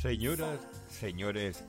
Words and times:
Señoras, 0.00 0.58
señores, 0.88 1.62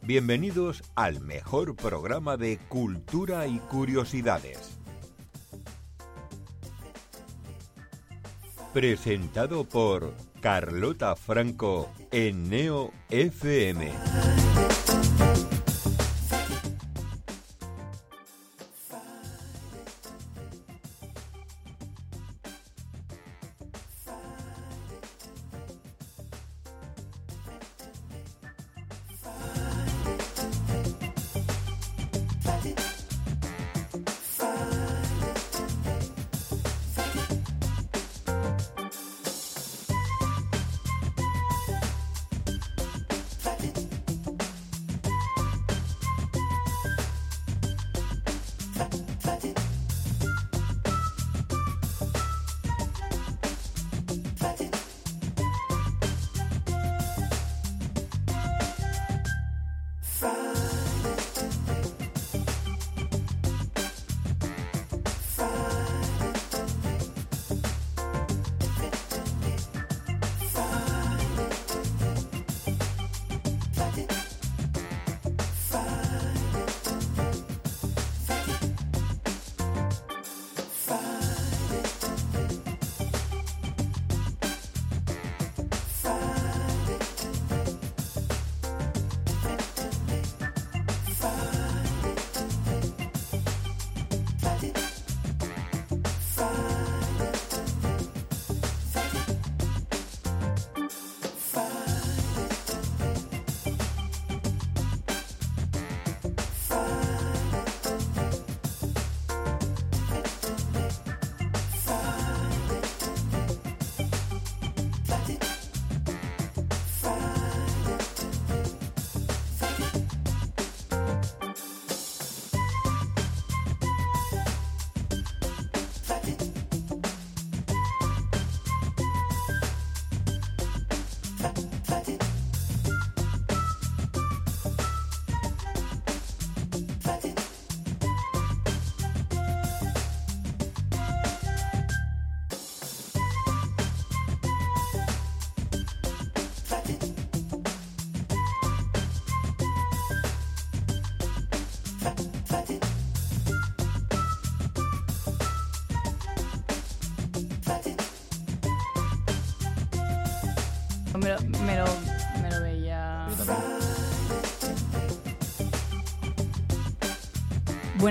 bienvenidos 0.00 0.82
al 0.94 1.20
mejor 1.20 1.76
programa 1.76 2.38
de 2.38 2.56
cultura 2.70 3.46
y 3.46 3.58
curiosidades. 3.58 4.78
Presentado 8.72 9.64
por 9.68 10.14
Carlota 10.40 11.14
Franco 11.14 11.92
en 12.10 12.48
Neo 12.48 12.90
FM. 13.10 13.92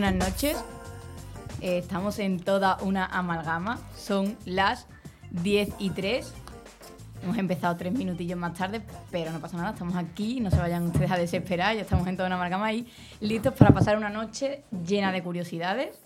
Buenas 0.03 0.31
noches. 0.31 0.57
Eh, 1.61 1.77
estamos 1.77 2.19
en 2.19 2.37
toda 2.37 2.77
una 2.81 3.05
amalgama. 3.05 3.79
Son 3.95 4.35
las 4.43 4.85
10 5.31 5.75
y 5.79 5.91
3. 5.91 6.33
Hemos 7.23 7.37
empezado 7.37 7.77
tres 7.77 7.93
minutillos 7.93 8.37
más 8.37 8.53
tarde, 8.53 8.81
pero 9.11 9.31
no 9.31 9.39
pasa 9.39 9.55
nada. 9.55 9.69
Estamos 9.69 9.95
aquí. 9.95 10.41
No 10.41 10.51
se 10.51 10.57
vayan 10.57 10.87
ustedes 10.87 11.09
a 11.09 11.15
desesperar. 11.15 11.77
Ya 11.77 11.83
estamos 11.83 12.05
en 12.07 12.17
toda 12.17 12.27
una 12.27 12.35
amalgama 12.35 12.65
ahí, 12.65 12.85
listos 13.21 13.53
para 13.53 13.73
pasar 13.73 13.95
una 13.95 14.09
noche 14.09 14.65
llena 14.85 15.13
de 15.13 15.23
curiosidades. 15.23 16.01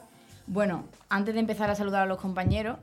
Bueno, 0.46 0.84
antes 1.10 1.34
de 1.34 1.40
empezar 1.40 1.72
a 1.72 1.74
saludar 1.74 2.04
a 2.04 2.06
los 2.06 2.20
compañeros, 2.20 2.78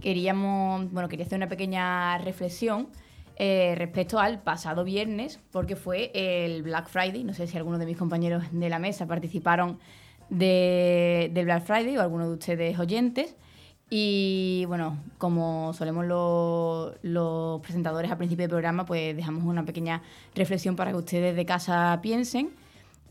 queríamos, 0.00 0.90
bueno, 0.90 1.10
quería 1.10 1.26
hacer 1.26 1.36
una 1.36 1.50
pequeña 1.50 2.16
reflexión 2.16 2.88
eh, 3.36 3.74
respecto 3.76 4.18
al 4.18 4.40
pasado 4.40 4.82
viernes, 4.82 5.40
porque 5.52 5.76
fue 5.76 6.10
el 6.14 6.62
Black 6.62 6.88
Friday. 6.88 7.22
No 7.22 7.34
sé 7.34 7.48
si 7.48 7.58
algunos 7.58 7.80
de 7.80 7.84
mis 7.84 7.98
compañeros 7.98 8.44
de 8.50 8.70
la 8.70 8.78
mesa 8.78 9.06
participaron 9.06 9.78
de, 10.30 11.30
del 11.32 11.44
Black 11.46 11.64
Friday 11.64 11.96
o 11.96 12.02
algunos 12.02 12.28
de 12.28 12.34
ustedes 12.34 12.78
oyentes. 12.78 13.36
Y 13.90 14.64
bueno, 14.66 14.98
como 15.18 15.72
solemos 15.74 16.06
los, 16.06 16.94
los 17.02 17.60
presentadores 17.60 18.10
al 18.10 18.16
principio 18.16 18.44
del 18.44 18.50
programa, 18.50 18.86
pues 18.86 19.14
dejamos 19.14 19.44
una 19.44 19.64
pequeña 19.64 20.02
reflexión 20.34 20.74
para 20.74 20.90
que 20.90 20.96
ustedes 20.96 21.36
de 21.36 21.46
casa 21.46 21.98
piensen. 22.02 22.50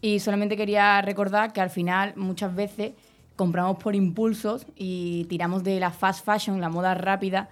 Y 0.01 0.19
solamente 0.19 0.57
quería 0.57 1.01
recordar 1.01 1.53
que 1.53 1.61
al 1.61 1.69
final 1.69 2.13
muchas 2.17 2.53
veces 2.53 2.93
compramos 3.35 3.77
por 3.77 3.95
impulsos 3.95 4.65
y 4.75 5.25
tiramos 5.25 5.63
de 5.63 5.79
la 5.79 5.91
fast 5.91 6.25
fashion, 6.25 6.59
la 6.59 6.69
moda 6.69 6.93
rápida, 6.93 7.49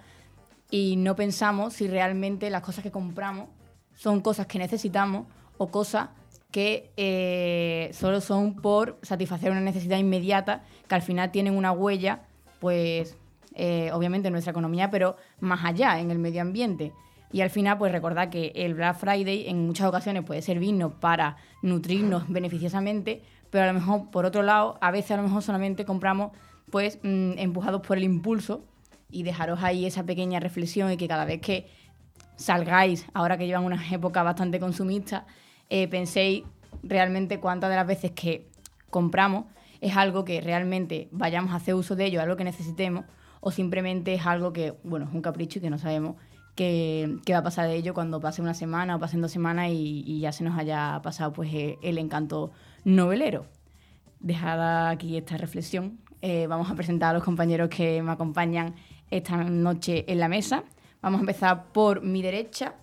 y 0.70 0.96
no 0.96 1.16
pensamos 1.16 1.74
si 1.74 1.86
realmente 1.86 2.50
las 2.50 2.62
cosas 2.62 2.82
que 2.82 2.90
compramos 2.90 3.48
son 3.94 4.20
cosas 4.20 4.46
que 4.46 4.58
necesitamos 4.58 5.26
o 5.58 5.68
cosas 5.68 6.08
que 6.52 6.92
eh, 6.96 7.90
solo 7.94 8.20
son 8.20 8.54
por 8.54 8.98
satisfacer 9.02 9.50
una 9.50 9.60
necesidad 9.60 9.98
inmediata, 9.98 10.62
que 10.86 10.94
al 10.94 11.02
final 11.02 11.32
tienen 11.32 11.56
una 11.56 11.72
huella, 11.72 12.20
pues 12.60 13.16
eh, 13.54 13.90
obviamente 13.92 14.28
en 14.28 14.32
nuestra 14.32 14.52
economía, 14.52 14.90
pero 14.90 15.16
más 15.40 15.64
allá, 15.64 15.98
en 15.98 16.10
el 16.10 16.18
medio 16.18 16.42
ambiente. 16.42 16.92
Y 17.32 17.40
al 17.40 17.48
final, 17.48 17.78
pues 17.78 17.90
recordar 17.90 18.28
que 18.28 18.52
el 18.54 18.74
Black 18.74 18.98
Friday 18.98 19.48
en 19.48 19.66
muchas 19.66 19.88
ocasiones 19.88 20.22
puede 20.24 20.42
servirnos 20.42 20.92
para 20.92 21.36
nutrirnos 21.62 22.28
beneficiosamente, 22.28 23.22
pero 23.50 23.64
a 23.64 23.66
lo 23.68 23.74
mejor, 23.74 24.10
por 24.10 24.26
otro 24.26 24.42
lado, 24.42 24.78
a 24.82 24.90
veces 24.90 25.12
a 25.12 25.16
lo 25.16 25.22
mejor 25.22 25.42
solamente 25.42 25.86
compramos 25.86 26.32
pues 26.70 26.98
mm, 27.02 27.38
empujados 27.38 27.80
por 27.80 27.96
el 27.96 28.04
impulso 28.04 28.64
y 29.10 29.22
dejaros 29.22 29.62
ahí 29.62 29.86
esa 29.86 30.04
pequeña 30.04 30.40
reflexión 30.40 30.92
y 30.92 30.96
que 30.98 31.08
cada 31.08 31.24
vez 31.24 31.40
que 31.40 31.66
salgáis, 32.36 33.06
ahora 33.14 33.38
que 33.38 33.46
llevan 33.46 33.64
una 33.64 33.82
época 33.90 34.22
bastante 34.22 34.60
consumista, 34.60 35.26
eh, 35.74 35.88
penséis 35.88 36.44
realmente 36.82 37.40
cuántas 37.40 37.70
de 37.70 37.76
las 37.76 37.86
veces 37.86 38.10
que 38.10 38.46
compramos 38.90 39.46
es 39.80 39.96
algo 39.96 40.22
que 40.22 40.42
realmente 40.42 41.08
vayamos 41.12 41.52
a 41.52 41.56
hacer 41.56 41.74
uso 41.74 41.96
de 41.96 42.04
ello, 42.04 42.20
algo 42.20 42.36
que 42.36 42.44
necesitemos, 42.44 43.06
o 43.40 43.50
simplemente 43.50 44.12
es 44.12 44.26
algo 44.26 44.52
que, 44.52 44.74
bueno, 44.84 45.06
es 45.06 45.14
un 45.14 45.22
capricho 45.22 45.58
y 45.58 45.62
que 45.62 45.70
no 45.70 45.78
sabemos 45.78 46.16
qué, 46.54 47.18
va 47.32 47.38
a 47.38 47.42
pasar 47.42 47.68
de 47.68 47.74
ello 47.74 47.94
cuando 47.94 48.20
pase 48.20 48.42
una 48.42 48.52
semana 48.52 48.96
o 48.96 48.98
pasen 48.98 49.22
dos 49.22 49.32
semanas 49.32 49.70
y, 49.70 50.04
y 50.06 50.20
ya 50.20 50.30
se 50.30 50.44
nos 50.44 50.58
haya 50.58 51.00
pasado 51.02 51.32
pues 51.32 51.48
eh, 51.54 51.78
el 51.82 51.96
encanto 51.96 52.52
novelero. 52.84 53.46
Dejada 54.20 54.90
aquí 54.90 55.16
esta 55.16 55.38
reflexión, 55.38 56.00
eh, 56.20 56.46
vamos 56.48 56.70
a 56.70 56.74
presentar 56.74 57.10
a 57.10 57.12
los 57.14 57.24
compañeros 57.24 57.70
que 57.70 58.02
me 58.02 58.12
acompañan 58.12 58.74
esta 59.10 59.38
noche 59.38 60.04
en 60.06 60.20
la 60.20 60.28
mesa. 60.28 60.64
Vamos 61.00 61.20
a 61.20 61.22
empezar 61.22 61.72
por 61.72 62.02
mi 62.02 62.20
derecha. 62.20 62.74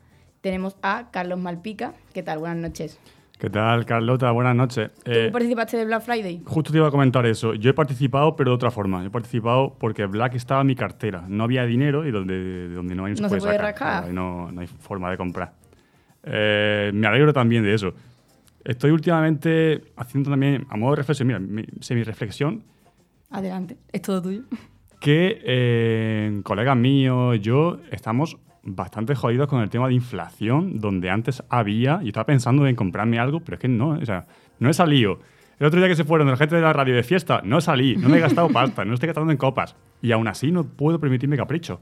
Tenemos 0.42 0.78
a 0.82 1.10
Carlos 1.12 1.40
Malpica. 1.40 1.94
¿Qué 2.14 2.24
tal? 2.24 2.40
Buenas 2.40 2.58
noches. 2.58 3.00
¿Qué 3.38 3.50
tal, 3.50 3.86
Carlota? 3.86 4.32
Buenas 4.32 4.56
noches. 4.56 4.92
¿Tú 5.04 5.12
Eh, 5.12 5.30
participaste 5.32 5.78
de 5.78 5.86
Black 5.86 6.02
Friday? 6.04 6.42
justo 6.46 6.72
te 6.72 6.78
iba 6.78 6.88
a 6.88 6.92
comentar 6.92 7.26
eso. 7.26 7.54
Yo 7.54 7.70
he 7.70 7.74
participado, 7.74 8.36
pero 8.36 8.52
de 8.52 8.56
otra 8.56 8.72
forma. 8.72 9.02
Yo 9.02 9.08
he 9.08 9.12
participado 9.12 9.76
porque 9.80 10.06
Black 10.06 10.36
estaba 10.36 10.62
en 10.62 10.68
mi 10.68 10.76
cartera. 10.76 11.24
No 11.28 11.46
había 11.46 11.66
dinero 11.66 12.06
y 12.06 12.12
donde, 12.12 12.70
donde 12.70 12.96
no 12.96 13.06
hay 13.06 13.14
No 13.14 13.30
se 13.30 13.38
puede 13.38 13.42
sacar. 13.42 13.62
rascar. 13.62 14.14
No, 14.14 14.52
no 14.52 14.62
hay 14.62 14.68
forma 14.68 15.10
de 15.10 15.18
comprar. 15.18 15.54
Eh, 16.24 16.92
me 16.94 17.08
alegro 17.08 17.32
también 17.32 17.64
de 17.64 17.74
eso. 17.74 17.94
Estoy 18.66 18.92
últimamente 18.92 19.84
haciendo 19.96 20.30
también, 20.30 20.66
a 20.70 20.76
modo 20.76 20.92
de 20.92 20.98
reflexión, 20.98 21.28
mira, 21.28 21.40
mi 21.40 21.64
semi-reflexión. 21.80 22.64
Adelante, 23.30 23.78
es 23.92 24.02
todo 24.02 24.22
tuyo. 24.22 24.42
Que 25.00 25.40
eh, 25.46 26.42
colegas 26.44 26.76
míos, 26.76 27.40
yo, 27.42 27.80
estamos 27.90 28.38
bastante 28.64 29.16
jodidos 29.16 29.48
con 29.48 29.62
el 29.62 29.70
tema 29.70 29.88
de 29.88 29.94
inflación, 29.94 30.80
donde 30.80 31.10
antes 31.10 31.44
había, 31.50 32.00
y 32.04 32.08
estaba 32.08 32.26
pensando 32.26 32.68
en 32.68 32.76
comprarme 32.76 33.20
algo, 33.20 33.40
pero 33.40 33.56
es 33.56 33.62
que 33.62 33.68
no, 33.68 33.90
o 33.90 34.06
sea, 34.06 34.26
no 34.60 34.70
he 34.70 34.74
salido. 34.74 35.20
El 35.60 35.68
otro 35.68 35.80
día 35.80 35.90
que 35.90 35.96
se 35.96 36.06
fueron 36.06 36.30
la 36.30 36.38
gente 36.38 36.56
de 36.56 36.62
la 36.62 36.72
radio 36.72 36.96
de 36.96 37.04
fiesta, 37.04 37.42
no 37.44 37.60
salí, 37.60 37.98
no 37.98 38.08
me 38.08 38.18
he 38.18 38.22
gastado 38.22 38.50
pasta, 38.54 38.86
no 38.86 38.94
estoy 38.94 39.08
gastando 39.08 39.32
en 39.32 39.38
copas. 39.38 39.76
Y 40.02 40.12
aún 40.12 40.28
así 40.28 40.52
no 40.52 40.64
puedo 40.64 41.00
permitirme 41.00 41.36
capricho. 41.36 41.82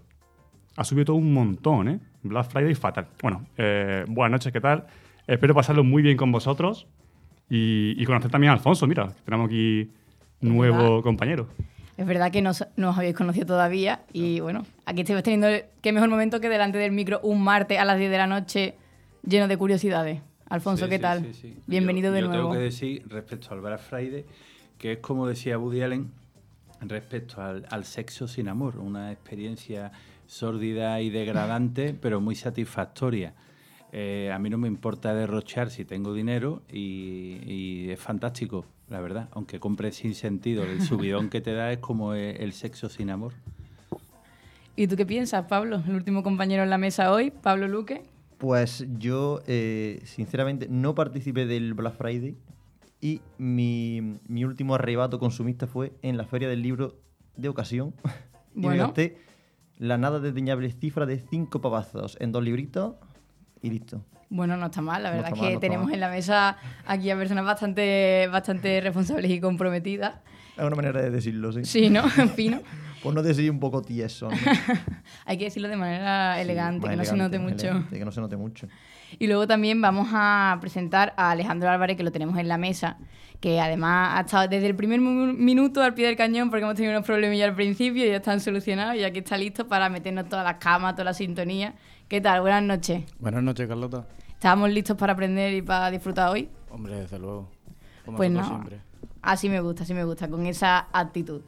Ha 0.76 0.84
subido 0.84 1.06
todo 1.06 1.16
un 1.18 1.34
montón, 1.34 1.88
¿eh? 1.88 2.00
Black 2.24 2.50
Friday 2.50 2.76
fatal. 2.76 3.08
Bueno, 3.22 3.46
eh, 3.58 4.06
buenas 4.08 4.32
noches, 4.32 4.52
¿qué 4.52 4.62
tal? 4.62 4.88
Espero 5.28 5.54
pasarlo 5.54 5.84
muy 5.84 6.02
bien 6.02 6.18
con 6.18 6.32
vosotros 6.32 6.88
y, 7.50 8.04
conocer 8.06 8.32
también 8.32 8.52
a 8.52 8.54
Alfonso. 8.54 8.88
Mira, 8.88 9.12
tenemos 9.26 9.48
aquí 9.48 9.92
nuevo 10.42 11.02
compañero. 11.02 11.48
Es 11.98 12.06
verdad 12.06 12.32
que 12.32 12.42
no, 12.42 12.52
os 12.52 12.64
habéis 12.78 13.16
conocido 13.16 13.48
todavía 13.48 14.02
y 14.14 14.40
bueno, 14.40 14.66
aquí 14.86 15.02
estáis 15.02 15.24
teniendo 15.24 15.48
qué 15.82 15.92
mejor 15.92 16.10
momento 16.10 16.40
que 16.40 16.48
delante 16.48 16.78
del 16.78 16.92
micro 16.92 17.20
un 17.24 17.44
martes 17.44 17.80
a 17.80 17.86
las 17.86 17.98
10 17.98 18.12
de 18.12 18.18
la 18.18 18.28
noche 18.28 18.76
lleno 19.28 19.48
de 19.48 19.58
curiosidades. 19.58 20.22
Alfonso, 20.48 20.88
¿qué 20.88 21.00
tal? 21.00 21.28
Bienvenido 21.66 22.12
de 22.14 22.22
nuevo. 22.22 22.36
Yo 22.36 22.40
tengo 22.42 22.54
que 22.54 22.60
decir 22.60 23.04
respecto 23.08 23.52
al 23.52 23.62
Black 23.62 23.82
Friday 23.82 24.26
que 24.78 24.94
es 24.94 24.98
como 25.00 25.28
decía 25.28 25.58
Woody 25.58 25.82
Allen 25.82 26.12
respecto 26.82 27.42
al, 27.42 27.66
al 27.70 27.84
sexo 27.84 28.28
sin 28.28 28.48
amor, 28.48 28.78
una 28.78 29.12
experiencia 29.12 29.92
sórdida 30.28 31.02
y 31.02 31.10
degradante, 31.10 31.94
pero 32.02 32.22
muy 32.22 32.36
satisfactoria. 32.36 33.34
Eh, 33.92 34.32
a 34.34 34.38
mí 34.38 34.50
no 34.50 34.58
me 34.58 34.68
importa 34.68 35.14
derrochar 35.14 35.70
si 35.70 35.86
tengo 35.86 36.14
dinero 36.14 36.62
y, 36.72 37.90
es 37.90 38.00
fantástico, 38.00 38.66
la 38.89 39.01
verdad. 39.01 39.30
Aunque 39.31 39.60
compres 39.60 39.95
sin 39.95 40.16
sentido, 40.16 40.63
el 40.63 40.81
subidón 40.81 41.30
que 41.30 41.42
te 41.42 41.54
da 41.54 41.72
es 41.72 41.80
como 41.80 42.13
el 42.13 42.54
sexo 42.54 42.89
sin 42.89 43.10
amor. 43.10 43.34
¿Y 44.75 44.88
tú 44.88 44.95
qué 44.95 45.06
piensas, 45.06 45.45
Pablo? 45.48 45.81
El 45.88 45.95
último 45.95 46.22
compañero 46.22 46.63
en 46.63 46.69
la 46.69 46.78
mesa 46.78 47.12
hoy, 47.12 47.31
Pablo 47.31 47.68
Luque. 47.68 48.04
Pues 48.38 48.86
yo, 49.00 49.42
eh, 49.48 50.01
sinceramente, 50.06 50.68
no 50.69 50.94
participé 50.94 51.48
del 51.48 51.74
Black 51.74 51.95
Friday 51.98 52.38
y 53.01 53.22
mi, 53.39 54.19
mi, 54.28 54.45
último 54.45 54.75
arrebato 54.75 55.18
consumista 55.18 55.66
fue 55.66 55.94
en 56.04 56.16
la 56.16 56.25
Feria 56.25 56.48
del 56.48 56.62
Libro 56.62 56.95
de 57.36 57.50
Ocasión. 57.50 57.95
y 58.56 58.68
me 58.68 58.78
gasté 58.78 59.18
la 59.80 59.98
nada 59.98 60.19
desdeñable 60.19 60.72
cifra 60.72 61.07
de 61.07 61.19
cinco 61.19 61.60
pavazos 61.60 62.18
en 62.19 62.31
dos 62.31 62.44
libritos 62.44 62.95
y 63.62 63.69
listo. 63.69 64.01
Bueno, 64.30 64.57
no 64.57 64.65
está 64.65 64.81
mal, 64.81 65.04
la 65.04 65.12
verdad 65.12 65.31
es 65.33 65.39
que 65.39 65.57
tenemos 65.57 65.92
en 65.92 66.01
la 66.01 66.09
mesa 66.09 66.57
aquí 66.86 67.09
a 67.09 67.15
personas 67.15 67.45
bastante, 67.45 68.27
bastante 68.30 68.81
responsables 68.81 69.31
y 69.31 69.39
comprometidas. 69.39 70.15
Es 70.57 70.63
una 70.63 70.75
manera 70.75 71.01
de 71.01 71.12
decirlo, 71.12 71.51
sí. 71.54 71.63
Sí, 71.63 71.89
¿no? 71.89 72.04
Fino. 72.36 72.59
Pues 73.01 73.15
no 73.15 73.21
decir 73.21 73.50
un 73.50 73.59
poco 73.59 73.81
tieso. 73.81 74.27
Hay 75.25 75.38
que 75.38 75.45
decirlo 75.45 75.69
de 75.69 75.77
manera 75.77 76.42
elegante, 76.42 76.89
que 76.89 76.95
no 76.95 77.06
se 77.06 77.15
note 77.15 77.39
mucho. 77.39 77.86
que 77.89 78.04
no 78.04 78.12
se 78.12 78.19
note 78.19 78.36
mucho. 78.36 78.68
Y 79.19 79.27
luego 79.27 79.48
también 79.48 79.81
vamos 79.81 80.09
a 80.12 80.57
presentar 80.59 81.13
a 81.15 81.31
Alejandro 81.31 81.69
Álvarez, 81.69 81.95
que 81.95 82.04
lo 82.04 82.12
tenemos 82.12 82.38
en 82.38 82.50
la 82.50 82.57
mesa, 82.57 82.98
que 83.39 83.62
además 83.62 84.18
ha 84.18 84.21
estado 84.21 84.48
desde 84.48 84.68
el 84.68 84.75
primer 84.75 85.00
minuto 85.00 85.81
al 85.81 85.94
pie 85.94 86.07
del 86.07 86.18
cañón 86.18 86.50
porque 86.50 86.63
hemos 86.63 86.75
tenido 86.75 86.94
unos 86.94 87.06
problemillas 87.06 87.50
al 87.50 87.56
principio 87.56 88.04
y 88.04 88.09
ya 88.09 88.18
están 88.18 88.42
solucionados 88.42 88.95
y 88.95 89.04
aquí 89.04 89.19
está 89.19 89.38
listo 89.38 89.68
para 89.68 89.89
meternos 89.89 90.27
todas 90.27 90.44
las 90.44 90.56
camas, 90.56 90.95
toda 90.95 91.06
la 91.06 91.13
sintonía 91.13 91.75
¿Qué 92.07 92.21
tal? 92.21 92.39
Buenas 92.39 92.63
noches. 92.63 93.04
Buenas 93.19 93.44
noches, 93.44 93.68
Carlota. 93.68 94.06
¿Estábamos 94.30 94.69
listos 94.69 94.95
para 94.95 95.12
aprender 95.12 95.54
y 95.54 95.62
para 95.62 95.92
disfrutar 95.92 96.30
hoy? 96.30 96.48
Hombre, 96.69 97.01
desde 97.01 97.19
luego. 97.19 97.50
pues 98.15 98.31
no. 98.31 98.63
Así 99.21 99.50
me 99.50 99.59
gusta, 99.59 99.83
así 99.83 99.94
me 99.94 100.06
gusta, 100.06 100.30
con 100.30 100.45
esa 100.45 100.88
actitud. 100.94 101.42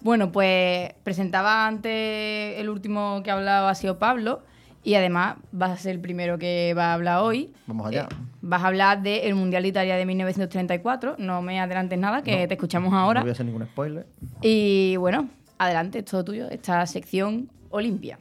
Bueno, 0.00 0.32
pues 0.32 0.92
presentaba 1.04 1.68
antes 1.68 2.58
el 2.58 2.68
último 2.68 3.22
que 3.22 3.30
ha 3.30 3.34
hablado 3.34 3.68
ha 3.68 3.76
sido 3.76 4.00
Pablo 4.00 4.42
y 4.82 4.94
además 4.94 5.36
vas 5.52 5.70
a 5.70 5.76
ser 5.76 5.92
el 5.92 6.00
primero 6.00 6.36
que 6.36 6.74
va 6.76 6.86
a 6.86 6.94
hablar 6.94 7.20
hoy. 7.22 7.52
Vamos 7.68 7.86
allá. 7.86 8.08
Eh, 8.10 8.14
vas 8.40 8.64
a 8.64 8.66
hablar 8.66 9.02
del 9.02 9.36
Mundial 9.36 9.62
de 9.62 9.68
Italia 9.68 9.94
de 9.94 10.04
1934. 10.04 11.14
No 11.18 11.42
me 11.42 11.60
adelantes 11.60 11.96
nada, 11.96 12.22
que 12.22 12.48
te 12.48 12.54
escuchamos 12.54 12.92
ahora. 12.92 13.20
No 13.20 13.24
voy 13.26 13.30
a 13.30 13.32
hacer 13.34 13.46
ningún 13.46 13.66
spoiler. 13.66 14.08
Y 14.40 14.96
bueno, 14.96 15.28
adelante, 15.58 16.00
es 16.00 16.06
todo 16.06 16.24
tuyo, 16.24 16.50
esta 16.50 16.84
sección 16.86 17.48
Olimpia. 17.70 18.18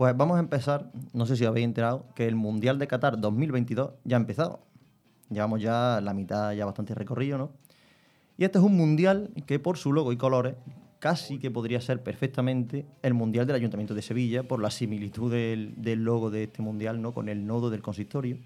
Pues 0.00 0.16
vamos 0.16 0.38
a 0.38 0.40
empezar, 0.40 0.90
no 1.12 1.26
sé 1.26 1.36
si 1.36 1.44
habéis 1.44 1.66
enterado, 1.66 2.06
que 2.14 2.26
el 2.26 2.34
Mundial 2.34 2.78
de 2.78 2.86
Qatar 2.86 3.20
2022 3.20 3.90
ya 4.04 4.16
ha 4.16 4.20
empezado. 4.20 4.60
Llevamos 5.28 5.60
ya 5.60 6.00
la 6.00 6.14
mitad, 6.14 6.54
ya 6.54 6.64
bastante 6.64 6.94
recorrido, 6.94 7.36
¿no? 7.36 7.50
Y 8.38 8.44
este 8.44 8.56
es 8.56 8.64
un 8.64 8.78
mundial 8.78 9.28
que 9.44 9.58
por 9.58 9.76
su 9.76 9.92
logo 9.92 10.10
y 10.10 10.16
colores 10.16 10.54
casi 11.00 11.38
que 11.38 11.50
podría 11.50 11.82
ser 11.82 12.02
perfectamente 12.02 12.86
el 13.02 13.12
mundial 13.12 13.46
del 13.46 13.56
Ayuntamiento 13.56 13.92
de 13.92 14.00
Sevilla 14.00 14.42
por 14.42 14.62
la 14.62 14.70
similitud 14.70 15.30
del, 15.30 16.02
logo 16.02 16.30
de 16.30 16.44
este 16.44 16.62
mundial 16.62 17.02
¿no? 17.02 17.12
con 17.12 17.28
el 17.28 17.46
nodo 17.46 17.68
del 17.68 17.82
consistorio. 17.82 18.38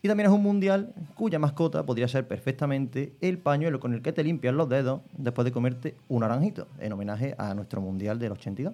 Y 0.00 0.08
también 0.08 0.30
es 0.30 0.34
un 0.34 0.42
mundial 0.42 0.94
cuya 1.14 1.38
mascota 1.38 1.84
podría 1.84 2.08
ser 2.08 2.26
perfectamente 2.26 3.12
el 3.20 3.36
pañuelo 3.36 3.78
con 3.78 3.92
el 3.92 4.00
que 4.00 4.14
te 4.14 4.24
limpias 4.24 4.54
los 4.54 4.70
dedos 4.70 5.02
después 5.18 5.44
de 5.44 5.52
comerte 5.52 5.96
un 6.08 6.20
naranjito, 6.20 6.66
en 6.78 6.94
homenaje 6.94 7.34
a 7.36 7.52
nuestro 7.52 7.82
mundial 7.82 8.18
del 8.18 8.32
82. 8.32 8.72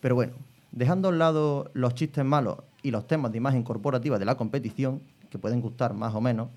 Pero 0.00 0.16
bueno, 0.16 0.32
dejando 0.72 1.08
a 1.08 1.10
un 1.10 1.18
lado 1.18 1.70
los 1.74 1.94
chistes 1.94 2.24
malos 2.24 2.58
y 2.82 2.90
los 2.90 3.06
temas 3.06 3.32
de 3.32 3.38
imagen 3.38 3.62
corporativa 3.62 4.18
de 4.18 4.24
la 4.24 4.36
competición, 4.36 5.02
que 5.28 5.38
pueden 5.38 5.60
gustar 5.60 5.94
más 5.94 6.14
o 6.14 6.20
menos, 6.20 6.48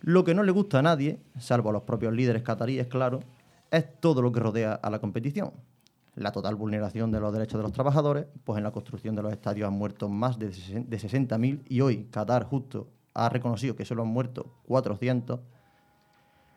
lo 0.00 0.24
que 0.24 0.34
no 0.34 0.42
le 0.42 0.52
gusta 0.52 0.80
a 0.80 0.82
nadie, 0.82 1.20
salvo 1.38 1.70
a 1.70 1.72
los 1.72 1.82
propios 1.82 2.12
líderes 2.12 2.42
cataríes, 2.42 2.88
claro, 2.88 3.20
es 3.70 4.00
todo 4.00 4.20
lo 4.20 4.32
que 4.32 4.40
rodea 4.40 4.74
a 4.74 4.90
la 4.90 4.98
competición. 4.98 5.52
La 6.14 6.32
total 6.32 6.56
vulneración 6.56 7.10
de 7.10 7.20
los 7.20 7.32
derechos 7.32 7.58
de 7.58 7.62
los 7.62 7.72
trabajadores, 7.72 8.26
pues 8.44 8.58
en 8.58 8.64
la 8.64 8.70
construcción 8.70 9.14
de 9.14 9.22
los 9.22 9.32
estadios 9.32 9.68
han 9.68 9.74
muerto 9.74 10.08
más 10.08 10.38
de 10.38 10.50
60.000 10.50 11.62
y 11.68 11.80
hoy 11.80 12.08
Qatar 12.10 12.44
justo 12.44 12.88
ha 13.14 13.28
reconocido 13.28 13.76
que 13.76 13.84
solo 13.84 14.02
han 14.02 14.08
muerto 14.08 14.52
400. 14.66 15.40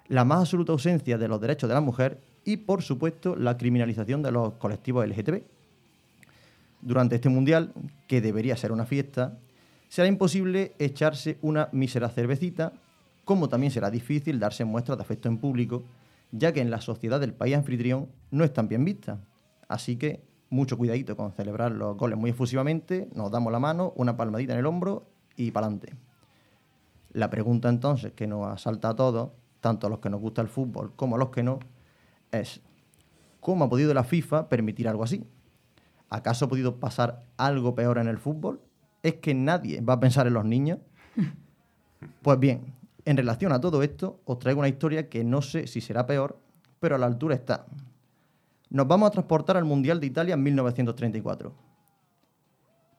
La 0.07 0.25
más 0.25 0.39
absoluta 0.39 0.73
ausencia 0.73 1.17
de 1.17 1.27
los 1.27 1.39
derechos 1.39 1.69
de 1.69 1.73
la 1.73 1.81
mujer 1.81 2.21
y, 2.43 2.57
por 2.57 2.81
supuesto, 2.81 3.35
la 3.35 3.57
criminalización 3.57 4.21
de 4.21 4.31
los 4.31 4.53
colectivos 4.53 5.07
LGTB, 5.07 5.43
durante 6.81 7.15
este 7.15 7.29
mundial, 7.29 7.73
que 8.07 8.21
debería 8.21 8.57
ser 8.57 8.71
una 8.71 8.85
fiesta, 8.85 9.37
será 9.89 10.07
imposible 10.07 10.73
echarse 10.79 11.37
una 11.41 11.69
mísera 11.71 12.09
cervecita, 12.09 12.73
como 13.23 13.49
también 13.49 13.71
será 13.71 13.89
difícil 13.89 14.39
darse 14.39 14.65
muestras 14.65 14.97
de 14.97 15.03
afecto 15.03 15.27
en 15.27 15.37
público, 15.37 15.83
ya 16.31 16.51
que 16.51 16.61
en 16.61 16.69
la 16.69 16.81
sociedad 16.81 17.19
del 17.19 17.33
país 17.33 17.55
anfitrión 17.55 18.09
no 18.31 18.43
están 18.43 18.67
bien 18.67 18.85
vistas. 18.85 19.19
Así 19.67 19.95
que 19.95 20.23
mucho 20.49 20.77
cuidadito 20.77 21.15
con 21.17 21.31
celebrar 21.31 21.71
los 21.71 21.97
goles 21.97 22.17
muy 22.17 22.29
efusivamente, 22.29 23.09
nos 23.13 23.31
damos 23.31 23.51
la 23.51 23.59
mano, 23.59 23.93
una 23.95 24.15
palmadita 24.15 24.53
en 24.53 24.59
el 24.59 24.65
hombro 24.65 25.07
y 25.35 25.51
para 25.51 25.67
adelante. 25.67 25.93
La 27.13 27.29
pregunta 27.29 27.69
entonces 27.69 28.13
que 28.13 28.27
nos 28.27 28.47
asalta 28.47 28.89
a 28.89 28.95
todos, 28.95 29.31
tanto 29.61 29.87
a 29.87 29.89
los 29.89 29.99
que 29.99 30.09
nos 30.09 30.19
gusta 30.19 30.41
el 30.41 30.47
fútbol 30.47 30.93
como 30.95 31.15
a 31.15 31.19
los 31.19 31.29
que 31.29 31.43
no, 31.43 31.59
es 32.31 32.61
¿cómo 33.39 33.65
ha 33.65 33.69
podido 33.69 33.93
la 33.93 34.03
FIFA 34.03 34.49
permitir 34.49 34.87
algo 34.87 35.03
así? 35.03 35.25
¿Acaso 36.15 36.45
ha 36.45 36.47
podido 36.47 36.79
pasar 36.79 37.25
algo 37.35 37.75
peor 37.75 37.97
en 37.97 38.07
el 38.07 38.17
fútbol? 38.17 38.61
¿Es 39.03 39.15
que 39.15 39.33
nadie 39.33 39.81
va 39.81 39.95
a 39.95 39.99
pensar 39.99 40.27
en 40.27 40.33
los 40.33 40.45
niños? 40.45 40.79
Pues 42.21 42.39
bien, 42.39 42.73
en 43.03 43.17
relación 43.17 43.51
a 43.51 43.59
todo 43.59 43.81
esto, 43.81 44.19
os 44.25 44.37
traigo 44.37 44.59
una 44.59 44.67
historia 44.67 45.09
que 45.09 45.23
no 45.23 45.41
sé 45.41 45.65
si 45.65 45.81
será 45.81 46.05
peor, 46.05 46.39
pero 46.79 46.95
a 46.95 46.97
la 46.99 47.07
altura 47.07 47.33
está. 47.35 47.65
Nos 48.69 48.87
vamos 48.87 49.07
a 49.07 49.11
transportar 49.11 49.57
al 49.57 49.65
Mundial 49.65 49.99
de 49.99 50.07
Italia 50.07 50.35
en 50.35 50.43
1934. 50.43 51.51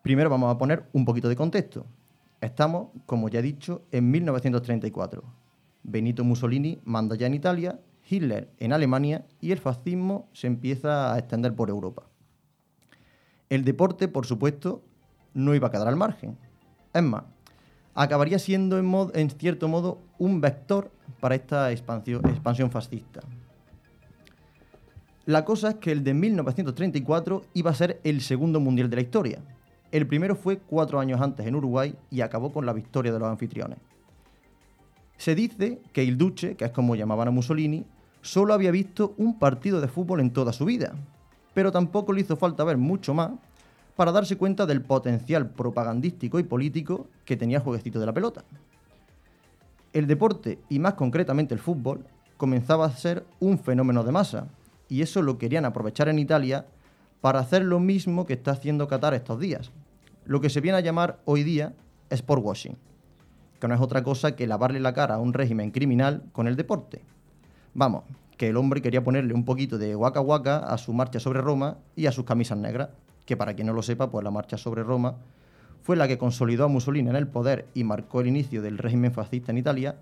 Primero 0.03 0.29
vamos 0.29 0.53
a 0.53 0.59
poner 0.59 0.89
un 0.93 1.05
poquito 1.05 1.29
de 1.29 1.37
contexto. 1.37 1.87
Estamos, 2.41 2.89
como 3.07 3.29
ya 3.29 3.39
he 3.39 3.43
dicho, 3.43 3.83
en 3.93 4.11
1934. 4.11 5.23
Benito 5.85 6.25
Mussolini 6.25 6.81
manda 6.85 7.17
ya 7.17 7.29
en 7.29 7.35
Italia, 7.35 7.81
Hitler 8.09 8.51
en 8.59 8.73
Alemania 8.73 9.25
y 9.41 9.53
el 9.53 9.59
fascismo 9.59 10.29
se 10.33 10.49
empieza 10.49 11.15
a 11.15 11.19
extender 11.19 11.55
por 11.55 11.71
Europa. 11.71 12.09
El 13.49 13.65
deporte, 13.65 14.09
por 14.09 14.27
supuesto, 14.27 14.83
no 15.35 15.55
iba 15.55 15.69
a 15.69 15.71
quedar 15.71 15.89
al 15.89 15.97
margen. 15.97 16.37
Es 16.93 17.03
más, 17.03 17.25
acabaría 17.95 18.39
siendo 18.39 18.79
en, 18.79 19.31
cierto 19.31 19.69
modo 19.69 19.99
un 20.19 20.41
vector 20.41 20.91
para 21.21 21.35
esta 21.35 21.71
expansión, 21.71 22.27
expansión 22.27 22.71
fascista. 22.71 23.21
La 25.25 25.45
cosa 25.45 25.71
es 25.71 25.75
que 25.77 25.93
el 25.93 26.05
de 26.05 26.15
1934 26.15 27.43
iba 27.55 27.71
a 27.71 27.75
ser 27.75 28.01
el 28.05 28.21
segundo 28.21 28.61
mundial 28.61 28.89
de 28.89 28.97
la 28.97 29.03
historia. 29.03 29.41
El 29.91 30.07
primero 30.07 30.37
fue 30.37 30.59
cuatro 30.59 31.01
años 31.01 31.21
antes 31.21 31.47
en 31.47 31.55
Uruguay 31.55 31.95
y 32.11 32.21
acabó 32.21 32.53
con 32.53 32.67
la 32.67 32.73
victoria 32.73 33.13
de 33.13 33.19
los 33.19 33.29
anfitriones. 33.29 33.79
Se 35.17 35.35
dice 35.35 35.81
que 35.93 36.05
il 36.05 36.19
Duce, 36.19 36.57
que 36.57 36.67
es 36.67 36.71
como 36.71 36.95
llamaban 36.95 37.29
a 37.29 37.31
Mussolini, 37.31 37.85
solo 38.21 38.53
había 38.55 38.71
visto 38.71 39.15
un 39.17 39.39
partido 39.39 39.81
de 39.81 39.89
fútbol 39.89 40.21
en 40.21 40.33
toda 40.33 40.53
su 40.53 40.65
vida, 40.65 40.95
pero 41.57 41.73
tampoco 41.73 42.13
le 42.13 42.21
hizo 42.21 42.37
falta 42.37 42.65
ver 42.65 42.77
mucho 42.77 43.15
más 43.15 43.31
para 43.97 44.13
darse 44.13 44.37
cuenta 44.37 44.67
del 44.67 44.83
potencial 44.83 45.49
propagandístico 45.49 46.39
y 46.39 46.43
político 46.43 47.07
que 47.25 47.39
tenía 47.39 47.57
el 47.57 47.65
jueguecito 47.65 47.99
de 47.99 48.05
la 48.05 48.13
pelota. 48.13 48.45
El 49.95 50.07
deporte, 50.07 50.59
y 50.69 50.79
más 50.81 50.93
concretamente 50.93 51.55
el 51.55 51.61
fútbol, 51.61 52.05
comenzaba 52.37 52.85
a 52.85 52.91
ser 52.91 53.25
un 53.41 53.59
fenómeno 53.59 54.05
de 54.05 54.13
masa, 54.13 54.49
y 54.91 55.01
eso 55.01 55.23
lo 55.23 55.39
querían 55.39 55.65
aprovechar 55.65 56.11
en 56.11 56.19
Italia 56.19 56.67
para 57.23 57.39
hacer 57.39 57.65
lo 57.65 57.81
mismo 57.81 58.27
que 58.27 58.35
está 58.35 58.51
haciendo 58.51 58.87
Qatar 58.87 59.15
estos 59.15 59.41
días, 59.41 59.73
lo 60.27 60.43
que 60.43 60.51
se 60.51 60.61
viene 60.61 60.77
a 60.77 60.83
llamar 60.83 61.21
hoy 61.25 61.43
día 61.43 61.73
sport 62.11 62.45
washing, 62.45 62.77
que 63.59 63.67
no 63.67 63.75
es 63.75 63.81
otra 63.81 64.03
cosa 64.03 64.37
que 64.37 64.47
lavarle 64.47 64.79
la 64.79 64.93
cara 64.93 65.15
a 65.15 65.21
un 65.21 65.33
régimen 65.33 65.71
criminal 65.71 66.23
con 66.33 66.49
el 66.49 66.57
deporte. 66.57 67.01
Vamos, 67.73 68.05
que 68.37 68.49
el 68.49 68.57
hombre 68.57 68.83
quería 68.83 69.03
ponerle 69.03 69.35
un 69.35 69.45
poquito 69.45 69.79
de 69.79 69.95
guaca 69.95 70.21
guaca 70.21 70.59
a 70.59 70.79
su 70.79 70.93
marcha 70.93 71.21
sobre 71.21 71.41
Roma 71.41 71.79
y 71.95 72.07
a 72.07 72.13
sus 72.13 72.25
camisas 72.25 72.59
negras, 72.59 72.91
que 73.25 73.37
para 73.37 73.55
quien 73.55 73.67
no 73.67 73.73
lo 73.73 73.83
sepa, 73.83 74.11
pues 74.11 74.25
la 74.25 74.31
marcha 74.31 74.57
sobre 74.57 74.83
Roma 74.83 75.17
fue 75.83 75.97
la 75.97 76.09
que 76.09 76.19
consolidó 76.19 76.65
a 76.65 76.69
Mussolini 76.69 77.11
en 77.11 77.17
el 77.17 77.29
poder 77.29 77.69
y 77.73 77.85
marcó 77.85 78.21
el 78.21 78.27
inicio 78.27 78.61
del 78.61 78.77
régimen 78.77 79.13
fascista 79.13 79.53
en 79.53 79.59
Italia, 79.59 79.97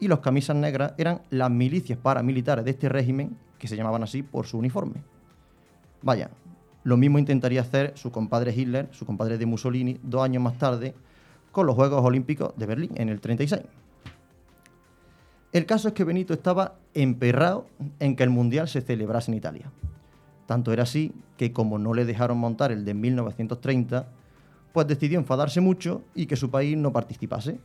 y 0.00 0.08
los 0.08 0.18
camisas 0.18 0.56
negras 0.56 0.94
eran 0.98 1.22
las 1.30 1.50
milicias 1.50 1.98
paramilitares 1.98 2.64
de 2.64 2.72
este 2.72 2.88
régimen, 2.88 3.36
que 3.58 3.68
se 3.68 3.76
llamaban 3.76 4.02
así 4.02 4.22
por 4.22 4.46
su 4.46 4.58
uniforme. 4.58 5.02
Vaya, 6.02 6.30
lo 6.82 6.96
mismo 6.96 7.18
intentaría 7.18 7.60
hacer 7.60 7.92
su 7.96 8.10
compadre 8.10 8.52
Hitler, 8.52 8.88
su 8.90 9.06
compadre 9.06 9.38
de 9.38 9.46
Mussolini, 9.46 9.98
dos 10.02 10.22
años 10.22 10.42
más 10.42 10.58
tarde, 10.58 10.94
con 11.52 11.66
los 11.66 11.76
Juegos 11.76 12.04
Olímpicos 12.04 12.52
de 12.56 12.66
Berlín, 12.66 12.90
en 12.96 13.08
el 13.08 13.20
36. 13.20 13.62
El 15.52 15.64
caso 15.64 15.88
es 15.88 15.94
que 15.94 16.04
Benito 16.04 16.34
estaba 16.34 16.74
emperrado 16.92 17.66
en 18.00 18.16
que 18.16 18.22
el 18.22 18.30
Mundial 18.30 18.68
se 18.68 18.82
celebrase 18.82 19.30
en 19.30 19.36
Italia. 19.36 19.70
Tanto 20.46 20.72
era 20.72 20.82
así 20.82 21.12
que 21.36 21.52
como 21.52 21.78
no 21.78 21.94
le 21.94 22.04
dejaron 22.04 22.38
montar 22.38 22.70
el 22.70 22.84
de 22.84 22.94
1930, 22.94 24.06
pues 24.72 24.86
decidió 24.86 25.18
enfadarse 25.18 25.60
mucho 25.60 26.02
y 26.14 26.26
que 26.26 26.36
su 26.36 26.50
país 26.50 26.76
no 26.76 26.92
participase. 26.92 27.58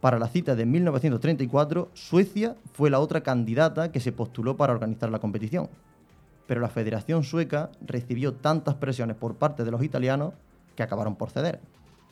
Para 0.00 0.18
la 0.18 0.28
cita 0.28 0.54
de 0.54 0.66
1934, 0.66 1.90
Suecia 1.94 2.56
fue 2.72 2.90
la 2.90 2.98
otra 2.98 3.22
candidata 3.22 3.92
que 3.92 4.00
se 4.00 4.12
postuló 4.12 4.56
para 4.56 4.72
organizar 4.72 5.10
la 5.10 5.20
competición. 5.20 5.68
Pero 6.46 6.60
la 6.60 6.68
Federación 6.68 7.22
Sueca 7.22 7.70
recibió 7.86 8.34
tantas 8.34 8.74
presiones 8.74 9.16
por 9.16 9.36
parte 9.36 9.64
de 9.64 9.70
los 9.70 9.82
italianos 9.82 10.34
que 10.74 10.82
acabaron 10.82 11.14
por 11.14 11.30
ceder, 11.30 11.60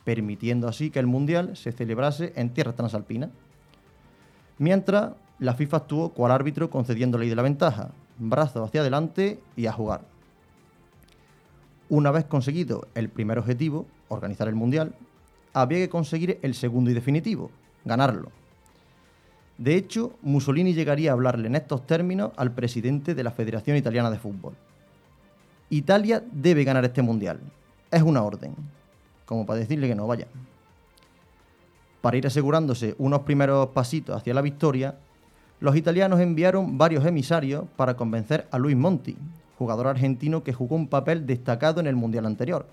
permitiendo 0.05 0.67
así 0.67 0.89
que 0.89 0.99
el 0.99 1.07
Mundial 1.07 1.57
se 1.57 1.71
celebrase 1.71 2.31
en 2.35 2.53
tierras 2.53 2.75
transalpinas. 2.75 3.29
Mientras, 4.61 5.13
la 5.39 5.55
FIFA 5.55 5.77
actuó 5.77 6.09
cual 6.09 6.31
árbitro 6.31 6.69
concediendo 6.69 7.17
ley 7.17 7.27
de 7.29 7.35
la 7.35 7.41
ventaja, 7.41 7.89
brazos 8.19 8.63
hacia 8.63 8.81
adelante 8.81 9.39
y 9.55 9.65
a 9.65 9.71
jugar. 9.71 10.01
Una 11.89 12.11
vez 12.11 12.25
conseguido 12.25 12.87
el 12.93 13.09
primer 13.09 13.39
objetivo, 13.39 13.87
organizar 14.07 14.47
el 14.47 14.53
Mundial, 14.53 14.93
había 15.53 15.79
que 15.79 15.89
conseguir 15.89 16.37
el 16.43 16.53
segundo 16.53 16.91
y 16.91 16.93
definitivo, 16.93 17.49
ganarlo. 17.85 18.29
De 19.57 19.75
hecho, 19.75 20.13
Mussolini 20.21 20.75
llegaría 20.75 21.09
a 21.09 21.13
hablarle 21.13 21.47
en 21.47 21.55
estos 21.55 21.87
términos 21.87 22.31
al 22.37 22.51
presidente 22.51 23.15
de 23.15 23.23
la 23.23 23.31
Federación 23.31 23.77
Italiana 23.77 24.11
de 24.11 24.19
Fútbol. 24.19 24.53
Italia 25.71 26.23
debe 26.31 26.63
ganar 26.63 26.85
este 26.85 27.01
Mundial. 27.01 27.39
Es 27.89 28.03
una 28.03 28.21
orden. 28.21 28.53
Como 29.25 29.43
para 29.43 29.57
decirle 29.57 29.87
que 29.87 29.95
no 29.95 30.05
vaya. 30.05 30.27
Para 32.01 32.17
ir 32.17 32.25
asegurándose 32.25 32.95
unos 32.97 33.21
primeros 33.21 33.67
pasitos 33.69 34.17
hacia 34.17 34.33
la 34.33 34.41
victoria, 34.41 34.95
los 35.59 35.75
italianos 35.75 36.19
enviaron 36.19 36.77
varios 36.77 37.05
emisarios 37.05 37.65
para 37.75 37.95
convencer 37.95 38.47
a 38.49 38.57
Luis 38.57 38.75
Monti, 38.75 39.15
jugador 39.59 39.87
argentino 39.87 40.43
que 40.43 40.53
jugó 40.53 40.75
un 40.75 40.87
papel 40.87 41.27
destacado 41.27 41.79
en 41.79 41.85
el 41.85 41.95
Mundial 41.95 42.25
anterior. 42.25 42.65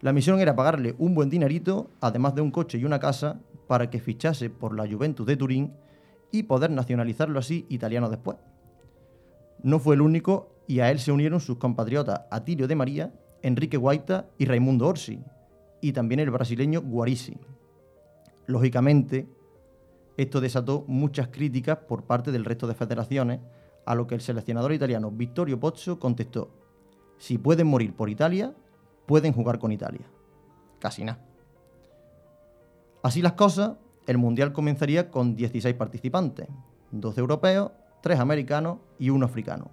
La 0.00 0.14
misión 0.14 0.40
era 0.40 0.56
pagarle 0.56 0.94
un 0.98 1.14
buen 1.14 1.28
dinerito, 1.28 1.90
además 2.00 2.34
de 2.34 2.40
un 2.40 2.50
coche 2.50 2.78
y 2.78 2.86
una 2.86 2.98
casa, 2.98 3.38
para 3.66 3.90
que 3.90 4.00
fichase 4.00 4.48
por 4.48 4.74
la 4.74 4.88
Juventus 4.90 5.26
de 5.26 5.36
Turín 5.36 5.74
y 6.32 6.44
poder 6.44 6.70
nacionalizarlo 6.70 7.38
así 7.38 7.66
italiano 7.68 8.08
después. 8.08 8.38
No 9.62 9.78
fue 9.78 9.94
el 9.94 10.00
único 10.00 10.48
y 10.66 10.80
a 10.80 10.90
él 10.90 11.00
se 11.00 11.12
unieron 11.12 11.40
sus 11.40 11.58
compatriotas 11.58 12.22
Atilio 12.30 12.66
de 12.66 12.76
María, 12.76 13.12
Enrique 13.42 13.76
Guaita 13.76 14.24
y 14.38 14.46
Raimundo 14.46 14.88
Orsi, 14.88 15.20
y 15.82 15.92
también 15.92 16.20
el 16.20 16.30
brasileño 16.30 16.80
Guarisi. 16.80 17.36
Lógicamente, 18.50 19.28
esto 20.16 20.40
desató 20.40 20.84
muchas 20.88 21.28
críticas 21.28 21.78
por 21.78 22.02
parte 22.02 22.32
del 22.32 22.44
resto 22.44 22.66
de 22.66 22.74
federaciones, 22.74 23.38
a 23.86 23.94
lo 23.94 24.08
que 24.08 24.16
el 24.16 24.20
seleccionador 24.20 24.72
italiano 24.72 25.12
Vittorio 25.12 25.60
Pozzo 25.60 26.00
contestó, 26.00 26.50
si 27.16 27.38
pueden 27.38 27.68
morir 27.68 27.94
por 27.94 28.10
Italia, 28.10 28.52
pueden 29.06 29.32
jugar 29.32 29.60
con 29.60 29.70
Italia. 29.70 30.04
Casi 30.80 31.04
nada. 31.04 31.24
Así 33.04 33.22
las 33.22 33.34
cosas, 33.34 33.76
el 34.08 34.18
Mundial 34.18 34.52
comenzaría 34.52 35.12
con 35.12 35.36
16 35.36 35.76
participantes, 35.76 36.48
12 36.90 37.20
europeos, 37.20 37.70
3 38.02 38.18
americanos 38.18 38.78
y 38.98 39.10
1 39.10 39.24
africano. 39.24 39.70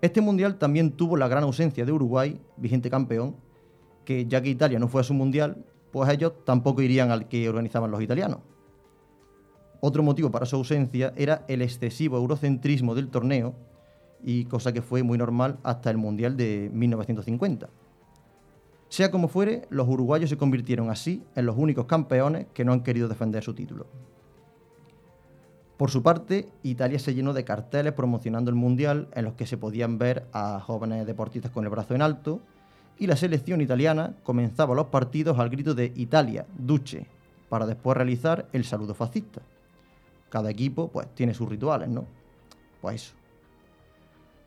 Este 0.00 0.22
Mundial 0.22 0.56
también 0.56 0.92
tuvo 0.92 1.18
la 1.18 1.28
gran 1.28 1.44
ausencia 1.44 1.84
de 1.84 1.92
Uruguay, 1.92 2.40
vigente 2.56 2.88
campeón, 2.88 3.36
que 4.06 4.26
ya 4.26 4.40
que 4.40 4.48
Italia 4.48 4.78
no 4.78 4.88
fue 4.88 5.02
a 5.02 5.04
su 5.04 5.12
Mundial, 5.12 5.62
pues 5.94 6.10
ellos 6.10 6.32
tampoco 6.44 6.82
irían 6.82 7.12
al 7.12 7.28
que 7.28 7.48
organizaban 7.48 7.88
los 7.88 8.02
italianos. 8.02 8.40
Otro 9.80 10.02
motivo 10.02 10.28
para 10.28 10.44
su 10.44 10.56
ausencia 10.56 11.12
era 11.14 11.44
el 11.46 11.62
excesivo 11.62 12.16
eurocentrismo 12.16 12.96
del 12.96 13.10
torneo, 13.10 13.54
y 14.20 14.46
cosa 14.46 14.72
que 14.72 14.82
fue 14.82 15.04
muy 15.04 15.16
normal 15.18 15.58
hasta 15.62 15.90
el 15.90 15.96
Mundial 15.96 16.36
de 16.36 16.68
1950. 16.72 17.68
Sea 18.88 19.12
como 19.12 19.28
fuere, 19.28 19.68
los 19.70 19.86
uruguayos 19.86 20.30
se 20.30 20.36
convirtieron 20.36 20.90
así 20.90 21.22
en 21.36 21.46
los 21.46 21.56
únicos 21.56 21.86
campeones 21.86 22.48
que 22.52 22.64
no 22.64 22.72
han 22.72 22.82
querido 22.82 23.06
defender 23.06 23.44
su 23.44 23.54
título. 23.54 23.86
Por 25.76 25.92
su 25.92 26.02
parte, 26.02 26.48
Italia 26.64 26.98
se 26.98 27.14
llenó 27.14 27.32
de 27.32 27.44
carteles 27.44 27.92
promocionando 27.92 28.50
el 28.50 28.56
Mundial 28.56 29.10
en 29.14 29.26
los 29.26 29.34
que 29.34 29.46
se 29.46 29.58
podían 29.58 29.98
ver 29.98 30.26
a 30.32 30.58
jóvenes 30.58 31.06
deportistas 31.06 31.52
con 31.52 31.62
el 31.62 31.70
brazo 31.70 31.94
en 31.94 32.02
alto 32.02 32.40
y 32.98 33.06
la 33.06 33.16
selección 33.16 33.60
italiana 33.60 34.14
comenzaba 34.22 34.74
los 34.74 34.86
partidos 34.86 35.38
al 35.38 35.50
grito 35.50 35.74
de 35.74 35.92
Italia, 35.96 36.46
Duce, 36.56 37.06
para 37.48 37.66
después 37.66 37.96
realizar 37.96 38.48
el 38.52 38.64
saludo 38.64 38.94
fascista. 38.94 39.40
Cada 40.28 40.50
equipo 40.50 40.88
pues 40.88 41.06
tiene 41.14 41.34
sus 41.34 41.48
rituales, 41.48 41.88
¿no? 41.88 42.06
Pues 42.80 42.96
eso. 42.96 43.14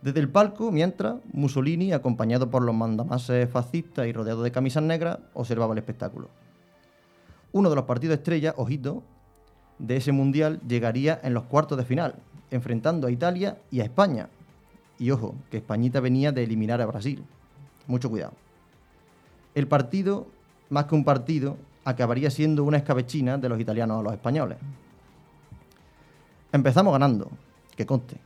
Desde 0.01 0.19
el 0.19 0.29
palco, 0.29 0.71
mientras, 0.71 1.15
Mussolini, 1.33 1.91
acompañado 1.91 2.49
por 2.51 2.61
los 2.61 2.75
mandamases 2.75 3.49
fascistas 3.49 4.07
y 4.07 4.13
rodeado 4.13 4.43
de 4.43 4.51
camisas 4.51 4.83
negras, 4.83 5.19
observaba 5.33 5.73
el 5.73 5.79
espectáculo. 5.79 6.29
Uno 7.51 7.69
de 7.69 7.75
los 7.75 7.85
partidos 7.85 8.17
estrella, 8.17 8.53
ojito, 8.57 9.03
de 9.79 9.97
ese 9.97 10.11
mundial 10.11 10.59
llegaría 10.67 11.19
en 11.23 11.33
los 11.33 11.43
cuartos 11.43 11.77
de 11.77 11.85
final, 11.85 12.15
enfrentando 12.51 13.07
a 13.07 13.11
Italia 13.11 13.57
y 13.71 13.79
a 13.79 13.85
España. 13.85 14.29
Y 14.99 15.11
ojo, 15.11 15.35
que 15.49 15.57
Españita 15.57 15.99
venía 15.99 16.31
de 16.31 16.43
eliminar 16.43 16.81
a 16.81 16.85
Brasil. 16.85 17.23
Mucho 17.87 18.09
cuidado. 18.09 18.33
El 19.55 19.67
partido, 19.67 20.27
más 20.69 20.85
que 20.85 20.95
un 20.95 21.03
partido, 21.03 21.57
acabaría 21.83 22.29
siendo 22.29 22.63
una 22.63 22.77
escabechina 22.77 23.37
de 23.37 23.49
los 23.49 23.59
italianos 23.59 23.99
a 23.99 24.03
los 24.03 24.13
españoles. 24.13 24.57
Empezamos 26.51 26.93
ganando, 26.93 27.29
que 27.75 27.85
conste, 27.85 28.17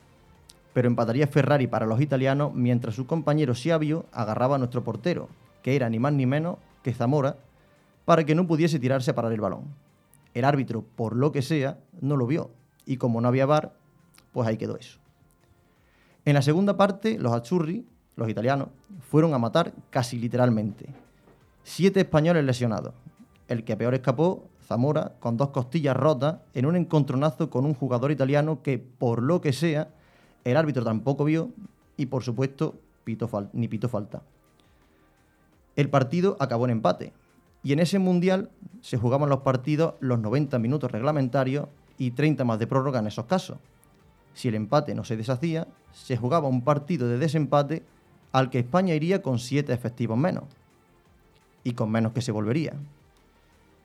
pero 0.74 0.88
empataría 0.88 1.28
Ferrari 1.28 1.68
para 1.68 1.86
los 1.86 2.02
italianos 2.02 2.54
mientras 2.54 2.96
su 2.96 3.06
compañero 3.06 3.56
Siavio 3.56 4.06
agarraba 4.12 4.56
a 4.56 4.58
nuestro 4.60 4.84
portero, 4.84 5.30
que 5.62 5.76
era 5.76 5.90
ni 5.90 6.00
más 6.00 6.14
ni 6.14 6.26
menos 6.26 6.58
que 6.84 6.94
Zamora, 6.94 7.38
para 8.06 8.26
que 8.26 8.36
no 8.36 8.48
pudiese 8.48 8.80
tirarse 8.80 9.12
a 9.12 9.16
parar 9.16 9.32
el 9.32 9.42
balón. 9.42 9.66
El 10.34 10.46
árbitro, 10.46 10.84
por 10.96 11.16
lo 11.16 11.32
que 11.32 11.42
sea, 11.42 11.78
no 12.00 12.18
lo 12.18 12.26
vio, 12.26 12.50
y 12.86 12.98
como 12.98 13.22
no 13.22 13.28
había 13.28 13.46
bar, 13.46 13.74
pues 14.32 14.48
ahí 14.48 14.58
quedó 14.58 14.78
eso. 14.78 14.98
En 16.26 16.34
la 16.34 16.42
segunda 16.42 16.78
parte, 16.78 17.18
los 17.20 17.34
Azzurri, 17.34 17.86
los 18.16 18.30
italianos, 18.30 18.70
fueron 19.10 19.34
a 19.34 19.38
matar 19.38 19.74
casi 19.90 20.18
literalmente. 20.18 20.88
Siete 21.64 22.02
españoles 22.02 22.44
lesionados. 22.44 22.94
El 23.48 23.64
que 23.64 23.76
peor 23.78 23.94
escapó, 23.94 24.48
Zamora, 24.66 25.14
con 25.20 25.38
dos 25.38 25.50
costillas 25.50 25.96
rotas, 25.96 26.38
en 26.54 26.66
un 26.66 26.76
encontronazo 26.76 27.50
con 27.50 27.66
un 27.66 27.74
jugador 27.74 28.12
italiano 28.12 28.62
que, 28.62 28.80
por 28.80 29.22
lo 29.22 29.42
que 29.42 29.54
sea, 29.54 29.90
el 30.44 30.58
árbitro 30.58 30.84
tampoco 30.84 31.26
vio 31.26 31.50
y, 31.98 32.08
por 32.08 32.24
supuesto, 32.24 32.76
ni 33.54 33.68
pito 33.68 33.90
falta. 33.90 34.22
El 35.76 35.90
partido 35.90 36.38
acabó 36.40 36.66
en 36.66 36.72
empate. 36.72 37.14
Y 37.64 37.74
en 37.74 37.80
ese 37.80 38.00
mundial 38.00 38.50
se 38.82 38.98
jugaban 38.98 39.30
los 39.30 39.42
partidos 39.42 39.94
los 40.00 40.20
90 40.20 40.58
minutos 40.60 40.92
reglamentarios 40.92 41.68
y 41.98 42.12
30 42.12 42.44
más 42.44 42.58
de 42.60 42.68
prórroga 42.68 43.00
en 43.00 43.08
esos 43.08 43.26
casos. 43.26 43.58
Si 44.34 44.48
el 44.48 44.56
empate 44.56 44.96
no 44.96 45.04
se 45.04 45.18
deshacía, 45.18 45.68
se 45.92 46.18
jugaba 46.18 46.48
un 46.48 46.64
partido 46.64 47.08
de 47.08 47.18
desempate 47.18 47.84
al 48.32 48.50
que 48.50 48.60
España 48.60 48.96
iría 48.96 49.22
con 49.22 49.40
7 49.40 49.74
efectivos 49.74 50.18
menos. 50.18 50.46
Y 51.64 51.74
con 51.74 51.92
menos 51.92 52.14
que 52.14 52.22
se 52.22 52.32
volvería. 52.32 52.74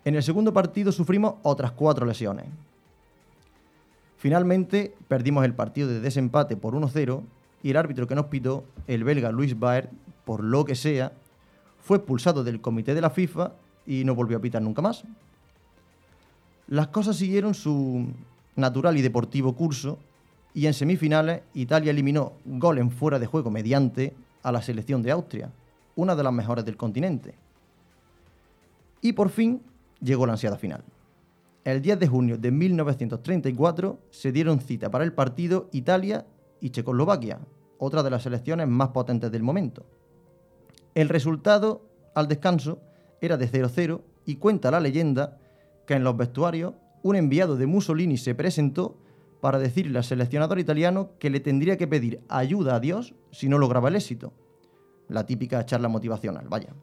En 0.04 0.14
el 0.14 0.22
segundo 0.22 0.52
partido 0.52 0.92
sufrimos 0.92 1.34
otras 1.42 1.72
4 1.72 2.06
lesiones. 2.06 2.46
Finalmente 4.18 4.94
perdimos 5.08 5.44
el 5.44 5.54
partido 5.54 5.88
de 5.88 6.00
desempate 6.00 6.56
por 6.56 6.74
1-0 6.74 7.22
y 7.62 7.70
el 7.70 7.76
árbitro 7.76 8.06
que 8.06 8.14
nos 8.14 8.26
pitó, 8.26 8.64
el 8.86 9.04
belga 9.04 9.30
Luis 9.30 9.58
Baer, 9.58 9.90
por 10.24 10.42
lo 10.42 10.64
que 10.64 10.74
sea, 10.74 11.12
fue 11.82 11.98
expulsado 11.98 12.44
del 12.44 12.60
comité 12.60 12.94
de 12.94 13.00
la 13.00 13.10
FIFA 13.10 13.52
y 13.86 14.04
no 14.04 14.14
volvió 14.14 14.38
a 14.38 14.40
pitar 14.40 14.62
nunca 14.62 14.82
más. 14.82 15.04
Las 16.68 16.88
cosas 16.88 17.16
siguieron 17.16 17.54
su 17.54 18.06
natural 18.56 18.96
y 18.96 19.02
deportivo 19.02 19.54
curso 19.54 19.98
y 20.54 20.66
en 20.66 20.74
semifinales 20.74 21.42
Italia 21.54 21.90
eliminó 21.90 22.32
gol 22.44 22.78
en 22.78 22.90
fuera 22.90 23.18
de 23.18 23.26
juego 23.26 23.50
mediante 23.50 24.14
a 24.46 24.52
la 24.52 24.62
selección 24.62 25.02
de 25.02 25.10
Austria, 25.10 25.50
una 25.96 26.14
de 26.14 26.22
las 26.22 26.32
mejores 26.32 26.64
del 26.64 26.76
continente. 26.76 27.34
Y 29.00 29.12
por 29.12 29.28
fin 29.28 29.60
llegó 30.00 30.24
la 30.24 30.34
ansiada 30.34 30.56
final. 30.56 30.84
El 31.64 31.82
10 31.82 31.98
de 31.98 32.06
junio 32.06 32.38
de 32.38 32.52
1934 32.52 33.98
se 34.10 34.30
dieron 34.30 34.60
cita 34.60 34.88
para 34.88 35.02
el 35.02 35.12
partido 35.12 35.68
Italia 35.72 36.26
y 36.60 36.70
Checoslovaquia, 36.70 37.40
otra 37.78 38.04
de 38.04 38.10
las 38.10 38.22
selecciones 38.22 38.68
más 38.68 38.90
potentes 38.90 39.32
del 39.32 39.42
momento. 39.42 39.84
El 40.94 41.08
resultado 41.08 41.82
al 42.14 42.28
descanso 42.28 42.78
era 43.20 43.36
de 43.36 43.50
0-0 43.50 44.00
y 44.26 44.36
cuenta 44.36 44.70
la 44.70 44.78
leyenda 44.78 45.38
que 45.88 45.94
en 45.94 46.04
los 46.04 46.16
vestuarios 46.16 46.74
un 47.02 47.16
enviado 47.16 47.56
de 47.56 47.66
Mussolini 47.66 48.16
se 48.16 48.36
presentó 48.36 48.96
para 49.40 49.58
decirle 49.58 49.98
al 49.98 50.04
seleccionador 50.04 50.58
italiano 50.58 51.10
que 51.18 51.30
le 51.30 51.40
tendría 51.40 51.76
que 51.76 51.86
pedir 51.86 52.20
ayuda 52.28 52.76
a 52.76 52.80
Dios 52.80 53.14
si 53.30 53.48
no 53.48 53.58
lograba 53.58 53.88
el 53.88 53.96
éxito. 53.96 54.32
La 55.08 55.26
típica 55.26 55.64
charla 55.64 55.88
motivacional, 55.88 56.48
vaya. 56.48 56.74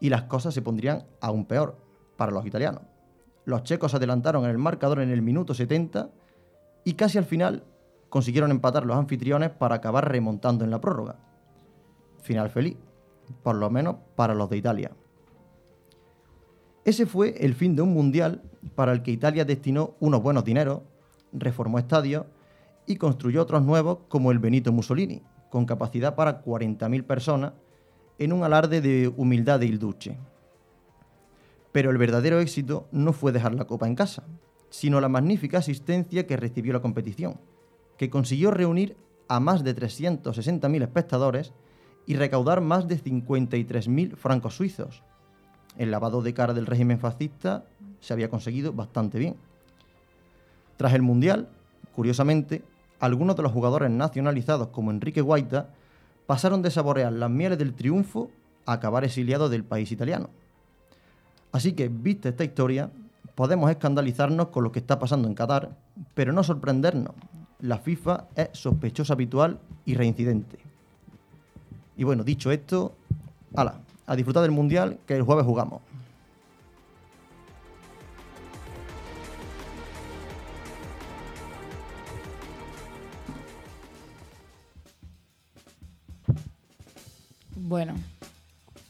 Y 0.00 0.08
las 0.08 0.24
cosas 0.24 0.54
se 0.54 0.62
pondrían 0.62 1.04
aún 1.20 1.44
peor 1.44 1.76
para 2.16 2.32
los 2.32 2.46
italianos. 2.46 2.82
Los 3.44 3.62
checos 3.62 3.94
adelantaron 3.94 4.44
en 4.44 4.50
el 4.50 4.58
marcador 4.58 5.00
en 5.00 5.10
el 5.10 5.22
minuto 5.22 5.54
70 5.54 6.10
y 6.84 6.94
casi 6.94 7.18
al 7.18 7.24
final 7.24 7.64
consiguieron 8.08 8.50
empatar 8.50 8.86
los 8.86 8.96
anfitriones 8.96 9.50
para 9.50 9.76
acabar 9.76 10.10
remontando 10.10 10.64
en 10.64 10.70
la 10.70 10.80
prórroga. 10.80 11.16
Final 12.22 12.50
feliz, 12.50 12.76
por 13.42 13.56
lo 13.56 13.70
menos 13.70 13.96
para 14.16 14.34
los 14.34 14.50
de 14.50 14.56
Italia. 14.56 14.90
Ese 16.84 17.06
fue 17.06 17.34
el 17.44 17.54
fin 17.54 17.76
de 17.76 17.82
un 17.82 17.92
mundial 17.92 18.42
para 18.74 18.92
el 18.92 19.02
que 19.02 19.10
Italia 19.10 19.44
destinó 19.44 19.94
unos 20.00 20.22
buenos 20.22 20.44
dineros, 20.44 20.80
reformó 21.32 21.78
estadios 21.78 22.26
y 22.86 22.96
construyó 22.96 23.42
otros 23.42 23.62
nuevos 23.62 23.98
como 24.08 24.32
el 24.32 24.38
Benito 24.38 24.72
Mussolini, 24.72 25.22
con 25.50 25.66
capacidad 25.66 26.14
para 26.14 26.44
40.000 26.44 27.04
personas 27.04 27.52
en 28.18 28.32
un 28.32 28.42
alarde 28.42 28.80
de 28.80 29.08
humildad 29.08 29.60
de 29.60 29.66
Il. 29.66 29.80
Pero 31.72 31.90
el 31.90 31.98
verdadero 31.98 32.40
éxito 32.40 32.88
no 32.90 33.12
fue 33.12 33.32
dejar 33.32 33.54
la 33.54 33.66
copa 33.66 33.86
en 33.86 33.94
casa, 33.94 34.24
sino 34.70 35.00
la 35.00 35.08
magnífica 35.08 35.58
asistencia 35.58 36.26
que 36.26 36.36
recibió 36.36 36.72
la 36.72 36.82
competición, 36.82 37.40
que 37.96 38.10
consiguió 38.10 38.50
reunir 38.50 38.96
a 39.28 39.40
más 39.40 39.62
de 39.64 39.76
360.000 39.76 40.82
espectadores 40.82 41.52
y 42.06 42.16
recaudar 42.16 42.60
más 42.60 42.88
de 42.88 43.02
53.000 43.02 44.16
francos 44.16 44.56
suizos. 44.56 45.02
El 45.76 45.90
lavado 45.90 46.22
de 46.22 46.34
cara 46.34 46.54
del 46.54 46.66
régimen 46.66 46.98
fascista 46.98 47.66
se 48.00 48.12
había 48.12 48.30
conseguido 48.30 48.72
bastante 48.72 49.18
bien. 49.18 49.36
Tras 50.78 50.94
el 50.94 51.02
Mundial, 51.02 51.48
curiosamente, 51.94 52.62
algunos 53.00 53.34
de 53.34 53.42
los 53.42 53.52
jugadores 53.52 53.90
nacionalizados 53.90 54.68
como 54.68 54.92
Enrique 54.92 55.20
Guaita 55.20 55.70
pasaron 56.26 56.62
de 56.62 56.70
saborear 56.70 57.12
las 57.12 57.30
mieles 57.30 57.58
del 57.58 57.74
triunfo 57.74 58.30
a 58.64 58.74
acabar 58.74 59.04
exiliados 59.04 59.50
del 59.50 59.64
país 59.64 59.90
italiano. 59.90 60.30
Así 61.50 61.72
que, 61.72 61.88
vista 61.88 62.28
esta 62.28 62.44
historia, 62.44 62.90
podemos 63.34 63.68
escandalizarnos 63.70 64.48
con 64.48 64.62
lo 64.62 64.70
que 64.70 64.78
está 64.78 65.00
pasando 65.00 65.26
en 65.26 65.34
Qatar, 65.34 65.70
pero 66.14 66.32
no 66.32 66.44
sorprendernos. 66.44 67.14
La 67.60 67.78
FIFA 67.78 68.26
es 68.36 68.50
sospechosa 68.52 69.14
habitual 69.14 69.58
y 69.84 69.94
reincidente. 69.94 70.60
Y 71.96 72.04
bueno, 72.04 72.22
dicho 72.22 72.52
esto, 72.52 72.94
ala, 73.56 73.80
a 74.06 74.14
disfrutar 74.14 74.42
del 74.42 74.52
Mundial, 74.52 75.00
que 75.06 75.16
el 75.16 75.22
jueves 75.22 75.44
jugamos. 75.44 75.82
Bueno, 87.68 87.92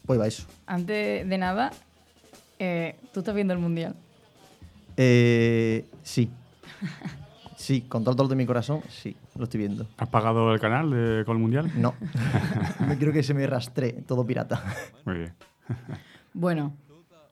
Pues 0.05 0.17
va 0.19 0.25
eso. 0.27 0.43
antes 0.65 1.27
de 1.27 1.37
nada, 1.37 1.69
eh, 2.59 2.95
tú 3.13 3.19
estás 3.19 3.35
viendo 3.35 3.53
el 3.53 3.59
mundial. 3.59 3.93
Eh, 4.97 5.85
sí. 6.03 6.29
Sí, 7.57 7.81
con 7.81 8.03
todo 8.05 8.11
el 8.13 8.15
dolor 8.17 8.29
de 8.29 8.35
mi 8.37 8.45
corazón, 8.45 8.81
sí, 8.87 9.17
lo 9.35 9.43
estoy 9.43 9.57
viendo. 9.59 9.85
¿Has 9.97 10.07
pagado 10.07 10.53
el 10.53 10.61
canal 10.61 10.89
de 10.91 11.23
Col 11.25 11.37
Mundial? 11.39 11.69
No. 11.75 11.93
Me 12.87 12.97
quiero 12.97 13.11
que 13.11 13.21
se 13.21 13.33
me 13.33 13.45
rastree 13.45 13.91
todo 14.07 14.25
pirata. 14.25 14.63
Muy 15.05 15.17
bien. 15.17 15.33
Bueno, 16.33 16.73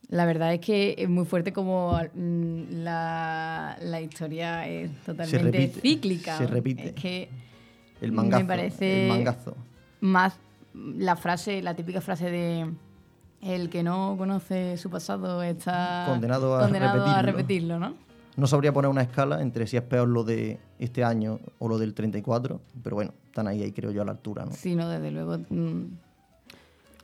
la 0.10 0.26
verdad 0.26 0.54
es 0.54 0.60
que 0.60 0.96
es 0.98 1.08
muy 1.08 1.24
fuerte 1.26 1.54
como 1.54 1.98
mm, 2.14 2.62
la, 2.84 3.78
la 3.82 4.02
historia 4.02 4.68
es 4.68 4.92
totalmente 5.06 5.50
repite, 5.50 5.80
cíclica. 5.82 6.38
se 6.38 6.46
repite. 6.48 6.88
Es 6.90 6.94
que 6.94 7.30
El 8.02 8.12
mangazo. 8.12 8.44
Me 8.44 8.48
parece 8.50 9.04
El 9.04 9.10
mangazo. 9.10 9.56
más 10.02 10.38
la 10.96 11.16
frase, 11.16 11.62
la 11.62 11.76
típica 11.76 12.02
frase 12.02 12.30
de 12.30 12.72
el 13.42 13.70
que 13.70 13.84
no 13.84 14.16
conoce 14.18 14.78
su 14.78 14.90
pasado 14.90 15.44
está 15.44 16.06
Condenado 16.08 16.56
a 16.58 16.62
condenado 16.62 17.06
a 17.06 17.22
repetirlo. 17.22 17.80
¿no? 17.80 17.94
No 18.36 18.48
sabría 18.48 18.72
poner 18.72 18.90
una 18.90 19.02
escala 19.02 19.42
entre 19.42 19.68
si 19.68 19.78
es 19.78 19.84
peor 19.84 20.08
lo 20.08 20.24
de 20.24 20.60
este 20.80 21.04
año 21.04 21.40
o 21.60 21.68
lo 21.68 21.78
del 21.78 21.94
34, 21.94 22.62
pero 22.84 22.96
bueno, 22.96 23.13
están 23.26 23.48
ahí, 23.48 23.63
ahí 23.63 23.72
creo 23.72 23.92
yo, 23.92 24.04
a 24.04 24.06
la 24.06 24.12
altura, 24.12 24.46
¿no? 24.46 24.52
Sí, 24.52 24.76
no, 24.76 24.88
desde 24.88 25.12
luego. 25.12 25.40
mm, 25.50 25.84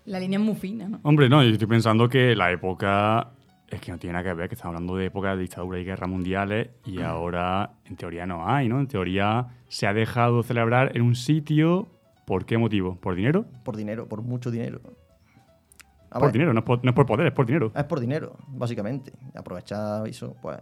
la 0.05 0.19
línea 0.19 0.37
es 0.37 0.45
muy 0.45 0.55
fina, 0.55 0.87
¿no? 0.87 0.99
Hombre, 1.03 1.29
no, 1.29 1.43
yo 1.43 1.49
estoy 1.49 1.67
pensando 1.67 2.07
que 2.07 2.35
la 2.35 2.51
época 2.51 3.31
es 3.67 3.81
que 3.81 3.91
no 3.91 3.97
tiene 3.97 4.13
nada 4.13 4.25
que 4.25 4.33
ver, 4.33 4.49
que 4.49 4.55
estamos 4.55 4.75
hablando 4.75 4.95
de 4.95 5.05
época 5.05 5.35
de 5.35 5.41
dictadura 5.41 5.79
y 5.79 5.85
guerras 5.85 6.09
mundiales 6.09 6.69
y 6.85 7.01
ahora 7.01 7.71
en 7.85 7.95
teoría 7.95 8.25
no 8.25 8.47
hay, 8.47 8.69
¿no? 8.69 8.79
En 8.79 8.87
teoría 8.87 9.47
se 9.67 9.87
ha 9.87 9.93
dejado 9.93 10.43
celebrar 10.43 10.95
en 10.95 11.01
un 11.01 11.15
sitio, 11.15 11.87
¿por 12.25 12.45
qué 12.45 12.57
motivo? 12.57 12.95
¿Por 12.95 13.15
dinero? 13.15 13.45
Por 13.63 13.75
dinero, 13.75 14.07
por 14.07 14.21
mucho 14.21 14.51
dinero. 14.51 14.81
A 16.09 16.19
por 16.19 16.27
ver, 16.27 16.33
dinero, 16.33 16.53
no 16.53 16.59
es 16.59 16.65
por, 16.65 16.83
no 16.83 16.89
es 16.91 16.95
por 16.95 17.05
poder, 17.05 17.27
es 17.27 17.33
por 17.33 17.45
dinero. 17.45 17.71
Es 17.75 17.83
por 17.85 17.99
dinero, 17.99 18.35
básicamente. 18.47 19.13
Aprovechar 19.35 20.07
eso, 20.07 20.35
pues, 20.41 20.59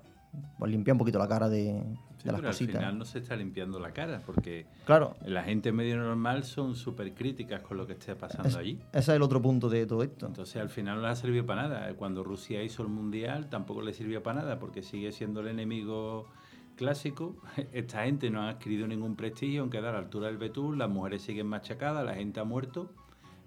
pues 0.57 0.71
limpiar 0.71 0.93
un 0.93 0.99
poquito 0.99 1.19
la 1.19 1.27
cara 1.27 1.49
de, 1.49 1.83
Sí, 2.17 2.25
de 2.25 2.31
las 2.31 2.39
pero 2.39 2.47
al 2.49 2.53
cositas. 2.53 2.75
final 2.77 2.97
no 2.97 3.03
se 3.03 3.17
está 3.19 3.35
limpiando 3.35 3.77
la 3.79 3.91
cara, 3.91 4.21
porque 4.25 4.65
Claro, 4.85 5.15
la 5.25 5.43
gente 5.43 5.71
medio 5.73 5.97
normal 5.97 6.43
son 6.45 6.75
súper 6.75 7.13
críticas 7.13 7.61
con 7.63 7.75
lo 7.77 7.85
que 7.85 7.93
esté 7.93 8.15
pasando 8.15 8.47
es- 8.47 8.55
allí. 8.55 8.79
ese 8.93 8.99
es 8.99 9.09
el 9.09 9.23
otro 9.23 9.41
punto 9.41 9.67
de 9.69 9.85
todo 9.85 10.03
esto. 10.03 10.25
Entonces 10.27 10.55
al 10.61 10.69
final 10.69 10.97
no 10.97 11.01
le 11.01 11.07
ha 11.09 11.15
servido 11.15 11.45
para 11.45 11.63
nada. 11.63 11.93
Cuando 11.95 12.23
Rusia 12.23 12.63
hizo 12.63 12.83
el 12.83 12.89
mundial 12.89 13.49
tampoco 13.49 13.81
le 13.81 13.93
sirvió 13.93 14.23
para 14.23 14.41
nada 14.41 14.57
porque 14.59 14.83
sigue 14.83 15.11
siendo 15.11 15.41
el 15.41 15.47
enemigo 15.49 16.27
clásico. 16.85 17.35
Esta 17.73 18.03
gente 18.05 18.29
no 18.31 18.41
ha 18.41 18.49
adquirido 18.49 18.87
ningún 18.87 19.15
prestigio, 19.15 19.61
aunque 19.61 19.79
da 19.81 19.89
a 19.89 19.93
la 19.93 19.99
altura 19.99 20.27
del 20.27 20.37
Betún, 20.37 20.79
las 20.79 20.89
mujeres 20.89 21.21
siguen 21.21 21.45
machacadas, 21.47 22.03
la 22.03 22.15
gente 22.15 22.39
ha 22.39 22.43
muerto, 22.43 22.91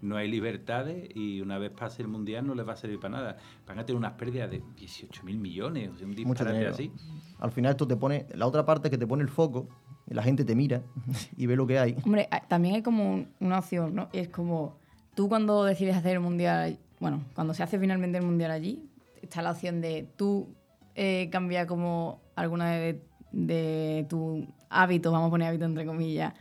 no 0.01 0.17
hay 0.17 0.29
libertades 0.31 1.09
y 1.17 1.41
una 1.41 1.59
vez 1.59 1.73
pase 1.73 2.03
el 2.03 2.09
mundial 2.09 2.47
no 2.47 2.55
les 2.55 2.67
va 2.67 2.75
a 2.75 2.77
servir 2.77 3.01
para 3.01 3.17
nada. 3.17 3.37
Van 3.67 3.79
a 3.81 3.85
tener 3.85 3.99
unas 3.99 4.13
pérdidas 4.13 4.51
de 4.51 4.63
18 4.77 5.25
mil 5.25 5.39
millones, 5.39 5.91
o 5.93 5.97
sea, 5.97 6.07
un 6.07 6.11
Mucho 6.13 6.29
disparate 6.29 6.53
dinero. 6.59 6.75
así. 6.75 6.93
Al 7.41 7.51
final 7.51 7.73
esto 7.73 7.89
te 7.89 7.97
pone, 7.97 8.27
la 8.35 8.47
otra 8.47 8.65
parte 8.65 8.87
es 8.89 8.91
que 8.93 8.99
te 8.99 9.07
pone 9.07 9.23
el 9.25 9.29
foco, 9.29 9.69
la 10.07 10.23
gente 10.23 10.45
te 10.45 10.55
mira 10.55 10.83
y 11.37 11.47
ve 11.47 11.57
lo 11.57 11.67
que 11.67 11.79
hay. 11.81 11.97
Hombre, 12.05 12.29
también 12.49 12.77
hay 12.77 12.83
como 12.83 13.13
un- 13.15 13.29
una 13.41 13.59
opción, 13.59 13.95
¿no? 13.97 14.09
Es 14.13 14.29
como 14.29 14.79
tú 15.17 15.29
cuando 15.29 15.65
decides 15.65 15.97
hacer 15.97 16.13
el 16.13 16.21
mundial, 16.21 16.79
bueno, 17.01 17.25
cuando 17.35 17.53
se 17.53 17.65
hace 17.65 17.81
finalmente 17.81 18.17
el 18.19 18.25
mundial 18.25 18.53
allí, 18.53 18.89
está 19.23 19.43
la 19.43 19.51
opción 19.51 19.81
de 19.81 20.07
tú 20.17 20.55
eh, 20.95 21.29
cambiar 21.33 21.67
como 21.67 22.21
alguna 22.37 22.71
de, 22.73 23.01
de 23.35 24.07
tu 24.09 24.47
hábito, 24.71 25.11
vamos 25.13 25.29
a 25.29 25.31
poner 25.31 25.49
hábito 25.49 25.65
entre 25.65 25.85
comillas, 25.85 26.33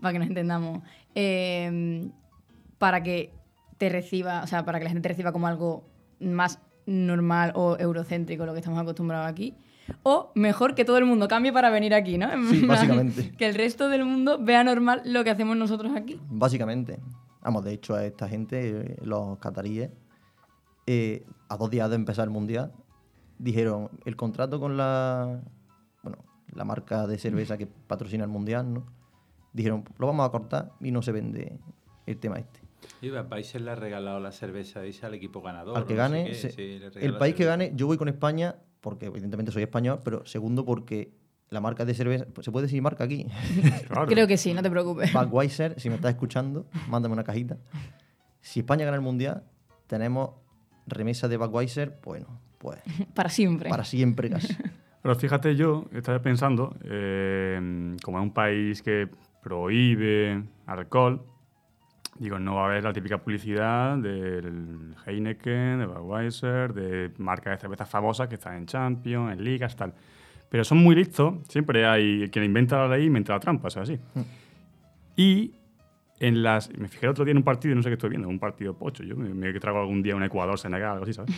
para 0.00 0.12
que 0.12 0.18
nos 0.18 0.28
entendamos, 0.28 0.82
eh, 1.14 2.08
para 2.78 3.02
que 3.02 3.32
te 3.78 3.88
reciba, 3.88 4.42
o 4.42 4.46
sea, 4.46 4.64
para 4.64 4.78
que 4.78 4.84
la 4.84 4.90
gente 4.90 5.02
te 5.02 5.08
reciba 5.10 5.32
como 5.32 5.46
algo 5.46 5.84
más 6.18 6.60
normal 6.86 7.52
o 7.54 7.78
eurocéntrico, 7.78 8.44
lo 8.44 8.52
que 8.52 8.58
estamos 8.58 8.80
acostumbrados 8.80 9.30
aquí. 9.30 9.54
O 10.02 10.30
mejor 10.34 10.74
que 10.74 10.84
todo 10.84 10.98
el 10.98 11.04
mundo 11.04 11.28
cambie 11.28 11.52
para 11.52 11.70
venir 11.70 11.94
aquí, 11.94 12.18
¿no? 12.18 12.28
Sí, 12.48 12.60
básicamente. 12.66 13.32
Que 13.32 13.46
el 13.46 13.54
resto 13.54 13.88
del 13.88 14.04
mundo 14.04 14.38
vea 14.40 14.62
normal 14.64 15.02
lo 15.04 15.24
que 15.24 15.30
hacemos 15.30 15.56
nosotros 15.56 15.92
aquí. 15.96 16.20
Básicamente. 16.28 17.00
Vamos, 17.42 17.64
de 17.64 17.72
hecho, 17.72 17.94
a 17.94 18.04
esta 18.04 18.28
gente, 18.28 18.70
eh, 18.70 18.96
los 19.02 19.38
cataríes, 19.38 19.90
eh, 20.86 21.24
a 21.48 21.56
dos 21.56 21.70
días 21.70 21.88
de 21.88 21.96
empezar 21.96 22.24
el 22.24 22.30
mundial, 22.30 22.72
dijeron 23.38 23.90
el 24.04 24.16
contrato 24.16 24.60
con 24.60 24.76
la, 24.76 25.40
la 26.54 26.64
marca 26.64 27.06
de 27.06 27.18
cerveza 27.18 27.56
que 27.58 27.66
patrocina 27.66 28.24
el 28.24 28.30
mundial, 28.30 28.72
¿no? 28.72 28.86
Dijeron, 29.52 29.84
lo 29.98 30.06
vamos 30.06 30.26
a 30.26 30.30
cortar 30.30 30.72
y 30.80 30.90
no 30.92 31.02
se 31.02 31.12
vende 31.12 31.58
el 32.06 32.16
tema 32.18 32.38
este. 32.38 32.60
Y 33.02 33.10
Budweiser 33.10 33.60
le 33.60 33.70
ha 33.72 33.74
regalado 33.74 34.20
la 34.20 34.32
cerveza 34.32 34.80
dice 34.80 35.06
al 35.06 35.14
equipo 35.14 35.42
ganador. 35.42 35.76
Al 35.76 35.86
que 35.86 35.94
no 35.94 36.02
sé 36.02 36.08
gane, 36.08 36.24
qué, 36.26 36.34
se- 36.34 36.50
sí, 36.50 36.80
el 37.00 37.16
país 37.18 37.34
que 37.34 37.44
gane, 37.44 37.72
yo 37.74 37.86
voy 37.86 37.96
con 37.98 38.08
España, 38.08 38.56
porque 38.80 39.06
evidentemente 39.06 39.52
soy 39.52 39.62
español, 39.62 40.00
pero 40.04 40.24
segundo 40.24 40.64
porque 40.64 41.12
la 41.50 41.60
marca 41.60 41.84
de 41.84 41.94
cerveza, 41.94 42.26
¿se 42.40 42.50
puede 42.52 42.66
decir 42.66 42.80
marca 42.80 43.04
aquí? 43.04 43.26
Claro. 43.88 44.06
Creo 44.06 44.26
que 44.26 44.36
sí, 44.36 44.54
no 44.54 44.62
te 44.62 44.70
preocupes. 44.70 45.12
Budweiser, 45.12 45.78
si 45.80 45.88
me 45.90 45.96
estás 45.96 46.12
escuchando, 46.12 46.66
mándame 46.88 47.12
una 47.12 47.24
cajita. 47.24 47.58
Si 48.40 48.60
España 48.60 48.84
gana 48.84 48.96
el 48.96 49.02
mundial, 49.02 49.42
tenemos 49.86 50.30
remesa 50.86 51.26
de 51.28 51.36
Budweiser, 51.36 51.98
bueno, 52.04 52.40
pues 52.58 52.78
Para 53.14 53.28
siempre. 53.28 53.68
para 53.68 53.84
siempre 53.84 54.30
casi. 54.30 54.56
Pero 55.02 55.14
fíjate, 55.14 55.56
yo 55.56 55.86
estaba 55.92 56.20
pensando, 56.20 56.76
eh, 56.84 57.96
como 58.02 58.18
es 58.18 58.22
un 58.22 58.32
país 58.32 58.82
que 58.82 59.08
prohíbe 59.42 60.42
alcohol, 60.66 61.22
digo, 62.18 62.38
no 62.38 62.56
va 62.56 62.62
a 62.62 62.66
haber 62.66 62.84
la 62.84 62.92
típica 62.92 63.18
publicidad 63.18 63.96
del 63.96 64.94
Heineken, 65.06 65.78
de 65.78 65.86
Budweiser, 65.86 66.74
de 66.74 67.10
marcas 67.16 67.54
de 67.54 67.60
cervezas 67.60 67.88
famosas 67.88 68.28
que 68.28 68.34
están 68.34 68.56
en 68.56 68.66
Champions, 68.66 69.32
en 69.32 69.42
ligas, 69.42 69.74
tal. 69.74 69.94
Pero 70.50 70.64
son 70.64 70.78
muy 70.78 70.94
listos, 70.94 71.34
siempre 71.48 71.86
hay 71.86 72.28
quien 72.28 72.44
inventa 72.44 72.76
la 72.76 72.96
ley 72.96 73.04
y 73.04 73.06
inventa 73.06 73.32
la 73.32 73.40
trampa, 73.40 73.68
o 73.68 73.70
sea, 73.70 73.82
así. 73.82 73.98
Y 75.16 75.54
en 76.18 76.42
las. 76.42 76.70
Me 76.76 76.88
fijé 76.88 77.06
el 77.06 77.12
otro 77.12 77.24
día 77.24 77.32
en 77.32 77.38
un 77.38 77.44
partido, 77.44 77.74
no 77.74 77.82
sé 77.82 77.88
qué 77.88 77.94
estoy 77.94 78.10
viendo, 78.10 78.28
un 78.28 78.38
partido 78.38 78.76
pocho. 78.76 79.02
Yo 79.02 79.16
me, 79.16 79.32
me 79.32 79.52
trago 79.58 79.80
algún 79.80 80.02
día 80.02 80.14
un 80.14 80.22
Ecuador, 80.22 80.58
Senegal, 80.58 80.92
algo 80.92 81.04
así, 81.04 81.14
¿sabes? 81.14 81.34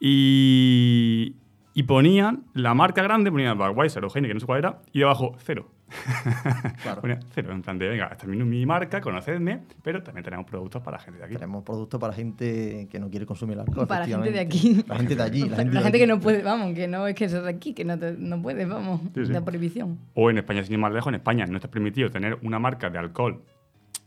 Y, 0.00 1.36
y 1.78 1.82
ponían 1.82 2.44
la 2.54 2.72
marca 2.72 3.02
grande, 3.02 3.30
ponían 3.30 3.58
Budweiser 3.58 4.02
o 4.02 4.08
Heineken, 4.08 4.36
no 4.36 4.40
sé 4.40 4.46
cuál 4.46 4.60
era, 4.60 4.78
y 4.92 5.00
debajo 5.00 5.34
cero. 5.38 5.68
Claro. 6.82 7.00
Ponía 7.02 7.18
cero, 7.34 7.52
en 7.52 7.60
plan 7.62 7.78
de, 7.78 7.88
venga, 7.88 8.06
esta 8.06 8.24
es 8.24 8.28
mi, 8.28 8.64
marca, 8.66 9.00
conocedme, 9.00 9.60
pero 9.82 10.02
también 10.02 10.24
tenemos 10.24 10.46
productos 10.46 10.82
para 10.82 10.98
gente 10.98 11.18
de 11.18 11.24
aquí. 11.26 11.34
Tenemos 11.34 11.62
productos 11.64 12.00
para 12.00 12.12
gente 12.14 12.88
que 12.90 12.98
no 12.98 13.10
quiere 13.10 13.26
consumir 13.26 13.58
alcohol. 13.58 13.86
Para 13.86 14.06
gente 14.06 14.30
de 14.32 14.40
aquí. 14.40 14.82
La 14.88 14.96
gente 14.96 15.14
de 15.16 15.22
allí. 15.22 15.40
La 15.42 15.48
La 15.50 15.56
gente, 15.58 15.76
gente, 15.76 15.90
de 15.92 15.98
que 15.98 16.06
no 16.06 16.18
puede, 16.18 16.42
vamos, 16.42 16.74
que 16.74 16.88
no 16.88 17.06
es 17.06 17.14
que 17.14 17.26
eso 17.26 17.42
de 17.42 17.50
aquí, 17.50 17.74
que 17.74 17.84
no, 17.84 17.98
te- 17.98 18.16
no 18.18 18.40
puede, 18.40 18.64
vamos, 18.64 19.00
Sí, 19.14 19.26
sí. 19.26 19.32
la 19.32 19.44
prohibición. 19.44 19.98
O 20.14 20.30
en 20.30 20.38
España, 20.38 20.62
sin 20.64 20.72
ir 20.72 20.78
más 20.78 20.92
lejos, 20.92 21.08
en 21.10 21.16
España 21.16 21.44
no 21.46 21.56
está 21.56 21.68
permitido 21.70 22.10
tener 22.10 22.38
una 22.42 22.58
marca 22.58 22.88
de 22.88 22.98
alcohol 22.98 23.42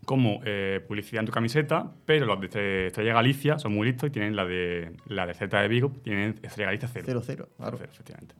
como 0.05 0.39
eh, 0.43 0.83
publicidad 0.87 1.19
en 1.21 1.25
tu 1.27 1.31
camiseta, 1.31 1.91
pero 2.05 2.25
los 2.25 2.39
de 2.41 2.87
Estrella 2.87 3.13
Galicia 3.13 3.59
son 3.59 3.73
muy 3.73 3.87
listos 3.87 4.07
y 4.09 4.11
tienen 4.11 4.35
la 4.35 4.45
de 4.45 4.93
la 5.05 5.25
de 5.27 5.33
Celta 5.33 5.61
de 5.61 5.67
Vigo, 5.67 5.91
tienen 6.03 6.39
Estrella 6.41 6.65
Galicia 6.67 6.89
cero. 6.91 7.05
Cero, 7.05 7.21
cero, 7.23 7.49
claro. 7.57 7.77
Cero, 7.77 7.89
efectivamente. 7.93 8.35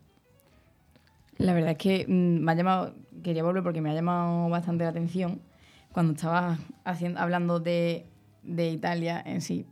La 1.37 1.53
verdad 1.53 1.71
es 1.71 1.77
que 1.77 2.05
mm, 2.07 2.39
me 2.43 2.51
ha 2.51 2.55
llamado, 2.55 2.95
quería 3.23 3.43
volver 3.43 3.63
porque 3.63 3.81
me 3.81 3.89
ha 3.91 3.93
llamado 3.93 4.49
bastante 4.49 4.83
la 4.83 4.89
atención 4.89 5.41
cuando 5.91 6.13
estabas 6.13 6.59
haciendo, 6.85 7.19
hablando 7.19 7.59
de, 7.59 8.05
de 8.43 8.69
Italia 8.71 9.21
en 9.25 9.41
sí. 9.41 9.65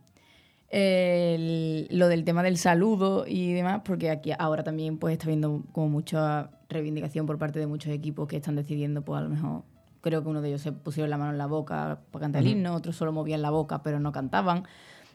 El- 0.70 1.88
lo 1.92 2.08
del 2.10 2.24
tema 2.26 2.44
del 2.44 2.58
saludo 2.58 3.26
y 3.28 3.54
demás, 3.54 3.82
porque 3.86 4.10
aquí 4.10 4.32
ahora 4.38 4.64
también 4.64 4.98
pues 4.98 5.14
está 5.14 5.26
habiendo 5.26 5.64
como 5.72 5.90
mucha 5.90 6.52
reivindicación 6.70 7.26
por 7.26 7.38
parte 7.38 7.60
de 7.60 7.68
muchos 7.68 7.92
equipos 7.94 8.28
que 8.28 8.36
están 8.38 8.56
decidiendo, 8.56 9.02
pues 9.02 9.20
a 9.20 9.24
lo 9.24 9.30
mejor, 9.30 9.64
creo 10.02 10.24
que 10.24 10.30
uno 10.30 10.42
de 10.42 10.50
ellos 10.50 10.62
se 10.62 10.72
pusieron 10.72 11.10
la 11.10 11.18
mano 11.18 11.32
en 11.32 11.38
la 11.38 11.48
boca 11.48 12.00
para 12.12 12.24
cantar 12.24 12.42
el 12.42 12.48
himno, 12.50 12.74
otros 12.76 12.96
solo 12.96 13.12
movían 13.12 13.42
la 13.42 13.50
boca 13.50 13.82
pero 13.84 14.00
no 14.00 14.12
cantaban. 14.12 14.64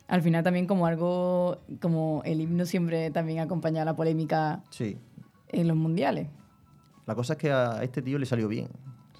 Al 0.08 0.20
final 0.22 0.42
también 0.44 0.66
como 0.66 0.86
algo, 0.86 1.58
como 1.80 2.22
el 2.24 2.40
himno 2.40 2.66
siempre 2.66 3.10
también 3.10 3.38
acompaña 3.38 3.82
a 3.82 3.84
la 3.84 3.96
polémica 3.96 4.62
Sí. 4.70 4.98
en 5.48 5.68
los 5.68 5.76
mundiales. 5.76 6.28
La 7.06 7.14
cosa 7.14 7.34
es 7.34 7.38
que 7.38 7.50
a 7.52 7.82
este 7.82 8.02
tío 8.02 8.18
le 8.18 8.26
salió 8.26 8.48
bien, 8.48 8.68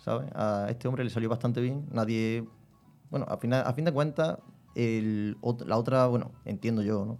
¿sabes? 0.05 0.31
A 0.35 0.67
este 0.69 0.89
hombre 0.89 1.03
le 1.05 1.11
salió 1.11 1.29
bastante 1.29 1.61
bien. 1.61 1.87
Nadie. 1.91 2.47
Bueno, 3.11 3.27
a, 3.29 3.37
final, 3.39 3.65
a 3.67 3.73
fin 3.73 3.85
de 3.85 3.93
cuentas, 3.93 4.39
el, 4.75 5.37
la 5.67 5.77
otra, 5.77 6.07
bueno, 6.07 6.33
entiendo 6.45 6.83
yo, 6.83 7.05
¿no? 7.05 7.19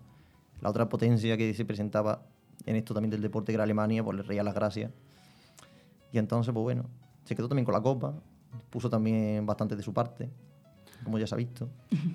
La 0.61 0.71
otra 0.71 0.89
potencia 0.89 1.37
que 1.37 1.53
se 1.55 1.65
presentaba 1.65 2.23
en 2.67 2.77
esto 2.77 2.95
también 2.95 3.11
del 3.11 3.21
deporte, 3.23 3.53
que 3.53 3.55
era 3.55 3.65
Alemania, 3.65 4.05
pues 4.05 4.17
le 4.17 4.23
reía 4.23 4.43
las 4.43 4.55
gracias. 4.55 4.91
Y 6.13 6.19
entonces, 6.19 6.53
pues 6.53 6.63
bueno, 6.63 6.85
se 7.25 7.35
quedó 7.35 7.49
también 7.49 7.65
con 7.65 7.75
la 7.75 7.81
copa, 7.81 8.15
puso 8.71 8.89
también 8.91 9.45
bastante 9.47 9.77
de 9.77 9.83
su 9.83 9.93
parte, 9.93 10.31
como 11.05 11.19
ya 11.19 11.27
se 11.27 11.35
ha 11.35 11.39
visto. 11.39 11.69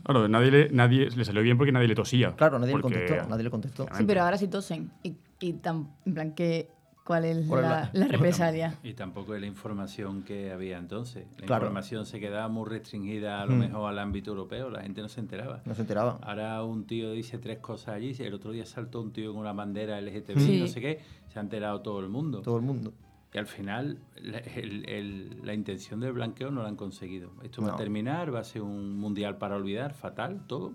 Claro, 0.03 0.27
nadie 0.27 0.51
le, 0.51 0.69
nadie 0.69 1.09
le 1.09 1.25
salió 1.25 1.41
bien 1.41 1.57
porque 1.57 1.71
nadie 1.71 1.87
le 1.87 1.95
tosía. 1.95 2.35
Claro, 2.35 2.57
nadie 2.59 2.71
Porque- 2.73 2.89
le 2.89 2.99
contestó, 3.05 3.29
nadie 3.29 3.43
le 3.43 3.49
contestó. 3.51 3.85
Sí, 3.97 4.03
pero 4.05 4.21
ahora 4.23 4.37
sí 4.37 4.47
tosen. 4.47 4.91
Y, 5.03 5.15
y 5.39 5.53
tan, 5.53 5.89
en 6.05 6.13
plan, 6.13 6.33
que, 6.33 6.69
¿cuál 7.05 7.25
es 7.25 7.45
¿Cuál 7.47 7.63
es 7.65 7.69
la, 7.69 7.89
la- 7.93 7.99
la 7.99 8.07
represalia? 8.07 8.75
Y 8.83 8.93
tampoco 8.93 9.35
es 9.35 9.41
la 9.41 9.47
información 9.47 10.23
que 10.23 10.51
había 10.51 10.77
entonces. 10.77 11.25
La 11.37 11.45
Claro. 11.45 11.65
información 11.65 12.05
se 12.05 12.19
quedaba 12.19 12.47
muy 12.47 12.67
restringida 12.69 13.41
a 13.41 13.45
lo 13.45 13.53
Hmm. 13.55 13.59
mejor 13.59 13.89
al 13.89 13.99
ámbito 13.99 14.31
europeo, 14.31 14.69
la 14.69 14.81
gente 14.81 15.01
no 15.01 15.09
se 15.09 15.19
enteraba. 15.19 15.61
No 15.65 15.75
se 15.75 15.81
enteraban. 15.81 16.17
Ahora 16.21 16.63
un 16.63 16.85
tío 16.87 17.11
dice 17.11 17.37
tres 17.39 17.59
cosas 17.59 17.89
allí, 17.95 18.15
el 18.19 18.33
otro 18.33 18.51
día 18.51 18.65
saltó 18.65 19.01
un 19.01 19.11
tío 19.11 19.31
con 19.33 19.41
una 19.41 19.53
bandera 19.53 19.99
LGTB, 20.01 20.39
Sí. 20.39 20.59
no 20.61 20.67
sé 20.67 20.79
qué, 20.81 20.99
se 21.31 21.39
ha 21.39 21.41
enterado 21.41 21.81
todo 21.81 21.99
el 21.99 22.07
mundo. 22.09 22.41
Todo 22.41 22.55
el 22.57 22.63
mundo. 22.63 22.93
Y 23.37 23.39
al 23.39 23.45
final 23.45 23.99
la, 24.15 24.39
el- 24.39 24.89
el- 24.89 25.41
la 25.43 25.53
intención 25.53 25.99
del 25.99 26.11
blanqueo 26.13 26.49
no 26.49 26.63
la 26.63 26.69
han 26.69 26.75
conseguido. 26.75 27.29
Esto 27.43 27.61
va 27.61 27.67
No. 27.67 27.73
a 27.75 27.77
terminar, 27.77 28.33
va 28.33 28.39
a 28.39 28.43
ser 28.43 28.63
un 28.63 28.97
mundial 28.97 29.37
para 29.37 29.55
olvidar, 29.57 29.93
fatal, 29.93 30.47
todo. 30.47 30.73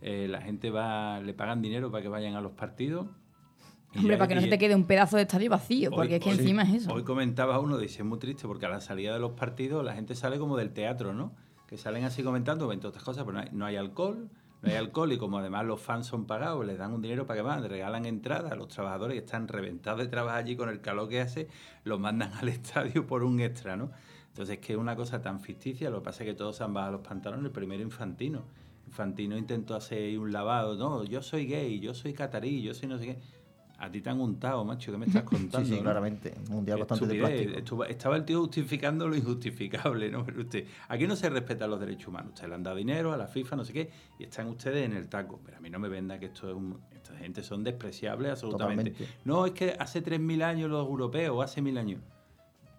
Eh, 0.00 0.26
la 0.28 0.40
gente 0.42 0.70
va, 0.70 1.20
le 1.20 1.34
pagan 1.34 1.62
dinero 1.62 1.92
para 1.92 2.02
que 2.02 2.08
vayan 2.08 2.34
a 2.34 2.40
los 2.40 2.50
partidos. 2.50 3.06
Hombre, 3.96 4.16
para 4.16 4.26
que 4.26 4.34
no 4.34 4.40
se 4.40 4.48
te 4.48 4.58
quede 4.58 4.74
un 4.74 4.86
pedazo 4.88 5.14
de 5.16 5.22
estadio 5.22 5.50
vacío, 5.50 5.90
Hoy- 5.90 5.96
porque 5.96 6.16
es 6.16 6.24
que 6.24 6.30
hoy- 6.30 6.38
encima 6.38 6.62
es 6.64 6.74
eso. 6.82 6.92
Hoy 6.92 7.04
comentaba 7.04 7.60
uno, 7.60 7.78
dice, 7.78 7.98
es 7.98 8.04
muy 8.04 8.18
triste 8.18 8.48
porque 8.48 8.66
a 8.66 8.68
la 8.68 8.80
salida 8.80 9.12
de 9.14 9.20
los 9.20 9.32
partidos 9.32 9.84
la 9.84 9.94
gente 9.94 10.16
sale 10.16 10.40
como 10.40 10.56
del 10.56 10.72
teatro, 10.72 11.14
¿no? 11.14 11.32
Que 11.68 11.76
salen 11.76 12.02
así 12.02 12.24
comentando, 12.24 12.72
entre 12.72 12.88
otras 12.88 13.04
cosas, 13.04 13.22
pero 13.24 13.34
no 13.34 13.40
hay, 13.44 13.48
no 13.52 13.64
hay 13.66 13.76
alcohol, 13.76 14.28
no 14.62 14.70
hay 14.70 14.76
alcohol 14.76 15.12
y 15.12 15.18
como 15.18 15.38
además 15.38 15.66
los 15.66 15.80
fans 15.80 16.06
son 16.06 16.24
pagados, 16.24 16.64
les 16.64 16.78
dan 16.78 16.92
un 16.92 17.02
dinero 17.02 17.26
para 17.26 17.38
que 17.38 17.42
van, 17.42 17.68
regalan 17.68 18.06
entradas 18.06 18.56
los 18.56 18.68
trabajadores 18.68 19.14
que 19.14 19.24
están 19.24 19.48
reventados 19.48 20.00
de 20.00 20.06
trabajar 20.06 20.38
allí 20.38 20.54
con 20.54 20.68
el 20.68 20.80
calor 20.80 21.08
que 21.08 21.20
hace, 21.20 21.48
los 21.84 21.98
mandan 21.98 22.32
al 22.40 22.48
estadio 22.48 23.06
por 23.06 23.24
un 23.24 23.40
extra, 23.40 23.76
¿no? 23.76 23.90
Entonces, 24.28 24.58
que 24.60 24.72
es 24.72 24.78
una 24.78 24.96
cosa 24.96 25.20
tan 25.20 25.40
ficticia, 25.40 25.90
lo 25.90 25.98
que 25.98 26.04
pasa 26.04 26.22
es 26.22 26.30
que 26.30 26.34
todos 26.34 26.56
se 26.56 26.64
han 26.64 26.72
bajado 26.72 26.92
los 26.92 27.06
pantalones, 27.06 27.50
primero 27.50 27.82
Infantino. 27.82 28.44
Infantino 28.86 29.36
intentó 29.36 29.74
hacer 29.74 30.18
un 30.18 30.32
lavado, 30.32 30.76
no, 30.76 31.04
yo 31.04 31.22
soy 31.22 31.46
gay, 31.46 31.80
yo 31.80 31.92
soy 31.92 32.14
catarí, 32.14 32.62
yo 32.62 32.72
soy 32.72 32.88
no 32.88 32.98
sé 32.98 33.06
qué. 33.06 33.18
A 33.84 33.90
ti 33.90 34.00
te 34.00 34.10
han 34.10 34.20
untado, 34.20 34.64
macho, 34.64 34.92
¿qué 34.92 34.98
me 34.98 35.06
estás 35.06 35.24
contando? 35.24 35.58
Sí, 35.68 35.74
sí, 35.74 35.80
claramente. 35.80 36.32
Un 36.48 36.54
mundial 36.56 36.78
bastante 36.78 37.06
de 37.06 37.18
plástico. 37.18 37.58
Estuvo- 37.58 37.84
estaba 37.84 38.16
el 38.16 38.24
tío 38.24 38.40
justificando 38.42 39.08
lo 39.08 39.16
injustificable, 39.16 40.08
¿no? 40.08 40.24
Pero 40.24 40.40
usted, 40.42 40.66
aquí 40.88 41.06
no 41.08 41.16
se 41.16 41.28
respetan 41.28 41.68
los 41.68 41.80
derechos 41.80 42.06
humanos. 42.06 42.32
Usted 42.34 42.48
le 42.48 42.54
han 42.54 42.62
dado 42.62 42.76
dinero 42.76 43.12
a 43.12 43.16
la 43.16 43.26
FIFA, 43.26 43.56
no 43.56 43.64
sé 43.64 43.72
qué, 43.72 43.90
y 44.20 44.22
están 44.24 44.46
ustedes 44.46 44.86
en 44.86 44.92
el 44.96 45.08
taco. 45.08 45.40
Pero 45.44 45.58
a 45.58 45.60
mí 45.60 45.68
no 45.68 45.80
me 45.80 45.88
venda 45.88 46.18
que 46.20 46.26
esto 46.26 46.48
es 46.48 46.54
un. 46.54 46.80
Esta 46.94 47.16
gente 47.16 47.42
son 47.42 47.64
despreciables 47.64 48.30
absolutamente. 48.30 48.90
Totalmente. 48.92 49.18
No, 49.24 49.46
es 49.46 49.52
que 49.52 49.74
hace 49.78 50.00
3.000 50.00 50.42
años 50.44 50.70
los 50.70 50.86
europeos, 50.86 51.44
hace 51.44 51.60
1.000 51.60 51.76
años. 51.76 52.00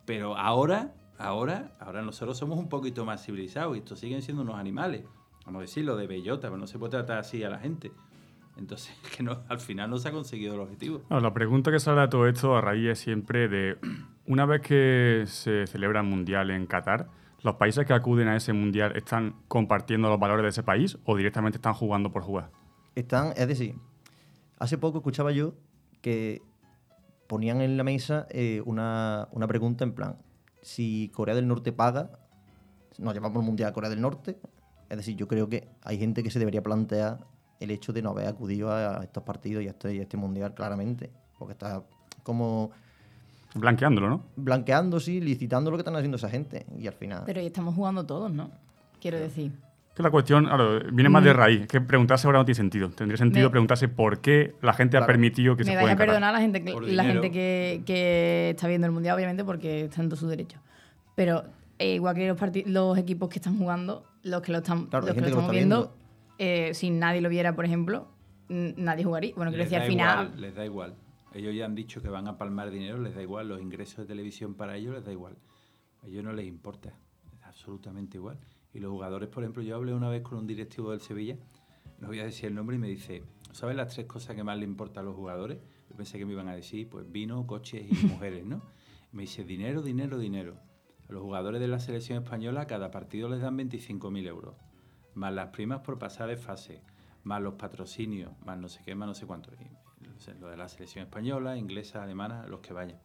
Pero 0.06 0.38
ahora, 0.38 0.94
ahora, 1.18 1.74
ahora 1.80 2.02
nosotros 2.02 2.38
somos 2.38 2.58
un 2.58 2.70
poquito 2.70 3.06
más 3.06 3.26
civilizados 3.26 3.76
y 3.76 3.80
estos 3.80 4.00
siguen 4.00 4.22
siendo 4.22 4.44
unos 4.44 4.56
animales. 4.56 5.04
Vamos 5.46 5.60
a 5.60 5.62
decirlo 5.64 5.98
de 5.98 6.08
bellota, 6.08 6.48
pero 6.48 6.58
no 6.58 6.68
se 6.68 6.80
puede 6.80 6.92
tratar 6.92 7.18
así 7.18 7.44
a 7.44 7.50
la 7.50 7.60
gente. 7.60 7.92
Entonces, 8.58 8.94
que 9.18 9.24
no, 9.24 9.40
al 9.48 9.60
final 9.60 9.90
no 9.90 9.98
se 9.98 10.10
ha 10.10 10.12
conseguido 10.12 10.56
el 10.56 10.62
objetivo. 10.62 11.02
No, 11.10 11.20
la 11.20 11.34
pregunta 11.34 11.72
que 11.72 11.80
sale 11.80 12.02
a 12.02 12.10
todo 12.10 12.28
esto 12.28 12.56
a 12.56 12.62
raíz 12.62 12.90
es 12.90 13.00
siempre 13.00 13.48
de, 13.48 13.78
una 14.26 14.46
vez 14.46 14.62
que 14.62 15.24
se 15.28 15.68
celebra 15.68 16.02
el 16.02 16.08
Mundial 16.08 16.52
en 16.52 16.66
Qatar, 16.66 17.10
¿los 17.42 17.56
países 17.56 17.86
que 17.86 17.94
acuden 17.94 18.28
a 18.28 18.36
ese 18.36 18.54
Mundial 18.54 18.96
están 18.96 19.36
compartiendo 19.48 20.10
los 20.10 20.20
valores 20.20 20.44
de 20.44 20.50
ese 20.50 20.64
país 20.64 20.98
o 21.06 21.16
directamente 21.16 21.58
están 21.58 21.74
jugando 21.74 22.12
por 22.12 22.24
jugar? 22.24 22.52
Están, 22.96 23.34
es 23.36 23.48
decir, 23.48 23.76
hace 24.60 24.78
poco 24.78 25.00
escuchaba 25.00 25.32
yo 25.32 25.56
que 26.02 26.42
ponían 27.28 27.62
en 27.62 27.78
la 27.78 27.84
mesa 27.84 28.28
eh, 28.30 28.62
una, 28.66 29.28
una 29.32 29.48
pregunta 29.48 29.84
en 29.84 29.94
plan, 29.94 30.18
si 30.62 31.10
Corea 31.14 31.36
del 31.36 31.48
Norte 31.48 31.72
paga, 31.72 32.12
nos 33.00 33.14
llevamos 33.14 33.42
el 33.42 33.46
Mundial 33.46 33.70
a 33.70 33.74
Corea 33.74 33.90
del 33.90 34.02
Norte, 34.02 34.38
es 34.90 34.98
decir, 34.98 35.16
yo 35.16 35.28
creo 35.28 35.50
que 35.50 35.68
hay 35.82 35.98
gente 35.98 36.22
que 36.22 36.30
se 36.30 36.40
debería 36.40 36.62
plantear 36.62 37.26
el 37.60 37.72
hecho 37.72 37.94
de 37.94 38.02
no 38.02 38.10
haber 38.12 38.28
acudido 38.28 38.72
a, 38.72 39.00
a 39.00 39.04
estos 39.04 39.24
partidos 39.24 39.64
y 39.64 39.68
a 39.68 39.72
este, 39.72 39.96
y 39.96 40.00
a 40.00 40.04
este 40.04 40.18
Mundial 40.18 40.54
claramente, 40.54 41.12
porque 41.38 41.54
está 41.54 41.82
como 42.24 42.72
Blanqueándolo, 43.56 44.10
¿no? 44.10 44.24
blanqueando, 44.36 45.00
sí, 45.00 45.22
licitando 45.22 45.70
lo 45.70 45.78
que 45.78 45.82
están 45.82 45.96
haciendo 45.96 46.18
esa 46.18 46.28
gente 46.30 46.66
y 46.80 46.88
al 46.88 46.94
final... 46.94 47.22
Pero 47.26 47.40
ahí 47.40 47.46
estamos 47.48 47.76
jugando 47.76 48.04
todos, 48.06 48.32
¿no? 48.32 48.50
Quiero 49.00 49.20
decir. 49.20 49.52
Que 49.94 50.02
la 50.02 50.10
cuestión 50.10 50.46
claro, 50.46 50.80
viene 50.92 51.08
más 51.10 51.24
de 51.24 51.34
raíz, 51.34 51.68
que 51.68 51.80
preguntarse 51.80 52.26
ahora 52.26 52.40
no 52.40 52.46
tiene 52.46 52.56
sentido. 52.56 52.90
Tendría 52.90 53.16
sentido 53.18 53.44
Mm. 53.46 53.50
Me- 53.50 53.52
preguntarse 53.52 53.88
por 53.90 54.22
qué 54.22 54.56
la 54.64 54.74
gente 54.74 54.98
ha 54.98 55.06
permitido 55.06 55.56
que 55.56 55.66
Me 55.66 55.70
se 55.72 55.76
vais 55.76 55.82
juegue 55.84 55.90
a 55.90 55.92
en 55.92 55.98
Qatar. 56.00 56.08
perdonar 56.08 56.34
la 56.34 56.40
gente, 56.40 56.64
que, 56.64 56.94
la 56.94 57.04
gente 57.04 57.30
que, 57.32 57.84
que 57.86 58.50
está 58.56 58.68
viendo 58.68 58.88
el 58.88 58.94
mundial, 58.94 59.16
obviamente, 59.16 59.44
porque 59.44 59.82
está 59.82 60.02
en 60.02 60.10
todo 60.10 60.16
su 60.20 60.28
derecho. 60.28 60.58
Pero 61.14 61.44
eh, 61.78 61.94
igual 61.94 62.16
que 62.16 62.28
los, 62.28 62.38
los 62.66 62.98
equipos 62.98 63.30
que 63.30 63.38
están 63.38 63.60
jugando, 63.60 64.04
los 64.24 64.42
que 64.42 64.52
lo, 64.52 64.58
están, 64.60 64.88
Claro, 64.88 65.06
los 65.06 65.14
que 65.14 65.22
lo 65.22 65.26
gente 65.28 65.30
que 65.30 65.36
lo 65.36 65.42
estamos 65.42 65.52
viendo, 65.52 65.94
eh, 66.38 66.74
si 66.74 66.90
nadie 66.90 67.22
lo 67.22 67.30
viera, 67.30 67.56
por 67.56 67.66
ejemplo, 67.66 68.08
nadie 68.50 69.04
jugaría. 69.04 69.34
Bueno, 69.36 69.52
quiero 69.52 69.64
Les 69.64 69.72
decir, 69.72 69.84
al 69.84 69.88
final. 69.90 70.26
igual, 70.28 70.42
les 70.42 70.56
da 70.56 70.66
igual. 70.66 70.96
Ellos 71.34 71.56
ya 71.56 71.66
han 71.66 71.76
dicho 71.76 72.02
que 72.02 72.10
van 72.10 72.28
a 72.28 72.38
palmar 72.38 72.70
dinero, 72.72 73.00
les 73.00 73.16
da 73.16 73.22
igual. 73.22 73.48
Los 73.48 73.62
ingresos 73.62 73.98
de 73.98 74.06
televisión 74.06 74.54
para 74.54 74.76
ellos 74.78 74.94
les 74.94 75.04
da 75.04 75.12
igual. 75.12 75.36
A 76.04 76.08
ellos 76.08 76.24
no 76.24 76.34
les 76.34 76.46
importa. 76.46 76.94
Da 77.42 77.48
absolutamente 77.48 78.18
igual. 78.18 78.38
Y 78.74 78.80
los 78.80 78.92
jugadores, 78.92 79.30
por 79.30 79.44
ejemplo, 79.44 79.64
yo 79.64 79.76
hablé 79.76 79.94
una 79.94 80.10
vez 80.10 80.22
con 80.24 80.38
un 80.40 80.48
directivo 80.48 80.92
del 80.92 81.00
Sevilla, 81.00 81.38
no 82.00 82.08
voy 82.08 82.20
a 82.20 82.24
decir 82.26 82.46
el 82.48 82.56
nombre, 82.56 82.76
y 82.76 82.80
me 82.80 82.88
dice, 82.88 83.24
¿sabes 83.52 83.76
las 83.76 83.94
tres 83.94 84.08
cosas 84.08 84.36
que 84.36 84.44
más 84.44 84.58
le 84.58 84.66
importan 84.66 85.04
a 85.04 85.08
los 85.08 85.16
jugadores? 85.16 85.60
Yo 85.90 85.96
pensé 85.96 86.18
que 86.18 86.26
me 86.26 86.34
iban 86.34 86.48
a 86.48 86.56
decir, 86.56 86.90
pues 86.90 87.10
vino, 87.12 87.46
coches 87.48 87.86
y 87.90 87.94
mujeres, 88.08 88.46
¿no? 88.46 88.64
Y 89.12 89.16
me 89.16 89.22
dice, 89.24 89.44
dinero, 89.44 89.82
dinero, 89.84 90.18
dinero. 90.18 90.58
A 91.08 91.14
los 91.14 91.22
jugadores 91.22 91.62
de 91.62 91.68
la 91.68 91.80
selección 91.80 92.24
española 92.24 92.66
cada 92.66 92.90
partido 92.90 93.30
les 93.30 93.42
dan 93.42 93.58
25.000 93.58 94.28
euros, 94.28 94.56
más 95.16 95.34
las 95.34 95.50
primas 95.50 95.82
por 95.82 96.00
pasar 96.00 96.30
de 96.30 96.38
fase, 96.38 96.82
más 97.24 97.42
los 97.42 97.56
patrocinios, 97.56 98.32
más 98.46 98.58
no 98.58 98.70
sé 98.70 98.82
qué, 98.84 98.96
más 98.96 99.08
no 99.08 99.14
sé 99.14 99.26
cuánto. 99.26 99.52
Lo 100.40 100.48
de 100.48 100.58
la 100.58 100.68
selección 100.70 101.06
española, 101.06 101.58
inglesa, 101.58 102.04
alemana, 102.04 102.46
los 102.48 102.60
que 102.60 102.74
vayan. 102.74 103.00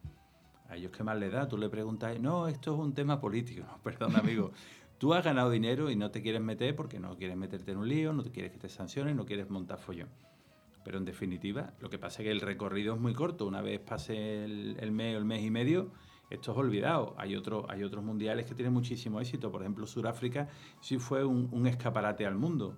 A 0.67 0.75
ellos 0.75 0.91
qué 0.91 1.03
más 1.03 1.17
les 1.17 1.31
da, 1.31 1.47
tú 1.47 1.57
le 1.57 1.69
preguntas, 1.69 2.19
no, 2.19 2.47
esto 2.47 2.73
es 2.73 2.79
un 2.79 2.93
tema 2.93 3.19
político. 3.19 3.65
Perdón, 3.83 4.15
amigo. 4.15 4.51
Tú 4.97 5.13
has 5.13 5.23
ganado 5.23 5.49
dinero 5.49 5.89
y 5.89 5.95
no 5.95 6.11
te 6.11 6.21
quieres 6.21 6.41
meter 6.41 6.75
porque 6.75 6.99
no 6.99 7.15
quieres 7.17 7.37
meterte 7.37 7.71
en 7.71 7.77
un 7.77 7.87
lío, 7.87 8.11
no 8.11 8.23
quieres 8.23 8.51
que 8.51 8.57
te 8.57 8.69
sancionen, 8.69 9.15
no 9.15 9.25
quieres 9.25 9.49
montar 9.49 9.79
follón. 9.79 10.09
Pero 10.83 10.97
en 10.97 11.05
definitiva, 11.05 11.73
lo 11.79 11.89
que 11.89 11.97
pasa 11.97 12.21
es 12.21 12.25
que 12.25 12.31
el 12.31 12.41
recorrido 12.41 12.95
es 12.95 12.99
muy 12.99 13.13
corto. 13.13 13.47
Una 13.47 13.61
vez 13.61 13.79
pase 13.79 14.43
el 14.43 14.91
mes 14.91 15.15
o 15.15 15.19
el 15.19 15.25
mes 15.25 15.43
y 15.43 15.51
medio, 15.51 15.91
esto 16.29 16.51
es 16.51 16.57
olvidado. 16.57 17.15
Hay, 17.17 17.35
otro, 17.35 17.65
hay 17.69 17.83
otros 17.83 18.03
mundiales 18.03 18.45
que 18.45 18.53
tienen 18.55 18.73
muchísimo 18.73 19.19
éxito. 19.19 19.51
Por 19.51 19.61
ejemplo, 19.61 19.85
Sudáfrica 19.87 20.47
sí 20.79 20.97
fue 20.99 21.25
un, 21.25 21.49
un 21.51 21.67
escaparate 21.67 22.25
al 22.25 22.35
mundo. 22.35 22.75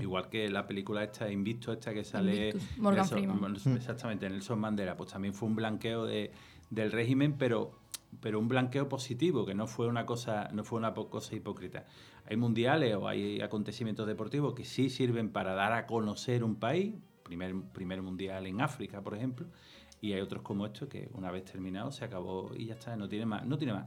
Igual 0.00 0.28
que 0.28 0.48
la 0.48 0.66
película 0.66 1.02
esta, 1.02 1.30
Invicto, 1.30 1.72
esta 1.72 1.92
que 1.92 2.04
sale... 2.04 2.50
Invictus, 2.50 2.78
Morgan 2.78 3.04
Nelson- 3.04 3.12
Freeman. 3.18 3.40
bueno, 3.40 3.56
Exactamente, 3.76 4.28
Nelson 4.30 4.58
Mandela. 4.60 4.96
Pues 4.96 5.10
también 5.10 5.34
fue 5.34 5.48
un 5.48 5.56
blanqueo 5.56 6.04
de, 6.04 6.30
del 6.70 6.92
régimen, 6.92 7.36
pero, 7.36 7.72
pero 8.20 8.38
un 8.38 8.48
blanqueo 8.48 8.88
positivo, 8.88 9.44
que 9.44 9.54
no 9.54 9.66
fue 9.66 9.88
una 9.88 10.06
cosa, 10.06 10.48
no 10.52 10.62
fue 10.62 10.78
una 10.78 10.94
cosa 10.94 11.34
hipócrita. 11.34 11.86
Hay 12.28 12.36
mundiales 12.36 12.94
o 12.94 13.08
hay 13.08 13.40
acontecimientos 13.40 14.06
deportivos 14.06 14.54
que 14.54 14.64
sí 14.64 14.88
sirven 14.88 15.30
para 15.30 15.54
dar 15.54 15.72
a 15.72 15.86
conocer 15.86 16.44
un 16.44 16.54
país, 16.56 16.94
primer, 17.24 17.54
primer 17.72 18.02
mundial 18.02 18.46
en 18.46 18.60
África, 18.60 19.00
por 19.00 19.14
ejemplo, 19.14 19.46
y 20.02 20.12
hay 20.12 20.20
otros 20.20 20.42
como 20.42 20.66
estos 20.66 20.88
que 20.88 21.08
una 21.14 21.30
vez 21.30 21.44
terminado 21.44 21.92
se 21.92 22.04
acabó 22.04 22.50
y 22.56 22.66
ya 22.66 22.74
está, 22.74 22.96
no 22.96 23.08
tiene 23.08 23.24
más, 23.24 23.46
no 23.46 23.56
tiene 23.56 23.72
más. 23.72 23.86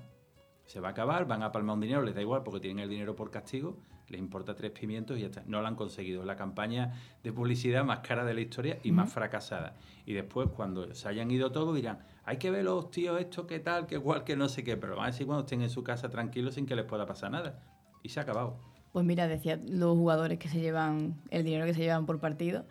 Se 0.66 0.80
va 0.80 0.88
a 0.88 0.92
acabar, 0.92 1.28
van 1.28 1.44
a 1.44 1.52
palmar 1.52 1.76
un 1.76 1.82
dinero, 1.82 2.02
les 2.02 2.16
da 2.16 2.22
igual 2.22 2.42
porque 2.42 2.62
tienen 2.62 2.84
el 2.86 2.90
dinero 2.90 3.16
por 3.18 3.30
castigo, 3.30 3.78
les 4.08 4.20
importa 4.20 4.56
tres 4.56 4.72
pimientos 4.72 5.18
y 5.18 5.22
ya 5.22 5.28
está. 5.28 5.44
No 5.46 5.62
lo 5.62 5.68
han 5.68 5.76
conseguido. 5.76 6.22
Es 6.22 6.28
la 6.28 6.38
campaña 6.38 6.94
de 7.22 7.34
publicidad 7.34 7.84
más 7.84 8.00
cara 8.00 8.24
de 8.24 8.34
la 8.34 8.42
historia 8.42 8.80
y 8.82 8.94
más 8.94 9.12
fracasada. 9.12 9.76
Y 10.06 10.14
después, 10.14 10.50
cuando 10.56 10.94
se 10.94 11.08
hayan 11.10 11.30
ido 11.32 11.52
todos, 11.52 11.76
dirán, 11.76 12.00
hay 12.24 12.38
que 12.38 12.50
ver 12.50 12.64
los 12.64 12.90
tíos 12.92 13.20
esto, 13.20 13.46
qué 13.46 13.60
tal, 13.60 13.86
qué 13.86 14.00
cual, 14.00 14.24
que 14.24 14.38
no 14.38 14.48
sé 14.48 14.64
qué. 14.64 14.78
Pero 14.78 14.94
lo 14.94 14.98
van 14.98 15.08
a 15.08 15.12
decir 15.12 15.28
cuando 15.28 15.44
estén 15.44 15.62
en 15.62 15.70
su 15.70 15.84
casa 15.84 16.10
tranquilos 16.10 16.56
sin 16.56 16.66
que 16.66 16.76
les 16.76 16.86
pueda 16.86 17.06
pasar 17.06 17.32
nada. 17.32 17.62
Y 18.04 18.10
se 18.10 18.22
ha 18.22 18.24
acabado. 18.24 18.58
Pues 18.94 19.06
mira, 19.06 19.28
decía 19.28 19.60
los 19.68 19.98
jugadores 19.98 20.40
que 20.40 20.48
se 20.48 20.62
llevan 20.62 21.22
el 21.30 21.44
dinero 21.44 21.66
que 21.66 21.74
se 21.74 21.82
llevan 21.82 22.06
por 22.06 22.20
partido. 22.20 22.66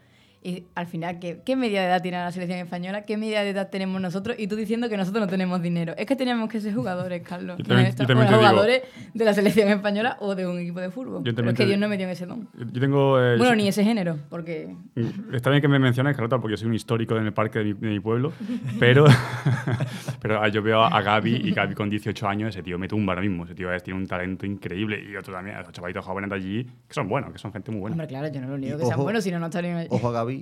Y 0.47 0.65
al 0.75 0.87
final, 0.87 1.19
¿qué, 1.21 1.41
qué 1.43 1.57
media 1.57 1.81
de 1.81 1.87
edad 1.87 2.03
tiene 2.03 2.19
la 2.19 2.31
selección 2.31 2.59
española? 2.59 3.07
¿Qué 3.07 3.17
media 3.17 3.43
de 3.43 3.49
edad 3.49 3.71
tenemos 3.71 3.99
nosotros? 3.99 4.37
Y 4.39 4.47
tú 4.47 4.57
diciendo 4.57 4.91
que 4.91 4.97
nosotros 4.99 5.23
no 5.25 5.27
tenemos 5.27 5.63
dinero. 5.63 5.95
Es 5.97 6.05
que 6.05 6.17
teníamos 6.17 6.51
que 6.51 6.61
ser 6.61 6.75
jugadores, 6.75 7.23
Carlos. 7.27 7.57
Yo 7.57 7.65
también- 7.65 7.91
yo 7.97 8.07
también 8.07 8.29
digo- 8.29 8.39
jugadores 8.41 8.83
de 9.15 9.25
la 9.25 9.33
selección 9.33 9.69
española 9.69 10.19
o 10.21 10.35
de 10.35 10.47
un 10.47 10.59
equipo 10.59 10.81
de 10.81 10.91
fútbol. 10.91 11.25
Yo 11.25 11.35
Pero 11.35 11.37
también 11.37 11.55
es 11.55 11.57
que 11.59 11.63
te- 11.65 11.69
Dios 11.69 11.79
no 11.81 11.89
metió 11.89 12.05
en 12.05 12.13
ese 12.13 12.27
don. 12.27 12.47
Yo 12.73 12.79
tengo... 12.81 13.19
eh, 13.19 13.39
Bueno, 13.39 13.55
yo- 13.55 13.57
ni 13.57 13.69
ese 13.69 13.85
género, 13.85 14.19
porque 14.29 14.75
Está 15.33 15.49
bien 15.49 15.63
que 15.63 15.69
me 15.69 15.79
menciones, 15.79 16.15
Carlota, 16.15 16.39
porque 16.39 16.53
yo 16.53 16.57
soy 16.59 16.69
un 16.69 16.75
histórico 16.75 17.17
en 17.17 17.25
el 17.25 17.33
parque 17.33 17.61
de 17.61 17.65
mi, 17.65 17.73
de 17.73 17.89
mi 17.89 18.01
pueblo, 18.01 18.35
pero, 18.79 19.07
pero 20.21 20.43
ah, 20.43 20.49
yo 20.49 20.63
veo 20.63 20.83
a 20.83 21.01
Gaby 21.01 21.37
y 21.37 21.51
Gaby 21.53 21.75
con 21.75 21.89
18 21.91 22.29
años, 22.29 22.51
ese 22.51 22.63
tío 22.63 22.79
me 22.79 22.89
tumba 22.89 23.13
ahora 23.15 23.23
mismo, 23.23 23.45
ese 23.45 23.55
tío 23.55 23.73
es- 23.73 23.83
tiene 23.83 23.99
un 23.99 24.07
talento 24.07 24.47
increíble 24.47 25.03
y 25.11 25.17
otro 25.17 25.33
también, 25.33 25.57
los 25.59 25.73
chavalitos 25.73 26.05
jóvenes 26.05 26.31
de 26.31 26.37
allí, 26.37 26.65
que 26.65 26.95
son 26.95 27.09
buenos, 27.09 27.33
que 27.33 27.39
son 27.39 27.53
gente 27.53 27.71
muy 27.71 27.81
buena. 27.81 27.95
Hombre, 27.95 28.07
claro, 28.07 28.29
yo 28.29 28.41
no 28.41 28.49
lo 28.49 28.59
niego 28.59 28.79
que 28.79 28.85
sean 28.85 28.95
ojo- 28.97 29.05
buenos, 29.05 29.25
si 29.25 29.31
no, 29.31 29.39
no 29.39 29.47
estarían 29.47 29.77
allí. 29.79 29.89
Ojo 29.91 30.09
a 30.09 30.13
Gaby, 30.13 30.34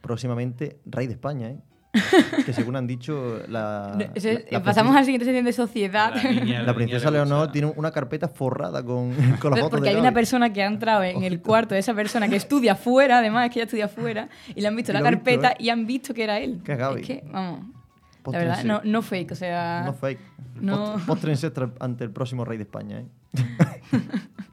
próximamente 0.00 0.78
rey 0.86 1.06
de 1.06 1.12
España, 1.14 1.48
¿eh? 1.50 1.58
que 2.46 2.52
según 2.52 2.76
han 2.76 2.86
dicho, 2.86 3.40
la, 3.48 3.94
No, 3.98 4.04
ese- 4.14 4.46
la- 4.50 4.58
la 4.58 4.62
pasamos 4.62 4.94
a 4.94 4.94
princesa- 4.94 5.00
la 5.00 5.04
siguiente 5.04 5.24
sección 5.24 5.44
de 5.44 5.52
sociedad. 5.52 6.14
La 6.14 6.30
niña- 6.30 6.62
La 6.62 6.72
princesa 6.74 7.10
Leonor 7.10 7.50
tiene 7.50 7.72
una 7.74 7.90
carpeta 7.90 8.28
forrada 8.28 8.84
con, 8.84 9.12
con 9.40 9.50
las 9.50 9.60
fotos 9.60 9.70
Porque 9.70 9.82
de 9.84 9.88
hay 9.88 9.94
Gaby. 9.96 10.06
una 10.06 10.12
persona 10.14 10.52
que 10.52 10.62
ha 10.62 10.66
entrado 10.66 11.02
en 11.02 11.24
el 11.24 11.40
cuarto 11.42 11.74
de 11.74 11.80
esa 11.80 11.92
persona 11.92 12.28
que 12.28 12.36
estudia 12.36 12.76
fuera, 12.76 13.18
además 13.18 13.46
es 13.46 13.52
que 13.54 13.58
ella 13.58 13.64
estudia 13.64 13.88
fuera, 13.88 14.28
y 14.54 14.60
le 14.60 14.68
han 14.68 14.76
visto 14.76 14.92
Y 14.92 14.94
la 14.94 15.00
ha 15.00 15.02
visto, 15.02 15.16
carpeta 15.16 15.50
¿eh? 15.50 15.56
y 15.58 15.68
han 15.70 15.86
visto 15.86 16.14
que 16.14 16.22
era 16.22 16.38
él. 16.38 16.60
Que 16.64 16.72
es 16.72 16.78
Gaby. 16.78 17.00
Es 17.00 17.06
que, 17.08 17.24
vamos, 17.26 17.60
la 17.66 18.22
Póstrense. 18.22 18.48
verdad, 18.48 18.64
no, 18.64 18.80
no 18.84 19.02
fake, 19.02 19.32
o 19.32 19.34
sea... 19.34 19.82
No 19.84 19.94
fake. 19.94 20.20
No. 20.60 20.96
Post- 21.06 21.72
ante 21.80 22.04
el 22.04 22.10
próximo 22.12 22.44
rey 22.44 22.56
de 22.58 22.64
España, 22.64 23.00
¿eh? 23.00 23.06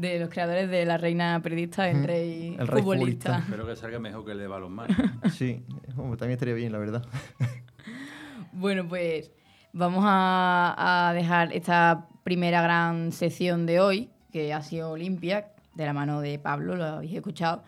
De 0.00 0.18
los 0.18 0.30
creadores 0.30 0.70
de 0.70 0.86
La 0.86 0.96
Reina 0.96 1.40
Periodista, 1.42 1.88
el 1.90 2.04
rey, 2.04 2.56
El 2.58 2.66
rey 2.66 2.80
futbolista. 2.82 3.34
futbolista. 3.34 3.38
Espero 3.38 3.66
que 3.66 3.76
salga 3.76 3.98
mejor 3.98 4.24
que 4.24 4.32
el 4.32 4.38
de 4.38 4.46
balonmano. 4.46 4.94
Sí, 5.30 5.62
también 5.94 6.30
estaría 6.30 6.54
bien, 6.54 6.72
la 6.72 6.78
verdad. 6.78 7.04
Bueno, 8.52 8.88
pues 8.88 9.30
vamos 9.74 10.02
a, 10.06 11.08
a 11.08 11.12
dejar 11.12 11.52
esta 11.52 12.06
primera 12.24 12.62
gran 12.62 13.12
sección 13.12 13.66
de 13.66 13.80
hoy, 13.80 14.08
que 14.32 14.54
ha 14.54 14.62
sido 14.62 14.92
Olimpia, 14.92 15.48
de 15.74 15.84
la 15.84 15.92
mano 15.92 16.20
de 16.22 16.38
Pablo, 16.38 16.76
lo 16.76 16.84
habéis 16.84 17.14
escuchado, 17.14 17.62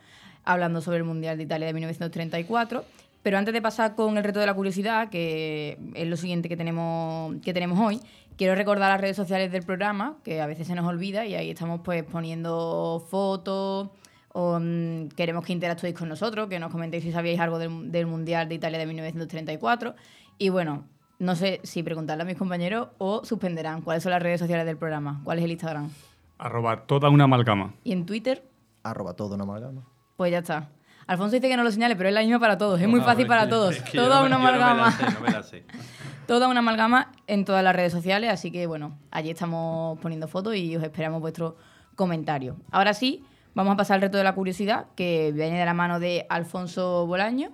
hablando 0.44 0.80
sobre 0.80 0.96
el 0.98 1.04
Mundial 1.04 1.36
de 1.36 1.44
Italia 1.44 1.66
de 1.66 1.74
1934. 1.74 2.84
Pero 3.22 3.38
antes 3.38 3.54
de 3.54 3.62
pasar 3.62 3.94
con 3.94 4.16
el 4.18 4.24
reto 4.24 4.40
de 4.40 4.46
la 4.46 4.54
curiosidad, 4.54 5.08
que 5.08 5.78
es 5.94 6.08
lo 6.08 6.16
siguiente 6.16 6.48
que 6.48 6.56
tenemos, 6.56 7.36
que 7.42 7.52
tenemos 7.54 7.78
hoy, 7.78 8.00
quiero 8.36 8.54
recordar 8.54 8.90
las 8.90 9.00
redes 9.00 9.16
sociales 9.16 9.52
del 9.52 9.62
programa, 9.62 10.16
que 10.24 10.40
a 10.40 10.46
veces 10.46 10.66
se 10.66 10.74
nos 10.74 10.86
olvida, 10.86 11.24
y 11.26 11.34
ahí 11.34 11.50
estamos 11.50 11.80
pues 11.84 12.02
poniendo 12.04 13.04
fotos, 13.10 13.90
o 14.32 14.58
mm, 14.60 15.08
queremos 15.08 15.44
que 15.44 15.52
interactuéis 15.52 15.94
con 15.96 16.08
nosotros, 16.08 16.48
que 16.48 16.58
nos 16.58 16.70
comentéis 16.70 17.02
si 17.04 17.12
sabíais 17.12 17.40
algo 17.40 17.58
del, 17.58 17.90
del 17.92 18.06
Mundial 18.06 18.48
de 18.48 18.54
Italia 18.54 18.78
de 18.78 18.86
1934. 18.86 19.94
Y 20.38 20.48
bueno, 20.48 20.84
no 21.18 21.36
sé 21.36 21.60
si 21.62 21.82
preguntarle 21.82 22.22
a 22.22 22.26
mis 22.26 22.36
compañeros 22.36 22.88
o 22.98 23.24
suspenderán 23.24 23.82
cuáles 23.82 24.02
son 24.02 24.10
las 24.10 24.22
redes 24.22 24.40
sociales 24.40 24.66
del 24.66 24.76
programa, 24.76 25.20
cuál 25.24 25.38
es 25.38 25.44
el 25.44 25.50
Instagram. 25.52 25.90
Arroba 26.38 26.86
toda 26.86 27.08
una 27.10 27.24
amalgama. 27.24 27.74
Y 27.84 27.92
en 27.92 28.06
Twitter, 28.06 28.42
Arroba 28.82 29.14
todo 29.14 29.34
una 29.36 29.44
amalgama. 29.44 29.82
pues 30.16 30.32
ya 30.32 30.38
está. 30.38 30.70
Alfonso 31.06 31.34
dice 31.34 31.48
que 31.48 31.56
no 31.56 31.64
lo 31.64 31.70
señale, 31.70 31.96
pero 31.96 32.08
es 32.08 32.14
la 32.14 32.20
misma 32.22 32.38
para 32.38 32.56
todos, 32.58 32.80
es 32.80 32.88
muy 32.88 33.00
fácil 33.00 33.26
para 33.26 33.48
todos. 33.48 33.76
es 33.76 33.82
que 33.82 33.98
Toda 33.98 34.20
no 34.20 34.26
una 34.26 34.36
amalgama. 34.36 34.94
Toda 36.26 36.48
una 36.48 36.60
amalgama 36.60 37.10
en 37.26 37.44
todas 37.44 37.64
las 37.64 37.74
redes 37.74 37.92
sociales, 37.92 38.30
así 38.30 38.50
que 38.50 38.66
bueno, 38.66 38.96
allí 39.10 39.30
estamos 39.30 39.98
poniendo 39.98 40.28
fotos 40.28 40.54
y 40.56 40.76
os 40.76 40.82
esperamos 40.82 41.20
vuestros 41.20 41.54
comentarios. 41.96 42.56
Ahora 42.70 42.94
sí, 42.94 43.24
vamos 43.54 43.74
a 43.74 43.76
pasar 43.76 43.96
al 43.96 44.02
reto 44.02 44.18
de 44.18 44.24
la 44.24 44.34
curiosidad, 44.34 44.86
que 44.94 45.32
viene 45.34 45.58
de 45.58 45.64
la 45.64 45.74
mano 45.74 45.98
de 46.00 46.26
Alfonso 46.30 47.06
Bolaño. 47.06 47.50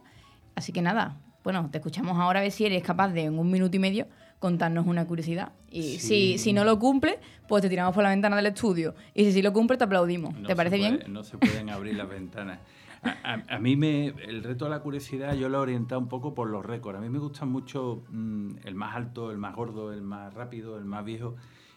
Así 0.54 0.72
que 0.72 0.82
nada, 0.82 1.16
bueno, 1.44 1.68
te 1.72 1.78
escuchamos 1.78 2.18
ahora 2.18 2.40
a 2.40 2.42
ver 2.42 2.52
si 2.52 2.66
eres 2.66 2.82
capaz 2.82 3.08
de 3.08 3.22
en 3.24 3.38
un 3.38 3.50
minuto 3.50 3.74
y 3.76 3.80
medio 3.80 4.06
contarnos 4.38 4.86
una 4.86 5.04
curiosidad. 5.06 5.52
Y 5.70 5.98
Sí. 5.98 5.98
si, 5.98 6.38
si 6.38 6.52
no 6.52 6.62
lo 6.64 6.78
cumple, 6.78 7.18
pues 7.48 7.62
te 7.62 7.68
tiramos 7.68 7.94
por 7.94 8.04
la 8.04 8.10
ventana 8.10 8.36
del 8.36 8.46
estudio. 8.46 8.94
Y 9.14 9.24
si 9.24 9.32
sí 9.32 9.42
lo 9.42 9.52
cumple, 9.52 9.76
te 9.78 9.84
aplaudimos. 9.84 10.34
No 10.38 10.46
¿Te 10.46 10.54
parece 10.54 10.76
puede- 10.78 10.90
bien? 10.98 11.12
No 11.12 11.24
se 11.24 11.38
pueden 11.38 11.70
abrir 11.70 11.96
las 11.96 12.08
ventanas. 12.08 12.58
A, 13.02 13.10
a- 13.34 13.44
a 13.56 13.58
mí 13.58 13.76
me, 13.76 14.06
el 14.08 14.42
reto 14.42 14.64
de 14.64 14.70
la 14.72 14.80
curiosidad 14.80 15.34
yo 15.34 15.48
lo 15.48 15.58
he 15.58 15.60
orientado 15.60 16.00
un 16.00 16.08
poco 16.08 16.34
por 16.34 16.48
los 16.50 16.64
récords. 16.66 16.98
A 16.98 17.00
mí 17.00 17.08
me 17.08 17.18
gustan 17.18 17.48
mucho 17.50 18.02
mm, 18.10 18.56
el 18.64 18.74
más 18.74 18.96
alto, 18.96 19.30
el 19.30 19.38
más 19.38 19.54
gordo, 19.54 19.92
el 19.92 20.02
más 20.02 20.34
rápido, 20.34 20.76
el 20.78 20.84
más 20.84 21.04
viejo. 21.04 21.36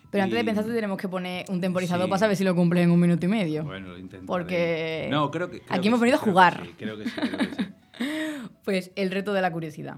Pero 0.09 0.23
antes 0.23 0.35
de 0.35 0.41
Y- 0.41 0.45
pensar, 0.45 0.65
te 0.65 0.73
tenemos 0.73 0.97
que 0.97 1.07
poner 1.07 1.45
un 1.49 1.61
temporizador 1.61 2.05
Sí. 2.05 2.09
para 2.09 2.19
saber 2.19 2.35
si 2.35 2.43
lo 2.43 2.53
cumples 2.55 2.83
en 2.83 2.91
un 2.91 2.99
minuto 2.99 3.25
y 3.25 3.29
medio. 3.29 3.63
Bueno, 3.63 3.89
lo 3.89 3.97
intentaré. 3.97 4.25
Porque 4.27 5.07
No, 5.11 5.31
creo 5.31 5.49
que, 5.49 5.59
creo 5.61 5.69
aquí 5.71 5.81
que 5.83 5.87
hemos 5.87 5.99
sí, 5.99 6.03
venido 6.03 6.17
a 6.17 6.21
creo 6.21 6.25
que 6.25 6.31
jugar. 6.31 6.63
sí, 6.65 6.73
creo 6.77 6.97
que 6.97 7.05
sí, 7.05 7.11
creo 7.21 7.37
que 7.37 7.45
sí. 7.45 7.71
Pues 8.65 8.91
el 8.95 9.11
reto 9.11 9.33
de 9.33 9.41
la 9.41 9.51
curiosidad. 9.51 9.97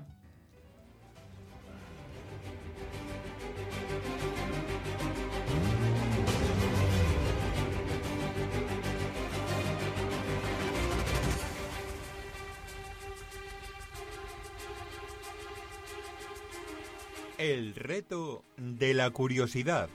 El 17.44 17.76
reto 17.76 18.46
de 18.56 18.94
la 18.94 19.10
curiosidad. 19.10 19.90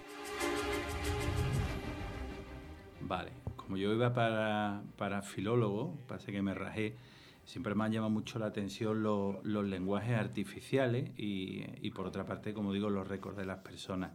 Vale, 3.00 3.30
como 3.56 3.78
yo 3.78 3.90
iba 3.90 4.12
para, 4.12 4.82
para 4.98 5.22
filólogo, 5.22 5.96
parece 6.06 6.30
que 6.30 6.42
me 6.42 6.52
rajé, 6.52 6.94
siempre 7.46 7.74
me 7.74 7.84
han 7.84 7.92
llamado 7.92 8.10
mucho 8.10 8.38
la 8.38 8.44
atención 8.44 9.02
los, 9.02 9.42
los 9.44 9.64
lenguajes 9.64 10.18
artificiales 10.18 11.10
y, 11.16 11.64
y 11.80 11.90
por 11.90 12.06
otra 12.06 12.26
parte, 12.26 12.52
como 12.52 12.70
digo, 12.74 12.90
los 12.90 13.08
récords 13.08 13.38
de 13.38 13.46
las 13.46 13.60
personas. 13.60 14.10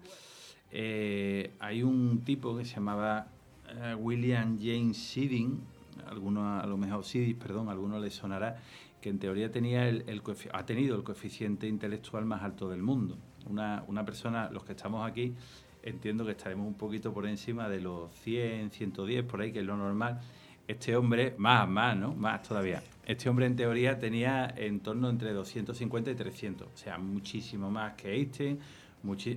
Eh, 0.69 1.55
hay 1.59 1.81
un 1.81 2.23
tipo 2.23 2.55
que 2.55 2.65
se 2.65 2.75
llamaba 2.75 3.29
eh, 3.67 3.95
William 3.95 4.59
James 4.61 4.95
Siding, 4.95 5.59
algunos, 6.07 6.63
a 6.63 6.67
lo 6.67 6.77
mejor 6.77 7.03
Sidis, 7.03 7.35
perdón, 7.35 7.69
a 7.69 7.71
algunos 7.71 7.99
les 7.99 8.13
sonará, 8.13 8.61
que 9.03 9.09
en 9.09 9.19
teoría 9.19 9.51
tenía 9.51 9.89
el, 9.89 10.05
el 10.07 10.21
ha 10.53 10.65
tenido 10.65 10.95
el 10.95 11.03
coeficiente 11.03 11.67
intelectual 11.67 12.23
más 12.23 12.41
alto 12.41 12.69
del 12.69 12.81
mundo. 12.81 13.17
Una, 13.47 13.83
una 13.89 14.05
persona, 14.05 14.49
los 14.49 14.63
que 14.63 14.71
estamos 14.71 15.05
aquí, 15.05 15.35
entiendo 15.83 16.23
que 16.23 16.31
estaremos 16.31 16.65
un 16.65 16.75
poquito 16.75 17.13
por 17.13 17.27
encima 17.27 17.67
de 17.67 17.81
los 17.81 18.13
100, 18.21 18.71
110, 18.71 19.25
por 19.25 19.41
ahí, 19.41 19.51
que 19.51 19.59
es 19.59 19.65
lo 19.65 19.75
normal. 19.75 20.21
Este 20.65 20.95
hombre, 20.95 21.35
más, 21.37 21.67
más, 21.67 21.97
¿no? 21.97 22.15
Más 22.15 22.43
todavía. 22.43 22.81
Este 23.05 23.27
hombre 23.27 23.45
en 23.45 23.57
teoría 23.57 23.99
tenía 23.99 24.47
en 24.55 24.79
torno 24.79 25.09
entre 25.09 25.33
250 25.33 26.11
y 26.11 26.15
300, 26.15 26.67
o 26.73 26.77
sea, 26.77 26.97
muchísimo 26.97 27.69
más 27.69 27.95
que 27.95 28.13
Einstein. 28.13 28.57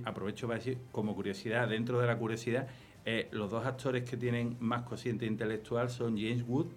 Aprovecho 0.05 0.47
para 0.47 0.59
decir, 0.59 0.77
como 0.93 1.13
curiosidad, 1.13 1.67
dentro 1.67 1.99
de 1.99 2.07
la 2.07 2.17
curiosidad, 2.17 2.69
eh, 3.03 3.27
los 3.31 3.51
dos 3.51 3.65
actores 3.65 4.09
que 4.09 4.15
tienen 4.15 4.55
más 4.61 4.83
cociente 4.83 5.25
intelectual 5.25 5.89
son 5.89 6.15
James 6.17 6.45
Wood 6.47 6.67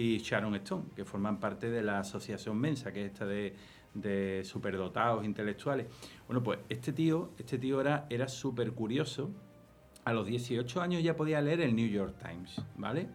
y 0.00 0.16
Sharon 0.16 0.54
Stone, 0.54 0.84
que 0.96 1.04
forman 1.04 1.38
parte 1.38 1.68
de 1.68 1.82
la 1.82 1.98
asociación 1.98 2.56
Mensa, 2.56 2.90
que 2.90 3.04
es 3.04 3.12
esta 3.12 3.26
de, 3.26 4.42
superdotados 4.44 5.26
intelectuales. 5.26 5.88
Bueno, 6.26 6.42
pues 6.42 6.60
este 6.70 6.94
tío, 6.94 7.32
este 7.36 7.58
tío 7.58 7.82
era, 7.82 8.28
súper 8.28 8.72
curioso. 8.72 9.30
A 10.06 10.14
los 10.14 10.26
18 10.26 10.80
años 10.80 11.02
ya 11.02 11.14
podía 11.14 11.42
leer 11.42 11.60
el 11.60 11.76
New 11.76 11.86
York 11.86 12.16
Times, 12.18 12.62
¿vale? 12.78 13.08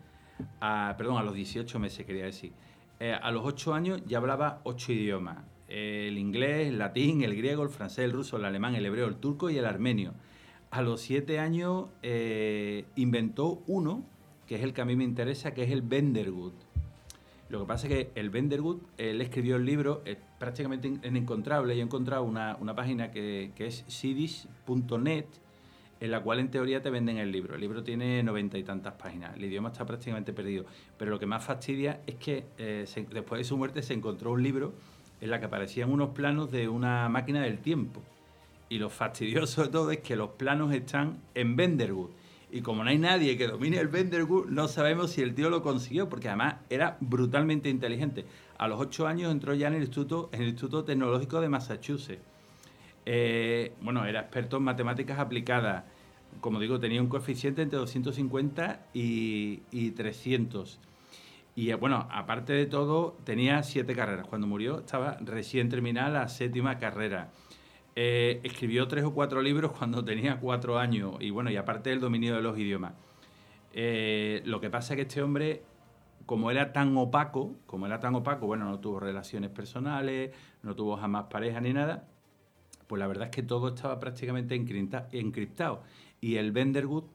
Perdón, 0.59 1.17
a 1.17 1.23
los 1.23 1.33
18 1.33 1.79
meses 1.79 2.05
quería 2.05 2.25
decir. 2.25 2.53
Eh, 2.99 3.17
a 3.19 3.31
los 3.31 3.43
8 3.43 3.73
años 3.73 4.03
ya 4.05 4.19
hablaba 4.19 4.61
8 4.63 4.91
idiomas. 4.91 5.39
El 5.67 6.19
inglés, 6.19 6.67
el 6.67 6.77
latín, 6.77 7.23
el 7.23 7.35
griego, 7.35 7.63
el 7.63 7.69
francés, 7.69 8.05
el 8.05 8.11
ruso, 8.11 8.37
el 8.37 8.45
alemán, 8.45 8.75
el 8.75 8.85
hebreo, 8.85 9.07
el 9.07 9.15
turco 9.15 9.49
y 9.49 9.57
el 9.57 9.65
armenio. 9.65 10.13
A 10.69 10.83
los 10.83 11.01
7 11.01 11.39
años 11.39 11.87
eh, 12.03 12.85
inventó 12.95 13.63
uno, 13.65 14.05
que 14.45 14.57
es 14.57 14.61
el 14.61 14.73
que 14.73 14.81
a 14.81 14.85
mí 14.85 14.95
me 14.95 15.03
interesa, 15.03 15.55
que 15.55 15.63
es 15.63 15.71
el 15.71 15.81
Bendergut. 15.81 16.64
Lo 17.49 17.59
que 17.59 17.65
pasa 17.67 17.87
es 17.87 17.93
que 17.93 18.11
el 18.19 18.31
Bendergut, 18.31 18.81
él 18.97 19.21
escribió 19.21 19.57
el 19.57 19.65
libro, 19.65 20.01
es 20.05 20.17
prácticamente 20.39 20.87
in- 20.87 20.99
inencontrable. 21.03 21.75
Yo 21.75 21.81
he 21.81 21.85
encontrado 21.85 22.23
una, 22.23 22.57
una 22.59 22.75
página 22.75 23.11
que, 23.11 23.51
es 23.57 23.83
sidis.net, 23.87 25.25
en 25.99 26.11
la 26.11 26.21
cual 26.21 26.39
en 26.39 26.49
teoría 26.49 26.81
te 26.81 26.89
venden 26.89 27.17
el 27.17 27.31
libro. 27.31 27.55
El 27.55 27.61
libro 27.61 27.83
tiene 27.83 28.21
noventa 28.23 28.57
y 28.57 28.63
tantas 28.63 28.93
páginas. 28.95 29.35
El 29.35 29.45
idioma 29.45 29.69
está 29.69 29.85
prácticamente 29.85 30.33
perdido. 30.33 30.65
Pero 30.97 31.11
lo 31.11 31.19
que 31.19 31.25
más 31.27 31.43
fastidia 31.43 32.01
es 32.07 32.15
que 32.15 32.45
eh, 32.57 32.85
después 33.11 33.39
de 33.39 33.43
su 33.45 33.57
muerte 33.57 33.81
se 33.83 33.93
encontró 33.93 34.31
un 34.31 34.41
libro 34.43 34.73
en 35.21 35.29
la 35.29 35.39
que 35.39 35.45
aparecían 35.45 35.91
unos 35.91 36.09
planos 36.09 36.51
de 36.51 36.67
una 36.67 37.07
máquina 37.09 37.41
del 37.43 37.59
tiempo. 37.59 38.01
Y 38.69 38.79
lo 38.79 38.89
fastidioso 38.89 39.63
de 39.63 39.69
todo 39.69 39.91
es 39.91 39.99
que 39.99 40.15
los 40.15 40.31
planos 40.31 40.73
están 40.73 41.19
en 41.35 41.55
Bendergut. 41.55 42.11
Y 42.55 42.61
como 42.61 42.85
no 42.85 42.89
hay 42.89 42.97
nadie 42.97 43.35
que 43.35 43.47
domine 43.47 43.79
el 43.79 43.89
Bendergut, 43.89 44.47
no 44.47 44.69
sabemos 44.69 45.11
si 45.11 45.21
el 45.21 45.35
tío 45.35 45.49
lo 45.49 45.61
consiguió, 45.61 46.07
porque 46.07 46.29
además 46.29 46.55
era 46.69 46.95
brutalmente 47.01 47.67
inteligente. 47.67 48.23
A 48.57 48.69
los 48.69 48.79
ocho 48.79 49.07
años 49.07 49.29
entró 49.29 49.53
ya 49.55 49.67
en 49.67 49.73
el 49.73 49.81
Instituto, 49.81 50.29
en 50.31 50.41
el 50.41 50.47
Instituto 50.47 50.85
Tecnológico 50.85 51.41
de 51.41 51.49
Massachusetts. 51.49 52.23
Eh, 53.05 53.73
bueno, 53.81 54.05
era 54.05 54.21
experto 54.21 54.55
en 54.55 54.63
matemáticas 54.63 55.19
aplicadas. 55.19 55.83
Como 56.39 56.61
digo, 56.61 56.79
tenía 56.79 57.01
un 57.01 57.09
coeficiente 57.09 57.61
entre 57.61 57.77
250 57.77 58.85
y, 58.93 59.63
y 59.71 59.91
300. 59.91 60.79
Y 61.57 61.71
eh, 61.71 61.75
bueno, 61.75 62.07
aparte 62.09 62.53
de 62.53 62.67
todo, 62.67 63.17
tenía 63.25 63.63
siete 63.63 63.93
carreras. 63.97 64.27
Cuando 64.27 64.47
murió 64.47 64.79
estaba 64.79 65.17
recién 65.19 65.67
terminada 65.67 66.09
la 66.21 66.29
séptima 66.29 66.77
carrera. 66.77 67.33
Eh, 67.95 68.41
escribió 68.43 68.87
tres 68.87 69.05
o 69.05 69.13
cuatro 69.13 69.41
libros 69.41 69.71
cuando 69.71 70.03
tenía 70.03 70.39
cuatro 70.39 70.77
años. 70.77 71.15
Y 71.19 71.29
bueno, 71.29 71.49
y 71.49 71.55
aparte 71.57 71.89
del 71.89 71.99
dominio 71.99 72.35
de 72.35 72.41
los 72.41 72.57
idiomas. 72.57 72.93
Eh, 73.73 74.41
lo 74.45 74.59
que 74.59 74.69
pasa 74.69 74.93
es 74.93 74.95
que 74.97 75.01
este 75.03 75.21
hombre, 75.21 75.63
como 76.25 76.51
era 76.51 76.73
tan 76.73 76.95
opaco, 76.97 77.55
como 77.65 77.85
era 77.85 77.99
tan 77.99 78.15
opaco, 78.15 78.47
bueno, 78.47 78.65
no 78.65 78.79
tuvo 78.79 78.99
relaciones 78.99 79.49
personales, 79.49 80.31
no 80.63 80.75
tuvo 80.75 80.97
jamás 80.97 81.25
pareja 81.29 81.59
ni 81.61 81.73
nada, 81.73 82.07
pues 82.87 82.99
la 82.99 83.07
verdad 83.07 83.25
es 83.25 83.31
que 83.31 83.43
todo 83.43 83.69
estaba 83.69 83.99
prácticamente 83.99 84.55
encripta- 84.55 85.07
encriptado. 85.11 85.81
Y 86.21 86.35
el 86.35 86.51
Bendergut 86.51 87.05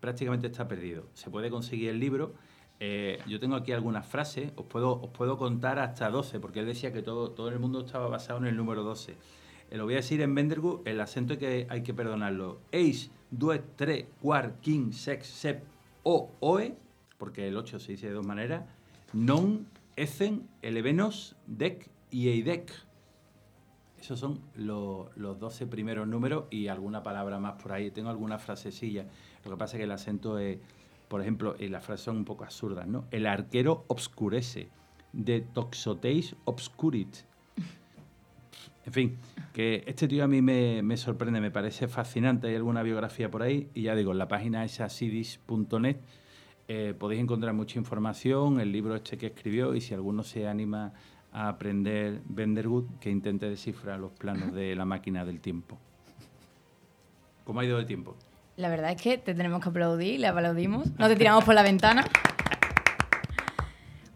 prácticamente 0.00 0.46
está 0.48 0.66
perdido. 0.68 1.04
Se 1.14 1.30
puede 1.30 1.50
conseguir 1.50 1.90
el 1.90 1.98
libro. 2.00 2.34
Eh, 2.80 3.20
yo 3.28 3.38
tengo 3.38 3.54
aquí 3.54 3.72
algunas 3.72 4.06
frases, 4.06 4.52
os 4.56 4.66
puedo, 4.66 5.00
os 5.00 5.10
puedo 5.10 5.38
contar 5.38 5.78
hasta 5.78 6.10
12, 6.10 6.40
porque 6.40 6.60
él 6.60 6.66
decía 6.66 6.92
que 6.92 7.02
todo, 7.02 7.30
todo 7.30 7.48
el 7.48 7.58
mundo 7.60 7.80
estaba 7.86 8.08
basado 8.08 8.38
en 8.40 8.46
el 8.46 8.56
número 8.56 8.82
12. 8.82 9.14
Eh, 9.72 9.78
lo 9.78 9.84
voy 9.84 9.94
a 9.94 9.96
decir 10.04 10.20
en 10.20 10.34
Bendergut, 10.34 10.86
el 10.86 11.00
acento 11.00 11.38
que 11.38 11.66
hay 11.70 11.82
que 11.82 11.94
perdonarlo. 11.94 12.60
Eis, 12.72 13.10
duet, 13.30 13.64
tre, 13.74 14.06
quar, 14.20 14.56
quin, 14.60 14.92
sex, 14.92 15.26
sep, 15.26 15.64
o, 16.02 16.30
oe, 16.40 16.76
porque 17.16 17.48
el 17.48 17.56
8 17.56 17.78
se 17.78 17.92
dice 17.92 18.08
de 18.08 18.12
dos 18.12 18.26
maneras, 18.26 18.64
non, 19.14 19.66
ecen, 19.96 20.46
elevenos, 20.60 21.36
dec 21.46 21.88
y 22.10 22.28
eidec. 22.28 22.70
Esos 23.98 24.18
son 24.20 24.40
lo- 24.56 25.08
los 25.16 25.38
12 25.38 25.66
primeros 25.66 26.06
números 26.06 26.44
y 26.50 26.66
alguna 26.68 27.02
palabra 27.02 27.38
más 27.38 27.54
por 27.62 27.72
ahí. 27.72 27.90
Tengo 27.90 28.10
alguna 28.10 28.38
frasecilla. 28.38 29.06
Lo 29.44 29.52
que 29.52 29.56
pasa 29.56 29.76
es 29.76 29.78
que 29.78 29.84
el 29.84 29.92
acento 29.92 30.38
es, 30.38 30.58
por 31.08 31.22
ejemplo, 31.22 31.54
y 31.58 31.68
las 31.68 31.82
frases 31.82 32.04
son 32.04 32.18
un 32.18 32.24
poco 32.26 32.44
absurdas, 32.44 32.86
¿no? 32.86 33.06
El 33.10 33.26
arquero 33.26 33.84
obscurece. 33.88 34.68
De 35.14 35.40
toxoteis 35.40 36.36
obscurit. 36.44 37.16
En 38.84 38.92
fin, 38.92 39.18
que 39.52 39.84
este 39.86 40.08
tío 40.08 40.24
a 40.24 40.28
mí 40.28 40.42
me, 40.42 40.96
sorprende, 40.96 41.40
me 41.40 41.50
parece 41.50 41.86
fascinante. 41.86 42.48
Hay 42.48 42.56
alguna 42.56 42.82
biografía 42.82 43.30
por 43.30 43.42
ahí 43.42 43.68
y 43.74 43.82
ya 43.82 43.94
digo, 43.94 44.12
en 44.12 44.18
la 44.18 44.28
página 44.28 44.64
esa 44.64 44.88
sidis.net 44.88 45.96
eh, 46.68 46.94
podéis 46.98 47.20
encontrar 47.20 47.54
mucha 47.54 47.78
información, 47.78 48.60
el 48.60 48.72
libro 48.72 48.96
este 48.96 49.18
que 49.18 49.26
escribió 49.26 49.74
y 49.74 49.80
si 49.80 49.94
alguno 49.94 50.22
se 50.22 50.48
anima 50.48 50.92
a 51.32 51.48
aprender 51.48 52.20
Bendergut, 52.24 52.98
que 52.98 53.10
intente 53.10 53.48
descifrar 53.48 53.98
los 54.00 54.12
planos 54.12 54.52
de 54.52 54.74
la 54.74 54.84
máquina 54.84 55.24
del 55.24 55.40
tiempo. 55.40 55.78
¿Cómo 57.44 57.60
ha 57.60 57.64
ido 57.64 57.78
el 57.78 57.86
tiempo? 57.86 58.16
La 58.56 58.68
verdad 58.68 58.92
es 58.92 59.00
que 59.00 59.18
te 59.18 59.34
tenemos 59.34 59.62
que 59.62 59.70
aplaudir, 59.70 60.20
le 60.20 60.26
aplaudimos. 60.26 60.90
No 60.98 61.08
te 61.08 61.16
tiramos 61.16 61.44
por 61.44 61.54
la 61.54 61.62
ventana. 61.62 62.04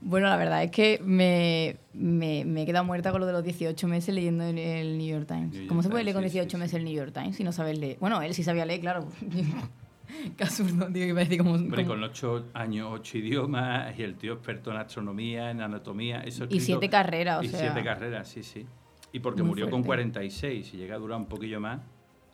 Bueno, 0.08 0.28
la 0.28 0.36
verdad 0.36 0.62
es 0.62 0.70
que 0.70 1.00
me, 1.04 1.76
me, 1.92 2.44
me 2.44 2.62
he 2.62 2.66
quedado 2.66 2.84
muerta 2.84 3.10
con 3.10 3.20
lo 3.20 3.26
de 3.26 3.32
los 3.32 3.42
18 3.42 3.88
meses 3.88 4.14
leyendo 4.14 4.44
el, 4.44 4.56
el 4.56 4.98
New 4.98 5.06
York 5.08 5.26
Times. 5.26 5.48
New 5.50 5.54
York 5.62 5.68
¿Cómo 5.68 5.82
se 5.82 5.88
puede 5.88 6.04
leer 6.04 6.14
con 6.14 6.22
sí, 6.22 6.28
sí, 6.30 6.34
18 6.34 6.56
sí. 6.56 6.60
meses 6.60 6.74
el 6.74 6.84
New 6.84 6.94
York 6.94 7.12
Times 7.12 7.34
si 7.36 7.42
no 7.42 7.50
sabes 7.50 7.76
leer? 7.78 7.96
Bueno, 7.98 8.22
él 8.22 8.32
sí 8.32 8.44
sabía 8.44 8.64
leer, 8.64 8.80
claro. 8.80 9.08
Qué 10.36 10.44
absurdo, 10.44 10.86
tío, 10.86 11.06
que 11.06 11.14
parece 11.14 11.38
como... 11.38 11.54
Hombre, 11.54 11.82
como- 11.84 11.94
con 11.96 12.04
ocho 12.04 12.46
años, 12.54 12.88
ocho 12.92 13.18
idiomas 13.18 13.98
y 13.98 14.02
el 14.04 14.14
tío 14.14 14.34
experto 14.34 14.70
en 14.70 14.76
astronomía, 14.76 15.50
en 15.50 15.60
anatomía. 15.60 16.20
Eso 16.20 16.46
Y 16.48 16.60
siete 16.60 16.88
carreras, 16.88 17.40
o 17.40 17.42
y 17.42 17.48
sea, 17.48 17.58
siete 17.58 17.82
carreras, 17.82 18.28
sí, 18.28 18.42
sí. 18.44 18.64
Y 19.12 19.18
porque 19.18 19.42
murió 19.42 19.64
con 19.68 19.82
fuerte. 19.84 20.04
46 20.04 20.74
y 20.74 20.76
llega 20.76 20.94
a 20.94 20.98
durar 20.98 21.18
un 21.18 21.26
poquillo 21.26 21.58
más. 21.60 21.80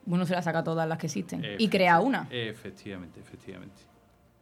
Uno 0.04 0.26
se 0.26 0.35
la 0.35 0.42
saca 0.42 0.62
todas 0.62 0.87
las 0.87 0.98
que 0.98 1.06
existen. 1.06 1.42
y 1.58 1.68
crea 1.68 2.00
una. 2.00 2.28
Efectivamente, 2.30 3.20
efectivamente. 3.20 3.80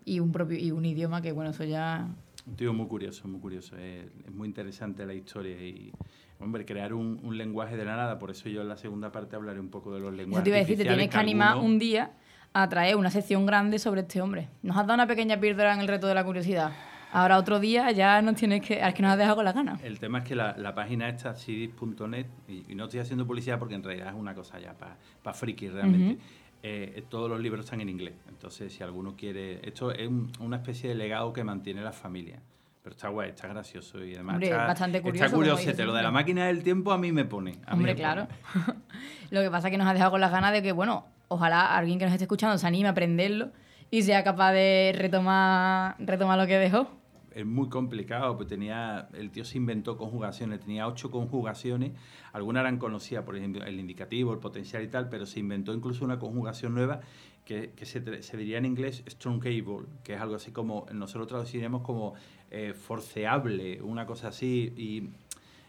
Y 0.04 0.18
un 0.18 0.32
propio 0.32 0.58
y 0.58 0.70
un 0.72 0.84
idioma 0.84 1.20
que, 1.22 1.30
bueno, 1.32 1.50
eso 1.50 1.64
ya... 1.64 2.08
Un 2.46 2.56
tío 2.56 2.72
muy 2.72 2.86
curioso, 2.86 3.28
muy 3.28 3.40
curioso. 3.40 3.76
Es, 3.76 4.06
es 4.26 4.32
muy 4.32 4.48
interesante 4.48 5.04
la 5.06 5.14
historia 5.14 5.56
y, 5.60 5.92
hombre, 6.40 6.64
crear 6.64 6.92
un, 6.94 7.20
un 7.22 7.36
lenguaje 7.36 7.76
de 7.76 7.84
la 7.84 7.96
nada. 7.96 8.18
Por 8.18 8.30
eso 8.30 8.48
yo 8.48 8.62
en 8.62 8.68
la 8.68 8.76
segunda 8.76 9.12
parte 9.12 9.36
hablaré 9.36 9.60
un 9.60 9.68
poco 9.68 9.92
de 9.94 10.00
los 10.00 10.12
lenguajes 10.14 10.38
Eso 10.38 10.44
te 10.44 10.50
iba 10.50 10.56
a 10.56 10.60
decir, 10.60 10.76
te 10.78 10.84
tienes 10.84 11.08
que 11.10 11.16
animar 11.18 11.48
algunos- 11.48 11.70
un 11.70 11.78
día 11.78 12.12
a 12.52 12.68
traer 12.68 12.96
una 12.96 13.10
sección 13.10 13.46
grande 13.46 13.78
sobre 13.78 14.00
este 14.00 14.20
hombre. 14.20 14.48
Nos 14.62 14.76
has 14.76 14.82
dado 14.86 14.94
una 14.94 15.06
pequeña 15.06 15.38
píldora 15.38 15.72
en 15.74 15.80
el 15.80 15.88
reto 15.88 16.06
de 16.08 16.14
la 16.14 16.24
curiosidad. 16.24 16.72
Ahora 17.12 17.38
otro 17.38 17.58
día 17.60 17.90
ya 17.90 18.22
nos 18.22 18.36
tienes 18.36 18.62
que... 18.62 18.80
Es 18.80 18.94
que 18.94 19.02
nos 19.02 19.12
has 19.12 19.18
dejado 19.18 19.36
con 19.36 19.44
las 19.44 19.54
ganas. 19.54 19.82
El 19.82 19.98
tema 19.98 20.18
es 20.18 20.24
que 20.24 20.34
la, 20.36 20.56
la 20.56 20.74
página 20.74 21.08
esta, 21.08 21.34
sidis.net, 21.34 22.26
y, 22.48 22.64
y 22.72 22.74
no 22.76 22.84
estoy 22.84 23.00
haciendo 23.00 23.26
publicidad 23.26 23.58
porque 23.58 23.74
en 23.74 23.82
realidad 23.82 24.08
es 24.08 24.14
una 24.14 24.32
cosa 24.34 24.58
ya 24.60 24.74
para 24.74 25.34
friki 25.34 25.68
realmente, 25.68 26.14
Ujú. 26.14 26.22
Eh, 26.62 27.04
todos 27.08 27.28
los 27.30 27.40
libros 27.40 27.64
están 27.64 27.80
en 27.80 27.88
inglés. 27.88 28.14
Entonces, 28.28 28.72
si 28.72 28.82
alguno 28.82 29.14
quiere... 29.16 29.66
Esto 29.66 29.92
es 29.92 30.06
un- 30.08 30.30
una 30.40 30.56
especie 30.56 30.88
de 30.90 30.94
legado 30.94 31.32
que 31.32 31.42
mantiene 31.44 31.80
la 31.82 31.92
familia. 31.92 32.40
Pero 32.82 32.94
está 32.96 33.08
guay, 33.08 33.30
está 33.30 33.46
gracioso 33.48 34.02
y 34.04 34.14
además 34.14 34.34
Hombre, 34.36 34.48
está, 34.48 34.66
bastante 34.66 35.02
curioso, 35.02 35.24
Está 35.26 35.36
curiosete. 35.36 35.84
Lo 35.84 35.92
de 35.92 36.02
la 36.02 36.10
máquina 36.10 36.46
del 36.46 36.62
tiempo 36.62 36.92
a 36.92 36.98
mí 36.98 37.12
me 37.12 37.24
pone. 37.26 37.52
a 37.66 37.72
mí 37.72 37.78
Hombre, 37.78 37.92
me 37.92 37.96
claro. 38.00 38.26
pone. 38.54 38.78
Lo 39.30 39.42
que 39.42 39.50
pasa 39.50 39.68
es 39.68 39.72
que 39.72 39.78
nos 39.78 39.86
ha 39.86 39.92
dejado 39.92 40.10
con 40.12 40.20
las 40.20 40.30
ganas 40.32 40.52
de 40.52 40.62
que, 40.62 40.72
bueno, 40.72 41.04
ojalá 41.28 41.76
alguien 41.76 41.98
que 41.98 42.04
nos 42.06 42.12
esté 42.12 42.24
escuchando 42.24 42.56
se 42.58 42.66
anime 42.66 42.88
a 42.88 42.92
aprenderlo 42.92 43.50
y 43.90 44.02
sea 44.02 44.24
capaz 44.24 44.52
de 44.52 44.92
retomar, 44.96 45.94
retomar 45.98 46.38
lo 46.38 46.46
que 46.46 46.56
dejó. 46.58 46.90
Es 47.34 47.46
muy 47.46 47.68
complicado, 47.68 48.36
pues 48.36 48.48
tenía, 48.48 49.08
el 49.14 49.30
tío 49.30 49.44
se 49.44 49.58
inventó 49.58 49.96
conjugaciones, 49.96 50.60
tenía 50.60 50.86
ocho 50.86 51.10
conjugaciones, 51.10 51.92
algunas 52.32 52.62
eran 52.62 52.78
conocidas, 52.78 53.24
por 53.24 53.36
ejemplo, 53.36 53.64
el 53.64 53.78
indicativo, 53.78 54.32
el 54.32 54.38
potencial 54.38 54.82
y 54.82 54.88
tal, 54.88 55.08
pero 55.08 55.26
se 55.26 55.40
inventó 55.40 55.72
incluso 55.72 56.04
una 56.04 56.18
conjugación 56.18 56.74
nueva 56.74 57.00
que, 57.44 57.72
que 57.76 57.86
se, 57.86 58.00
diría 58.36 58.58
en 58.58 58.66
inglés 58.66 59.02
truncable, 59.18 59.64
que 60.04 60.14
es 60.14 60.20
algo 60.20 60.36
así 60.36 60.52
como, 60.52 60.86
nosotros 60.92 61.28
traduciríamos 61.28 61.82
como 61.82 62.14
eh, 62.50 62.74
forceable, 62.74 63.80
una 63.82 64.06
cosa 64.06 64.28
así, 64.28 64.72
y 64.76 65.10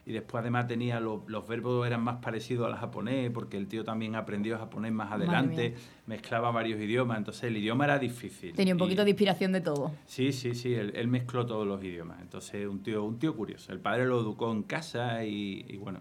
y 0.05 0.13
después 0.13 0.41
además 0.41 0.67
tenía 0.67 0.99
los, 0.99 1.21
los 1.27 1.47
verbos 1.47 1.85
eran 1.85 2.01
más 2.03 2.17
parecidos 2.17 2.65
al 2.67 2.75
japonés, 2.79 3.29
porque 3.31 3.57
el 3.57 3.67
tío 3.67 3.83
también 3.83 4.15
aprendió 4.15 4.57
japonés 4.57 4.91
más 4.91 5.11
adelante, 5.11 5.75
mezclaba 6.07 6.49
varios 6.51 6.79
idiomas, 6.79 7.17
entonces 7.19 7.43
el 7.43 7.57
idioma 7.57 7.85
era 7.85 7.99
difícil. 7.99 8.53
Tenía 8.53 8.73
un 8.73 8.79
Y- 8.79 8.83
poquito 8.83 9.03
de 9.03 9.11
inspiración 9.11 9.51
de 9.51 9.61
todo. 9.61 9.91
Sí, 10.05 10.31
sí, 10.33 10.55
sí, 10.55 10.73
él, 10.73 10.91
él 10.95 11.07
mezcló 11.07 11.45
todos 11.45 11.67
los 11.67 11.83
idiomas. 11.83 12.19
Entonces, 12.21 12.67
un 12.67 12.81
tío, 12.81 13.03
un 13.03 13.19
tío 13.19 13.35
curioso. 13.35 13.71
El 13.71 13.79
padre 13.79 14.05
lo 14.05 14.19
educó 14.21 14.51
en 14.51 14.63
casa 14.63 15.23
y, 15.23 15.65
y 15.69 15.77
bueno, 15.77 15.99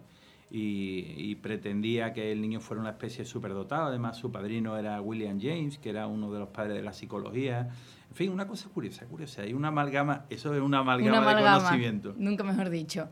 y, 0.51 1.15
y 1.17 1.35
pretendía 1.37 2.13
que 2.13 2.33
el 2.33 2.41
niño 2.41 2.61
fuera 2.61 2.81
una 2.81 2.91
especie 2.91 3.25
superdotado. 3.25 3.85
Además, 3.87 4.17
su 4.17 4.33
padrino 4.33 4.77
era 4.77 5.01
William 5.01 5.39
James, 5.41 5.79
que 5.79 5.91
era 5.91 6.07
uno 6.07 6.33
de 6.33 6.39
los 6.41 6.49
padres 6.49 6.75
de 6.77 6.83
la 6.83 6.93
psicología. 6.93 7.69
En 8.09 8.17
fin, 8.17 8.33
una 8.33 8.49
cosa 8.49 8.69
curiosa, 8.69 9.07
curiosa. 9.07 9.43
Hay 9.43 9.53
una 9.53 9.69
amalgama, 9.69 10.25
eso 10.31 10.53
es 10.55 10.61
una 10.61 10.79
amalgama, 10.79 11.19
Una 11.19 11.27
de 11.27 11.31
amalgama. 11.33 11.59
conocimiento. 11.59 12.15
Nunca 12.17 12.43
mejor 12.43 12.69
dicho. 12.71 13.09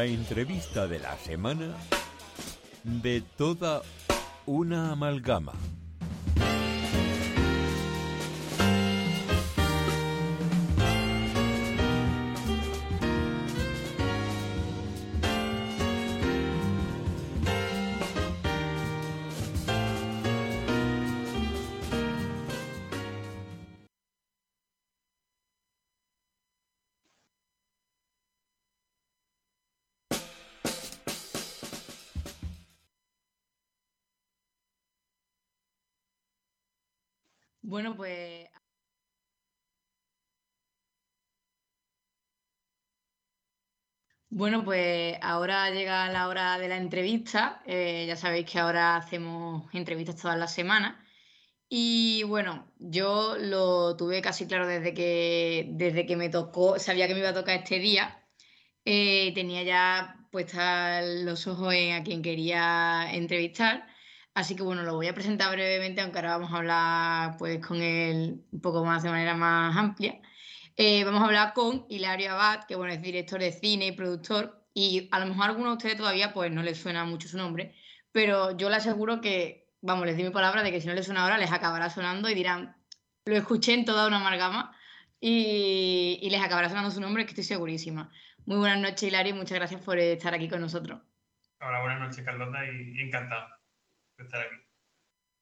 La 0.00 0.06
entrevista 0.06 0.86
de 0.86 0.98
la 0.98 1.14
semana 1.18 1.76
de 2.84 3.20
toda 3.36 3.82
una 4.46 4.92
amalgama. 4.92 5.52
Bueno, 37.70 37.94
pues. 37.96 38.48
Bueno, 44.32 44.64
pues 44.64 45.16
ahora 45.22 45.70
llega 45.70 46.08
la 46.10 46.28
hora 46.28 46.58
de 46.58 46.68
la 46.68 46.76
entrevista. 46.76 47.62
Eh, 47.66 48.04
ya 48.06 48.16
sabéis 48.16 48.48
que 48.50 48.58
ahora 48.60 48.96
hacemos 48.96 49.64
entrevistas 49.74 50.16
todas 50.16 50.38
las 50.38 50.54
semanas. 50.54 50.96
Y 51.68 52.24
bueno, 52.24 52.72
yo 52.78 53.36
lo 53.38 53.96
tuve 53.96 54.22
casi 54.22 54.46
claro 54.48 54.66
desde 54.68 54.94
que, 54.94 55.68
desde 55.72 56.06
que 56.06 56.16
me 56.16 56.30
tocó, 56.30 56.78
sabía 56.80 57.08
que 57.08 57.14
me 57.14 57.20
iba 57.20 57.30
a 57.30 57.34
tocar 57.34 57.58
este 57.60 57.80
día. 57.80 58.24
Eh, 58.86 59.32
tenía 59.34 59.64
ya 59.64 60.28
puestas 60.32 61.04
los 61.24 61.46
ojos 61.48 61.74
en 61.74 61.94
a 61.94 62.04
quien 62.04 62.22
quería 62.22 63.08
entrevistar. 63.14 63.88
Así 64.34 64.54
que 64.54 64.62
bueno, 64.62 64.82
lo 64.82 64.94
voy 64.94 65.08
a 65.08 65.14
presentar 65.14 65.50
brevemente, 65.50 66.00
aunque 66.00 66.18
ahora 66.18 66.38
vamos 66.38 66.52
a 66.52 66.58
hablar 66.58 67.36
pues 67.36 67.64
con 67.66 67.82
él 67.82 68.44
un 68.52 68.60
poco 68.60 68.84
más 68.84 69.02
de 69.02 69.10
manera 69.10 69.34
más 69.34 69.76
amplia. 69.76 70.20
Eh, 70.76 71.04
vamos 71.04 71.20
a 71.20 71.26
hablar 71.26 71.52
con 71.52 71.84
Hilario 71.88 72.32
Abad, 72.32 72.64
que 72.64 72.76
bueno, 72.76 72.92
es 72.92 73.02
director 73.02 73.40
de 73.40 73.52
cine 73.52 73.86
y 73.88 73.92
productor, 73.92 74.64
y 74.72 75.08
a 75.10 75.18
lo 75.18 75.26
mejor 75.26 75.42
a 75.42 75.46
algunos 75.48 75.72
de 75.72 75.76
ustedes 75.76 75.96
todavía 75.96 76.32
pues 76.32 76.50
no 76.52 76.62
les 76.62 76.78
suena 76.80 77.04
mucho 77.04 77.28
su 77.28 77.36
nombre, 77.36 77.74
pero 78.12 78.56
yo 78.56 78.70
le 78.70 78.76
aseguro 78.76 79.20
que, 79.20 79.68
vamos, 79.82 80.06
les 80.06 80.14
doy 80.14 80.24
mi 80.24 80.30
palabra 80.30 80.62
de 80.62 80.70
que 80.70 80.80
si 80.80 80.86
no 80.86 80.94
les 80.94 81.04
suena 81.06 81.24
ahora, 81.24 81.36
les 81.36 81.52
acabará 81.52 81.90
sonando 81.90 82.30
y 82.30 82.34
dirán, 82.34 82.76
lo 83.26 83.36
escuché 83.36 83.74
en 83.74 83.84
toda 83.84 84.06
una 84.06 84.18
amalgama 84.18 84.74
y, 85.20 86.18
y 86.22 86.30
les 86.30 86.40
acabará 86.40 86.68
sonando 86.68 86.90
su 86.90 87.00
nombre, 87.00 87.24
que 87.24 87.30
estoy 87.30 87.44
segurísima. 87.44 88.10
Muy 88.46 88.58
buenas 88.58 88.78
noches, 88.78 89.02
Hilario, 89.02 89.34
y 89.34 89.36
muchas 89.36 89.58
gracias 89.58 89.82
por 89.82 89.98
estar 89.98 90.32
aquí 90.34 90.48
con 90.48 90.60
nosotros. 90.60 91.00
Hola, 91.60 91.80
buenas 91.82 92.00
noches, 92.00 92.24
Carlota, 92.24 92.64
y 92.64 93.00
encantado 93.00 93.59
estar 94.24 94.40
aquí. 94.40 94.56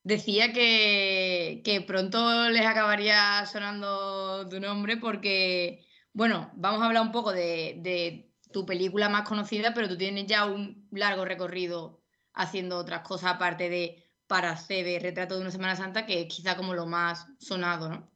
Decía 0.02 0.52
que, 0.52 1.60
que 1.64 1.80
pronto 1.80 2.48
les 2.48 2.64
acabaría 2.64 3.44
sonando 3.46 4.48
tu 4.48 4.60
nombre 4.60 4.96
porque, 4.96 5.84
bueno, 6.12 6.50
vamos 6.54 6.82
a 6.82 6.86
hablar 6.86 7.02
un 7.02 7.12
poco 7.12 7.32
de, 7.32 7.74
de 7.78 8.32
tu 8.52 8.64
película 8.64 9.08
más 9.08 9.28
conocida, 9.28 9.74
pero 9.74 9.88
tú 9.88 9.98
tienes 9.98 10.26
ya 10.26 10.46
un 10.46 10.88
largo 10.92 11.24
recorrido 11.24 12.02
haciendo 12.32 12.78
otras 12.78 13.02
cosas 13.02 13.34
aparte 13.34 13.68
de 13.68 14.04
para 14.26 14.56
CB, 14.56 15.00
Retrato 15.00 15.34
de 15.34 15.40
una 15.40 15.50
Semana 15.50 15.74
Santa, 15.74 16.06
que 16.06 16.22
es 16.22 16.26
quizá 16.26 16.56
como 16.56 16.74
lo 16.74 16.86
más 16.86 17.26
sonado, 17.38 17.88
¿no? 17.88 18.12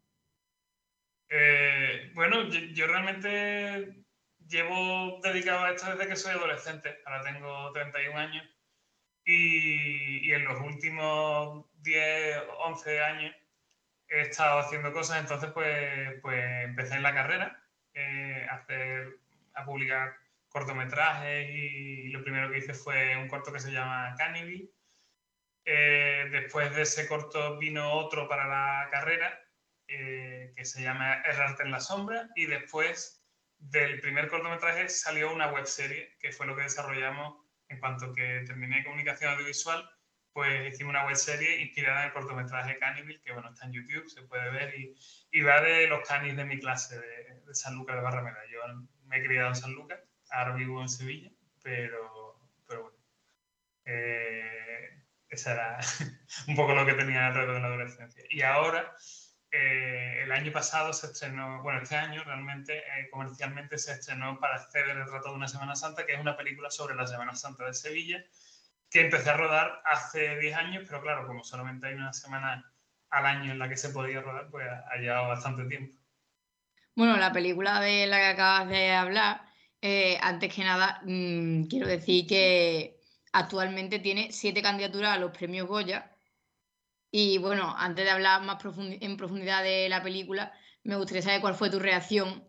Eh, 1.28 2.12
bueno, 2.14 2.48
yo, 2.48 2.60
yo 2.74 2.86
realmente 2.86 4.04
llevo 4.46 5.18
dedicado 5.22 5.64
a 5.64 5.72
esto 5.72 5.90
desde 5.90 6.08
que 6.08 6.16
soy 6.16 6.32
adolescente. 6.32 6.98
Ahora 7.06 7.22
tengo 7.22 7.72
31 7.72 8.18
años. 8.18 8.44
Y, 9.24 10.32
en 10.32 10.44
los 10.44 10.60
últimos 10.60 11.66
10, 11.82 12.38
11 12.64 13.00
años 13.02 13.34
he 14.08 14.22
estado 14.22 14.60
haciendo 14.60 14.92
cosas. 14.92 15.20
Entonces, 15.20 15.50
pues, 15.52 16.20
pues 16.20 16.64
empecé 16.64 16.94
en 16.96 17.02
la 17.02 17.14
carrera 17.14 17.62
eh, 17.94 18.46
a, 18.50 18.56
hacer, 18.56 19.18
a 19.54 19.64
publicar 19.64 20.16
cortometrajes 20.48 21.48
y, 21.50 22.08
lo 22.08 22.22
primero 22.22 22.50
que 22.50 22.58
hice 22.58 22.74
fue 22.74 23.16
un 23.16 23.28
corto 23.28 23.52
que 23.52 23.60
se 23.60 23.72
llama 23.72 24.14
Cannibal. 24.18 24.68
Eh, 25.64 26.28
después 26.30 26.74
de 26.74 26.82
ese 26.82 27.06
corto 27.06 27.56
vino 27.58 27.92
otro 27.92 28.28
para 28.28 28.48
la 28.48 28.88
carrera 28.90 29.40
eh, 29.86 30.52
que 30.56 30.64
se 30.64 30.82
llama 30.82 31.22
Errarte 31.22 31.62
en 31.62 31.70
la 31.70 31.78
sombra 31.78 32.28
y 32.34 32.46
después 32.46 33.22
del 33.58 34.00
primer 34.00 34.28
cortometraje 34.28 34.88
salió 34.88 35.32
una 35.32 35.52
webserie 35.52 36.16
que 36.18 36.32
fue 36.32 36.46
lo 36.46 36.56
que 36.56 36.62
desarrollamos 36.62 37.36
en 37.72 37.80
cuanto 37.80 38.12
que 38.12 38.44
terminé 38.46 38.84
comunicación 38.84 39.32
audiovisual 39.32 39.88
pues 40.32 40.72
hicimos 40.72 40.90
una 40.90 41.06
webserie 41.06 41.60
inspirada 41.60 42.00
en 42.00 42.06
el 42.06 42.12
cortometraje 42.12 42.78
Cannibal 42.78 43.20
que 43.22 43.32
bueno 43.32 43.50
está 43.50 43.66
en 43.66 43.72
YouTube, 43.72 44.08
se 44.08 44.22
puede 44.22 44.50
ver 44.50 44.74
y, 44.78 44.94
y 45.30 45.40
va 45.42 45.60
de 45.60 45.86
los 45.88 46.06
canis 46.08 46.36
de 46.36 46.44
mi 46.44 46.58
clase 46.58 46.98
de, 46.98 47.40
de 47.46 47.54
San 47.54 47.74
Lucas 47.74 47.96
de 47.96 48.02
Barrameda. 48.02 48.38
Yo 48.50 48.60
me 49.06 49.18
he 49.18 49.24
criado 49.24 49.48
en 49.48 49.56
San 49.56 49.72
Lucas, 49.72 50.00
ahora 50.30 50.54
vivo 50.54 50.80
en 50.80 50.88
Sevilla 50.88 51.30
pero, 51.62 52.36
pero 52.66 52.82
bueno 52.82 52.98
eh, 53.84 55.02
esa 55.28 55.52
era 55.52 55.78
un 56.48 56.56
poco 56.56 56.74
lo 56.74 56.84
que 56.84 56.94
tenía 56.94 57.28
alrededor 57.28 57.54
de 57.54 57.60
la 57.60 57.66
adolescencia. 57.68 58.24
Y 58.28 58.42
ahora 58.42 58.94
eh, 59.52 60.22
el 60.22 60.32
año 60.32 60.50
pasado 60.50 60.94
se 60.94 61.08
estrenó, 61.08 61.62
bueno, 61.62 61.82
este 61.82 61.94
año 61.94 62.24
realmente 62.24 62.78
eh, 62.78 63.10
comercialmente 63.10 63.76
se 63.76 63.92
estrenó 63.92 64.40
para 64.40 64.56
hacer 64.56 64.88
el 64.88 64.96
retrato 64.96 65.28
de 65.28 65.34
una 65.34 65.46
Semana 65.46 65.76
Santa, 65.76 66.06
que 66.06 66.14
es 66.14 66.20
una 66.20 66.36
película 66.36 66.70
sobre 66.70 66.94
la 66.94 67.06
Semana 67.06 67.34
Santa 67.34 67.66
de 67.66 67.74
Sevilla, 67.74 68.24
que 68.88 69.02
empecé 69.02 69.28
a 69.28 69.36
rodar 69.36 69.82
hace 69.84 70.38
10 70.38 70.56
años, 70.56 70.84
pero 70.86 71.02
claro, 71.02 71.26
como 71.26 71.44
solamente 71.44 71.86
hay 71.86 71.94
una 71.94 72.14
semana 72.14 72.72
al 73.10 73.26
año 73.26 73.52
en 73.52 73.58
la 73.58 73.68
que 73.68 73.76
se 73.76 73.90
podía 73.90 74.22
rodar, 74.22 74.48
pues 74.50 74.66
ha 74.66 74.96
llevado 74.96 75.28
bastante 75.28 75.64
tiempo. 75.64 75.94
Bueno, 76.94 77.16
la 77.18 77.32
película 77.32 77.80
de 77.80 78.06
la 78.06 78.18
que 78.18 78.26
acabas 78.26 78.68
de 78.68 78.92
hablar, 78.92 79.42
eh, 79.82 80.18
antes 80.22 80.54
que 80.54 80.64
nada, 80.64 81.00
mmm, 81.04 81.64
quiero 81.64 81.86
decir 81.86 82.26
que 82.26 83.00
actualmente 83.32 83.98
tiene 83.98 84.32
siete 84.32 84.62
candidaturas 84.62 85.16
a 85.16 85.18
los 85.18 85.36
premios 85.36 85.66
Goya. 85.66 86.11
Y 87.14 87.36
bueno, 87.36 87.74
antes 87.76 88.06
de 88.06 88.10
hablar 88.10 88.42
más 88.42 88.56
en 88.78 89.16
profundidad 89.18 89.62
de 89.62 89.88
la 89.90 90.02
película, 90.02 90.52
me 90.82 90.96
gustaría 90.96 91.20
saber 91.20 91.42
cuál 91.42 91.54
fue 91.54 91.68
tu 91.68 91.78
reacción 91.78 92.48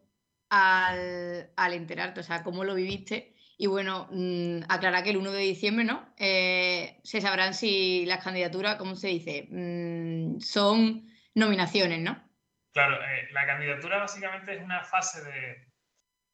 al, 0.49 1.51
al 1.57 1.74
enterarte, 1.74 2.22
o 2.22 2.24
sea, 2.24 2.43
cómo 2.43 2.64
lo 2.64 2.74
viviste. 2.74 3.36
Y 3.57 3.68
bueno, 3.68 4.07
mmm, 4.09 4.61
aclarar 4.70 5.03
que 5.03 5.09
el 5.09 5.18
1 5.18 5.32
de 5.34 5.41
diciembre, 5.41 5.84
¿no? 5.84 6.14
Eh, 6.18 7.01
se 7.03 7.20
sabrán 7.20 7.53
si 7.53 8.05
las 8.05 8.24
candidaturas, 8.24 8.78
¿cómo 8.78 8.95
se 8.95 9.09
dice? 9.09 9.47
Mmm, 9.51 10.39
son 10.39 11.11
nominaciones, 11.36 11.99
¿no? 11.99 12.24
Claro, 12.72 13.03
eh, 13.03 13.28
la 13.34 13.45
candidatura 13.45 13.97
básicamente 13.97 14.55
es 14.55 14.64
una 14.64 14.84
fase 14.86 15.24
de, 15.24 15.68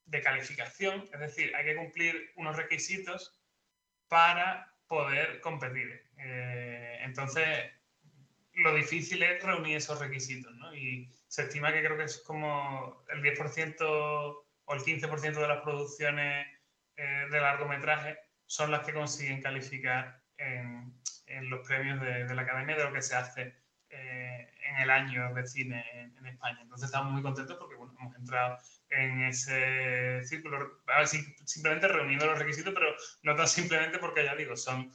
de 0.04 0.20
calificación, 0.22 1.08
es 1.12 1.20
decir, 1.20 1.54
hay 1.56 1.64
que 1.64 1.76
cumplir 1.76 2.32
unos 2.36 2.56
requisitos 2.56 3.42
para 4.08 4.72
poder 4.86 5.40
competir. 5.40 6.08
Eh, 6.16 7.00
entonces, 7.02 7.46
lo 8.60 8.74
difícil 8.74 9.22
es 9.22 9.42
reunir 9.42 9.76
esos 9.76 9.98
requisitos, 9.98 10.54
¿no? 10.56 10.74
Y 10.74 11.10
se 11.28 11.42
estima 11.42 11.72
que 11.72 11.82
creo 11.84 11.96
que 11.96 12.04
es 12.04 12.18
como 12.18 13.04
el 13.08 13.22
10% 13.22 13.76
o 13.80 14.74
el 14.74 14.80
15% 14.80 15.40
de 15.40 15.48
las 15.48 15.62
producciones 15.62 16.46
eh, 16.96 17.26
de 17.30 17.40
largometraje 17.40 18.18
son 18.46 18.70
las 18.70 18.84
que 18.84 18.92
consiguen 18.92 19.40
calificar 19.40 20.22
en, 20.36 20.92
en, 21.26 21.50
los 21.50 21.66
premios 21.66 22.00
de, 22.00 22.24
de, 22.24 22.34
la 22.34 22.42
Academia 22.42 22.76
de 22.76 22.84
lo 22.84 22.92
que 22.92 23.02
se 23.02 23.14
hace 23.14 23.54
eh, 23.88 24.52
en 24.68 24.76
el 24.76 24.90
año 24.90 25.32
de 25.34 25.46
cine 25.46 25.84
en, 25.92 26.16
en, 26.18 26.26
España. 26.26 26.58
Entonces 26.62 26.86
estamos 26.86 27.12
muy 27.12 27.22
contentos 27.22 27.56
porque 27.58 27.76
bueno, 27.76 27.94
hemos 28.00 28.14
entrado 28.16 28.58
en 28.90 29.22
ese 29.22 30.22
círculo, 30.24 30.80
a 30.86 30.98
ver, 30.98 31.08
simplemente 31.08 31.88
reuniendo 31.88 32.26
los 32.26 32.38
requisitos, 32.38 32.74
pero 32.74 32.94
no 33.22 33.34
tan 33.36 33.48
simplemente 33.48 33.98
porque 33.98 34.24
ya 34.24 34.34
digo, 34.34 34.56
son 34.56 34.92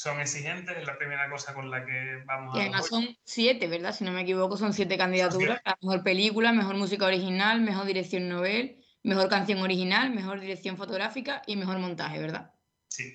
son 0.00 0.18
exigentes, 0.18 0.78
es 0.78 0.86
la 0.86 0.96
primera 0.96 1.28
cosa 1.28 1.52
con 1.52 1.70
la 1.70 1.84
que 1.84 2.22
vamos 2.24 2.56
y 2.56 2.60
además 2.60 2.86
son 2.86 3.06
siete, 3.22 3.68
¿verdad? 3.68 3.92
Si 3.92 4.02
no 4.02 4.12
me 4.12 4.22
equivoco, 4.22 4.56
son 4.56 4.72
siete 4.72 4.96
candidaturas. 4.96 5.60
Mejor 5.82 6.02
película, 6.02 6.54
mejor 6.54 6.76
música 6.76 7.04
original, 7.04 7.60
mejor 7.60 7.84
dirección 7.84 8.26
novel, 8.26 8.82
mejor 9.02 9.28
canción 9.28 9.60
original, 9.60 10.10
mejor 10.10 10.40
dirección 10.40 10.78
fotográfica 10.78 11.42
y 11.46 11.56
mejor 11.56 11.78
montaje, 11.80 12.18
¿verdad? 12.18 12.50
Sí, 12.88 13.12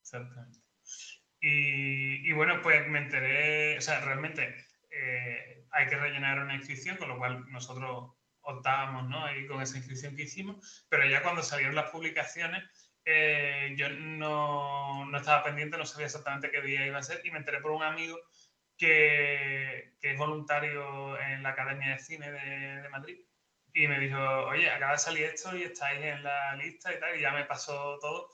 exactamente. 0.00 0.60
Y, 1.40 2.30
y 2.30 2.32
bueno, 2.34 2.60
pues 2.62 2.86
me 2.86 3.00
enteré, 3.00 3.76
o 3.76 3.80
sea, 3.80 3.98
realmente 4.04 4.54
eh, 4.92 5.64
hay 5.72 5.86
que 5.88 5.96
rellenar 5.96 6.38
una 6.38 6.54
inscripción, 6.54 6.98
con 6.98 7.08
lo 7.08 7.18
cual 7.18 7.50
nosotros 7.50 8.12
optábamos, 8.42 9.08
¿no? 9.08 9.24
Ahí 9.24 9.44
con 9.48 9.60
esa 9.60 9.76
inscripción 9.76 10.14
que 10.14 10.22
hicimos, 10.22 10.86
pero 10.88 11.04
ya 11.10 11.20
cuando 11.20 11.42
salieron 11.42 11.74
las 11.74 11.90
publicaciones 11.90 12.62
eh, 13.10 13.74
yo 13.74 13.88
no, 13.88 15.06
no, 15.06 15.16
estaba 15.16 15.42
pendiente, 15.42 15.78
no 15.78 15.86
sabía 15.86 16.06
exactamente 16.06 16.50
qué 16.50 16.60
día 16.60 16.86
iba 16.86 16.98
a 16.98 17.02
ser 17.02 17.22
y 17.24 17.30
me 17.30 17.38
enteré 17.38 17.58
por 17.60 17.70
un 17.70 17.82
amigo 17.82 18.18
que, 18.76 19.94
que 19.98 20.12
es 20.12 20.18
voluntario 20.18 21.18
en 21.18 21.42
la 21.42 21.50
Academia 21.50 21.92
de 21.92 21.98
Cine 22.00 22.30
de, 22.30 22.82
de, 22.82 22.88
Madrid 22.90 23.18
y 23.72 23.88
me 23.88 23.98
dijo, 23.98 24.18
oye, 24.18 24.68
acaba 24.68 24.92
de 24.92 24.98
salir 24.98 25.24
esto 25.24 25.56
y 25.56 25.62
estáis 25.62 26.04
en 26.04 26.22
la 26.22 26.54
lista 26.56 26.92
y 26.92 27.00
tal, 27.00 27.16
y 27.16 27.22
ya 27.22 27.32
me 27.32 27.44
pasó 27.44 27.98
todo. 27.98 28.28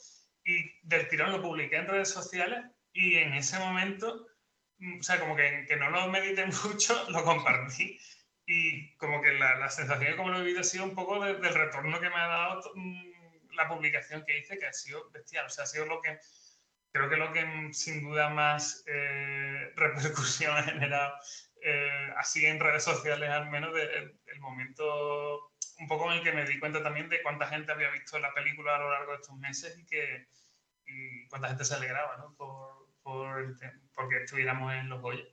Y 0.45 0.73
del 0.83 1.07
tirón 1.09 1.31
lo 1.31 1.41
publiqué 1.41 1.77
en 1.77 1.87
redes 1.87 2.11
sociales 2.11 2.65
y 2.93 3.17
en 3.19 3.35
ese 3.35 3.61
momento, 3.61 4.27
mm, 4.79 4.99
o 4.99 5.03
sea, 5.05 5.21
como 5.21 5.37
que, 5.37 5.67
que 5.69 5.77
no 5.77 5.91
lo 5.91 6.09
medité 6.09 6.47
mucho, 6.65 7.11
lo 7.11 7.23
compartí 7.23 7.97
y 8.45 8.97
como 8.97 9.23
que 9.23 9.35
la, 9.35 9.57
la 9.57 9.71
sensación 9.71 10.11
de 10.11 10.17
cómo 10.17 10.31
lo 10.31 10.39
he 10.39 10.43
vivido 10.43 10.63
ha 10.63 10.65
sido 10.65 10.85
un 10.85 10.97
poco 10.97 11.25
de, 11.25 11.35
del 11.35 11.55
retorno 11.55 12.01
que 12.01 12.11
me 12.11 12.17
ha 12.17 12.27
dado 12.27 12.73
mm, 12.75 13.14
la 13.57 13.69
publicación 13.69 14.25
que 14.25 14.39
hice, 14.39 14.59
que 14.59 14.67
ha 14.67 14.73
sido 14.73 15.11
bestial. 15.11 15.47
O 15.47 15.51
sea, 15.51 15.65
ha 15.65 15.67
sido 15.67 15.87
lo 15.87 16.01
que, 16.01 16.19
creo 16.93 17.09
que 17.09 17.17
lo 17.17 17.33
que 17.33 17.73
sin 17.73 18.03
duda 18.03 18.29
más 18.31 18.85
eh, 18.87 19.73
repercusión 19.77 20.57
ha 20.57 20.63
generado, 20.63 21.15
eh, 21.63 22.13
así 22.17 22.45
en 22.47 22.61
redes 22.61 22.85
sociales 22.85 23.31
al 23.31 23.51
menos, 23.51 23.75
de, 23.75 24.15
el 24.27 24.41
momento 24.41 25.53
un 25.79 25.89
poco 25.89 26.11
en 26.11 26.19
el 26.19 26.23
que 26.23 26.33
me 26.33 26.47
di 26.47 26.59
cuenta 26.61 26.83
también 26.83 27.09
de 27.09 27.23
cuánta 27.23 27.49
gente 27.49 27.73
había 27.73 27.91
visto 27.91 28.19
la 28.19 28.33
película 28.33 28.77
a 28.77 28.79
lo 28.79 28.91
largo 28.91 29.13
de 29.13 29.19
estos 29.19 29.37
meses 29.39 29.77
y 29.79 29.85
que 29.85 30.29
y 30.87 31.27
cuánta 31.29 31.49
gente 31.49 31.65
se 31.65 31.75
alegraba, 31.75 32.17
¿no? 32.19 32.35
Por, 32.37 32.89
por 33.03 33.57
porque 33.95 34.23
estuviéramos 34.23 34.73
en 34.75 34.89
los 34.89 35.01
Goya. 35.01 35.25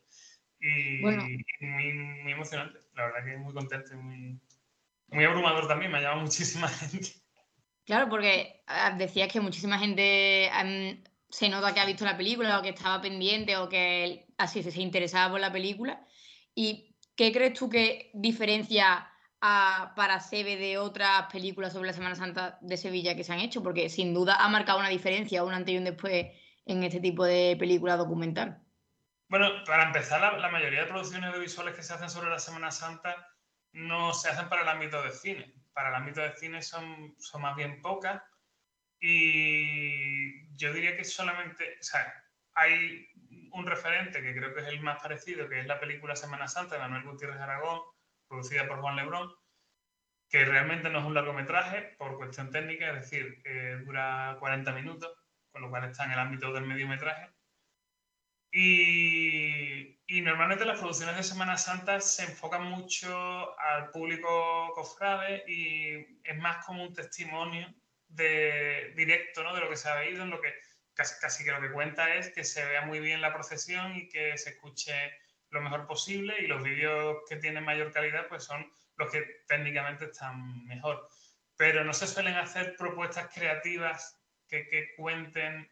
Y, 0.60 1.02
bueno. 1.02 1.24
y, 1.28 1.66
muy, 1.66 1.94
muy 1.94 2.32
emocionante, 2.32 2.80
la 2.94 3.06
verdad 3.06 3.26
que 3.26 3.38
muy 3.38 3.54
contento 3.54 3.94
y 3.94 3.98
muy, 3.98 4.42
muy 5.08 5.26
abrumador 5.26 5.68
también, 5.68 5.92
me 5.92 5.98
ha 5.98 6.02
llamado 6.02 6.22
muchísima 6.22 6.68
gente. 6.70 7.10
Claro, 7.92 8.08
porque 8.08 8.64
decías 8.96 9.30
que 9.30 9.42
muchísima 9.42 9.78
gente 9.78 10.50
um, 10.64 11.04
se 11.30 11.50
nota 11.50 11.74
que 11.74 11.82
ha 11.82 11.86
visto 11.86 12.06
la 12.06 12.16
película 12.16 12.58
o 12.58 12.62
que 12.62 12.70
estaba 12.70 13.02
pendiente 13.02 13.58
o 13.58 13.68
que 13.68 14.28
así 14.38 14.64
se 14.64 14.82
interesaba 14.82 15.32
por 15.32 15.42
la 15.42 15.52
película. 15.52 16.02
¿Y 16.56 16.96
qué 17.18 17.34
crees 17.34 17.54
tú 17.54 17.70
que 17.70 18.10
diferencia 18.14 19.12
a 19.42 19.92
para 19.94 20.22
Sebe 20.22 20.56
de 20.56 20.78
otras 20.78 21.30
películas 21.34 21.74
sobre 21.74 21.88
la 21.88 21.94
Semana 21.94 22.16
Santa 22.16 22.58
de 22.62 22.78
Sevilla 22.78 23.14
que 23.14 23.26
se 23.26 23.34
han 23.34 23.42
hecho? 23.42 23.62
Porque 23.62 23.90
sin 23.90 24.14
duda 24.14 24.38
ha 24.40 24.48
marcado 24.48 24.80
una 24.80 24.88
diferencia, 24.88 25.44
un 25.44 25.54
antes 25.54 25.76
y 25.76 25.78
un 25.78 25.84
después 25.84 26.28
en 26.66 26.84
este 26.86 27.02
tipo 27.02 27.26
de 27.26 27.58
película 27.60 27.98
documental. 27.98 28.62
Bueno, 29.28 29.50
para 29.66 29.88
empezar, 29.88 30.22
la, 30.22 30.38
la 30.38 30.50
mayoría 30.50 30.84
de 30.84 30.88
producciones 30.88 31.28
audiovisuales 31.28 31.76
que 31.76 31.84
se 31.84 31.94
hacen 31.94 32.10
sobre 32.10 32.30
la 32.30 32.40
Semana 32.40 32.72
Santa 32.72 33.36
no 33.74 34.14
se 34.14 34.30
hacen 34.30 34.48
para 34.48 34.62
el 34.62 34.70
ámbito 34.70 35.04
del 35.04 35.12
cine 35.12 35.61
para 35.74 35.90
el 35.90 35.96
ámbito 35.96 36.22
de 36.22 36.36
cine 36.36 36.62
son, 36.62 37.16
son 37.20 37.42
más 37.42 37.56
bien 37.56 37.82
pocas 37.82 38.22
y 39.00 40.56
yo 40.56 40.72
diría 40.72 40.96
que 40.96 41.04
solamente, 41.04 41.78
o 41.80 41.84
sea, 41.84 42.14
hay 42.54 43.08
un 43.52 43.66
referente 43.66 44.22
que 44.22 44.36
creo 44.36 44.54
que 44.54 44.62
es 44.62 44.68
el 44.68 44.80
más 44.82 45.02
parecido, 45.02 45.50
que 45.50 45.60
es 45.60 45.66
la 45.66 45.80
película 45.80 46.16
Semana 46.16 46.48
Santa 46.48 46.76
de 46.76 46.82
Manuel 46.82 47.04
Gutiérrez 47.04 47.40
Aragón, 47.40 47.82
producida 48.28 48.68
por 48.68 48.80
Juan 48.80 48.96
Lebrón, 48.96 49.34
que 50.30 50.46
realmente 50.46 50.90
no 50.90 51.00
es 51.00 51.06
un 51.06 51.16
largometraje 51.16 51.96
por 51.98 52.16
cuestión 52.18 52.52
técnica, 52.52 52.90
es 52.92 53.02
decir, 53.02 53.42
eh, 53.44 53.82
dura 53.84 54.38
40 54.40 54.72
minutos, 54.72 55.12
con 55.52 55.64
lo 55.64 55.70
cual 55.70 55.86
está 55.86 56.06
en 56.06 56.12
el 56.12 56.20
ámbito 56.20 56.54
del 56.54 56.68
mediometraje. 56.68 57.32
Y, 58.52 59.98
y 60.08 60.22
normalmente 60.22 60.66
las 60.66 60.80
producciones 60.80 61.16
de 61.16 61.24
Semana 61.24 61.58
Santa 61.58 62.02
se 62.02 62.24
enfocan 62.24 62.64
mucho 62.64 63.58
al 63.58 63.92
público 63.92 64.74
cofrade 64.76 65.44
y 65.48 66.20
es 66.24 66.38
más 66.38 66.66
como 66.66 66.84
un 66.84 66.94
testimonio 66.94 67.74
de, 68.10 68.94
directo 68.96 69.42
¿no? 69.42 69.56
de 69.56 69.62
lo 69.62 69.70
que 69.70 69.78
se 69.78 69.90
ha 69.90 70.06
ido, 70.06 70.24
en 70.24 70.32
lo 70.32 70.42
que 70.42 70.54
casi, 70.94 71.20
casi 71.22 71.46
que 71.46 71.52
lo 71.52 71.62
que 71.62 71.72
cuenta 71.72 72.14
es 72.16 72.30
que 72.32 72.44
se 72.44 72.66
vea 72.66 72.86
muy 72.86 73.00
bien 73.00 73.22
la 73.22 73.34
procesión 73.34 73.96
y 73.96 74.10
que 74.10 74.38
se 74.38 74.50
escuche 74.52 74.94
lo 75.50 75.62
mejor 75.62 75.88
posible 75.88 76.36
y 76.40 76.48
los 76.48 76.62
vídeos 76.62 77.20
que 77.30 77.38
tienen 77.38 77.64
mayor 77.64 77.92
calidad 77.92 78.28
pues 78.28 78.44
son 78.44 78.70
los 78.98 79.12
que 79.12 79.44
técnicamente 79.48 80.06
están 80.06 80.66
mejor. 80.66 81.08
Pero 81.56 81.84
no 81.84 81.94
se 81.94 82.08
suelen 82.08 82.36
hacer 82.36 82.76
propuestas 82.76 83.34
creativas 83.34 84.22
que, 84.48 84.68
que 84.68 84.94
cuenten 84.96 85.70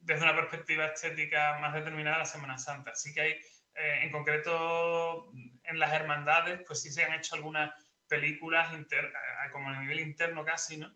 desde 0.00 0.24
una 0.24 0.34
perspectiva 0.34 0.86
estética 0.86 1.58
más 1.60 1.74
determinada 1.74 2.18
la 2.18 2.24
Semana 2.24 2.58
Santa. 2.58 2.92
Así 2.92 3.12
que 3.12 3.20
hay 3.20 3.32
eh, 3.74 4.00
en 4.02 4.10
concreto 4.10 5.30
en 5.64 5.78
las 5.78 5.92
hermandades, 5.92 6.60
pues 6.66 6.82
sí 6.82 6.90
se 6.90 7.04
han 7.04 7.14
hecho 7.14 7.34
algunas 7.34 7.72
películas 8.08 8.72
inter, 8.74 9.12
como 9.52 9.68
a 9.68 9.80
nivel 9.80 10.00
interno 10.00 10.44
casi, 10.44 10.78
¿no? 10.78 10.92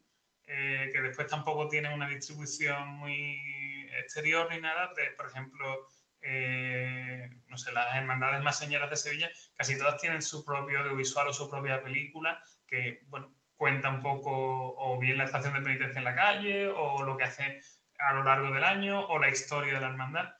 Eh, 0.47 0.91
que 0.93 1.01
después 1.01 1.27
tampoco 1.29 1.69
tienen 1.69 1.93
una 1.93 2.09
distribución 2.09 2.89
muy 2.89 3.89
exterior 3.99 4.51
ni 4.51 4.61
nada. 4.61 4.93
Por 5.17 5.29
ejemplo, 5.29 5.87
eh, 6.21 7.31
no 7.47 7.57
sé, 7.57 7.73
las 7.73 7.95
hermandades 7.97 8.43
más 8.43 8.59
señeras 8.59 8.91
de 8.91 8.97
Sevilla, 8.97 9.31
casi 9.55 9.79
todas 9.79 10.01
tienen 10.01 10.23
su 10.23 10.45
propio 10.45 10.81
audiovisual 10.81 11.29
o 11.29 11.33
su 11.33 11.49
propia 11.49 11.83
película 11.83 12.43
que, 12.67 13.01
bueno, 13.07 13.35
cuenta 13.57 13.89
un 13.89 14.03
poco 14.03 14.75
o 14.77 14.99
bien 14.99 15.19
la 15.19 15.25
estación 15.25 15.55
de 15.55 15.61
penitencia 15.61 15.99
en 15.99 16.05
la 16.05 16.15
calle 16.15 16.69
o 16.69 17.03
lo 17.05 17.17
que 17.17 17.25
hace 17.25 17.61
a 17.99 18.13
lo 18.15 18.25
largo 18.25 18.53
del 18.53 18.65
año 18.65 19.07
o 19.07 19.19
la 19.19 19.29
historia 19.29 19.75
de 19.75 19.81
la 19.81 19.89
hermandad 19.89 20.35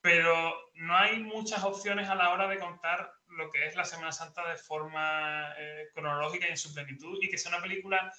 pero 0.00 0.54
no 0.74 0.96
hay 0.96 1.22
muchas 1.22 1.62
opciones 1.64 2.08
a 2.08 2.14
la 2.14 2.30
hora 2.30 2.48
de 2.48 2.58
contar 2.58 3.12
lo 3.28 3.50
que 3.50 3.66
es 3.66 3.76
la 3.76 3.84
Semana 3.84 4.12
Santa 4.12 4.48
de 4.48 4.56
forma 4.56 5.52
eh, 5.58 5.88
cronológica 5.94 6.46
y 6.46 6.50
en 6.50 6.56
su 6.56 6.72
plenitud 6.72 7.18
y 7.20 7.28
que 7.28 7.38
sea 7.38 7.52
una 7.52 7.62
película 7.62 8.12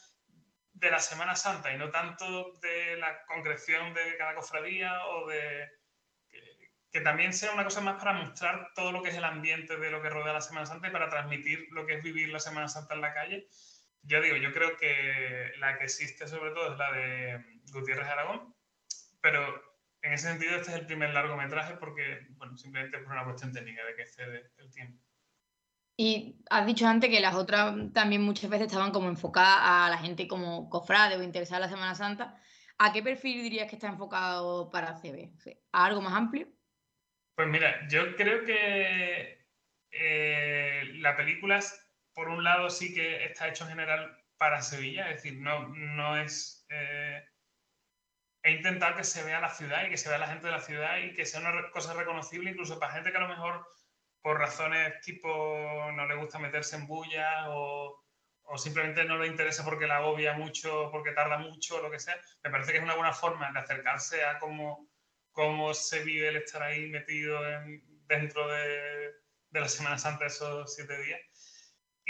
de 0.74 0.91
la 0.91 0.99
Semana 0.99 1.36
Santa 1.36 1.74
y 1.74 1.78
no 1.78 1.89
tanto 1.89 2.53
de 2.62 2.97
la 2.97 3.26
concreción 3.26 3.93
de 3.93 4.16
cada 4.18 4.36
cofradía 4.36 5.05
o 5.07 5.28
de 5.28 5.70
que, 6.30 6.72
que, 6.91 7.01
también 7.01 7.34
sea 7.34 7.51
una 7.51 7.64
cosa 7.64 7.82
más 7.82 7.97
para 7.97 8.14
mostrar 8.14 8.70
todo 8.76 8.91
lo 8.91 9.01
que 9.01 9.09
es 9.09 9.16
el 9.16 9.24
ambiente 9.24 9.78
de 9.78 9.91
lo 9.91 10.01
que 10.01 10.09
rodea 10.09 10.34
la 10.34 10.41
Semana 10.41 10.66
Santa 10.66 10.88
y 10.88 10.91
para 10.91 11.09
transmitir 11.09 11.68
lo 11.72 11.86
que 11.86 11.95
es 11.95 12.03
vivir 12.03 12.30
la 12.30 12.39
Semana 12.39 12.68
Santa 12.68 12.93
en 12.93 13.01
la 13.01 13.14
calle. 13.14 13.47
Yo 14.04 14.22
digo, 14.22 14.36
yo 14.38 14.52
creo 14.52 14.76
que 14.78 15.52
la 15.60 15.78
que 15.78 15.86
existe 15.86 16.28
sobre 16.28 16.52
todo 16.52 16.74
es 16.74 16.78
la 16.78 16.91
de 16.91 17.62
Gutiérrez 17.72 18.08
Aragón, 18.08 18.56
pero 19.22 19.62
en 20.02 20.14
ese 20.14 20.30
sentido, 20.30 20.56
este 20.56 20.72
es 20.72 20.78
el 20.78 20.86
primer 20.88 21.14
largometraje 21.14 21.76
porque, 21.76 22.28
bueno, 22.32 22.58
simplemente 22.58 22.97
por 22.99 23.14
una 23.14 23.24
cuestión 23.24 23.54
técnica 23.54 23.86
de 23.86 23.95
que 23.95 24.02
excede 24.02 24.52
el 24.58 24.72
tiempo. 24.72 24.99
Y 25.95 26.43
has 26.49 26.66
dicho 26.66 26.88
antes 26.88 27.12
que 27.12 27.20
las 27.20 27.36
otras 27.36 27.76
también 27.93 28.24
muchas 28.24 28.49
veces 28.49 28.68
estaban 28.68 28.91
como 28.91 29.10
enfocadas 29.10 29.60
a 29.62 29.89
la 29.89 29.99
gente 29.99 30.28
como 30.28 30.70
cofrade 30.70 31.18
o 31.18 31.24
interesada 31.24 31.58
en 31.58 31.62
la 31.62 31.70
Semana 31.70 31.95
Santa. 31.95 32.41
¿A 32.80 32.91
qué 32.91 33.04
perfil 33.04 33.43
dirías 33.43 33.70
que 33.70 33.76
está 33.76 33.89
enfocado 33.89 34.72
para 34.72 34.99
CB? 34.99 35.30
¿A 35.72 35.86
algo 35.86 36.02
más 36.02 36.14
amplio? 36.14 36.47
Pues 37.36 37.47
mira, 37.47 37.88
yo 37.88 38.16
creo 38.16 38.43
que 38.43 39.45
eh, 39.91 40.84
la 40.95 41.16
película, 41.16 41.60
por 42.14 42.30
un 42.30 42.43
lado, 42.43 42.70
sí 42.70 42.93
que 42.93 43.26
está 43.26 43.47
hecho 43.47 43.64
en 43.66 43.72
general 43.72 44.18
para 44.38 44.62
Sevilla, 44.62 45.09
es 45.09 45.24
decir, 45.24 45.39
no, 45.39 45.70
no 45.70 46.18
es... 46.18 46.66
Eh, 46.70 47.24
e 48.43 48.51
intentar 48.51 48.95
que 48.95 49.03
se 49.03 49.24
vea 49.24 49.39
la 49.39 49.49
ciudad 49.49 49.86
y 49.86 49.89
que 49.89 49.97
se 49.97 50.09
vea 50.09 50.18
la 50.18 50.28
gente 50.28 50.47
de 50.47 50.53
la 50.53 50.62
ciudad 50.62 50.97
y 50.97 51.14
que 51.14 51.26
sea 51.26 51.41
una 51.41 51.70
cosa 51.70 51.93
reconocible 51.93 52.49
incluso 52.49 52.80
para 52.80 52.93
gente 52.93 53.12
que 53.12 53.18
a 53.18 53.22
lo 53.22 53.28
mejor 53.28 53.68
por 54.22 54.39
razones 54.39 54.99
tipo 55.01 55.91
no 55.93 56.07
le 56.07 56.16
gusta 56.16 56.39
meterse 56.39 56.76
en 56.76 56.88
bulla 56.88 57.49
o, 57.49 58.03
o 58.43 58.57
simplemente 58.57 59.05
no 59.05 59.18
le 59.18 59.28
interesa 59.28 59.64
porque 59.64 59.88
la 59.88 59.97
agobia 59.97 60.34
mucho, 60.34 60.89
porque 60.91 61.12
tarda 61.12 61.38
mucho 61.38 61.78
o 61.78 61.82
lo 61.82 61.91
que 61.91 61.99
sea, 61.99 62.20
me 62.43 62.49
parece 62.49 62.72
que 62.72 62.80
es 62.80 62.84
una 62.84 62.95
buena 62.95 63.14
forma 63.14 63.51
de 63.51 63.59
acercarse 63.59 64.24
a 64.24 64.39
cómo, 64.39 64.89
cómo 65.32 65.74
se 65.74 66.03
vive 66.03 66.30
el 66.30 66.38
estar 66.38 66.64
ahí 66.64 66.89
metido 66.89 67.47
en, 67.47 67.84
dentro 68.07 68.47
de, 68.47 69.12
de 69.49 69.59
la 69.59 69.68
Semana 69.70 69.97
Santa 69.97 70.26
esos 70.26 70.74
siete 70.74 71.01
días. 71.01 71.22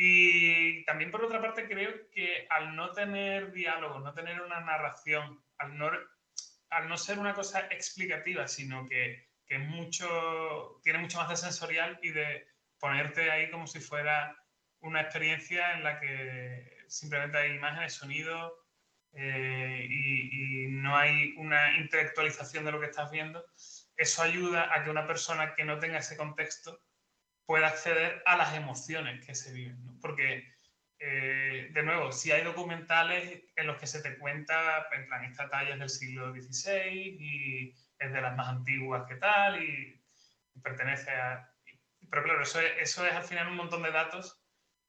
Y 0.04 0.84
también 0.86 1.12
por 1.12 1.24
otra 1.24 1.40
parte 1.40 1.68
creo 1.68 2.10
que 2.10 2.48
al 2.50 2.76
no 2.76 2.92
tener 2.92 3.52
diálogos, 3.52 4.02
no 4.02 4.12
tener 4.16 4.42
una 4.42 4.60
narración, 4.60 5.40
al 5.60 5.78
no 5.78 5.92
al 6.72 6.90
no 6.90 6.98
ser 6.98 7.20
una 7.20 7.36
cosa 7.36 7.68
explicativa, 7.70 8.48
sino 8.48 8.90
que, 8.90 9.30
que 9.46 9.60
mucho, 9.60 10.80
tiene 10.84 10.98
mucho 10.98 11.20
más 11.20 11.30
de 11.30 11.38
sensorial 11.38 12.00
y 12.02 12.10
de 12.10 12.48
ponerte 12.80 13.30
ahí 13.30 13.52
como 13.52 13.68
si 13.68 13.80
fuera 13.80 14.36
una 14.80 15.02
experiencia 15.02 15.74
en 15.74 15.84
la 15.84 16.00
que 16.00 16.80
simplemente 16.88 17.38
hay 17.38 17.52
imágenes, 17.52 17.94
sonidos 17.94 18.54
eh, 19.14 19.86
y, 19.88 20.64
y, 20.64 20.68
no 20.70 20.98
hay 20.98 21.36
una 21.38 21.78
intelectualización 21.78 22.66
de 22.66 22.72
lo 22.72 22.80
que 22.80 22.88
estás 22.88 23.12
viendo. 23.12 23.46
Eso 23.96 24.24
ayuda 24.24 24.74
a 24.74 24.84
que 24.84 24.90
una 24.90 25.06
persona 25.06 25.54
que 25.54 25.64
no 25.64 25.78
tenga 25.78 26.00
ese 26.00 26.18
contexto 26.18 26.82
pueda 27.52 27.68
acceder 27.68 28.24
a 28.26 28.38
las 28.38 28.56
emociones 28.56 29.26
que 29.26 29.36
se 29.36 29.52
viven. 29.52 29.86
¿no? 29.86 30.00
Porque 30.00 30.48
eh, 31.00 31.68
de 31.74 31.84
nuevo, 31.84 32.14
si 32.14 32.32
hay 32.32 32.46
documentales 32.46 33.44
en 33.58 33.68
los 33.68 33.76
que 33.78 33.88
se 33.88 34.02
te 34.02 34.18
cuenta, 34.18 34.88
en 34.94 35.06
plan, 35.08 35.26
esta 35.26 35.50
talla 35.50 35.74
es 35.74 35.80
del 35.80 35.90
siglo 35.90 36.32
XVI 36.32 37.18
y 37.20 37.76
es 38.00 38.14
de 38.14 38.22
las 38.22 38.38
más 38.38 38.48
antiguas 38.48 39.06
que 39.06 39.16
tal 39.16 39.62
y, 39.62 40.02
pertenece 40.64 41.12
a... 41.12 41.54
Pero 42.10 42.24
claro, 42.24 42.42
eso 42.42 42.62
es, 42.62 42.72
eso 42.80 43.06
es 43.06 43.12
al 43.12 43.26
final 43.26 43.50
un 43.50 43.58
montón 43.58 43.84
de 43.84 43.92
datos 43.92 44.42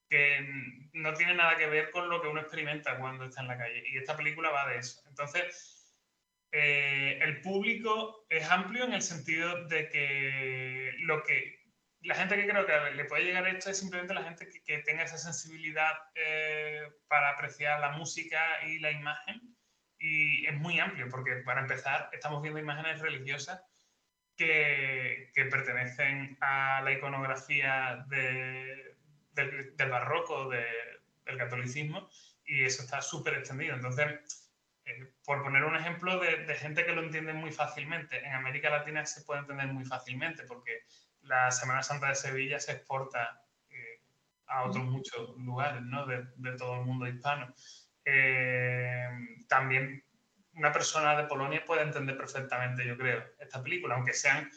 que 0.08 0.46
no 0.92 1.14
tienen 1.14 1.38
nada 1.38 1.56
que 1.56 1.66
ver 1.66 1.90
con 1.90 2.08
lo 2.08 2.22
que 2.22 2.28
uno 2.28 2.42
experimenta 2.42 2.96
cuando 2.96 3.24
está 3.24 3.40
en 3.40 3.48
la 3.48 3.58
calle. 3.58 3.82
Y 3.88 3.98
esta 3.98 4.16
película 4.16 4.50
va 4.50 4.68
de 4.68 4.78
eso. 4.78 5.02
Entonces, 5.08 5.96
eh, 6.52 7.18
el 7.22 7.40
público 7.40 8.24
es 8.28 8.48
amplio 8.48 8.84
en 8.84 8.92
el 8.92 9.02
sentido 9.02 9.66
de 9.66 9.88
que 9.88 10.92
lo 11.00 11.24
que 11.24 11.61
la 12.04 12.14
gente 12.16 12.36
que 12.36 12.48
creo 12.48 12.66
que 12.66 12.90
le 12.96 13.04
puede 13.04 13.24
llegar 13.24 13.46
esto 13.46 13.70
es 13.70 13.78
simplemente 13.78 14.14
la 14.14 14.24
gente 14.24 14.48
que, 14.48 14.62
que 14.62 14.78
tenga 14.78 15.04
esa 15.04 15.18
sensibilidad 15.18 15.92
eh, 16.14 16.88
para 17.08 17.30
apreciar 17.30 17.80
la 17.80 17.90
música 17.90 18.40
y 18.66 18.78
la 18.80 18.90
imagen. 18.90 19.56
Y 19.98 20.46
es 20.46 20.54
muy 20.54 20.80
amplio, 20.80 21.08
porque 21.08 21.36
para 21.36 21.60
empezar, 21.60 22.10
estamos 22.12 22.42
viendo 22.42 22.58
imágenes 22.58 23.00
religiosas 23.00 23.62
que, 24.36 25.30
que 25.32 25.44
pertenecen 25.44 26.36
a 26.40 26.80
la 26.82 26.92
iconografía 26.92 28.04
de, 28.08 28.96
del, 29.32 29.90
barroco, 29.90 30.48
de, 30.48 30.66
del 31.24 31.38
catolicismo, 31.38 32.10
y 32.44 32.64
eso 32.64 32.82
está 32.82 33.00
súper 33.00 33.34
extendido. 33.34 33.76
Entonces, 33.76 34.50
eh, 34.86 35.12
por 35.24 35.44
poner 35.44 35.62
un 35.62 35.76
ejemplo 35.76 36.18
de 36.18 36.52
gente 36.56 36.84
que 36.84 36.92
lo 36.92 37.04
entiende 37.04 37.32
muy 37.32 37.52
fácilmente, 37.52 38.18
en 38.18 38.32
América 38.32 38.70
Latina 38.70 39.06
se 39.06 39.22
puede 39.22 39.42
entender 39.42 39.68
muy 39.68 39.84
fácilmente, 39.84 40.42
porque 40.42 40.82
la 41.22 41.50
Semana 41.50 41.82
Santa 41.82 42.08
de 42.08 42.14
Sevilla 42.14 42.58
se 42.58 42.72
exporta 42.72 43.42
eh, 43.70 44.02
a 44.46 44.64
otros 44.64 44.84
muchos 44.84 45.36
lugares 45.38 45.82
¿no? 45.82 46.06
de, 46.06 46.26
de, 46.36 46.56
todo 46.56 46.80
el 46.80 46.86
mundo 46.86 47.06
hispano. 47.06 47.54
Eh, 48.04 49.08
también 49.48 50.04
una 50.54 50.72
persona 50.72 51.16
de 51.16 51.24
Polonia 51.24 51.64
puede 51.64 51.82
entender 51.82 52.16
perfectamente, 52.16 52.86
yo 52.86 52.96
creo, 52.96 53.24
esta 53.38 53.62
película, 53.62 53.94
aunque 53.94 54.12
sean, 54.12 54.50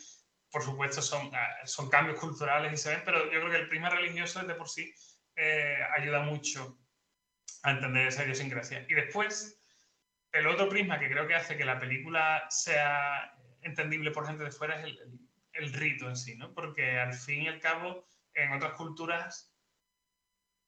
por 0.52 0.64
supuesto, 0.64 1.02
son, 1.02 1.30
ah, 1.34 1.66
son 1.66 1.90
cambios 1.90 2.20
culturales 2.20 2.74
y 2.74 2.78
se 2.78 2.90
ven, 2.90 3.02
pero 3.06 3.26
yo 3.32 3.40
creo 3.40 3.50
que 3.50 3.58
el 3.58 3.70
prisma 3.70 3.90
religioso 3.90 4.44
de 4.44 4.56
por 4.56 4.68
sí 4.68 4.94
eh, 5.36 5.80
ayuda 5.98 6.22
mucho 6.22 6.80
a 7.64 7.72
entender 7.72 8.08
esa 8.08 8.24
idiosincrasia. 8.24 8.86
Y 8.90 8.94
después, 8.94 9.62
el 10.32 10.48
otro 10.48 10.68
prisma 10.68 11.00
que 11.00 11.10
creo 11.10 11.28
que 11.28 11.36
hace 11.36 11.58
que 11.58 11.66
la 11.66 11.80
película 11.80 12.46
sea 12.50 13.34
entendible 13.62 14.12
por 14.12 14.28
gente 14.28 14.44
de 14.44 14.52
fuera 14.52 14.76
es 14.76 14.84
el, 14.84 15.00
el 15.00 15.20
el 15.56 15.74
rito 15.74 16.08
en 16.08 16.16
sí, 16.16 16.36
¿no? 16.36 16.54
Porque 16.54 17.00
al 17.00 17.14
fin 17.14 17.44
y 17.44 17.48
al 17.48 17.60
cabo, 17.60 18.08
en 18.34 18.52
otras 18.52 18.74
culturas, 18.74 19.56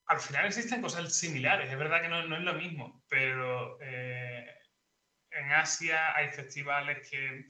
al 0.07 0.19
final 0.19 0.45
existen 0.45 0.81
cosas 0.81 1.13
similares. 1.13 1.71
Es 1.71 1.77
verdad 1.77 2.01
que 2.01 2.09
no, 2.09 2.21
es 2.21 2.43
lo 2.43 2.53
mismo, 2.53 3.03
pero 3.09 3.77
eh, 3.81 4.47
en 5.31 5.51
Asia 5.51 6.15
hay 6.15 6.29
festivales 6.29 7.07
que, 7.09 7.45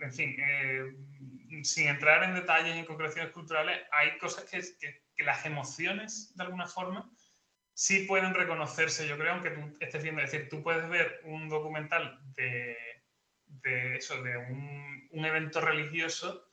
en 0.00 0.12
fin, 0.12 0.36
eh, 0.38 1.62
sin 1.62 1.88
entrar 1.88 2.24
en 2.24 2.34
detalles 2.34 2.76
en 2.76 2.84
concreciones 2.84 3.32
culturales, 3.32 3.80
hay 3.92 4.18
cosas 4.18 4.44
que, 4.44 4.60
que, 4.78 5.04
que, 5.14 5.22
las 5.22 5.46
emociones, 5.46 6.34
de 6.34 6.44
alguna 6.44 6.66
forma, 6.66 7.10
sí 7.72 8.04
pueden 8.06 8.34
reconocerse, 8.34 9.06
yo 9.06 9.16
creo, 9.16 9.32
aunque 9.32 9.50
tú 9.50 9.76
estés 9.80 10.02
viendo, 10.02 10.20
es 10.22 10.32
decir, 10.32 10.48
tú 10.48 10.62
puedes 10.62 10.88
ver 10.88 11.20
un 11.24 11.48
documental 11.48 12.20
de 12.34 12.76
de 13.62 13.96
eso, 13.96 14.22
de 14.22 14.36
un, 14.36 15.08
un, 15.12 15.24
evento 15.24 15.60
religioso 15.60 16.48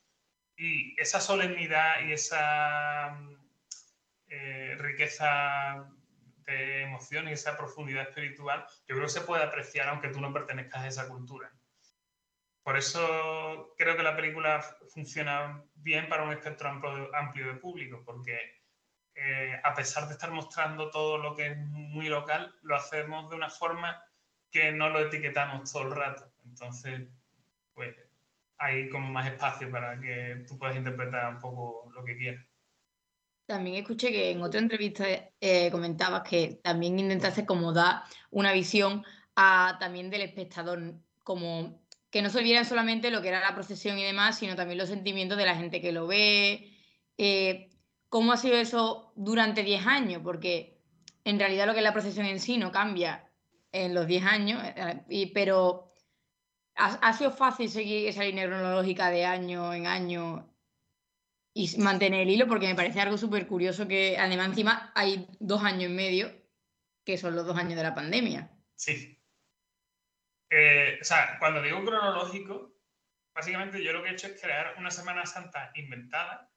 y 0.56 1.00
esa 1.00 1.20
solemnidad 1.20 2.00
y 2.06 2.12
esa 2.12 3.18
eh, 4.28 4.74
riqueza 4.78 5.88
de 6.44 6.82
emoción 6.82 7.28
y 7.28 7.32
esa 7.32 7.56
profundidad 7.56 8.08
espiritual, 8.08 8.66
yo 8.86 8.94
creo 8.94 9.02
que 9.02 9.12
se 9.12 9.20
puede 9.20 9.44
apreciar 9.44 9.88
aunque 9.88 10.08
tú 10.08 10.20
no 10.20 10.32
pertenezcas 10.32 10.82
a 10.82 10.88
esa 10.88 11.08
cultura. 11.08 11.52
Por 12.62 12.76
eso 12.76 13.74
creo 13.78 13.96
que 13.96 14.02
la 14.02 14.16
película 14.16 14.60
funciona 14.92 15.62
bien 15.74 16.08
para 16.08 16.24
un 16.24 16.32
espectro 16.32 16.68
amplio, 16.68 17.14
amplio 17.14 17.46
de 17.46 17.54
público, 17.54 18.02
porque 18.04 18.38
eh, 19.14 19.58
a 19.64 19.74
pesar 19.74 20.06
de 20.06 20.12
estar 20.12 20.30
mostrando 20.30 20.90
todo 20.90 21.16
lo 21.18 21.34
que 21.34 21.46
es 21.46 21.56
muy 21.56 22.08
local, 22.08 22.54
lo 22.62 22.76
hacemos 22.76 23.30
de 23.30 23.36
una 23.36 23.48
forma 23.48 24.02
que 24.50 24.70
no 24.72 24.90
lo 24.90 25.00
etiquetamos 25.00 25.72
todo 25.72 25.84
el 25.84 25.92
rato. 25.92 26.30
Entonces, 26.48 27.08
pues 27.74 27.94
hay 28.58 28.88
como 28.88 29.10
más 29.10 29.30
espacio 29.30 29.70
para 29.70 30.00
que 30.00 30.44
tú 30.46 30.58
puedas 30.58 30.76
interpretar 30.76 31.34
un 31.34 31.40
poco 31.40 31.90
lo 31.94 32.04
que 32.04 32.16
quieras. 32.16 32.44
También 33.46 33.76
escuché 33.76 34.10
que 34.10 34.30
en 34.30 34.42
otra 34.42 34.60
entrevista 34.60 35.06
eh, 35.40 35.70
comentabas 35.70 36.22
que 36.28 36.60
también 36.62 36.98
intentaste 36.98 37.46
como 37.46 37.72
dar 37.72 38.02
una 38.30 38.52
visión 38.52 39.04
a, 39.36 39.76
también 39.80 40.10
del 40.10 40.22
espectador, 40.22 40.94
como 41.22 41.82
que 42.10 42.20
no 42.20 42.30
se 42.30 42.38
olviden 42.38 42.64
solamente 42.64 43.10
lo 43.10 43.22
que 43.22 43.28
era 43.28 43.40
la 43.40 43.54
procesión 43.54 43.98
y 43.98 44.04
demás, 44.04 44.38
sino 44.38 44.56
también 44.56 44.78
los 44.78 44.88
sentimientos 44.88 45.38
de 45.38 45.46
la 45.46 45.56
gente 45.56 45.80
que 45.80 45.92
lo 45.92 46.06
ve. 46.06 46.74
Eh, 47.16 47.70
¿Cómo 48.08 48.32
ha 48.32 48.36
sido 48.36 48.56
eso 48.56 49.12
durante 49.16 49.62
10 49.62 49.86
años? 49.86 50.22
Porque 50.22 50.78
en 51.24 51.38
realidad 51.38 51.66
lo 51.66 51.72
que 51.72 51.78
es 51.78 51.84
la 51.84 51.92
procesión 51.92 52.26
en 52.26 52.40
sí 52.40 52.58
no 52.58 52.72
cambia 52.72 53.30
en 53.72 53.94
los 53.94 54.06
10 54.06 54.24
años, 54.24 54.62
eh, 54.64 55.02
y, 55.08 55.26
pero 55.26 55.87
¿Ha, 56.78 56.94
¿Ha, 56.94 57.12
sido 57.12 57.32
fácil 57.32 57.68
seguir 57.68 58.08
esa 58.08 58.22
línea 58.22 58.46
cronológica 58.46 59.10
de 59.10 59.24
año 59.24 59.74
en 59.74 59.86
año 59.86 60.48
y 61.52 61.76
mantener 61.78 62.20
el 62.20 62.30
hilo? 62.30 62.46
Porque 62.46 62.68
me 62.68 62.76
parece 62.76 63.00
algo 63.00 63.18
súper 63.18 63.46
curioso 63.46 63.88
que 63.88 64.16
además 64.16 64.48
encima 64.48 64.92
hay 64.94 65.26
dos 65.40 65.62
años 65.62 65.90
en 65.90 65.96
medio, 65.96 66.32
que 67.04 67.18
son 67.18 67.34
los 67.34 67.46
dos 67.46 67.58
años 67.58 67.74
de 67.74 67.82
la 67.82 67.94
pandemia. 67.94 68.50
Sí. 68.76 69.20
Eh, 70.50 70.98
o 71.00 71.04
sea, 71.04 71.36
cuando 71.38 71.60
digo 71.60 71.84
cronológico, 71.84 72.74
básicamente 73.34 73.82
yo 73.82 73.92
lo 73.92 74.02
que 74.02 74.10
he 74.10 74.12
hecho 74.12 74.28
es 74.28 74.40
crear 74.40 74.74
una 74.78 74.90
Semana 74.90 75.26
Santa 75.26 75.72
inventada, 75.74 76.50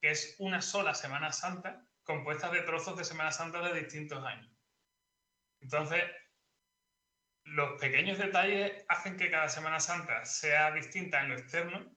que 0.00 0.10
es 0.10 0.36
una 0.38 0.62
sola 0.62 0.94
Semana 0.94 1.32
Santa 1.32 1.86
compuesta 2.02 2.50
de 2.50 2.62
trozos 2.62 2.96
de 2.96 3.04
Semana 3.04 3.32
Santa 3.32 3.60
de 3.60 3.80
distintos 3.80 4.24
años. 4.24 4.50
Entonces, 5.60 6.02
los 7.46 7.80
pequeños 7.80 8.18
detalles 8.18 8.84
hacen 8.88 9.16
que 9.16 9.30
cada 9.30 9.48
Semana 9.48 9.78
Santa 9.80 10.24
sea 10.24 10.72
distinta 10.72 11.20
en 11.20 11.28
lo 11.28 11.34
externo 11.34 11.96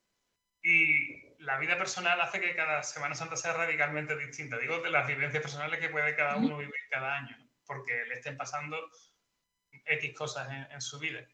y 0.61 1.35
la 1.39 1.57
vida 1.57 1.77
personal 1.77 2.21
hace 2.21 2.39
que 2.39 2.55
cada 2.55 2.83
Semana 2.83 3.15
Santa 3.15 3.35
sea 3.35 3.53
radicalmente 3.53 4.15
distinta. 4.15 4.57
Digo, 4.57 4.79
de 4.79 4.91
las 4.91 5.07
vivencias 5.07 5.41
personales 5.41 5.79
que 5.79 5.89
puede 5.89 6.15
cada 6.15 6.37
uno 6.37 6.57
vivir 6.57 6.73
cada 6.89 7.17
año, 7.17 7.35
porque 7.65 8.05
le 8.05 8.15
estén 8.15 8.37
pasando 8.37 8.77
X 9.71 10.13
cosas 10.13 10.49
en, 10.49 10.71
en 10.71 10.81
su 10.81 10.99
vida. 10.99 11.27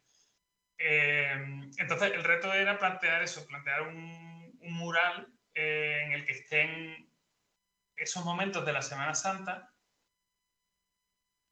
Eh, 0.78 1.34
entonces, 1.78 2.14
el 2.14 2.24
reto 2.24 2.54
era 2.54 2.80
plantear 2.80 3.22
eso, 3.22 3.46
plantear 3.46 3.82
un, 3.82 4.58
un 4.62 4.74
mural 4.74 5.28
eh, 5.54 6.04
en 6.06 6.12
el 6.14 6.26
que 6.26 6.34
estén 6.34 7.12
esos 7.98 8.24
momentos 8.24 8.66
de 8.66 8.74
la 8.74 8.82
Semana 8.82 9.14
Santa 9.14 9.75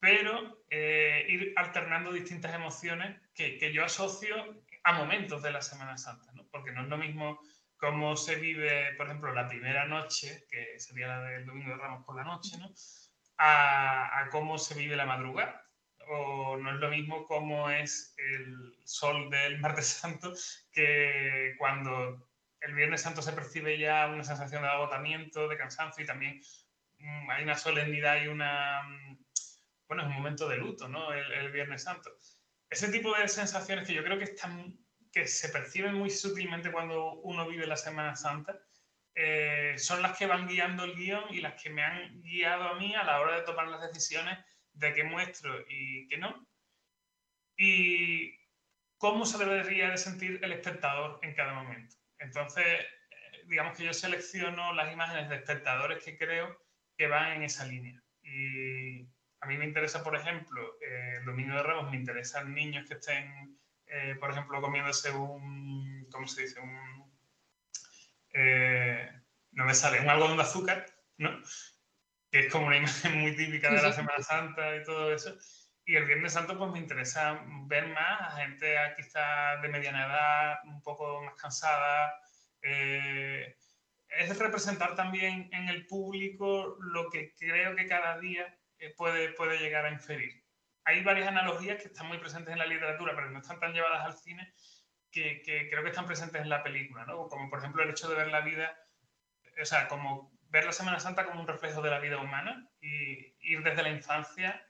pero 0.03 0.65
eh, 0.69 1.25
ir 1.29 1.53
alternando 1.55 2.11
distintas 2.11 2.53
emociones 2.53 3.21
que, 3.33 3.57
que, 3.57 3.71
yo 3.71 3.85
asocio 3.85 4.35
a 4.83 4.91
momentos 4.91 5.41
de 5.41 5.49
la 5.49 5.61
Semana 5.61 5.97
Santa, 5.97 6.29
¿no? 6.33 6.45
porque 6.51 6.73
no 6.73 6.81
es 6.81 6.89
lo 6.89 6.97
mismo 6.97 7.39
cómo 7.77 8.17
se 8.17 8.35
vive, 8.35 8.93
por 8.97 9.05
ejemplo, 9.05 9.33
la 9.33 9.47
primera 9.47 9.85
noche, 9.85 10.45
que 10.51 10.77
sería 10.77 11.07
la 11.07 11.21
del 11.21 11.45
Domingo 11.45 11.69
de 11.69 11.77
Ramos 11.77 12.03
por 12.05 12.17
la 12.17 12.25
noche, 12.25 12.57
¿no? 12.57 12.69
a, 13.37 14.19
a 14.19 14.29
cómo 14.29 14.57
se 14.57 14.75
vive 14.75 14.97
la 14.97 15.05
madrugada. 15.05 15.65
O 16.09 16.57
no 16.57 16.73
es 16.73 16.81
lo 16.81 16.89
mismo 16.89 17.25
cómo 17.25 17.69
es 17.69 18.13
el 18.17 18.75
sol 18.83 19.29
del 19.29 19.61
martes 19.61 19.85
santo 20.01 20.33
que 20.73 21.55
cuando 21.57 22.29
el 22.59 22.73
viernes 22.73 23.03
santo 23.03 23.21
se 23.21 23.31
percibe 23.31 23.79
ya 23.79 24.07
una 24.07 24.25
sensación 24.25 24.63
de 24.63 24.67
agotamiento, 24.67 25.47
de 25.47 25.57
cansancio 25.57 26.03
y 26.03 26.07
también 26.07 26.41
mmm, 26.99 27.29
hay 27.29 27.43
una 27.43 27.55
solemnidad 27.55 28.21
y 28.21 28.27
una 28.27 28.81
bueno, 29.87 30.03
es 30.03 30.09
un 30.09 30.15
momento 30.15 30.47
de 30.47 30.57
luto, 30.57 30.87
¿no? 30.87 31.13
El, 31.13 31.31
el, 31.31 31.51
Viernes 31.51 31.83
Santo. 31.83 32.11
Ese 32.69 32.89
tipo 32.89 33.15
de 33.15 33.27
sensaciones 33.27 33.87
que 33.87 33.93
yo 33.93 34.03
creo 34.03 34.17
que, 34.17 34.25
están, 34.25 34.79
que 35.11 35.27
se 35.27 35.49
perciben 35.49 35.95
muy 35.95 36.09
sutilmente 36.09 36.71
cuando 36.71 37.15
uno 37.21 37.47
vive 37.47 37.67
la 37.67 37.77
Semana 37.77 38.15
Santa, 38.15 38.59
eh, 39.15 39.75
son 39.77 40.01
las 40.01 40.17
que 40.17 40.25
van 40.25 40.47
guiando 40.47 40.85
el 40.85 40.95
guion 40.95 41.25
y 41.29 41.39
las 41.41 41.61
que 41.61 41.69
me 41.69 41.83
han 41.83 42.21
guiado 42.21 42.69
a 42.69 42.79
mí 42.79 42.95
a 42.95 43.03
la 43.03 43.21
hora 43.21 43.35
de 43.35 43.43
tomar 43.43 43.67
las 43.67 43.81
decisiones 43.81 44.39
de 44.73 44.93
qué 44.93 45.03
muestro 45.03 45.53
y 45.69 46.07
qué 46.07 46.17
no. 46.17 46.47
Y 47.55 48.35
cómo 48.97 49.25
se 49.25 49.37
debería 49.37 49.91
de 49.91 49.97
sentir 49.97 50.39
el 50.41 50.51
espectador 50.51 51.19
en 51.21 51.35
cada 51.35 51.53
momento. 51.53 51.95
Entonces, 52.17 52.65
eh, 52.65 53.43
digamos 53.45 53.77
que 53.77 53.83
yo 53.83 53.93
selecciono 53.93 54.73
las 54.73 54.91
imágenes 54.91 55.29
de 55.29 55.35
espectadores 55.35 56.03
que 56.03 56.17
creo 56.17 56.57
que 56.97 57.07
van 57.07 57.33
en 57.33 57.43
esa 57.43 57.65
línea. 57.65 58.01
Y 58.23 59.07
a 59.43 59.45
mí 59.45 59.57
me 59.57 59.65
interesa, 59.65 60.03
por 60.03 60.15
ejemplo, 60.15 60.77
eh, 60.81 61.17
el 61.19 61.25
Domingo 61.25 61.55
de 61.55 61.63
Ramos, 61.63 61.91
me 61.91 61.97
interesan 61.97 62.53
niños 62.53 62.87
que 62.87 62.93
estén, 62.93 63.59
eh, 63.87 64.15
por 64.19 64.31
ejemplo, 64.31 64.61
comiéndose 64.61 65.11
un, 65.11 66.07
¿cómo 66.09 66.27
se 66.27 66.43
dice? 66.43 66.59
Un, 66.61 67.03
no 69.51 69.65
me 69.65 69.73
sale, 69.73 69.99
un 69.99 70.09
algodón 70.09 70.37
de 70.37 70.43
azúcar, 70.43 70.85
¿no? 71.17 71.41
Que 72.31 72.39
es 72.39 72.51
como 72.51 72.67
una 72.67 72.77
imagen 72.77 73.19
muy 73.21 73.35
típica 73.35 73.69
de 73.69 73.81
la 73.81 73.91
Semana 73.91 74.23
Santa 74.23 74.77
y 74.77 74.83
todo 74.83 75.13
eso. 75.13 75.37
Y 75.85 75.97
el 75.97 76.05
Viernes 76.05 76.33
Santo, 76.33 76.57
pues 76.57 76.71
me 76.71 76.79
interesa 76.79 77.43
ver 77.67 77.87
más 77.89 78.21
a 78.21 78.37
gente 78.37 78.75
quizás 78.95 79.61
de 79.61 79.67
mediana 79.67 80.05
edad, 80.05 80.55
un 80.63 80.81
poco 80.81 81.21
más 81.23 81.35
cansada. 81.35 82.13
Eh, 82.61 83.57
es 84.07 84.39
representar 84.39 84.95
también 84.95 85.49
en 85.51 85.67
el 85.67 85.85
público 85.85 86.77
lo 86.79 87.09
que 87.09 87.33
creo 87.35 87.75
que 87.75 87.87
cada 87.87 88.17
día 88.19 88.57
eh, 88.83 88.93
puede, 88.97 89.33
puede 89.33 89.59
llegar 89.59 89.85
a 89.85 89.91
inferir. 89.91 90.43
Hay 90.85 91.03
varias 91.03 91.29
analogías 91.29 91.81
que 91.81 91.87
están 91.87 92.07
muy 92.07 92.17
presentes 92.17 92.51
en 92.51 92.59
la 92.59 92.65
literatura, 92.65 93.13
pero 93.15 93.29
no 93.31 93.39
están 93.39 93.59
tan 93.59 93.73
llevadas 93.73 94.05
al 94.05 94.17
cine, 94.17 94.53
que, 95.11 95.41
que 95.41 95.69
creo 95.69 95.83
que 95.83 95.89
están 95.89 96.05
presentes 96.07 96.41
en 96.41 96.49
la 96.49 96.63
película, 96.63 97.05
¿no? 97.05 97.27
Como 97.27 97.49
por 97.49 97.59
ejemplo 97.59 97.83
el 97.83 97.91
hecho 97.91 98.09
de 98.09 98.15
ver 98.15 98.27
la 98.27 98.41
vida, 98.41 98.77
o 99.61 99.65
sea, 99.65 99.87
como 99.87 100.33
ver 100.49 100.65
la 100.65 100.71
Semana 100.71 100.99
Santa 100.99 101.25
como 101.25 101.41
un 101.41 101.47
reflejo 101.47 101.81
de 101.81 101.89
la 101.89 101.99
vida 101.99 102.19
humana 102.19 102.69
y 102.81 103.35
ir 103.39 103.63
desde 103.63 103.83
la 103.83 103.89
infancia 103.89 104.63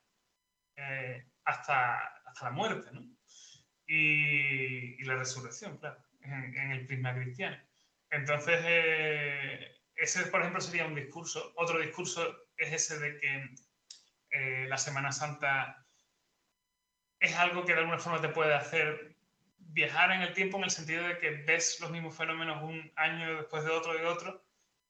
eh, 0.75 1.25
hasta, 1.43 1.97
hasta 2.25 2.45
la 2.45 2.51
muerte, 2.51 2.89
¿no? 2.93 3.01
Y, 3.85 5.03
la 5.03 5.15
resurrección, 5.15 5.77
claro, 5.77 6.01
en, 6.21 6.71
el 6.71 6.87
prisma 6.87 7.13
cristiano. 7.13 7.57
Entonces, 8.09 8.61
eh, 8.63 9.75
ese, 9.95 10.27
por 10.27 10.39
ejemplo, 10.39 10.61
sería 10.61 10.85
un 10.85 10.95
discurso. 10.95 11.51
Otro 11.57 11.79
discurso 11.79 12.47
es 12.55 12.71
ese 12.71 12.99
de 12.99 13.17
que 13.17 13.53
eh, 14.33 14.65
la 14.67 14.77
Semana 14.77 15.11
Santa 15.11 15.85
es 17.19 17.35
algo 17.35 17.63
que 17.63 17.73
de 17.73 17.79
alguna 17.79 17.99
forma 17.99 18.19
te 18.19 18.29
puede 18.29 18.53
hacer 18.53 19.15
viajar 19.57 20.11
en 20.11 20.21
el 20.21 20.33
tiempo 20.33 20.57
en 20.57 20.65
el 20.65 20.71
sentido 20.71 21.07
de 21.07 21.17
que 21.19 21.29
ves 21.31 21.79
los 21.79 21.91
mismos 21.91 22.17
fenómenos 22.17 22.61
un 22.63 22.91
año 22.95 23.37
después 23.37 23.63
de 23.63 23.71
otro 23.71 23.97
y 23.97 24.03
otro 24.03 24.43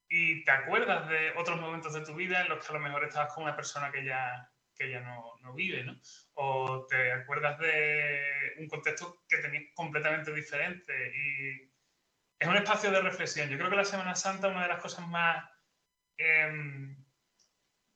y 0.08 0.44
te 0.44 0.52
acuerdas 0.52 1.10
de 1.10 1.32
otros 1.38 1.60
momentos 1.60 1.94
de 1.94 2.02
tu 2.02 2.16
vida 2.16 2.42
en 2.42 2.50
los 2.50 2.66
que 2.66 2.72
a 2.72 2.78
lo 2.78 2.80
mejor 2.80 3.04
estabas 3.04 3.34
con 3.34 3.44
una 3.44 3.56
persona 3.56 3.92
que 3.92 4.06
ya, 4.06 4.50
que 4.76 4.90
ya 4.90 5.02
no, 5.02 5.36
no, 5.42 5.54
vive, 5.54 5.84
¿no? 5.84 6.00
O 6.36 6.86
te 6.88 7.12
acuerdas 7.12 7.60
de 7.60 8.54
un 8.60 8.68
contexto 8.68 9.24
que 9.28 9.38
tenías 9.38 9.64
completamente 9.74 10.34
diferente 10.34 10.94
y 11.16 11.72
es 12.40 12.48
un 12.48 12.58
espacio 12.58 12.92
de 12.92 13.02
reflexión. 13.02 13.50
Yo 13.50 13.58
creo 13.58 13.70
que 13.70 13.76
la 13.76 13.86
Semana 13.86 14.16
Santa, 14.16 14.48
una 14.48 14.64
de 14.64 14.70
las 14.70 14.82
cosas 14.82 15.08
más 15.08 15.46
em, 16.18 17.03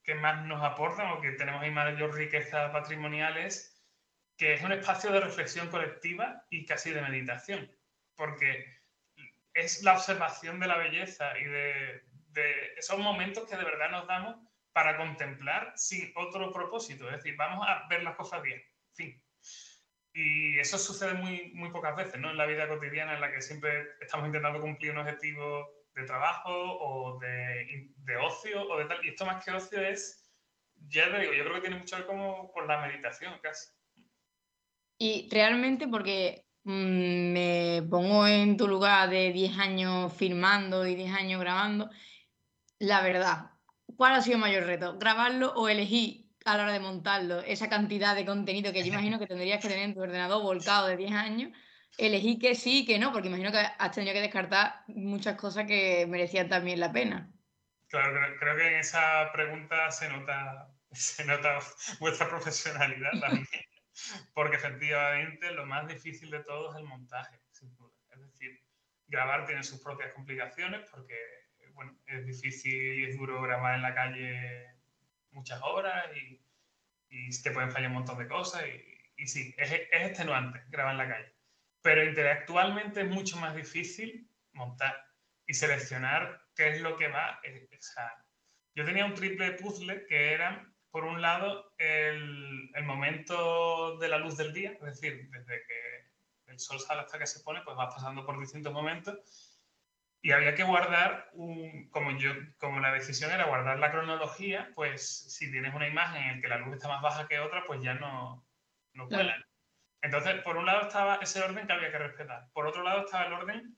que 0.07 0.15
más 0.15 0.45
nos 0.45 0.63
aportan 0.63 1.11
o 1.11 1.21
que 1.21 1.33
tenemos 1.33 1.61
ahí 1.61 1.69
mayor 1.69 2.15
riqueza 2.15 2.71
patrimonial 2.71 3.35
es 3.35 3.77
que 4.37 4.53
es 4.53 4.63
un 4.63 4.71
espacio 4.71 5.11
de 5.11 5.19
reflexión 5.19 5.67
colectiva 5.67 6.45
y 6.49 6.65
casi 6.65 6.91
de 6.91 7.01
meditación, 7.01 7.69
porque 8.15 8.79
es 9.53 9.83
la 9.83 9.95
observación 9.95 10.61
de 10.61 10.67
la 10.67 10.77
belleza 10.77 11.37
y 11.37 11.43
de, 11.43 12.03
de 12.29 12.73
esos 12.77 12.97
momentos 12.97 13.49
que 13.49 13.57
de 13.57 13.65
verdad 13.65 13.91
nos 13.91 14.07
damos 14.07 14.37
para 14.71 14.95
contemplar 14.95 15.73
sin 15.75 16.13
otro 16.15 16.53
propósito. 16.53 17.09
Es 17.09 17.17
decir, 17.17 17.35
vamos 17.35 17.67
a 17.67 17.85
ver 17.89 18.03
las 18.03 18.15
cosas 18.15 18.41
bien. 18.41 18.63
Fin. 18.93 19.21
Y 20.13 20.57
eso 20.57 20.77
sucede 20.77 21.15
muy, 21.15 21.51
muy 21.53 21.69
pocas 21.69 21.97
veces, 21.97 22.17
¿no? 22.17 22.31
En 22.31 22.37
la 22.37 22.45
vida 22.45 22.69
cotidiana 22.69 23.15
en 23.15 23.21
la 23.21 23.31
que 23.31 23.41
siempre 23.41 23.89
estamos 23.99 24.27
intentando 24.27 24.61
cumplir 24.61 24.93
un 24.93 24.99
objetivo 24.99 25.76
de 25.97 26.07
trabajo 26.07 26.51
o 26.51 27.19
de, 27.19 27.91
de 27.97 28.17
ocio 28.17 28.69
o 28.69 28.77
de 28.77 28.85
tal. 28.85 29.05
Y 29.05 29.09
esto 29.09 29.25
más 29.25 29.43
que 29.43 29.51
ocio 29.51 29.81
es, 29.81 30.31
ya 30.87 31.11
te 31.11 31.19
digo, 31.19 31.33
yo 31.33 31.43
creo 31.43 31.55
que 31.55 31.61
tiene 31.61 31.77
mucho 31.77 31.95
que 31.95 32.01
ver 32.03 32.07
como 32.07 32.51
con 32.51 32.67
la 32.67 32.79
meditación 32.85 33.33
casi. 33.41 33.71
Y 34.99 35.29
realmente 35.31 35.87
porque 35.87 36.45
mm, 36.63 37.33
me 37.33 37.83
pongo 37.89 38.27
en 38.27 38.57
tu 38.57 38.67
lugar 38.67 39.09
de 39.09 39.31
10 39.31 39.57
años 39.57 40.13
filmando 40.13 40.87
y 40.87 40.95
10 40.95 41.13
años 41.13 41.41
grabando, 41.41 41.89
la 42.79 43.01
verdad, 43.01 43.57
¿Cuál 43.95 44.13
ha 44.13 44.21
sido 44.21 44.35
el 44.35 44.41
mayor 44.41 44.65
reto? 44.65 44.97
¿Grabarlo 44.99 45.53
o 45.55 45.69
elegir 45.69 46.27
a 46.45 46.55
la 46.55 46.63
hora 46.63 46.73
de 46.73 46.79
montarlo 46.79 47.39
esa 47.39 47.67
cantidad 47.67 48.15
de 48.15 48.25
contenido 48.25 48.71
que 48.71 48.83
yo 48.83 48.89
imagino 48.93 49.17
que 49.17 49.27
tendrías 49.27 49.61
que 49.61 49.69
tener 49.69 49.85
en 49.85 49.93
tu 49.93 50.01
ordenador 50.01 50.43
volcado 50.43 50.87
de 50.87 50.97
10 50.97 51.13
años? 51.13 51.51
Elegí 51.97 52.37
que 52.37 52.53
sí 52.53 52.79
y 52.79 52.85
que 52.85 52.99
no, 52.99 53.11
porque 53.11 53.27
imagino 53.27 53.51
que 53.51 53.57
has 53.57 53.91
tenido 53.91 54.13
que 54.13 54.21
descartar 54.21 54.83
muchas 54.87 55.35
cosas 55.35 55.65
que 55.65 56.05
merecían 56.07 56.47
también 56.47 56.79
la 56.79 56.91
pena. 56.91 57.31
Claro, 57.89 58.35
creo 58.39 58.55
que 58.55 58.67
en 58.67 58.75
esa 58.75 59.31
pregunta 59.31 59.89
se 59.91 60.09
nota, 60.09 60.69
se 60.91 61.25
nota 61.25 61.59
vuestra 61.99 62.29
profesionalidad 62.29 63.11
también, 63.21 63.47
porque 64.33 64.57
efectivamente 64.57 65.51
lo 65.51 65.65
más 65.65 65.87
difícil 65.87 66.29
de 66.29 66.43
todo 66.43 66.71
es 66.71 66.77
el 66.77 66.85
montaje, 66.85 67.39
sin 67.51 67.75
duda. 67.75 67.93
Es 68.11 68.21
decir, 68.21 68.61
grabar 69.07 69.45
tiene 69.45 69.63
sus 69.63 69.81
propias 69.81 70.13
complicaciones 70.13 70.87
porque 70.91 71.15
bueno, 71.73 71.97
es 72.07 72.25
difícil 72.25 72.99
y 72.99 73.05
es 73.05 73.17
duro 73.17 73.41
grabar 73.41 73.75
en 73.75 73.83
la 73.83 73.93
calle 73.93 74.67
muchas 75.31 75.61
horas 75.61 76.05
y, 76.15 76.41
y 77.09 77.41
te 77.41 77.51
pueden 77.51 77.71
fallar 77.71 77.89
un 77.89 77.97
montón 77.97 78.17
de 78.17 78.27
cosas 78.27 78.63
y, 78.65 79.23
y 79.23 79.27
sí, 79.27 79.53
es, 79.57 79.71
es 79.71 79.87
extenuante 79.91 80.63
grabar 80.69 80.93
en 80.93 80.97
la 80.97 81.07
calle. 81.07 81.36
Pero 81.87 82.03
intelectualmente 82.03 82.99
es 82.99 83.07
mucho 83.07 83.37
más 83.37 83.55
difícil 83.55 84.29
montar 84.51 85.05
y 85.45 85.53
seleccionar 85.53 86.41
qué 86.53 86.67
es 86.71 86.81
lo 86.81 86.97
que 86.97 87.07
va. 87.07 87.39
Eh, 87.43 87.65
o 87.71 87.81
sea, 87.81 88.11
yo 88.75 88.83
tenía 88.83 89.05
un 89.05 89.13
triple 89.13 89.53
puzzle 89.53 90.05
que 90.05 90.33
era, 90.33 90.69
por 90.91 91.05
un 91.05 91.21
lado, 91.21 91.73
el, 91.77 92.69
el, 92.75 92.83
momento 92.83 93.97
de 93.99 94.09
la 94.09 94.17
luz 94.17 94.35
del 94.35 94.51
día, 94.51 94.73
es 94.73 94.81
decir, 94.81 95.29
desde 95.29 95.65
que 95.65 96.51
el 96.51 96.59
sol 96.59 96.77
sale 96.81 97.03
hasta 97.03 97.19
que 97.19 97.25
se 97.25 97.39
pone, 97.39 97.61
pues 97.61 97.77
vas 97.77 97.95
pasando 97.95 98.25
por 98.25 98.37
distintos 98.37 98.73
momentos 98.73 99.61
y 100.21 100.33
había 100.33 100.55
que 100.55 100.63
guardar, 100.63 101.29
un, 101.35 101.87
como, 101.89 102.11
yo, 102.17 102.33
como 102.57 102.81
la 102.81 102.91
decisión 102.91 103.31
era 103.31 103.45
guardar 103.45 103.79
la 103.79 103.91
cronología, 103.91 104.73
pues 104.75 105.07
si 105.07 105.49
tienes 105.49 105.73
una 105.73 105.87
imagen 105.87 106.21
en 106.21 106.35
la 106.35 106.41
que 106.41 106.47
la 106.49 106.57
luz 106.57 106.73
está 106.73 106.89
más 106.89 107.01
baja 107.01 107.29
que 107.29 107.39
otra, 107.39 107.63
pues 107.65 107.81
ya 107.81 107.93
no, 107.93 108.45
no. 108.91 109.07
Entonces, 110.01 110.41
por 110.41 110.57
un 110.57 110.65
lado 110.65 110.87
estaba 110.87 111.15
ese 111.21 111.41
orden 111.41 111.65
que 111.65 111.73
había 111.73 111.91
que 111.91 111.97
respetar. 111.97 112.47
Por 112.53 112.67
otro 112.67 112.83
lado 112.83 113.05
estaba 113.05 113.25
el 113.25 113.33
orden 113.33 113.77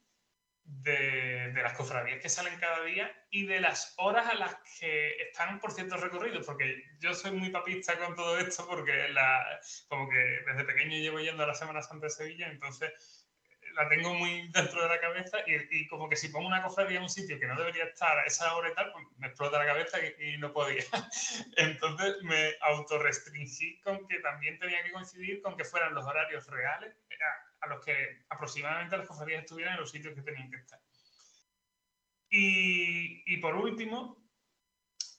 de, 0.70 1.52
las 1.62 1.74
cofradías 1.74 2.22
que 2.22 2.30
salen 2.30 2.60
cada 2.60 2.84
día 2.84 3.12
y 3.32 3.46
de 3.46 3.60
las 3.60 3.94
horas 3.98 4.28
a 4.28 4.36
las 4.36 4.56
que 4.80 5.18
están 5.22 5.60
por 5.60 5.72
ciertos 5.72 6.00
recorridos, 6.00 6.46
porque 6.46 6.84
yo 7.00 7.14
soy 7.14 7.32
muy 7.32 7.50
papista 7.50 7.98
con 7.98 8.16
todo 8.16 8.38
esto, 8.38 8.68
porque 8.68 9.14
como 9.88 10.10
que 10.10 10.44
desde 10.46 10.64
pequeño 10.66 10.98
llevo 10.98 11.20
yendo 11.20 11.44
a 11.44 11.48
la 11.48 11.56
Semana 11.56 11.82
Santa 11.82 12.06
de 12.06 12.12
Sevilla, 12.12 12.48
entonces 12.48 13.19
la 13.80 13.88
tengo 13.88 14.14
muy 14.14 14.50
dentro 14.50 14.82
de 14.82 14.90
la 14.90 15.00
cabeza 15.00 15.38
y, 15.48 15.88
como 15.88 16.10
que 16.10 16.18
si 16.18 16.28
pongo 16.28 16.48
una 16.48 16.62
cofradía 16.62 16.98
en 16.98 17.04
un 17.04 17.10
sitio 17.10 17.40
que 17.40 17.48
no 17.48 17.56
debería 17.56 17.86
estar 17.86 18.20
a 18.20 18.26
esa 18.26 18.54
hora 18.56 18.70
y 18.70 18.74
tal, 18.74 18.92
pues 18.92 19.06
me 19.18 19.28
explota 19.28 19.58
la 19.58 19.68
cabeza 19.68 19.98
y, 20.20 20.38
no 20.38 20.52
podía. 20.52 20.84
Entonces 21.56 22.18
me 22.24 22.56
autorrestringí 22.60 23.80
con 23.80 24.06
que 24.06 24.20
también 24.20 24.60
tenía 24.60 24.84
que 24.84 24.92
coincidir 24.92 25.42
con 25.42 25.56
que 25.56 25.64
fueran 25.64 25.94
los 25.94 26.06
horarios 26.06 26.46
reales 26.48 26.94
a, 27.62 27.68
los 27.68 27.84
que 27.86 28.26
aproximadamente 28.28 28.98
las 28.98 29.08
cofradías 29.08 29.44
estuvieran 29.44 29.76
en 29.76 29.80
los 29.80 29.92
sitios 29.92 30.14
que 30.14 30.24
tenían 30.24 30.52
que 30.52 30.58
estar. 30.58 30.80
Y, 32.30 33.24
y 33.34 33.38
por 33.38 33.56
último, 33.56 34.30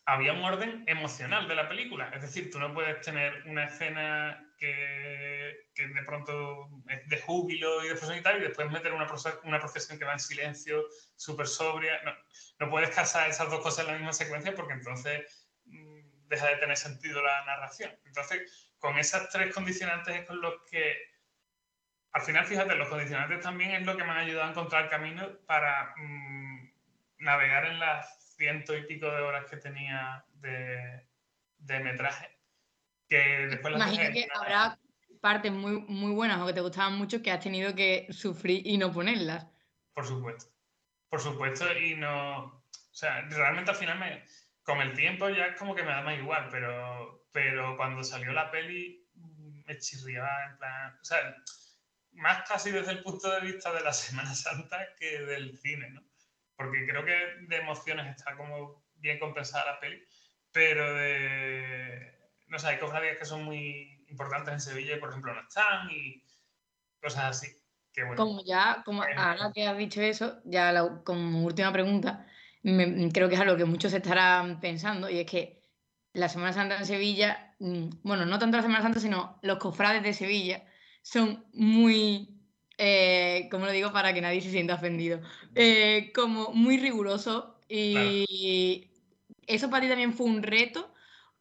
había 0.05 0.35
un 0.35 0.45
orden 0.45 0.85
emocional 0.87 1.49
de 1.49 1.55
la 1.55 1.67
película. 1.67 2.11
Es 2.11 2.21
decir, 2.21 2.51
tú 2.51 2.59
no 2.59 2.75
puedes 2.75 3.01
tener 3.01 3.43
una 3.47 3.65
escena 3.65 4.50
que, 4.61 5.87
de 5.87 6.03
pronto 6.05 6.69
es 6.89 7.09
de 7.09 7.21
júbilo 7.21 7.83
y 7.83 7.89
de 7.89 7.95
procesión 7.95 8.19
y 8.19 8.23
tal, 8.23 8.39
y 8.39 8.43
después 8.43 8.71
meter 8.71 8.93
una, 8.93 9.07
procesión 9.07 9.99
que 9.99 10.05
va 10.05 10.13
en 10.13 10.21
silencio, 10.21 10.85
súper 11.17 11.47
sobria. 11.47 12.01
No, 12.05 12.13
no, 12.59 12.71
puedes 12.71 12.95
casar 12.95 13.31
esas 13.31 13.51
dos 13.51 13.61
cosas 13.61 13.87
en 13.87 13.93
la 13.93 13.99
misma 13.99 14.13
secuencia 14.13 14.55
porque 14.55 14.75
entonces 14.75 15.49
mmm, 15.65 16.29
deja 16.29 16.47
de 16.49 16.57
tener 16.57 16.77
sentido 16.77 17.23
la 17.23 17.45
narración. 17.47 17.99
Entonces, 18.05 18.71
con 18.79 18.99
esas 18.99 19.31
tres 19.31 19.55
condicionantes 19.55 20.15
es 20.15 20.27
con 20.27 20.41
los 20.41 20.55
que, 20.71 20.95
al 22.13 22.23
final, 22.23 22.45
fíjate, 22.45 22.75
los 22.77 22.89
condicionantes 22.89 23.41
también 23.41 23.71
es 23.71 23.87
lo 23.87 23.97
que 23.97 24.05
me 24.05 24.11
han 24.11 24.19
ayudado 24.19 24.49
a 24.49 24.51
encontrar 24.51 24.91
camino 24.91 25.39
para 25.47 25.95
mmm, 25.97 26.71
navegar 27.19 27.65
en 27.65 27.79
las 27.79 28.37
ciento 28.37 28.77
y 28.77 28.87
pico 28.87 29.07
de 29.07 29.23
horas 29.23 29.47
que 29.51 29.57
tenía 29.57 30.25
de 30.35 31.81
metraje. 31.81 32.40
Que 33.11 33.49
después 33.49 33.75
Imagino 33.75 34.13
que 34.13 34.29
habrá 34.33 34.79
partes 35.21 35.53
muy, 35.53 35.83
muy 35.83 36.13
buenas 36.13 36.41
o 36.41 36.47
que 36.47 36.53
te 36.53 36.61
gustaban 36.63 36.97
mucho 36.97 37.21
que 37.21 37.31
has 37.31 37.41
tenido 37.41 37.75
que 37.75 38.07
sufrir 38.11 38.67
y 38.67 38.79
no 38.79 38.91
ponerlas. 38.91 39.47
Por 39.93 40.07
supuesto. 40.07 40.51
Por 41.11 41.21
supuesto, 41.21 41.67
y 41.77 41.97
no. 41.97 42.45
O 42.45 42.95
sea, 42.95 43.23
realmente 43.23 43.73
al 43.73 43.77
final 43.77 43.99
me. 43.99 44.25
Con 44.63 44.81
el 44.81 44.95
tiempo 44.95 45.29
ya 45.29 45.47
es 45.47 45.59
como 45.59 45.75
que 45.75 45.83
me 45.83 45.91
da 45.91 46.03
más 46.03 46.19
igual, 46.19 46.49
pero, 46.51 47.27
pero 47.33 47.77
cuando 47.77 48.05
salió 48.05 48.33
la 48.33 48.51
peli 48.51 49.05
me 49.67 49.79
chirriaba 49.79 50.47
en 50.47 50.59
plan. 50.59 50.99
O 51.01 51.05
sea, 51.05 51.37
más 52.13 52.49
casi 52.49 52.71
desde 52.71 52.93
el 52.93 53.03
punto 53.03 53.31
de 53.31 53.41
vista 53.41 53.73
de 53.73 53.81
la 53.81 53.93
Semana 53.93 54.35
Santa 54.35 54.95
que 54.99 55.21
del 55.23 55.59
cine, 55.59 55.91
¿no? 55.91 56.03
Porque 56.57 56.87
creo 56.87 57.05
que 57.05 57.47
de 57.49 57.57
emociones 57.57 58.17
está 58.17 58.37
como 58.37 58.85
bien 58.95 59.19
compensada 59.19 59.73
la 59.73 59.81
peli, 59.81 60.05
pero 60.53 60.95
de... 60.95 62.20
No 62.51 62.59
sé, 62.59 62.67
hay 62.69 62.79
cofradías 62.79 63.17
que 63.17 63.25
son 63.25 63.45
muy 63.45 64.05
importantes 64.09 64.53
en 64.53 64.61
Sevilla 64.61 64.97
y, 64.97 65.01
por 65.01 65.11
ejemplo, 65.11 65.33
no 65.33 65.41
están 65.41 65.89
y 65.91 66.23
cosas 67.01 67.25
así. 67.25 67.47
Que, 67.93 68.03
bueno, 68.05 68.17
Como 68.17 68.43
ya, 68.45 68.83
como 68.85 69.03
ahora 69.03 69.53
que 69.55 69.67
has 69.67 69.79
dicho 69.79 70.01
eso, 70.03 70.41
ya 70.45 70.73
la- 70.73 71.03
como 71.05 71.45
última 71.45 71.73
pregunta, 71.73 72.27
me- 72.63 73.11
creo 73.13 73.29
que 73.29 73.37
es 73.37 73.41
algo 73.41 73.57
que 73.57 73.65
muchos 73.65 73.93
estarán 73.93 74.61
pensando 74.61 75.09
y 75.09 75.19
es 75.21 75.27
que 75.31 75.63
la 76.13 76.29
Semana 76.29 76.53
Santa 76.53 76.77
en 76.77 76.87
Sevilla, 76.87 77.55
mm, 77.61 77.89
bueno, 78.03 78.27
no 78.27 78.39
tanto 78.39 78.57
la 78.57 78.63
Semana 78.65 78.83
Santa, 78.83 79.01
sino 79.01 79.39
los 79.43 79.59
cofrades 79.59 80.03
de 80.03 80.13
Sevilla 80.13 80.65
son 81.03 81.47
muy, 81.53 82.41
eh, 82.79 83.49
como 83.51 83.67
lo 83.67 83.73
digo 83.73 83.93
para 83.93 84.13
que 84.13 84.21
nadie 84.21 84.41
se 84.41 84.51
sienta 84.51 84.75
ofendido, 84.75 85.21
eh, 85.55 86.11
como 86.15 86.51
muy 86.53 86.79
rigurosos 86.79 87.55
y 87.69 88.91
¿eso 89.47 89.71
para 89.71 89.83
ti 89.83 89.89
también 89.89 90.13
fue 90.15 90.27
un 90.27 90.43
reto? 90.43 90.90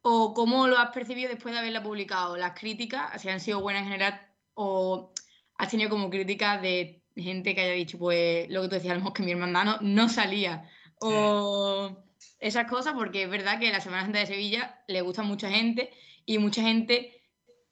¿O 0.01 0.33
cómo 0.33 0.67
lo 0.67 0.77
has 0.77 0.91
percibido 0.91 1.29
después 1.29 1.53
de 1.53 1.59
haberla 1.59 1.83
publicado? 1.83 2.37
¿Las 2.37 2.57
críticas, 2.57 3.21
si 3.21 3.29
han 3.29 3.39
sido 3.39 3.61
buenas 3.61 3.83
en 3.83 3.89
general 3.89 4.27
o 4.53 5.13
has 5.57 5.69
tenido 5.69 5.89
como 5.89 6.09
críticas 6.09 6.61
de 6.61 7.03
gente 7.15 7.53
que 7.53 7.61
haya 7.61 7.73
dicho, 7.73 7.97
pues 7.97 8.49
lo 8.49 8.61
que 8.61 8.67
tú 8.69 8.75
decías, 8.75 9.01
a 9.05 9.13
que 9.13 9.23
mi 9.23 9.31
hermandad 9.31 9.81
no, 9.81 10.09
salía? 10.09 10.69
O 11.01 12.05
esas 12.39 12.69
cosas, 12.69 12.93
porque 12.93 13.23
es 13.23 13.29
verdad 13.29 13.59
que 13.59 13.71
la 13.71 13.81
Semana 13.81 14.03
Santa 14.03 14.19
de 14.19 14.25
Sevilla 14.25 14.83
le 14.87 15.01
gusta 15.01 15.21
a 15.21 15.25
mucha 15.25 15.49
gente 15.49 15.91
y 16.25 16.37
mucha 16.37 16.61
gente, 16.61 17.21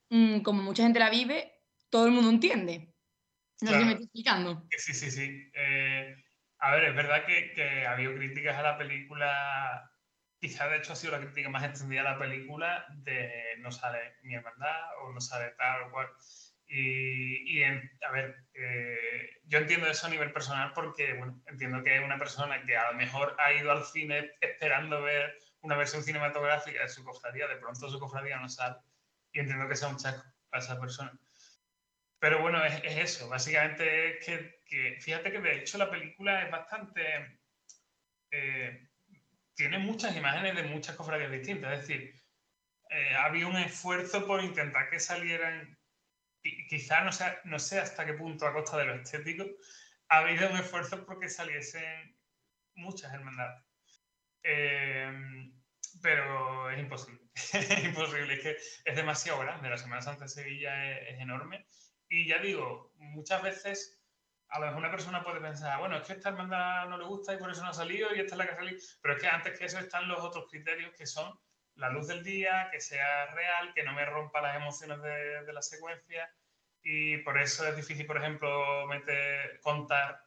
mm, 0.10 0.40
como 0.40 0.62
mucha 0.64 0.84
gente 0.84 1.00
la 1.00 1.10
vive, 1.10 1.62
todo 1.90 2.06
el 2.06 2.12
mundo 2.12 2.30
entiende. 2.30 2.94
No 3.62 3.72
sé 3.72 3.80
si 3.80 3.86
me 3.86 3.92
estoy 3.92 4.06
explicando. 4.06 4.68
Sí, 4.78 4.94
sí, 4.94 5.12
sí. 5.12 5.52
Eh, 5.54 6.16
a 6.60 6.72
ver, 6.76 6.86
es 6.86 6.96
verdad 6.96 7.26
que, 7.26 7.54
que 7.54 7.86
ha 7.86 7.94
habido 7.94 8.16
críticas 8.16 8.56
a 8.58 8.62
la 8.62 8.78
película. 8.78 9.92
Quizá 10.40 10.68
de 10.70 10.78
hecho 10.78 10.94
ha 10.94 10.96
sido 10.96 11.14
la 11.14 11.20
crítica 11.20 11.50
más 11.50 11.64
extendida 11.64 12.02
a 12.02 12.14
la 12.14 12.20
película 12.20 12.86
de 12.98 13.56
no 13.60 13.72
sale 13.72 14.18
mi 14.22 14.36
hermandad 14.36 14.82
o 15.02 15.12
no 15.12 15.20
sale 15.22 15.52
tal 15.58 15.84
o 15.84 15.92
cual. 15.92 16.08
Y, 16.68 17.58
y 17.60 17.64
en- 17.64 17.90
a 18.08 18.12
ver, 18.12 18.36
eh, 18.54 19.30
yo 19.46 19.58
entiendo 19.60 19.88
eso 19.88 20.06
a 20.08 20.10
nivel 20.10 20.34
personal 20.34 20.74
porque, 20.74 21.14
bueno, 21.14 21.42
entiendo 21.48 21.82
que 21.84 21.96
es 21.98 22.04
una 22.04 22.20
persona 22.20 22.64
que 22.66 22.76
a 22.78 22.92
lo 22.92 22.98
mejor 22.98 23.36
ha 23.40 23.54
ido 23.54 23.72
al 23.72 23.86
cine 23.86 24.32
esperando 24.42 25.02
ver 25.02 25.38
una 25.62 25.76
versión 25.78 26.04
cinematográfica 26.04 26.82
de 26.84 26.90
su 26.90 27.04
cofradía, 27.04 27.48
de 27.48 27.56
pronto 27.58 27.90
su 27.90 28.00
cofradía 28.00 28.38
no 28.40 28.50
sale. 28.50 28.78
Y 29.32 29.40
entiendo 29.40 29.68
que 29.68 29.76
sea 29.76 29.90
un 29.90 29.98
chasco 29.98 30.24
para 30.50 30.64
esa 30.64 30.80
persona. 30.80 31.18
Pero 32.20 32.42
bueno, 32.42 32.64
es, 32.66 32.84
es 32.84 32.98
eso. 32.98 33.30
Básicamente 33.30 34.18
es 34.20 34.26
que, 34.26 34.62
que- 34.66 34.98
fíjate 35.02 35.32
que 35.32 35.40
de 35.42 35.58
hecho 35.60 35.78
la 35.78 35.90
película 35.90 36.44
es 36.44 36.52
bastante... 36.52 37.40
eh, 38.32 38.87
tiene 39.58 39.80
muchas 39.80 40.16
imágenes 40.18 40.56
de 40.58 40.64
muchas 40.66 40.96
cofradías 40.98 41.32
distintas. 41.32 41.74
Es 41.74 41.88
decir, 41.88 42.16
eh, 42.92 43.16
había 43.16 43.48
un 43.48 43.58
esfuerzo 43.58 44.28
por 44.28 44.44
intentar 44.44 44.90
que 44.90 45.00
salieran, 45.00 45.78
qui- 46.44 46.68
quizá 46.70 47.04
no 47.04 47.12
sé, 47.14 47.26
no 47.46 47.60
sé 47.60 47.80
hasta 47.80 48.06
qué 48.06 48.14
punto 48.16 48.48
a 48.48 48.54
costa 48.54 48.78
de 48.80 48.86
lo 48.86 48.96
estético, 48.96 49.46
ha 50.10 50.20
habido 50.20 50.50
un 50.52 50.58
esfuerzo 50.58 51.06
por 51.06 51.20
que 51.20 51.30
saliesen 51.30 52.20
muchas 52.76 53.14
hermandades. 53.14 53.64
Eh, 54.44 55.12
pero 56.02 56.70
es 56.72 56.80
imposible. 56.80 57.22
es 57.54 57.84
imposible. 57.84 58.34
Es 58.36 58.42
que 58.42 58.58
es 58.92 58.96
demasiado 58.96 59.40
grande. 59.40 59.70
La 59.70 59.78
Semana 59.78 60.02
Santa 60.02 60.26
de 60.26 60.30
Sevilla 60.30 60.92
es, 60.92 61.16
es 61.16 61.22
enorme. 61.22 61.66
Y 62.10 62.28
ya 62.28 62.40
digo, 62.40 62.94
muchas 62.98 63.42
veces 63.44 63.97
a 64.50 64.60
lo 64.60 64.66
mejor 64.68 64.80
una 64.80 64.92
persona 64.92 65.24
puede 65.24 65.42
pensar, 65.42 65.80
bueno, 65.80 65.98
es 65.98 66.08
que 66.08 66.14
esta 66.14 66.30
hermandad 66.30 66.88
no 66.88 66.98
le 66.98 67.06
gusta 67.06 67.34
y 67.34 67.38
por 67.38 67.52
eso 67.52 67.64
no 67.64 67.70
ha 67.70 67.74
salido 67.74 68.16
y 68.16 68.20
esta 68.20 68.36
es 68.36 68.38
la 68.38 68.46
que 68.46 68.52
ha 68.52 68.56
salido. 68.56 68.80
Pero 69.02 69.16
es 69.16 69.22
que 69.22 69.28
antes 69.28 69.60
que 69.60 69.66
eso 69.66 69.80
están 69.80 70.08
los 70.08 70.20
otros 70.20 70.50
criterios 70.50 70.94
que 70.98 71.06
son 71.06 71.38
la 71.76 71.90
luz 71.90 72.08
del 72.08 72.24
día, 72.24 72.70
que 72.72 72.80
sea 72.80 73.28
real, 73.28 73.74
que 73.74 73.84
no 73.84 73.94
me 73.94 74.06
rompa 74.06 74.42
las 74.42 74.56
emociones 74.56 75.02
de, 75.02 75.54
la 75.54 75.62
secuencia. 75.62 76.32
Y 76.82 77.18
por 77.18 77.38
eso 77.40 77.68
es 77.68 77.76
difícil, 77.76 78.06
por 78.06 78.18
ejemplo, 78.18 78.88
meter, 78.88 79.60
contar, 79.62 80.24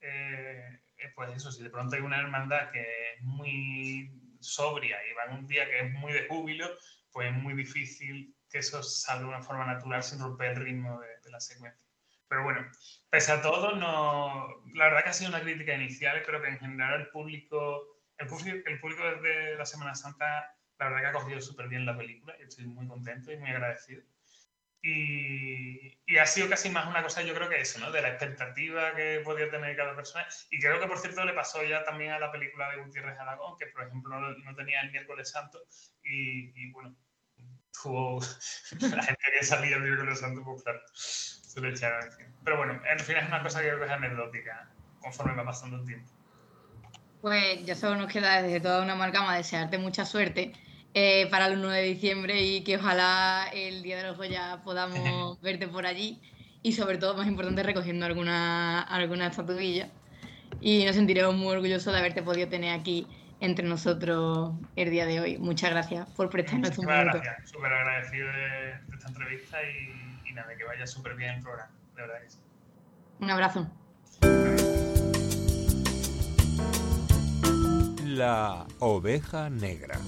eh, 0.00 0.80
eh, 0.96 1.12
pues 1.14 1.34
eso, 1.36 1.50
si 1.50 1.62
de 1.62 1.70
pronto 1.70 1.96
hay 1.96 2.02
una 2.02 2.20
hermandad 2.20 2.70
que 2.70 3.14
es 3.14 3.22
muy 3.22 4.36
sobria 4.40 4.98
y 5.06 5.14
va 5.14 5.24
en 5.24 5.38
un 5.40 5.46
día 5.46 5.66
que 5.66 5.80
es 5.80 5.92
muy 5.92 6.12
de 6.12 6.28
júbilo, 6.28 6.68
pues 7.10 7.28
es 7.28 7.34
muy 7.34 7.54
difícil 7.54 8.36
que 8.48 8.58
eso 8.58 8.82
salga 8.82 9.22
de 9.22 9.28
una 9.28 9.42
forma 9.42 9.66
natural 9.66 10.02
sin 10.02 10.20
romper 10.20 10.52
el 10.52 10.56
ritmo 10.56 11.00
de 11.00 11.30
la 11.30 11.40
secuencia. 11.40 11.93
Pero 12.28 12.42
bueno, 12.44 12.66
pese 13.10 13.32
a 13.32 13.42
todo, 13.42 13.76
no, 13.76 14.62
la 14.74 14.84
verdad 14.86 15.04
que 15.04 15.10
ha 15.10 15.12
sido 15.12 15.30
una 15.30 15.42
crítica 15.42 15.74
inicial, 15.74 16.22
creo 16.22 16.40
que 16.42 16.48
en 16.48 16.58
general 16.58 17.00
el 17.00 17.08
público, 17.08 18.00
el 18.18 18.26
público, 18.26 18.68
el 18.68 18.80
público 18.80 19.02
desde 19.04 19.56
la 19.56 19.66
Semana 19.66 19.94
Santa, 19.94 20.56
la 20.78 20.88
verdad 20.88 21.00
que 21.00 21.06
ha 21.06 21.12
cogido 21.12 21.40
súper 21.40 21.68
bien 21.68 21.86
la 21.86 21.96
película 21.96 22.34
estoy 22.40 22.66
muy 22.66 22.86
contento 22.86 23.32
y 23.32 23.36
muy 23.36 23.50
agradecido. 23.50 24.02
Y, 24.82 25.98
y, 26.06 26.18
ha 26.18 26.26
sido 26.26 26.50
casi 26.50 26.68
más 26.68 26.86
una 26.86 27.02
cosa, 27.02 27.22
yo 27.22 27.34
creo 27.34 27.48
que 27.48 27.58
eso, 27.58 27.78
¿no? 27.78 27.90
De 27.90 28.02
la 28.02 28.10
expectativa 28.10 28.94
que 28.94 29.22
podía 29.24 29.50
tener 29.50 29.74
cada 29.76 29.96
persona. 29.96 30.26
Y 30.50 30.60
creo 30.60 30.78
que, 30.78 30.86
por 30.86 30.98
cierto, 30.98 31.24
le 31.24 31.32
pasó 31.32 31.64
ya 31.64 31.82
también 31.84 32.12
a 32.12 32.18
la 32.18 32.30
película 32.30 32.70
de 32.70 32.82
Gutiérrez 32.82 33.18
Aragón, 33.18 33.56
que, 33.58 33.68
por 33.68 33.84
ejemplo, 33.84 34.20
no, 34.20 34.36
no 34.36 34.54
tenía 34.54 34.82
el 34.82 34.90
miércoles 34.90 35.30
santo. 35.30 35.58
Y, 36.02 36.52
y, 36.54 36.70
bueno, 36.72 36.94
tuvo 37.82 38.20
la 38.94 39.02
gente 39.02 39.24
que 39.38 39.46
salía 39.46 39.76
el 39.76 39.82
miércoles 39.84 40.20
santo, 40.20 40.44
pues 40.44 40.62
claro, 40.62 40.82
se 41.54 41.60
le 41.60 41.70
echaron 41.70 42.04
encima. 42.04 42.28
Pero 42.42 42.56
bueno, 42.56 42.80
al 42.90 43.00
final 43.00 43.22
es 43.22 43.28
una 43.28 43.42
cosa 43.42 43.60
que 43.60 43.68
creo 43.68 43.78
que 43.78 43.84
es 43.84 43.90
anecdótica, 43.90 44.68
conforme 45.00 45.34
va 45.34 45.44
pasando 45.44 45.76
el 45.78 45.86
tiempo. 45.86 46.10
Pues 47.22 47.64
ya 47.64 47.74
solo 47.74 47.96
nos 47.96 48.12
queda 48.12 48.42
desde 48.42 48.60
toda 48.60 48.82
una 48.82 48.92
amalgama 48.92 49.36
desearte 49.36 49.78
mucha 49.78 50.04
suerte 50.04 50.52
eh, 50.92 51.26
para 51.30 51.46
el 51.46 51.58
1 51.58 51.70
de 51.70 51.82
diciembre 51.82 52.42
y 52.42 52.62
que 52.64 52.76
ojalá 52.76 53.48
el 53.54 53.82
día 53.82 53.96
de 53.96 54.02
los 54.02 54.16
Goya 54.16 54.60
podamos 54.64 55.40
verte 55.40 55.68
por 55.68 55.86
allí 55.86 56.20
y 56.62 56.72
sobre 56.72 56.98
todo, 56.98 57.14
más 57.16 57.26
importante, 57.26 57.62
recogiendo 57.62 58.06
alguna, 58.06 58.80
alguna 58.80 59.28
estatuilla. 59.28 59.90
Y 60.60 60.84
nos 60.84 60.96
sentiremos 60.96 61.34
muy 61.34 61.52
orgullosos 61.52 61.92
de 61.92 61.98
haberte 61.98 62.22
podido 62.22 62.48
tener 62.48 62.78
aquí 62.78 63.06
entre 63.40 63.66
nosotros 63.66 64.54
el 64.74 64.90
día 64.90 65.04
de 65.04 65.20
hoy. 65.20 65.38
Muchas 65.38 65.70
gracias 65.70 66.08
por 66.10 66.30
prestarnos 66.30 66.70
tu 66.70 66.82
Muchísimas 66.82 67.00
minuto. 67.00 67.20
gracias, 67.22 67.50
súper 67.50 67.72
agradecido 67.72 68.28
de, 68.28 68.32
de, 68.32 68.96
esta 68.96 69.08
entrevista 69.08 69.58
y, 69.62 70.03
nada, 70.34 70.56
que 70.56 70.64
vaya 70.64 70.86
súper 70.86 71.14
bien 71.14 71.34
el 71.34 71.42
programa, 71.42 71.70
de 71.94 72.02
verdad 72.02 72.22
que 72.22 72.30
sí. 72.30 72.38
Un 73.20 73.30
abrazo. 73.30 73.66
La 78.04 78.66
oveja 78.80 79.50
negra. 79.50 79.98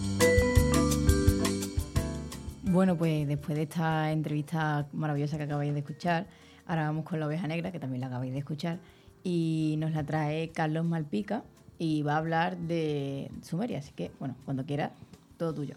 Bueno, 2.63 2.97
pues 2.97 3.27
después 3.27 3.57
de 3.57 3.63
esta 3.63 4.13
entrevista 4.13 4.87
maravillosa 4.93 5.37
que 5.37 5.45
acabáis 5.45 5.73
de 5.73 5.81
escuchar, 5.81 6.27
ahora 6.67 6.87
vamos 6.87 7.05
con 7.05 7.21
la 7.21 7.27
oveja 7.27 7.47
negra, 7.47 7.73
que 7.73 7.81
también 7.81 8.01
la 8.01 8.09
acabáis 8.09 8.33
de 8.33 8.41
escuchar, 8.41 8.79
y 9.23 9.77
nos 9.79 9.93
la 9.93 10.05
trae 10.05 10.51
Carlos 10.51 10.85
Malpica 10.85 11.43
y 11.79 12.03
va 12.03 12.15
a 12.15 12.19
hablar 12.19 12.57
de 12.57 13.31
Sumeria. 13.43 13.79
Así 13.79 13.93
que, 13.93 14.11
bueno, 14.19 14.37
cuando 14.45 14.67
quieras, 14.67 14.93
todo 15.37 15.55
tuyo. 15.55 15.75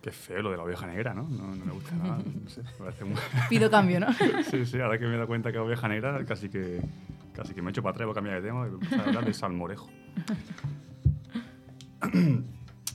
Qué 0.00 0.12
feo 0.12 0.42
lo 0.42 0.50
de 0.52 0.56
la 0.56 0.62
oveja 0.62 0.86
negra, 0.86 1.12
¿no? 1.12 1.24
No, 1.24 1.54
no 1.54 1.64
me 1.64 1.72
gusta 1.72 1.96
nada. 1.96 2.18
No 2.18 2.48
sé, 2.48 2.62
me 2.62 2.70
parece 2.78 3.04
muy... 3.04 3.16
Pido 3.48 3.70
cambio, 3.70 4.00
¿no? 4.00 4.12
sí, 4.44 4.64
sí, 4.64 4.80
ahora 4.80 4.98
que 4.98 5.06
me 5.06 5.12
he 5.12 5.16
dado 5.16 5.26
cuenta 5.26 5.50
que 5.50 5.58
oveja 5.58 5.88
negra, 5.88 6.24
casi 6.24 6.48
que, 6.48 6.80
casi 7.34 7.52
que 7.52 7.62
me 7.62 7.68
he 7.68 7.70
hecho 7.70 7.82
para 7.82 7.92
atrás, 7.92 8.06
voy 8.06 8.12
a 8.12 8.14
cambiar 8.14 8.40
de 8.40 8.48
tema 8.48 8.66
y 8.66 8.70
voy 8.70 8.80
a 8.80 8.84
empezar 8.84 9.00
a 9.00 9.04
hablar 9.08 9.24
de 9.24 9.34
salmorejo. 9.34 9.90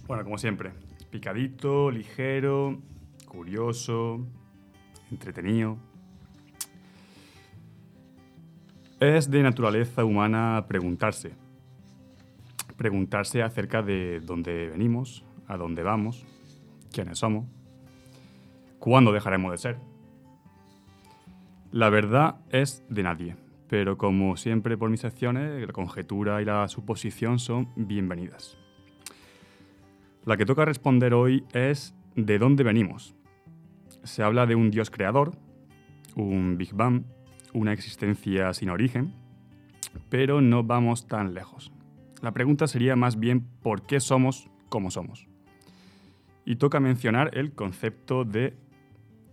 bueno, 0.08 0.24
como 0.24 0.38
siempre, 0.38 0.72
picadito, 1.10 1.92
ligero, 1.92 2.80
curioso, 3.28 4.26
entretenido. 5.12 5.78
Es 9.02 9.30
de 9.30 9.44
naturaleza 9.44 10.06
humana 10.06 10.64
preguntarse. 10.70 11.34
Preguntarse 12.78 13.44
acerca 13.44 13.82
de 13.82 14.22
dónde 14.22 14.70
venimos, 14.70 15.26
a 15.48 15.58
dónde 15.58 15.84
vamos, 15.84 16.26
quiénes 16.94 17.20
somos, 17.20 17.46
cuándo 18.80 19.12
dejaremos 19.12 19.52
de 19.52 19.58
ser. 19.58 19.78
La 21.72 21.90
verdad 21.90 22.38
es 22.50 22.86
de 22.88 23.04
nadie, 23.04 23.36
pero 23.68 23.98
como 23.98 24.38
siempre 24.38 24.78
por 24.78 24.90
mis 24.90 25.04
acciones, 25.04 25.66
la 25.66 25.74
conjetura 25.74 26.42
y 26.42 26.46
la 26.46 26.68
suposición 26.70 27.40
son 27.40 27.70
bienvenidas. 27.76 28.58
La 30.24 30.38
que 30.38 30.46
toca 30.46 30.64
responder 30.64 31.14
hoy 31.14 31.44
es 31.52 31.96
¿de 32.16 32.38
dónde 32.38 32.64
venimos? 32.64 33.16
Se 34.04 34.22
habla 34.22 34.46
de 34.46 34.56
un 34.56 34.70
Dios 34.70 34.92
creador, 34.92 35.36
un 36.16 36.58
Big 36.58 36.74
Bang, 36.74 37.04
una 37.54 37.74
existencia 37.74 38.54
sin 38.54 38.70
origen, 38.70 39.14
pero 40.10 40.42
no 40.42 40.64
vamos 40.64 41.08
tan 41.08 41.34
lejos. 41.34 41.72
La 42.22 42.32
pregunta 42.32 42.68
sería 42.68 42.96
más 42.96 43.20
bien 43.20 43.42
¿por 43.62 43.82
qué 43.82 44.00
somos 44.00 44.50
como 44.70 44.92
somos? 44.92 45.33
Y 46.46 46.58
toca 46.58 46.80
mencionar 46.80 47.38
el 47.38 47.54
concepto 47.54 48.26
de 48.26 48.56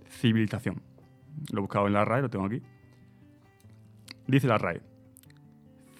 civilización. 0.08 0.82
Lo 1.52 1.58
he 1.58 1.62
buscado 1.62 1.86
en 1.86 1.92
la 1.92 2.04
RAE, 2.04 2.22
lo 2.22 2.30
tengo 2.30 2.46
aquí. 2.46 2.62
Dice 4.26 4.46
la 4.46 4.58
RAE, 4.58 4.80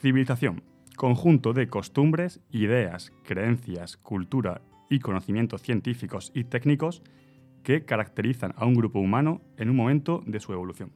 civilización, 0.01 0.63
conjunto 0.97 1.53
de 1.53 1.69
costumbres, 1.69 2.41
ideas, 2.51 3.13
creencias, 3.25 3.97
cultura 3.97 4.61
y 4.89 5.01
conocimientos 5.01 5.63
científicos 5.63 6.31
y 6.35 6.45
técnicos 6.45 7.03
que 7.63 7.85
caracterizan 7.85 8.55
a 8.57 8.65
un 8.65 8.75
grupo 8.75 8.99
humano 8.99 9.41
en 9.57 9.71
un 9.71 9.77
momento 9.77 10.23
de 10.27 10.41
su 10.41 10.53
evolución. 10.53 10.93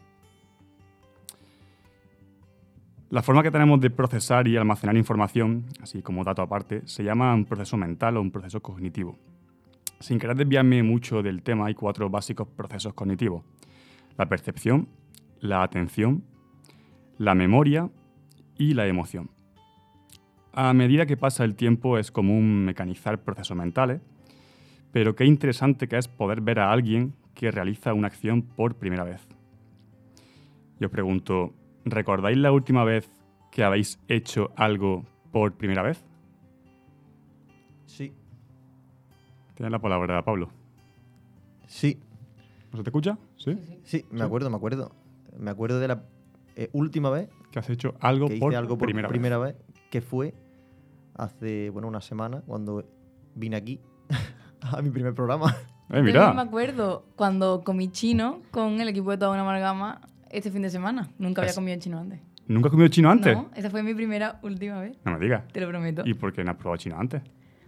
La 3.10 3.22
forma 3.22 3.42
que 3.42 3.50
tenemos 3.50 3.80
de 3.80 3.90
procesar 3.90 4.48
y 4.48 4.56
almacenar 4.56 4.96
información, 4.96 5.66
así 5.80 6.02
como 6.02 6.24
dato 6.24 6.42
aparte, 6.42 6.82
se 6.86 7.04
llama 7.04 7.32
un 7.32 7.44
proceso 7.44 7.76
mental 7.76 8.16
o 8.16 8.20
un 8.20 8.32
proceso 8.32 8.60
cognitivo. 8.60 9.18
Sin 10.04 10.18
querer 10.18 10.36
desviarme 10.36 10.82
mucho 10.82 11.22
del 11.22 11.42
tema, 11.42 11.64
hay 11.64 11.74
cuatro 11.74 12.10
básicos 12.10 12.46
procesos 12.46 12.92
cognitivos. 12.92 13.42
La 14.18 14.28
percepción, 14.28 14.86
la 15.40 15.62
atención, 15.62 16.22
la 17.16 17.34
memoria 17.34 17.88
y 18.58 18.74
la 18.74 18.86
emoción. 18.86 19.30
A 20.52 20.74
medida 20.74 21.06
que 21.06 21.16
pasa 21.16 21.42
el 21.42 21.54
tiempo 21.54 21.96
es 21.96 22.10
común 22.10 22.66
mecanizar 22.66 23.24
procesos 23.24 23.56
mentales, 23.56 24.02
pero 24.92 25.16
qué 25.16 25.24
interesante 25.24 25.88
que 25.88 25.96
es 25.96 26.06
poder 26.06 26.42
ver 26.42 26.58
a 26.58 26.70
alguien 26.70 27.14
que 27.34 27.50
realiza 27.50 27.94
una 27.94 28.08
acción 28.08 28.42
por 28.42 28.74
primera 28.74 29.04
vez. 29.04 29.26
Yo 30.80 30.88
os 30.88 30.92
pregunto, 30.92 31.54
¿recordáis 31.86 32.36
la 32.36 32.52
última 32.52 32.84
vez 32.84 33.10
que 33.50 33.64
habéis 33.64 33.98
hecho 34.08 34.52
algo 34.54 35.06
por 35.32 35.54
primera 35.54 35.82
vez? 35.82 36.04
Sí. 37.86 38.12
Tienes 39.54 39.70
la 39.70 39.78
palabra, 39.78 40.22
Pablo. 40.24 40.48
Sí, 41.66 42.00
¿No 42.72 42.78
se 42.78 42.84
te 42.84 42.90
escucha? 42.90 43.18
¿Sí? 43.36 43.56
sí, 43.84 44.04
me 44.10 44.22
acuerdo, 44.24 44.50
me 44.50 44.56
acuerdo. 44.56 44.92
Me 45.38 45.50
acuerdo 45.50 45.78
de 45.80 45.88
la 45.88 46.02
eh, 46.56 46.68
última 46.72 47.10
vez 47.10 47.28
Que 47.50 47.58
has 47.58 47.68
hecho 47.70 47.94
algo 48.00 48.26
que 48.28 48.34
hice 48.34 48.40
por 48.40 48.54
algo 48.54 48.76
por 48.78 48.86
primera, 48.86 49.08
primera, 49.08 49.38
vez. 49.38 49.54
vez. 49.56 49.64
que 49.90 50.00
fue 50.00 50.34
hace, 51.16 51.70
bueno, 51.70 51.86
una 51.88 52.00
semana, 52.00 52.42
cuando 52.46 52.84
vine 53.34 53.56
aquí 53.56 53.80
a 54.60 54.82
mi 54.82 54.90
primer 54.90 55.14
programa. 55.14 55.54
Eh, 55.90 55.96
Yo 55.98 56.02
mira. 56.02 56.32
me 56.32 56.42
acuerdo 56.42 57.04
cuando 57.16 57.62
comí 57.62 57.88
chino 57.88 58.40
con 58.50 58.80
el 58.80 58.88
equipo 58.88 59.10
de 59.10 59.18
toda 59.18 59.30
una 59.32 59.42
amalgama 59.42 60.00
este 60.30 60.50
fin 60.50 60.62
de 60.62 60.70
semana. 60.70 61.08
Nunca 61.18 61.42
había 61.42 61.50
Es- 61.50 61.56
comido 61.56 61.78
chino 61.78 61.98
antes. 61.98 62.20
¿Nunca 62.48 62.68
has 62.68 62.70
comido 62.72 62.88
chino 62.88 63.10
antes? 63.10 63.34
No, 63.36 63.50
esa 63.54 63.70
fue 63.70 63.82
mi 63.82 63.94
primera, 63.94 64.38
última 64.42 64.80
vez. 64.80 64.98
No 65.04 65.12
me 65.12 65.18
digas. 65.18 65.46
Te 65.48 65.60
lo 65.60 65.68
prometo. 65.68 66.02
¿Y 66.04 66.14
por 66.14 66.32
qué 66.32 66.42
no 66.44 66.50
has 66.50 66.56
probado 66.56 66.76
chino 66.76 66.98
antes? 66.98 67.22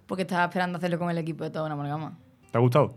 Porque 0.07 0.23
estaba 0.23 0.45
esperando 0.45 0.79
hacerlo 0.79 0.99
con 0.99 1.11
el 1.11 1.19
equipo 1.19 1.45
de 1.45 1.51
toda 1.51 1.65
una 1.67 1.75
amalgama. 1.75 2.19
¿Te 2.51 2.59
ha 2.59 2.61
gustado? 2.61 2.95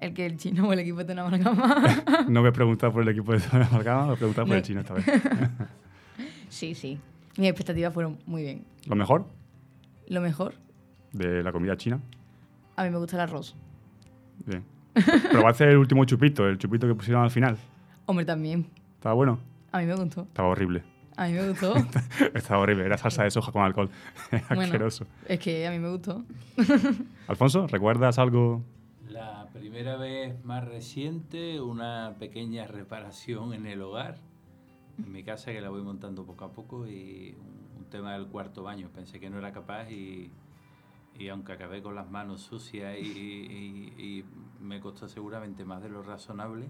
El 0.00 0.12
que 0.12 0.26
el 0.26 0.36
chino 0.36 0.68
o 0.68 0.72
el 0.72 0.78
equipo 0.80 0.98
de 0.98 1.04
toda 1.06 1.26
una 1.26 1.36
amalgama. 1.36 2.26
No 2.28 2.42
me 2.42 2.50
he 2.50 2.52
preguntado 2.52 2.92
por 2.92 3.02
el 3.02 3.08
equipo 3.08 3.32
de 3.32 3.40
Zona 3.40 3.66
Amalgama, 3.66 4.06
me 4.08 4.12
he 4.14 4.16
preguntado 4.16 4.46
por 4.46 4.52
No. 4.52 4.56
el 4.58 4.62
chino 4.62 4.80
esta 4.80 4.94
vez. 4.94 5.04
sí, 6.48 6.74
sí. 6.74 6.98
Mis 7.38 7.48
expectativas 7.48 7.92
fueron 7.94 8.18
muy 8.26 8.42
bien. 8.42 8.64
¿Lo 8.86 8.96
mejor 8.96 9.26
Lo 10.08 10.20
mejor, 10.20 10.54
de 11.12 11.42
la 11.42 11.52
comida 11.52 11.76
china? 11.76 12.00
a 12.76 12.84
mí 12.84 12.90
me 12.90 12.98
gusta 12.98 13.16
el 13.16 13.22
arroz. 13.22 13.56
Bien. 14.44 14.62
Probaste 15.30 15.64
el 15.64 15.76
último 15.78 16.04
chupito, 16.04 16.46
el 16.46 16.58
chupito 16.58 16.86
que 16.86 16.94
pusieron 16.94 17.22
al 17.24 17.30
final. 17.30 17.56
Hombre, 18.06 18.24
también. 18.24 18.66
¿Estaba 18.96 19.14
bueno? 19.14 19.38
A 19.72 19.78
mí 19.78 19.86
me 19.86 19.94
gustó. 19.94 20.22
Estaba 20.22 20.48
horrible. 20.48 20.82
A 21.16 21.26
mí 21.28 21.32
me 21.32 21.48
gustó. 21.48 21.74
Estaba 22.34 22.60
horrible. 22.62 22.84
Era 22.84 22.98
salsa 22.98 23.24
de 23.24 23.30
soja 23.30 23.50
con 23.52 23.62
alcohol. 23.62 23.88
Era 24.30 24.44
Bueno. 24.48 24.62
asqueroso. 24.62 25.06
es 25.26 25.38
que 25.40 25.66
a 25.66 25.70
mí 25.70 25.78
me 25.78 25.88
gustó. 25.90 26.24
Alfonso, 27.28 27.66
¿recuerdas 27.66 28.18
algo? 28.18 28.62
La 29.08 29.48
primera 29.52 29.96
vez 29.96 30.44
más 30.44 30.64
reciente, 30.66 31.60
una 31.60 32.16
pequeña 32.18 32.66
reparación 32.66 33.54
en 33.54 33.66
el 33.66 33.80
hogar, 33.80 34.18
en 34.98 35.10
mi 35.12 35.22
casa 35.22 35.52
que 35.52 35.60
la 35.60 35.70
voy 35.70 35.82
montando 35.82 36.24
poco 36.26 36.44
a 36.44 36.52
poco 36.52 36.86
y 36.86 37.34
un, 37.40 37.78
un 37.84 37.84
tema 37.90 38.12
del 38.12 38.26
cuarto 38.26 38.62
baño. 38.62 38.90
Pensé 38.94 39.18
que 39.18 39.30
no 39.30 39.38
era 39.38 39.52
capaz 39.52 39.90
y, 39.90 40.30
y 41.18 41.28
aunque 41.28 41.52
acabé 41.52 41.82
con 41.82 41.94
las 41.94 42.10
manos 42.10 42.42
sucias 42.42 42.94
y, 42.98 43.06
y- 43.06 43.94
y 43.98 44.24
me 44.60 44.80
costó 44.80 45.08
seguramente 45.08 45.64
más 45.64 45.82
de 45.82 45.88
lo 45.88 46.02
razonable, 46.02 46.68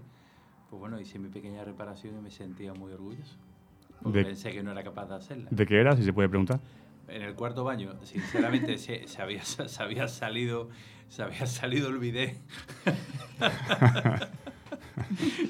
pues 0.69 0.79
bueno, 0.79 0.99
hice 1.01 1.19
mi 1.19 1.27
pequeña 1.29 1.63
reparación 1.65 2.17
y 2.17 2.21
me 2.21 2.31
sentía 2.31 2.73
muy 2.73 2.93
orgulloso. 2.93 3.35
Porque 4.03 4.19
De- 4.19 4.25
pensé 4.25 4.51
que 4.51 4.63
no 4.63 4.71
era 4.71 4.83
capaz 4.83 5.07
de 5.07 5.15
hacerla. 5.15 5.47
¿De 5.51 5.65
qué 5.65 5.79
era, 5.79 5.95
si 5.95 6.03
se 6.03 6.13
puede 6.13 6.29
preguntar? 6.29 6.59
En 7.07 7.21
el 7.21 7.35
cuarto 7.35 7.63
baño, 7.63 7.95
sinceramente, 8.03 8.77
se, 8.77 9.07
se 9.07 9.21
había, 9.21 9.43
se 9.43 9.81
había 9.83 10.07
salido, 10.07 10.69
se 11.07 11.23
había 11.23 11.45
salido 11.45 11.89
el 11.89 11.99
bidet. 11.99 12.37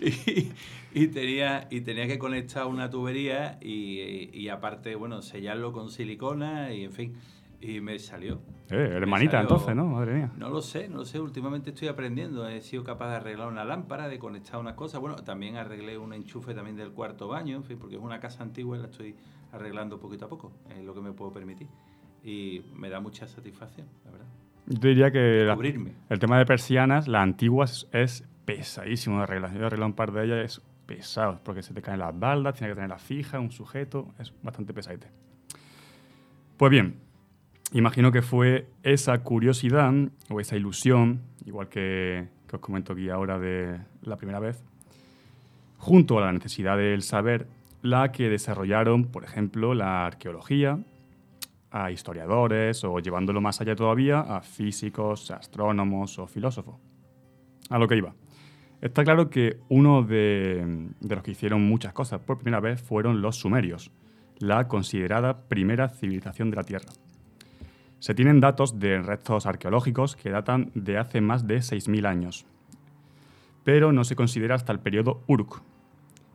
y, 0.02 0.52
y 0.94 1.08
tenía, 1.08 1.68
y 1.70 1.82
tenía 1.82 2.08
que 2.08 2.18
conectar 2.20 2.66
una 2.66 2.90
tubería 2.90 3.58
y, 3.62 4.30
y 4.34 4.50
aparte, 4.50 4.96
bueno, 4.96 5.22
sellarlo 5.22 5.72
con 5.72 5.90
silicona 5.90 6.74
y 6.74 6.84
en 6.84 6.92
fin. 6.92 7.16
Y 7.60 7.82
me 7.82 7.98
salió. 7.98 8.40
Eh, 8.70 8.90
hermanita, 8.94 9.32
salió- 9.32 9.50
entonces, 9.50 9.76
¿no? 9.76 9.86
Madre 9.88 10.14
mía. 10.14 10.32
No 10.38 10.50
lo 10.50 10.62
sé, 10.62 10.88
no 10.90 10.98
lo 10.98 11.06
sé. 11.06 11.20
Últimamente 11.20 11.72
estoy 11.72 11.88
aprendiendo. 11.88 12.48
He 12.48 12.62
sido 12.62 12.84
capaz 12.84 13.10
de 13.10 13.16
arreglar 13.16 13.48
una 13.48 13.66
lámpara, 13.66 14.08
de 14.08 14.20
conectar 14.20 14.60
unas 14.60 14.76
cosas. 14.76 15.02
Bueno, 15.02 15.16
también 15.16 15.56
arreglé 15.56 15.98
un 15.98 16.14
enchufe 16.14 16.54
también 16.54 16.76
del 16.76 16.92
cuarto 16.92 17.28
baño, 17.28 17.56
en 17.56 17.64
fin, 17.64 17.78
porque 17.80 17.96
es 17.96 18.02
una 18.02 18.20
casa 18.20 18.44
antigua 18.44 18.78
y 18.78 18.82
la 18.82 18.88
estoy 18.88 19.16
arreglando 19.52 20.00
poquito 20.00 20.26
a 20.26 20.30
poco. 20.30 20.52
Es 20.70 20.84
lo 20.84 20.94
que 20.94 21.02
me 21.02 21.14
puedo 21.14 21.32
permitir. 21.34 21.68
Y 22.24 22.62
me 22.76 22.90
da 22.90 23.00
mucha 23.00 23.28
satisfacción, 23.28 23.88
la 24.06 24.12
verdad. 24.12 24.28
Yo 24.68 24.90
diría 24.90 25.12
que 25.12 25.44
la- 25.46 25.58
el 26.10 26.20
tema 26.20 26.38
de 26.38 26.46
persianas, 26.46 27.08
las 27.08 27.24
antiguas, 27.24 27.88
es 27.92 28.24
pesadísimo 28.46 29.18
de 29.18 29.24
arreglar. 29.24 29.54
Yo 29.54 29.62
he 29.62 29.66
arreglado 29.66 29.88
un 29.88 29.96
par 29.96 30.12
de 30.12 30.26
ellas, 30.26 30.40
es 30.60 30.62
pesado, 30.86 31.40
porque 31.44 31.64
se 31.64 31.74
te 31.74 31.82
caen 31.82 32.00
las 32.00 32.18
baldas, 32.20 32.54
tiene 32.56 32.72
que 32.72 32.76
tenerlas 32.76 33.02
fijas, 33.02 33.42
un 33.42 33.52
sujeto, 33.52 34.14
es 34.20 34.32
bastante 34.44 34.74
pesadete. 34.74 35.08
Pues 36.58 36.70
bien, 36.72 37.00
imagino 37.74 38.12
que 38.12 38.22
fue 38.22 38.68
esa 38.84 39.18
curiosidad 39.24 39.94
o 40.30 40.40
esa 40.40 40.56
ilusión, 40.56 41.22
igual 41.46 41.70
que, 41.70 42.28
que 42.48 42.56
os 42.56 42.62
comento 42.62 42.94
aquí 42.94 43.10
ahora 43.10 43.40
de 43.40 43.80
la 44.02 44.18
primera 44.18 44.40
vez, 44.40 44.64
junto 45.78 46.18
a 46.18 46.22
la 46.22 46.32
necesidad 46.32 46.78
del 46.78 47.02
saber, 47.02 47.48
la 47.82 48.12
que 48.12 48.30
desarrollaron, 48.30 49.06
por 49.06 49.24
ejemplo, 49.24 49.74
la 49.74 50.06
arqueología, 50.06 50.80
a 51.72 51.92
historiadores 51.92 52.84
o 52.84 53.00
llevándolo 53.00 53.42
más 53.42 53.62
allá 53.62 53.76
todavía 53.76 54.20
a 54.20 54.42
físicos, 54.42 55.32
astrónomos 55.32 56.18
o 56.20 56.28
filósofos. 56.28 56.76
A 57.70 57.78
lo 57.78 57.88
que 57.88 57.98
iba. 57.98 58.16
Está 58.82 59.04
claro 59.04 59.30
que 59.30 59.58
uno 59.70 60.04
de, 60.04 60.90
de 61.00 61.16
los 61.16 61.24
que 61.24 61.32
hicieron 61.32 61.64
muchas 61.64 61.94
cosas 61.94 62.22
por 62.22 62.38
primera 62.38 62.60
vez 62.60 62.82
fueron 62.82 63.22
los 63.22 63.36
sumerios, 63.38 63.92
la 64.38 64.68
considerada 64.68 65.48
primera 65.48 65.90
civilización 65.90 66.52
de 66.52 66.56
la 66.56 66.64
Tierra. 66.64 66.90
Se 68.00 68.14
tienen 68.14 68.40
datos 68.40 68.80
de 68.80 69.02
restos 69.02 69.46
arqueológicos 69.46 70.16
que 70.16 70.30
datan 70.30 70.72
de 70.76 70.98
hace 70.98 71.22
más 71.22 71.48
de 71.48 71.58
6.000 71.58 72.08
años, 72.08 72.46
pero 73.64 73.92
no 73.92 74.04
se 74.04 74.16
considera 74.16 74.56
hasta 74.56 74.72
el 74.72 74.80
periodo 74.80 75.24
Uruk, 75.28 75.62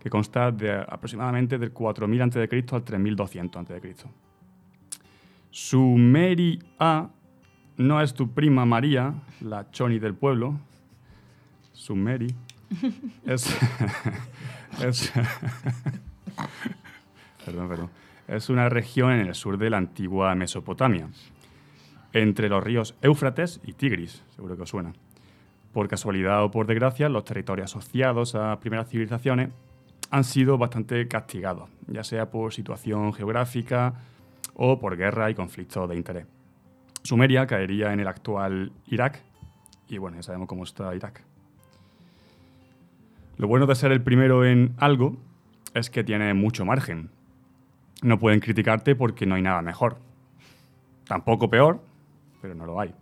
que 0.00 0.10
consta 0.10 0.50
de 0.50 0.72
aproximadamente 0.72 1.58
del 1.58 1.72
4.000 1.72 2.22
a.C. 2.22 2.40
al 2.40 2.84
3.200 2.84 3.56
a.C. 3.60 4.08
Sumeria 5.50 6.58
no 7.76 8.00
es 8.00 8.14
tu 8.14 8.30
prima 8.30 8.64
María, 8.64 9.14
la 9.40 9.70
choni 9.70 9.98
del 9.98 10.14
pueblo. 10.14 10.58
Sumeri 11.72 12.34
es, 13.26 13.54
es, 18.28 18.48
una 18.48 18.68
región 18.68 19.12
en 19.12 19.26
el 19.26 19.34
sur 19.34 19.58
de 19.58 19.70
la 19.70 19.78
antigua 19.78 20.34
Mesopotamia, 20.34 21.08
entre 22.12 22.48
los 22.48 22.62
ríos 22.62 22.94
Éufrates 23.02 23.60
y 23.64 23.72
Tigris, 23.72 24.22
seguro 24.34 24.56
que 24.56 24.62
os 24.62 24.70
suena. 24.70 24.92
Por 25.72 25.88
casualidad 25.88 26.44
o 26.44 26.50
por 26.50 26.66
desgracia, 26.66 27.08
los 27.08 27.24
territorios 27.24 27.70
asociados 27.70 28.34
a 28.34 28.58
primeras 28.60 28.88
civilizaciones 28.88 29.50
han 30.10 30.24
sido 30.24 30.58
bastante 30.58 31.08
castigados, 31.08 31.70
ya 31.86 32.04
sea 32.04 32.30
por 32.30 32.52
situación 32.52 33.14
geográfica 33.14 33.94
o 34.54 34.78
por 34.78 34.96
guerra 34.96 35.30
y 35.30 35.34
conflictos 35.34 35.88
de 35.88 35.96
interés. 35.96 36.26
Sumeria 37.02 37.46
caería 37.46 37.92
en 37.92 38.00
el 38.00 38.06
actual 38.06 38.72
Irak 38.86 39.22
y 39.88 39.98
bueno, 39.98 40.18
ya 40.18 40.22
sabemos 40.22 40.48
cómo 40.48 40.64
está 40.64 40.94
Irak. 40.94 41.22
Lo 43.38 43.48
bueno 43.48 43.66
de 43.66 43.74
ser 43.74 43.92
el 43.92 44.02
primero 44.02 44.44
en 44.44 44.74
algo 44.78 45.16
es 45.74 45.90
que 45.90 46.04
tiene 46.04 46.34
mucho 46.34 46.64
margen. 46.64 47.10
No 48.02 48.18
pueden 48.18 48.40
criticarte 48.40 48.94
porque 48.94 49.26
no 49.26 49.34
hay 49.34 49.42
nada 49.42 49.62
mejor. 49.62 49.96
Tampoco 51.06 51.48
peor, 51.48 51.82
pero 52.42 52.54
no 52.54 52.66
lo 52.66 52.80
hay. 52.80 52.92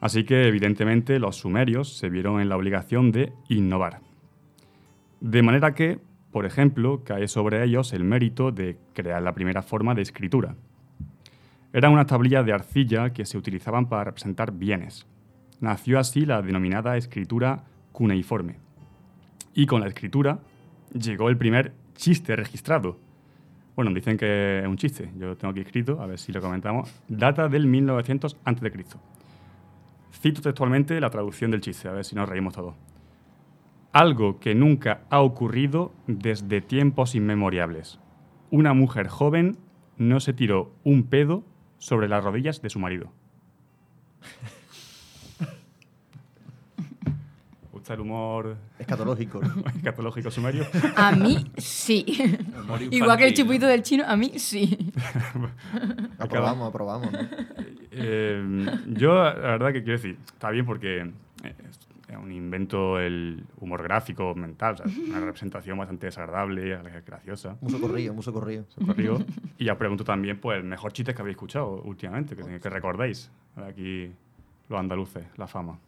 Así 0.00 0.24
que 0.24 0.48
evidentemente 0.48 1.20
los 1.20 1.36
sumerios 1.36 1.96
se 1.96 2.10
vieron 2.10 2.40
en 2.40 2.48
la 2.48 2.56
obligación 2.56 3.12
de 3.12 3.32
innovar. 3.48 4.00
De 5.20 5.42
manera 5.42 5.74
que, 5.74 6.00
por 6.32 6.44
ejemplo, 6.44 7.04
cae 7.04 7.28
sobre 7.28 7.62
ellos 7.62 7.92
el 7.92 8.02
mérito 8.02 8.50
de 8.50 8.76
crear 8.94 9.22
la 9.22 9.32
primera 9.32 9.62
forma 9.62 9.94
de 9.94 10.02
escritura. 10.02 10.56
Eran 11.72 11.92
unas 11.92 12.08
tablillas 12.08 12.44
de 12.44 12.52
arcilla 12.52 13.12
que 13.12 13.24
se 13.24 13.38
utilizaban 13.38 13.88
para 13.88 14.04
representar 14.04 14.52
bienes. 14.52 15.06
nació 15.60 16.00
así 16.00 16.26
la 16.26 16.42
denominada 16.42 16.96
escritura 16.96 17.62
cuneiforme. 17.92 18.56
Y 19.54 19.66
con 19.66 19.80
la 19.80 19.86
escritura 19.86 20.40
llegó 20.92 21.28
el 21.28 21.36
primer 21.36 21.72
chiste 21.94 22.34
registrado. 22.34 22.98
Bueno, 23.74 23.92
dicen 23.92 24.18
que 24.18 24.60
es 24.60 24.66
un 24.66 24.76
chiste, 24.76 25.10
yo 25.16 25.36
tengo 25.36 25.52
aquí 25.52 25.60
escrito, 25.60 26.00
a 26.00 26.06
ver 26.06 26.18
si 26.18 26.30
lo 26.30 26.40
comentamos. 26.40 26.92
Data 27.08 27.48
del 27.48 27.66
1900 27.66 28.36
a.C. 28.44 28.72
Cito 30.12 30.42
textualmente 30.42 31.00
la 31.00 31.08
traducción 31.08 31.50
del 31.50 31.62
chiste, 31.62 31.88
a 31.88 31.92
ver 31.92 32.04
si 32.04 32.14
nos 32.14 32.28
reímos 32.28 32.54
todos. 32.54 32.74
Algo 33.92 34.38
que 34.40 34.54
nunca 34.54 35.02
ha 35.08 35.20
ocurrido 35.20 35.92
desde 36.06 36.60
tiempos 36.60 37.14
inmemoriales. 37.14 37.98
Una 38.50 38.74
mujer 38.74 39.08
joven 39.08 39.56
no 39.96 40.20
se 40.20 40.34
tiró 40.34 40.74
un 40.84 41.04
pedo 41.04 41.44
sobre 41.78 42.08
las 42.08 42.22
rodillas 42.22 42.60
de 42.60 42.70
su 42.70 42.78
marido. 42.78 43.10
¿Gusta 47.82 47.94
el 47.94 48.00
humor 48.00 48.56
Escatológico. 48.78 49.40
¿no? 49.40 49.66
escatológico 49.74 50.30
sumerio? 50.30 50.64
A 50.94 51.10
mí 51.16 51.50
sí. 51.56 52.06
Igual 52.92 53.18
que 53.18 53.26
el 53.26 53.34
chupito 53.34 53.66
del 53.66 53.82
chino, 53.82 54.04
a 54.06 54.16
mí 54.16 54.38
sí. 54.38 54.92
aprobamos, 56.16 56.68
aprobamos. 56.68 57.10
¿no? 57.10 57.18
Eh, 57.90 58.66
yo, 58.86 59.14
la 59.14 59.32
verdad 59.32 59.72
que 59.72 59.82
quiero 59.82 59.98
decir, 59.98 60.16
está 60.26 60.50
bien 60.50 60.64
porque 60.64 61.00
eh, 61.42 61.54
es 62.08 62.16
un 62.16 62.30
invento 62.30 63.00
el 63.00 63.42
humor 63.58 63.82
gráfico, 63.82 64.32
mental, 64.36 64.74
o 64.74 64.76
sea, 64.76 64.86
una 65.08 65.18
representación 65.18 65.76
bastante 65.76 66.06
desagradable, 66.06 66.78
graciosa. 67.04 67.56
Mucho 67.60 67.80
corrido, 67.80 68.14
mucho 68.14 68.32
corrido. 68.32 68.64
Socorrido. 68.68 69.24
Y 69.58 69.64
ya 69.64 69.72
os 69.72 69.78
pregunto 69.78 70.04
también, 70.04 70.38
pues, 70.38 70.58
el 70.58 70.64
mejor 70.64 70.92
chiste 70.92 71.14
que 71.14 71.20
habéis 71.20 71.34
escuchado 71.34 71.82
últimamente, 71.82 72.36
que, 72.36 72.60
que 72.60 72.70
recordéis. 72.70 73.28
Aquí 73.56 74.12
los 74.68 74.78
andaluces, 74.78 75.24
la 75.36 75.48
fama. 75.48 75.80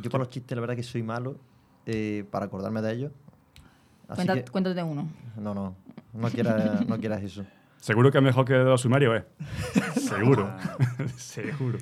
Yo 0.00 0.10
para 0.10 0.24
los 0.24 0.30
chistes, 0.30 0.54
la 0.56 0.60
verdad 0.60 0.76
que 0.76 0.82
soy 0.82 1.02
malo 1.02 1.36
eh, 1.86 2.24
para 2.30 2.46
acordarme 2.46 2.80
de 2.82 2.92
ellos. 2.92 3.12
Cuenta- 4.14 4.34
que, 4.34 4.44
Cuéntate 4.50 4.82
uno. 4.82 5.08
no, 5.36 5.54
no, 5.54 5.74
no 6.12 6.28
quieras, 6.28 6.86
no 6.86 6.98
quieras 6.98 7.22
eso. 7.22 7.44
Seguro 7.78 8.10
que 8.10 8.18
es 8.18 8.24
mejor 8.24 8.44
que 8.44 8.52
de 8.54 8.64
los 8.64 8.80
sumerios, 8.80 9.20
¿eh? 9.20 9.24
Seguro. 9.98 10.50
Seguro. 11.16 11.78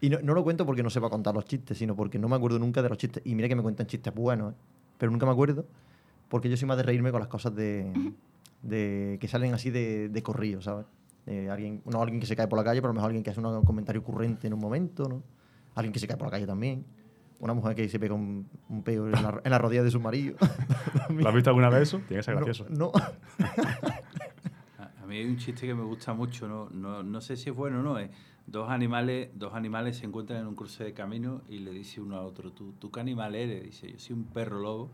Y 0.00 0.10
no, 0.10 0.18
no 0.22 0.34
lo 0.34 0.44
cuento 0.44 0.66
porque 0.66 0.82
no 0.82 0.90
sepa 0.90 1.08
contar 1.08 1.34
los 1.34 1.44
chistes, 1.44 1.78
sino 1.78 1.96
porque 1.96 2.18
no 2.18 2.28
me 2.28 2.36
acuerdo 2.36 2.58
nunca 2.58 2.82
de 2.82 2.88
los 2.88 2.98
chistes. 2.98 3.22
Y 3.24 3.34
mira 3.34 3.48
que 3.48 3.56
me 3.56 3.62
cuentan 3.62 3.86
chistes 3.86 4.14
buenos, 4.14 4.52
¿eh? 4.52 4.56
pero 4.98 5.10
nunca 5.10 5.26
me 5.26 5.32
acuerdo 5.32 5.64
porque 6.28 6.50
yo 6.50 6.56
soy 6.56 6.68
más 6.68 6.76
de 6.76 6.82
reírme 6.82 7.10
con 7.10 7.20
las 7.20 7.28
cosas 7.28 7.54
de, 7.54 8.12
de 8.62 9.16
que 9.20 9.28
salen 9.28 9.54
así 9.54 9.70
de, 9.70 10.08
de 10.10 10.22
corrido, 10.22 10.60
¿sabes? 10.60 10.84
De 11.24 11.50
alguien, 11.50 11.82
no 11.86 12.00
alguien 12.02 12.20
que 12.20 12.26
se 12.26 12.36
cae 12.36 12.46
por 12.48 12.58
la 12.58 12.64
calle, 12.64 12.80
pero 12.80 12.90
a 12.90 12.92
lo 12.92 12.94
mejor 12.96 13.08
alguien 13.08 13.22
que 13.24 13.30
hace 13.30 13.40
un 13.40 13.62
comentario 13.64 14.00
ocurrente 14.02 14.46
en 14.46 14.54
un 14.54 14.60
momento, 14.60 15.08
¿no? 15.08 15.22
Alguien 15.74 15.92
que 15.92 15.98
se 15.98 16.06
cae 16.06 16.16
por 16.16 16.26
la 16.26 16.32
calle 16.32 16.46
también. 16.46 16.84
Una 17.40 17.54
mujer 17.54 17.76
que 17.76 17.88
se 17.88 18.00
pega 18.00 18.14
un, 18.14 18.48
un 18.68 18.82
peo 18.82 19.06
en 19.06 19.12
la, 19.12 19.40
en 19.44 19.50
la 19.50 19.58
rodilla 19.58 19.82
de 19.82 19.90
su 19.90 20.00
marido. 20.00 20.36
¿Lo 21.10 21.28
has 21.28 21.34
visto 21.34 21.50
alguna 21.50 21.68
vez 21.68 21.82
eso? 21.82 21.98
Tiene 22.08 22.20
que 22.20 22.22
ser 22.24 22.34
No, 22.34 22.40
gracioso. 22.44 22.66
No, 22.70 22.92
A 24.78 25.02
a 25.02 25.06
mí 25.06 25.16
hay 25.16 25.24
un 25.24 25.36
chiste 25.36 25.66
que 25.66 25.74
me 25.74 25.84
gusta 25.84 26.12
mucho, 26.12 26.48
no, 26.48 26.68
no, 26.70 27.02
no 27.02 27.20
sé 27.20 27.36
si 27.36 27.50
es 27.50 27.56
bueno 27.56 27.80
o 27.80 27.82
no. 27.82 27.98
Es 27.98 28.10
dos 28.46 28.70
animales, 28.70 29.30
dos 29.34 29.54
animales 29.54 29.98
se 29.98 30.06
encuentran 30.06 30.40
en 30.40 30.46
un 30.46 30.54
cruce 30.54 30.82
de 30.82 30.94
camino 30.94 31.42
y 31.48 31.58
le 31.58 31.70
dice 31.70 32.00
uno 32.00 32.18
al 32.18 32.24
otro, 32.24 32.50
¿tú, 32.50 32.72
¿tú 32.78 32.90
qué 32.90 33.00
animal 33.00 33.34
eres? 33.34 33.62
Dice, 33.62 33.92
yo 33.92 33.98
soy 33.98 34.16
un 34.16 34.24
perro 34.24 34.58
lobo 34.58 34.90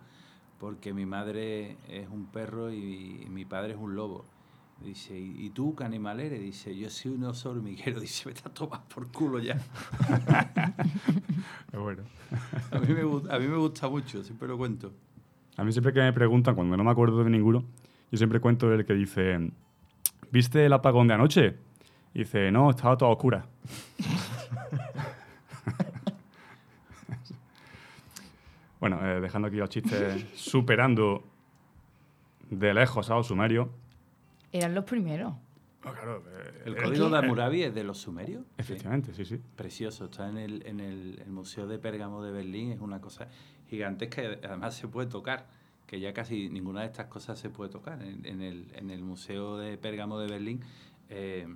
porque 0.59 0.92
mi 0.92 1.07
madre 1.07 1.76
es 1.88 2.09
un 2.09 2.26
perro 2.26 2.72
y, 2.72 3.26
mi 3.28 3.45
padre 3.45 3.74
es 3.74 3.78
un 3.78 3.95
lobo. 3.95 4.24
Dice, 4.80 5.18
¿y 5.18 5.48
tú 5.50 5.74
eres? 6.20 6.40
Dice, 6.40 6.76
yo 6.76 6.90
soy 6.90 7.12
un 7.12 7.24
oso 7.24 7.50
hormiguero. 7.50 8.00
Dice, 8.00 8.28
vete 8.28 8.42
a 8.44 8.52
tomar 8.52 8.82
por 8.84 9.08
culo 9.08 9.38
ya. 9.38 9.58
Bueno. 11.72 12.02
A 12.70 12.78
mí, 12.78 12.86
me, 12.94 13.02
gu- 13.04 13.28
a 13.30 13.38
mí 13.38 13.46
me 13.48 13.56
gusta 13.56 13.88
mucho, 13.88 14.22
siempre 14.22 14.46
lo 14.48 14.56
cuento. 14.56 14.92
A 15.56 15.64
mí 15.64 15.72
siempre 15.72 15.92
que 15.92 16.00
me 16.00 16.12
preguntan, 16.12 16.54
cuando 16.54 16.76
no 16.76 16.84
me 16.84 16.90
acuerdo 16.90 17.22
de 17.24 17.30
ninguno, 17.30 17.64
yo 18.12 18.18
siempre 18.18 18.38
cuento 18.40 18.72
el 18.72 18.84
que 18.86 18.94
dice, 18.94 19.50
¿viste 20.30 20.64
el 20.66 20.72
apagón 20.72 21.08
de 21.08 21.14
anoche? 21.14 21.56
Y 22.14 22.20
dice, 22.20 22.50
no, 22.52 22.70
estaba 22.70 22.96
toda 22.96 23.10
oscura. 23.10 23.44
bueno, 28.80 28.98
eh, 29.04 29.20
dejando 29.20 29.48
aquí 29.48 29.56
los 29.56 29.68
chistes, 29.70 30.24
superando 30.34 31.24
de 32.50 32.74
lejos 32.74 33.10
a 33.10 33.14
los 33.16 33.26
sumerios. 33.28 33.68
Eran 34.55 34.72
los 34.72 34.84
primeros. 34.84 35.34
Oh, 35.84 35.90
claro, 35.90 36.22
eh, 36.28 36.62
¿El 36.66 36.76
código 36.80 37.11
de 37.11 37.18
Hammurabi 37.18 37.64
es 37.64 37.74
de 37.74 37.82
los 37.82 37.98
sumerios? 37.98 38.44
Sí. 38.44 38.55
Efectivamente, 38.59 39.12
sí, 39.12 39.24
sí. 39.24 39.40
Precioso, 39.57 40.05
está 40.05 40.28
en 40.28 40.38
el, 40.38 40.64
en 40.64 40.78
el, 40.78 41.20
el 41.26 41.30
Museo 41.32 41.66
de 41.66 41.76
Pérgamo 41.80 42.22
de 42.22 42.30
Berlín, 42.30 42.70
es 42.70 42.80
una 42.80 43.00
cosa 43.00 43.26
gigantesca 43.68 44.22
y 44.22 44.26
además 44.46 44.76
se 44.76 44.86
puede 44.86 45.09
tocar, 45.09 45.48
que 45.88 45.98
ya 45.98 46.14
casi 46.14 46.48
ninguna 46.50 46.82
de 46.82 46.86
estas 46.86 47.07
cosas 47.07 47.36
se 47.36 47.50
puede 47.50 47.68
tocar. 47.68 48.00
En, 48.00 48.24
en 48.24 48.42
el, 48.42 48.68
en 48.76 48.90
el 48.90 49.02
Museo 49.02 49.57
de 49.57 49.76
Pérgamo 49.76 50.20
de 50.20 50.28
Berlín, 50.28 50.61
eh, 51.09 51.48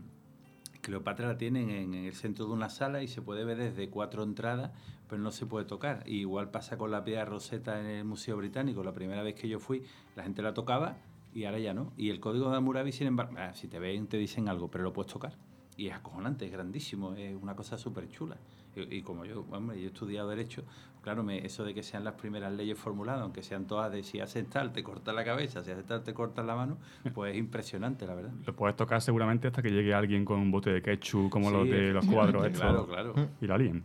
Cleopatra 0.80 1.28
la 1.28 1.38
tienen 1.38 1.70
en, 1.70 1.94
en 1.94 2.04
el 2.04 2.14
centro 2.14 2.46
de 2.46 2.52
una 2.52 2.68
sala 2.68 3.00
y 3.00 3.06
se 3.06 3.22
puede 3.22 3.44
ver 3.44 3.58
desde 3.58 3.88
cuatro 3.90 4.24
entradas, 4.24 4.72
pero 5.08 5.22
no 5.22 5.30
se 5.30 5.46
puede 5.46 5.66
tocar. 5.66 6.02
Y 6.04 6.16
igual 6.16 6.50
pasa 6.50 6.76
con 6.76 6.90
la 6.90 7.04
piedra 7.04 7.24
Rosetta 7.24 7.78
en 7.78 7.86
el 7.86 8.04
Museo 8.04 8.36
Británico. 8.36 8.82
La 8.82 8.92
primera 8.92 9.22
vez 9.22 9.36
que 9.36 9.48
yo 9.48 9.60
fui, 9.60 9.84
la 10.16 10.24
gente 10.24 10.42
la 10.42 10.52
tocaba 10.52 10.96
y 11.38 11.44
ahora 11.44 11.58
ya 11.58 11.72
no. 11.74 11.92
Y 11.96 12.10
el 12.10 12.18
código 12.20 12.50
de 12.50 12.56
Hammurabi, 12.56 12.92
sin 12.92 13.06
embargo, 13.06 13.34
ah, 13.38 13.52
si 13.54 13.68
te 13.68 13.78
ven, 13.78 14.06
te 14.08 14.16
dicen 14.16 14.48
algo, 14.48 14.68
pero 14.70 14.84
lo 14.84 14.92
puedes 14.92 15.12
tocar. 15.12 15.32
Y 15.76 15.86
es 15.86 15.94
acojonante, 15.94 16.44
es 16.46 16.50
grandísimo, 16.52 17.14
es 17.14 17.36
una 17.40 17.54
cosa 17.54 17.78
súper 17.78 18.08
chula. 18.08 18.36
Y, 18.74 18.96
y 18.96 19.02
como 19.02 19.24
yo, 19.24 19.44
hombre, 19.52 19.78
yo 19.78 19.84
he 19.84 19.86
estudiado 19.86 20.28
Derecho, 20.28 20.64
claro, 21.02 21.22
me, 21.22 21.38
eso 21.46 21.64
de 21.64 21.72
que 21.74 21.84
sean 21.84 22.02
las 22.02 22.14
primeras 22.14 22.52
leyes 22.52 22.76
formuladas, 22.76 23.22
aunque 23.22 23.42
sean 23.44 23.66
todas 23.68 23.92
de 23.92 24.02
si 24.02 24.18
haces 24.18 24.48
tal, 24.50 24.72
te 24.72 24.82
cortas 24.82 25.14
la 25.14 25.24
cabeza, 25.24 25.62
si 25.62 25.70
haces 25.70 25.86
tal, 25.86 26.02
te 26.02 26.12
cortas 26.12 26.44
la 26.44 26.56
mano, 26.56 26.78
pues 27.14 27.32
es 27.32 27.38
impresionante, 27.38 28.06
la 28.08 28.14
verdad. 28.16 28.32
Lo 28.44 28.56
puedes 28.56 28.74
tocar 28.74 29.00
seguramente 29.00 29.46
hasta 29.46 29.62
que 29.62 29.70
llegue 29.70 29.94
alguien 29.94 30.24
con 30.24 30.40
un 30.40 30.50
bote 30.50 30.70
de 30.72 30.82
ketchup, 30.82 31.30
como 31.30 31.48
Sí, 31.50 31.54
los 31.56 31.68
de 31.68 31.92
los 31.92 32.06
cuadros 32.06 32.46
estos, 32.46 32.86
claro. 32.88 33.14
y 33.40 33.46
la 33.46 33.56
líen. 33.56 33.84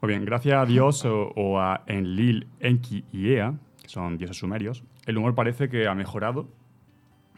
Pues 0.00 0.08
bien, 0.08 0.24
gracias 0.26 0.56
a 0.62 0.66
Dios 0.66 1.04
o, 1.06 1.28
o 1.34 1.58
a 1.58 1.82
Enlil, 1.86 2.46
Enki 2.60 3.04
y 3.12 3.30
Ea, 3.32 3.54
que 3.80 3.88
son 3.88 4.18
dioses 4.18 4.36
sumerios, 4.36 4.84
el 5.06 5.18
humor 5.18 5.34
parece 5.34 5.68
que 5.68 5.86
ha 5.88 5.94
mejorado. 5.94 6.48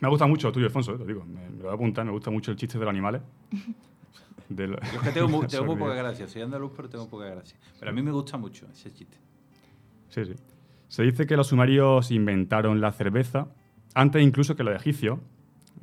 Me 0.01 0.09
gusta 0.09 0.27
mucho 0.27 0.49
el 0.49 0.55
tuyo, 0.55 0.67
Alfonso, 0.67 0.93
eh, 0.93 0.95
te 0.95 1.01
lo 1.01 1.07
digo. 1.07 1.25
Me, 1.25 1.49
me 1.49 1.57
lo 1.59 1.63
voy 1.65 1.71
a 1.73 1.75
apuntar, 1.75 2.05
me 2.05 2.11
gusta 2.13 2.31
mucho 2.31 2.51
el 2.51 2.57
chiste 2.57 2.79
de 2.79 2.85
los 2.85 2.91
animales. 2.91 3.23
De 4.49 4.69
lo- 4.69 4.77
Yo 4.81 4.87
es 4.87 4.99
que 5.01 5.11
tengo, 5.11 5.29
mu- 5.29 5.45
tengo 5.49 5.65
muy 5.65 5.75
poca 5.77 5.95
gracia, 5.95 6.29
soy 6.29 6.43
andaluz, 6.43 6.71
pero 6.77 6.89
tengo 6.89 7.09
poca 7.09 7.25
gracia. 7.27 7.59
Pero 7.81 7.91
a 7.91 7.95
mí 7.95 8.01
me 8.03 8.13
gusta 8.13 8.37
mucho 8.37 8.67
ese 8.71 8.93
chiste. 8.93 9.17
Sí, 10.09 10.25
sí. 10.25 10.35
Se 10.89 11.03
dice 11.03 11.27
que 11.27 11.37
los 11.37 11.49
sumerios 11.49 12.13
inventaron 12.13 12.81
la 12.81 12.93
cerveza 12.93 13.49
antes 13.95 14.23
incluso 14.23 14.55
que 14.55 14.63
los 14.63 14.77
egipcios. 14.77 15.19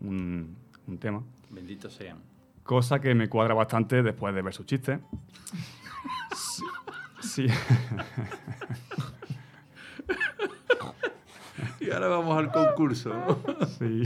Un, 0.01 0.55
un 0.87 0.97
tema. 0.97 1.21
Benditos 1.49 1.93
sean. 1.93 2.19
Cosa 2.63 3.01
que 3.01 3.13
me 3.13 3.27
cuadra 3.27 3.53
bastante 3.53 4.01
después 4.01 4.33
de 4.33 4.41
ver 4.41 4.53
sus 4.53 4.65
chistes. 4.65 4.99
Sí. 7.21 7.45
sí. 7.47 7.47
Y 11.85 11.91
ahora 11.91 12.07
vamos 12.07 12.37
al 12.37 12.51
concurso. 12.51 13.11
Sí. 13.79 14.03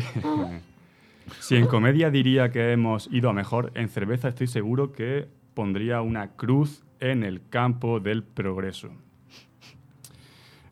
Si 1.39 1.55
en 1.55 1.67
comedia 1.67 2.09
diría 2.09 2.49
que 2.51 2.71
hemos 2.71 3.07
ido 3.11 3.29
a 3.29 3.33
mejor, 3.33 3.71
en 3.75 3.89
cerveza 3.89 4.29
estoy 4.29 4.47
seguro 4.47 4.93
que 4.93 5.27
pondría 5.53 6.01
una 6.01 6.31
cruz 6.31 6.83
en 6.99 7.23
el 7.23 7.41
campo 7.49 7.99
del 7.99 8.23
progreso. 8.23 8.89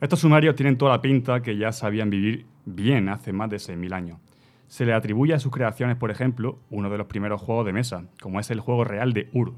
Estos 0.02 0.20
sumarios 0.20 0.56
tienen 0.56 0.78
toda 0.78 0.92
la 0.92 1.02
pinta 1.02 1.42
que 1.42 1.58
ya 1.58 1.72
sabían 1.72 2.10
vivir 2.10 2.46
bien 2.66 3.10
hace 3.10 3.34
más 3.34 3.50
de 3.50 3.58
6.000 3.58 3.94
años. 3.94 4.20
Se 4.68 4.86
le 4.86 4.94
atribuye 4.94 5.34
a 5.34 5.40
sus 5.40 5.52
creaciones, 5.52 5.98
por 5.98 6.10
ejemplo, 6.10 6.60
uno 6.70 6.90
de 6.90 6.98
los 6.98 7.08
primeros 7.08 7.42
juegos 7.42 7.66
de 7.66 7.74
mesa, 7.74 8.06
como 8.22 8.40
es 8.40 8.50
el 8.50 8.60
juego 8.60 8.84
real 8.84 9.14
de 9.14 9.30
Ur, 9.34 9.54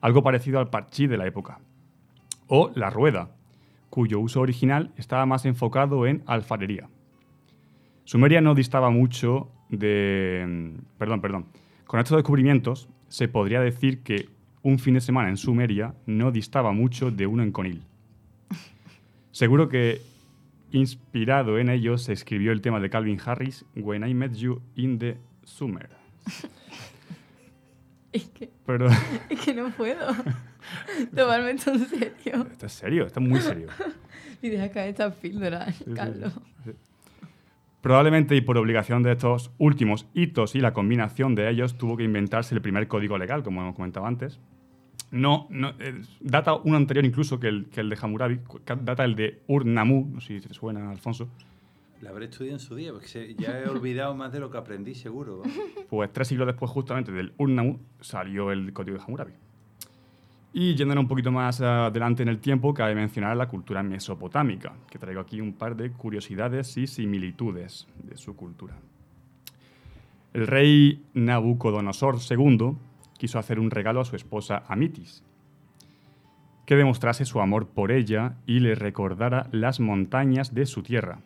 algo 0.00 0.22
parecido 0.22 0.58
al 0.58 0.70
parchís 0.70 1.10
de 1.10 1.18
la 1.18 1.26
época. 1.26 1.60
O 2.46 2.70
la 2.74 2.90
rueda, 2.90 3.30
cuyo 3.92 4.20
uso 4.20 4.40
original 4.40 4.90
estaba 4.96 5.26
más 5.26 5.44
enfocado 5.44 6.06
en 6.06 6.22
alfarería. 6.24 6.88
Sumeria 8.04 8.40
no 8.40 8.54
distaba 8.54 8.88
mucho 8.88 9.50
de... 9.68 10.46
mm, 10.48 10.96
Perdón, 10.96 11.20
perdón. 11.20 11.46
Con 11.86 12.00
estos 12.00 12.16
descubrimientos 12.16 12.88
se 13.08 13.28
podría 13.28 13.60
decir 13.60 14.02
que 14.02 14.30
un 14.62 14.78
fin 14.78 14.94
de 14.94 15.02
semana 15.02 15.28
en 15.28 15.36
Sumeria 15.36 15.94
no 16.06 16.32
distaba 16.32 16.72
mucho 16.72 17.10
de 17.10 17.26
uno 17.26 17.42
en 17.42 17.52
Conil. 17.52 17.82
Seguro 19.30 19.68
que 19.68 20.00
inspirado 20.70 21.58
en 21.58 21.68
ellos 21.68 22.04
se 22.04 22.14
escribió 22.14 22.52
el 22.52 22.62
tema 22.62 22.80
de 22.80 22.88
Calvin 22.88 23.20
Harris, 23.22 23.66
When 23.76 24.08
I 24.08 24.14
Met 24.14 24.32
You 24.32 24.62
in 24.74 24.98
the 24.98 25.18
Summer. 25.44 25.90
Es 28.12 28.24
que, 28.24 28.50
Pero 28.66 28.88
es 29.30 29.40
que 29.40 29.54
no 29.54 29.70
puedo 29.70 30.06
tomarme 31.16 31.50
esto 31.52 31.72
en 31.72 31.86
serio. 31.86 32.46
esto 32.50 32.66
es 32.66 32.72
serio, 32.72 33.06
esto 33.06 33.20
es 33.20 33.28
muy 33.28 33.40
serio. 33.40 33.68
Y 34.44 34.48
deja 34.48 34.70
caer 34.70 34.88
estas 34.90 35.14
píldoras, 35.14 35.76
sí, 35.76 35.84
Carlos. 35.94 36.32
Probablemente 37.80 38.36
y 38.36 38.40
por 38.40 38.56
obligación 38.58 39.02
de 39.02 39.12
estos 39.12 39.50
últimos 39.58 40.06
hitos 40.14 40.54
y 40.54 40.60
la 40.60 40.72
combinación 40.72 41.34
de 41.34 41.48
ellos 41.48 41.76
tuvo 41.78 41.96
que 41.96 42.04
inventarse 42.04 42.54
el 42.54 42.60
primer 42.60 42.86
código 42.88 43.18
legal, 43.18 43.42
como 43.42 43.60
hemos 43.60 43.74
comentado 43.74 44.06
antes. 44.06 44.38
No, 45.10 45.46
no 45.50 45.70
eh, 45.78 46.00
data 46.20 46.54
uno 46.54 46.76
anterior 46.76 47.04
incluso 47.04 47.38
que 47.38 47.48
el, 47.48 47.66
que 47.66 47.80
el 47.80 47.88
de 47.90 47.98
Hammurabi, 48.00 48.40
data 48.82 49.04
el 49.04 49.14
de 49.14 49.42
Ur-Nammu, 49.46 50.10
no 50.14 50.20
sé 50.20 50.40
si 50.40 50.48
te 50.48 50.54
suena, 50.54 50.90
Alfonso. 50.90 51.28
La 52.00 52.10
habré 52.10 52.24
estudiado 52.26 52.56
en 52.56 52.60
su 52.60 52.74
día, 52.74 52.92
porque 52.92 53.06
se- 53.08 53.34
ya 53.34 53.60
he 53.60 53.68
olvidado 53.68 54.14
más 54.16 54.32
de 54.32 54.40
lo 54.40 54.50
que 54.50 54.58
aprendí, 54.58 54.94
seguro. 54.94 55.42
Pues 55.88 56.12
tres 56.12 56.28
siglos 56.28 56.46
después, 56.46 56.70
justamente 56.70 57.12
del 57.12 57.32
Ur-Nammu, 57.38 57.78
salió 58.00 58.50
el 58.52 58.72
código 58.72 58.96
de 58.98 59.04
Hammurabi. 59.04 59.32
Y 60.54 60.74
yéndonos 60.74 61.02
un 61.02 61.08
poquito 61.08 61.32
más 61.32 61.62
adelante 61.62 62.22
en 62.22 62.28
el 62.28 62.38
tiempo, 62.38 62.74
cabe 62.74 62.94
mencionar 62.94 63.36
la 63.36 63.48
cultura 63.48 63.82
mesopotámica, 63.82 64.74
que 64.90 64.98
traigo 64.98 65.20
aquí 65.20 65.40
un 65.40 65.54
par 65.54 65.76
de 65.76 65.90
curiosidades 65.90 66.76
y 66.76 66.86
similitudes 66.86 67.86
de 68.02 68.18
su 68.18 68.36
cultura. 68.36 68.76
El 70.34 70.46
rey 70.46 71.02
Nabucodonosor 71.14 72.18
II 72.30 72.76
quiso 73.16 73.38
hacer 73.38 73.58
un 73.58 73.70
regalo 73.70 74.00
a 74.00 74.04
su 74.04 74.14
esposa 74.14 74.62
Amitis, 74.68 75.22
que 76.66 76.76
demostrase 76.76 77.24
su 77.24 77.40
amor 77.40 77.68
por 77.68 77.90
ella 77.90 78.36
y 78.46 78.60
le 78.60 78.74
recordara 78.74 79.48
las 79.52 79.80
montañas 79.80 80.54
de 80.54 80.66
su 80.66 80.82
tierra. 80.82 81.20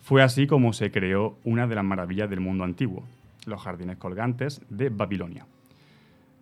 Fue 0.00 0.20
así 0.22 0.48
como 0.48 0.72
se 0.72 0.90
creó 0.90 1.38
una 1.44 1.68
de 1.68 1.76
las 1.76 1.84
maravillas 1.84 2.28
del 2.28 2.40
mundo 2.40 2.64
antiguo, 2.64 3.04
los 3.46 3.62
jardines 3.62 3.98
colgantes 3.98 4.62
de 4.68 4.88
Babilonia. 4.88 5.46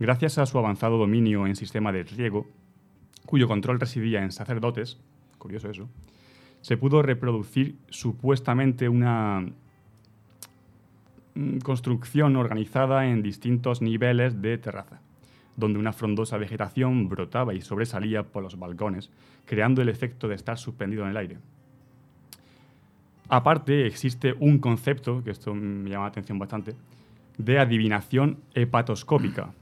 Gracias 0.01 0.39
a 0.39 0.47
su 0.47 0.59
avanzado 0.59 0.97
dominio 0.97 1.47
en 1.47 1.55
sistema 1.55 1.93
de 1.93 2.05
riego, 2.05 2.47
cuyo 3.27 3.47
control 3.47 3.79
residía 3.79 4.23
en 4.23 4.33
sacerdotes, 4.33 4.99
curioso 5.37 5.69
eso, 5.69 5.91
se 6.63 6.79
pudo 6.79 7.03
reproducir 7.03 7.77
supuestamente 7.91 8.89
una 8.89 9.45
mm, 11.35 11.59
construcción 11.59 12.37
organizada 12.37 13.09
en 13.09 13.23
distintos 13.23 13.83
niveles 13.83 14.41
de 14.41 14.57
terraza, 14.57 15.03
donde 15.57 15.79
una 15.79 15.93
frondosa 15.93 16.39
vegetación 16.39 17.11
brotaba 17.11 17.53
y 17.53 17.61
sobresalía 17.61 18.23
por 18.23 18.43
los 18.43 18.59
balcones, 18.59 19.11
creando 19.45 19.83
el 19.83 19.91
efecto 19.91 20.29
de 20.29 20.37
estar 20.37 20.57
suspendido 20.57 21.05
en 21.05 21.11
el 21.11 21.19
aire. 21.19 21.37
Aparte, 23.29 23.87
existe 23.87 24.35
un 24.41 24.61
concepto, 24.61 25.23
que 25.23 25.31
esto 25.31 25.55
me 25.55 25.91
llama 25.91 26.05
la 26.05 26.09
atención 26.09 26.39
bastante, 26.39 26.75
de 27.37 27.59
adivinación 27.59 28.39
hepatoscópica, 28.55 29.53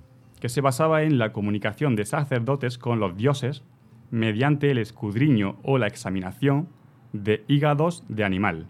que 0.41 0.49
se 0.49 0.61
basaba 0.61 1.03
en 1.03 1.19
la 1.19 1.33
comunicación 1.33 1.97
de 1.97 2.05
sacerdotes 2.05 2.79
con 2.79 3.01
los 3.01 3.17
dioses 3.17 3.63
mediante 4.11 4.71
el 4.71 4.79
escudriño 4.79 5.59
o 5.63 5.79
la 5.79 5.87
examinación 5.87 6.69
de 7.13 7.45
hígados 7.49 8.05
de 8.09 8.25
animal. 8.25 8.67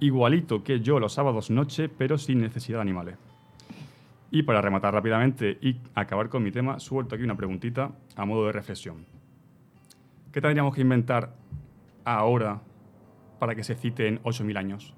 Igualito 0.00 0.62
que 0.62 0.80
yo 0.80 1.00
los 1.00 1.14
sábados 1.14 1.50
noche, 1.50 1.88
pero 1.88 2.18
sin 2.18 2.40
necesidad 2.40 2.78
de 2.78 2.82
animales. 2.82 3.16
Y 4.30 4.42
para 4.42 4.60
rematar 4.60 4.92
rápidamente 4.94 5.58
y 5.60 5.76
acabar 5.94 6.28
con 6.28 6.42
mi 6.42 6.50
tema, 6.50 6.80
suelto 6.80 7.14
aquí 7.14 7.24
una 7.24 7.36
preguntita 7.36 7.92
a 8.16 8.24
modo 8.24 8.46
de 8.46 8.52
reflexión. 8.52 9.06
¿Qué 10.32 10.40
tendríamos 10.40 10.74
que 10.74 10.80
inventar 10.80 11.34
ahora 12.04 12.60
para 13.38 13.54
que 13.54 13.62
se 13.62 13.76
cite 13.76 14.08
en 14.08 14.20
8.000 14.22 14.58
años? 14.58 14.94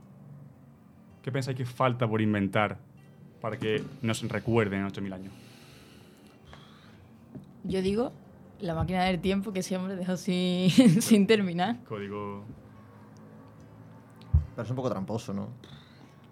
¿Qué 1.22 1.30
pensáis 1.30 1.56
que 1.56 1.66
falta 1.66 2.08
por 2.08 2.22
inventar 2.22 2.78
para 3.40 3.58
que 3.58 3.82
nos 4.02 4.22
recuerden 4.28 4.80
en 4.80 4.88
8.000 4.88 5.12
años? 5.12 5.45
Yo 7.68 7.82
digo, 7.82 8.12
la 8.60 8.74
máquina 8.74 9.04
del 9.04 9.20
tiempo 9.20 9.52
que 9.52 9.60
ese 9.60 9.76
hombre 9.76 9.96
dejó 9.96 10.16
sin, 10.16 10.70
sin 11.02 11.26
terminar. 11.26 11.76
Código... 11.84 12.44
Pero 14.54 14.64
es 14.64 14.70
un 14.70 14.76
poco 14.76 14.88
tramposo, 14.90 15.34
¿no? 15.34 15.48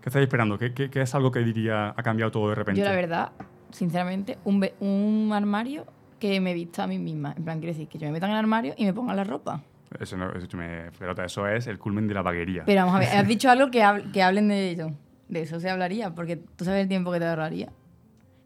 ¿Qué 0.01 0.09
estáis 0.09 0.25
esperando? 0.25 0.59
¿Qué, 0.59 0.73
qué- 0.73 0.91
qué 0.91 1.03
es 1.03 1.15
algo 1.15 1.31
que 1.31 1.41
diría 1.41 1.91
ha 1.97 2.03
cambiado 2.03 2.31
todo 2.31 2.49
de 2.51 2.55
repente? 2.55 2.81
Yo, 2.81 2.87
la 2.87 2.95
verdad, 2.95 3.33
sinceramente, 3.71 4.39
un, 4.45 4.67
un 4.81 5.31
armario 5.35 5.85
que 6.19 6.41
me 6.41 6.55
vista 6.55 6.85
a 6.85 6.87
mí 6.87 6.99
misma. 6.99 7.35
En 7.37 7.45
plan, 7.45 7.59
quiere 7.59 7.73
decir 7.75 7.89
que 7.89 7.99
yo 7.99 8.07
me 8.07 8.13
meta 8.13 8.27
en 8.27 8.33
el 8.33 8.39
armario 8.39 8.75
y 8.79 8.85
me 8.87 8.95
ponga 8.95 9.15
la 9.15 9.25
ropa. 9.25 9.63
Eso, 10.01 10.17
no, 10.17 10.33
eso, 10.33 10.57
me, 10.57 10.91
pelota, 10.99 11.25
eso 11.25 11.47
es 11.47 11.67
el 11.67 11.79
culmen 11.79 12.09
de 12.09 12.15
la 12.15 12.23
vaguería. 12.23 12.65
Pero 12.65 12.81
vamos 12.87 12.97
a 12.97 12.99
ver, 13.01 13.09
has 13.09 13.29
dicho 13.29 13.51
algo 13.51 13.71
que, 13.71 13.83
hab- 13.83 14.11
que 14.11 14.23
hablen 14.23 14.49
de 14.49 14.71
ello. 14.71 14.91
De 15.29 15.43
eso 15.43 15.61
se 15.61 15.69
hablaría, 15.71 16.15
porque 16.15 16.37
tú 16.37 16.65
sabes 16.65 16.83
el 16.83 16.89
tiempo 16.89 17.13
que 17.13 17.19
te 17.19 17.27
ahorraría. 17.27 17.73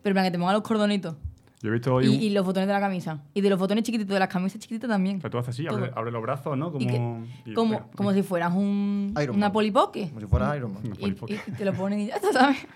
Pero 0.02 0.10
en 0.10 0.14
plan, 0.14 0.24
que 0.24 0.30
te 0.32 0.38
ponga 0.38 0.52
los 0.52 0.62
cordonitos 0.62 1.16
Yo 1.60 1.70
he 1.70 1.72
visto 1.72 1.92
hoy 1.94 2.04
y, 2.06 2.08
un- 2.08 2.14
y 2.22 2.30
los 2.30 2.46
botones 2.46 2.68
de 2.68 2.72
la 2.72 2.80
camisa. 2.80 3.20
Y 3.34 3.40
de 3.40 3.50
los 3.50 3.58
botones 3.58 3.82
chiquititos, 3.84 4.14
de 4.14 4.20
las 4.20 4.28
camisas 4.28 4.60
chiquititas 4.60 4.88
también. 4.88 5.16
O 5.18 5.20
sea, 5.20 5.30
tú 5.30 5.38
haces 5.38 5.50
así, 5.50 5.66
abre, 5.66 5.90
abre 5.94 6.12
los 6.12 6.22
brazos, 6.22 6.56
¿no? 6.56 6.70
Como, 6.70 6.84
Y 6.84 6.86
que- 6.86 7.50
y- 7.50 7.54
como, 7.54 7.90
como 7.96 8.12
si 8.12 8.22
fueras 8.22 8.52
un, 8.54 9.12
Iron 9.20 9.36
una 9.36 9.46
Man. 9.46 9.52
polipoque. 9.52 10.08
Como 10.08 10.20
si 10.20 10.26
fuera 10.26 10.56
Iron 10.56 10.72
Man. 10.74 10.82
Una 10.86 10.94
Y, 10.94 10.98
polipoque. 10.98 11.40
y 11.46 11.50
te 11.52 11.64
lo 11.64 11.72
ponen 11.74 12.00
y 12.00 12.06
ya 12.06 12.16
está, 12.16 12.32
¿sabes? 12.32 12.58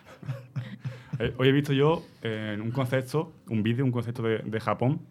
Eh, 1.18 1.34
hoy 1.38 1.48
he 1.48 1.52
visto 1.52 1.72
yo 1.74 2.02
eh, 2.22 2.58
un 2.60 2.70
concepto, 2.72 3.32
un 3.48 3.62
vídeo, 3.62 3.84
un 3.84 3.92
concepto 3.92 4.22
de, 4.22 4.38
de 4.38 4.60
Japón, 4.60 5.02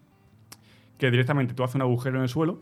que 0.98 1.10
directamente 1.10 1.54
tú 1.54 1.62
haces 1.62 1.76
un 1.76 1.82
agujero 1.82 2.16
en 2.16 2.24
el 2.24 2.28
suelo 2.28 2.60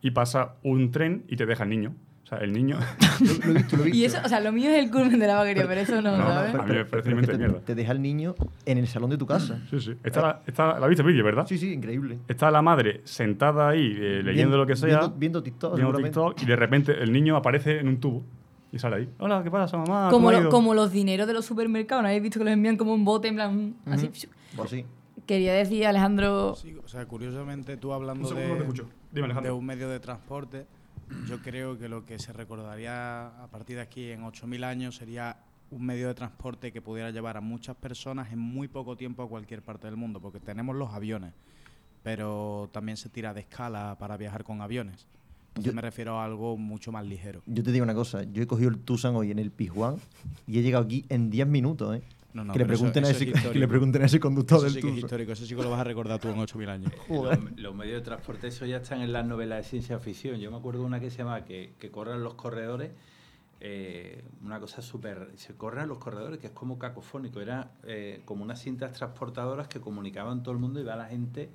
y 0.00 0.10
pasa 0.12 0.54
un 0.64 0.90
tren 0.90 1.24
y 1.28 1.36
te 1.36 1.44
deja 1.46 1.64
el 1.64 1.70
niño. 1.70 1.94
O 2.28 2.36
sea, 2.36 2.38
el 2.40 2.52
niño... 2.52 2.78
Lo, 3.20 3.46
lo 3.46 3.54
visto, 3.54 3.76
lo 3.78 3.82
visto. 3.84 3.88
Y 3.98 4.04
eso, 4.04 4.18
o 4.22 4.28
sea, 4.28 4.38
lo 4.40 4.52
mío 4.52 4.68
es 4.68 4.84
el 4.84 4.90
culmen 4.90 5.18
de 5.18 5.26
la 5.26 5.36
vaquería, 5.36 5.66
pero 5.66 5.80
eso 5.80 6.02
no, 6.02 6.10
No, 6.12 6.18
no, 6.18 6.24
¿sabes? 6.24 6.54
a 6.54 6.62
mí 6.62 6.74
me 6.74 6.84
parece 6.84 7.10
Pero 7.14 7.26
te, 7.26 7.38
mierda. 7.38 7.60
te 7.60 7.74
deja 7.74 7.92
el 7.92 8.02
niño 8.02 8.34
en 8.66 8.76
el 8.76 8.86
salón 8.86 9.08
de 9.08 9.16
tu 9.16 9.24
casa. 9.26 9.60
Sí, 9.70 9.80
sí. 9.80 9.94
Está, 10.04 10.20
la, 10.20 10.42
está, 10.46 10.78
la 10.78 10.86
viste 10.88 11.00
el 11.02 11.08
vídeo, 11.08 11.24
¿verdad? 11.24 11.46
Sí, 11.46 11.56
sí, 11.56 11.72
increíble. 11.72 12.18
Está 12.28 12.50
la 12.50 12.60
madre 12.60 13.00
sentada 13.04 13.70
ahí 13.70 13.92
eh, 13.96 14.22
leyendo 14.22 14.32
Viendo- 14.32 14.56
lo 14.58 14.66
que 14.66 14.76
sea, 14.76 14.88
Viendo, 15.00 15.10
viendo 15.16 15.42
TikTok, 15.42 15.74
viendo. 15.76 15.96
TikTok, 16.02 16.42
y 16.42 16.44
de 16.44 16.56
repente 16.56 17.02
el 17.02 17.10
niño 17.12 17.34
aparece 17.34 17.78
en 17.78 17.88
un 17.88 17.98
tubo 17.98 18.22
y 18.72 18.78
sale 18.78 18.96
ahí. 18.96 19.08
Hola, 19.18 19.40
¿qué 19.42 19.50
pasa, 19.50 19.78
mamá? 19.78 20.10
Como, 20.10 20.26
¿Cómo 20.26 20.28
ha 20.28 20.32
lo- 20.32 20.40
ido?". 20.42 20.50
como 20.50 20.74
los 20.74 20.92
dineros 20.92 21.26
de 21.26 21.32
los 21.32 21.46
supermercados, 21.46 22.02
¿no 22.02 22.08
habéis 22.08 22.22
visto 22.22 22.38
que 22.38 22.44
los 22.44 22.52
envían 22.52 22.76
como 22.76 22.92
un 22.92 23.06
bote 23.06 23.28
en 23.28 23.34
plan 23.36 23.74
así? 23.86 24.10
Pues 24.54 24.68
sí. 24.70 24.84
Quería 25.24 25.54
decir, 25.54 25.86
Alejandro, 25.86 26.54
Sí, 26.56 26.76
o 26.84 26.88
sea, 26.88 27.06
curiosamente 27.06 27.76
tú 27.78 27.88
Un 27.88 27.94
hablando 27.94 28.28
te 28.28 28.34
de, 28.34 29.22
de 29.42 29.50
un 29.50 29.64
medio 29.66 29.88
de 29.88 29.98
transporte, 30.00 30.66
yo 31.28 31.38
creo 31.42 31.78
que 31.78 31.88
lo 31.88 32.04
que 32.04 32.18
se 32.18 32.32
recordaría 32.32 33.28
a 33.42 33.46
partir 33.48 33.76
de 33.76 33.82
aquí 33.82 34.10
en 34.10 34.22
8.000 34.22 34.64
años 34.64 34.96
sería 34.96 35.36
un 35.70 35.84
medio 35.84 36.08
de 36.08 36.14
transporte 36.14 36.72
que 36.72 36.80
pudiera 36.80 37.10
llevar 37.10 37.36
a 37.36 37.40
muchas 37.40 37.76
personas 37.76 38.32
en 38.32 38.38
muy 38.38 38.68
poco 38.68 38.96
tiempo 38.96 39.22
a 39.22 39.28
cualquier 39.28 39.62
parte 39.62 39.86
del 39.86 39.96
mundo, 39.96 40.20
porque 40.20 40.40
tenemos 40.40 40.74
los 40.76 40.92
aviones, 40.94 41.34
pero 42.02 42.68
también 42.72 42.96
se 42.96 43.08
tira 43.08 43.34
de 43.34 43.40
escala 43.40 43.96
para 43.98 44.16
viajar 44.16 44.44
con 44.44 44.60
aviones. 44.62 45.06
Entonces 45.48 45.72
Yo- 45.72 45.74
me 45.76 45.82
refiero 45.82 46.18
a 46.20 46.24
algo 46.24 46.56
mucho 46.56 46.92
más 46.92 47.04
ligero. 47.04 47.42
Yo 47.46 47.62
te 47.62 47.72
digo 47.72 47.82
una 47.84 47.94
cosa, 47.94 48.22
yo 48.22 48.42
he 48.42 48.46
cogido 48.46 48.70
el 48.70 48.78
Tucson 48.78 49.16
hoy 49.16 49.30
en 49.30 49.38
el 49.38 49.50
Pijuán 49.50 49.96
y 50.46 50.58
he 50.58 50.62
llegado 50.62 50.84
aquí 50.84 51.04
en 51.08 51.30
10 51.30 51.46
minutos, 51.48 51.96
¿eh? 51.96 52.02
No, 52.34 52.44
no, 52.44 52.52
que, 52.52 52.58
le 52.58 52.64
eso- 52.64 52.68
pregunten 52.74 53.04
a 53.04 53.08
ese, 53.10 53.30
es 53.30 53.46
que 53.46 53.58
le 53.58 53.66
pregunten 53.68 54.02
a 54.02 54.04
ese 54.06 54.20
conductor 54.20 54.58
Eso 54.58 54.64
del 54.66 54.74
sí 54.74 54.80
que 54.80 54.86
es 54.88 54.92
Tucson. 54.94 55.06
histórico, 55.06 55.32
eso 55.32 55.46
sí 55.46 55.56
que 55.56 55.62
lo 55.62 55.70
vas 55.70 55.80
a 55.80 55.84
recordar 55.84 56.20
tú 56.20 56.28
en 56.28 56.36
8.000 56.36 56.68
años. 56.68 56.92
Los, 57.08 57.38
los 57.56 57.74
medios 57.74 57.96
de 58.00 58.04
transporte, 58.04 58.48
eso 58.48 58.66
ya 58.66 58.76
están 58.78 59.00
en 59.00 59.12
las 59.12 59.24
novelas 59.26 59.58
de 59.58 59.64
ciencia 59.64 59.98
ficción. 59.98 60.36
Yo 60.38 60.50
me 60.50 60.58
acuerdo 60.58 60.80
de 60.80 60.86
una 60.86 61.00
que 61.00 61.10
se 61.10 61.18
llama 61.18 61.44
que, 61.44 61.72
que 61.78 61.90
corran 61.90 62.22
los 62.22 62.34
corredores. 62.34 62.90
eh, 63.60 64.22
una 64.44 64.60
cosa 64.60 64.82
súper. 64.82 65.32
Se 65.36 65.54
corran 65.54 65.88
los 65.88 65.98
corredores, 65.98 66.38
que 66.38 66.48
es 66.48 66.52
como 66.52 66.78
cacofónico. 66.78 67.40
Era 67.40 67.72
eh, 67.84 68.20
como 68.24 68.44
unas 68.44 68.60
cintas 68.62 68.92
transportadoras 68.92 69.66
que 69.68 69.80
comunicaban 69.80 70.42
todo 70.42 70.52
el 70.52 70.60
mundo 70.60 70.80
y 70.80 70.84
va 70.84 70.96
la 70.96 71.06
gente 71.06 71.48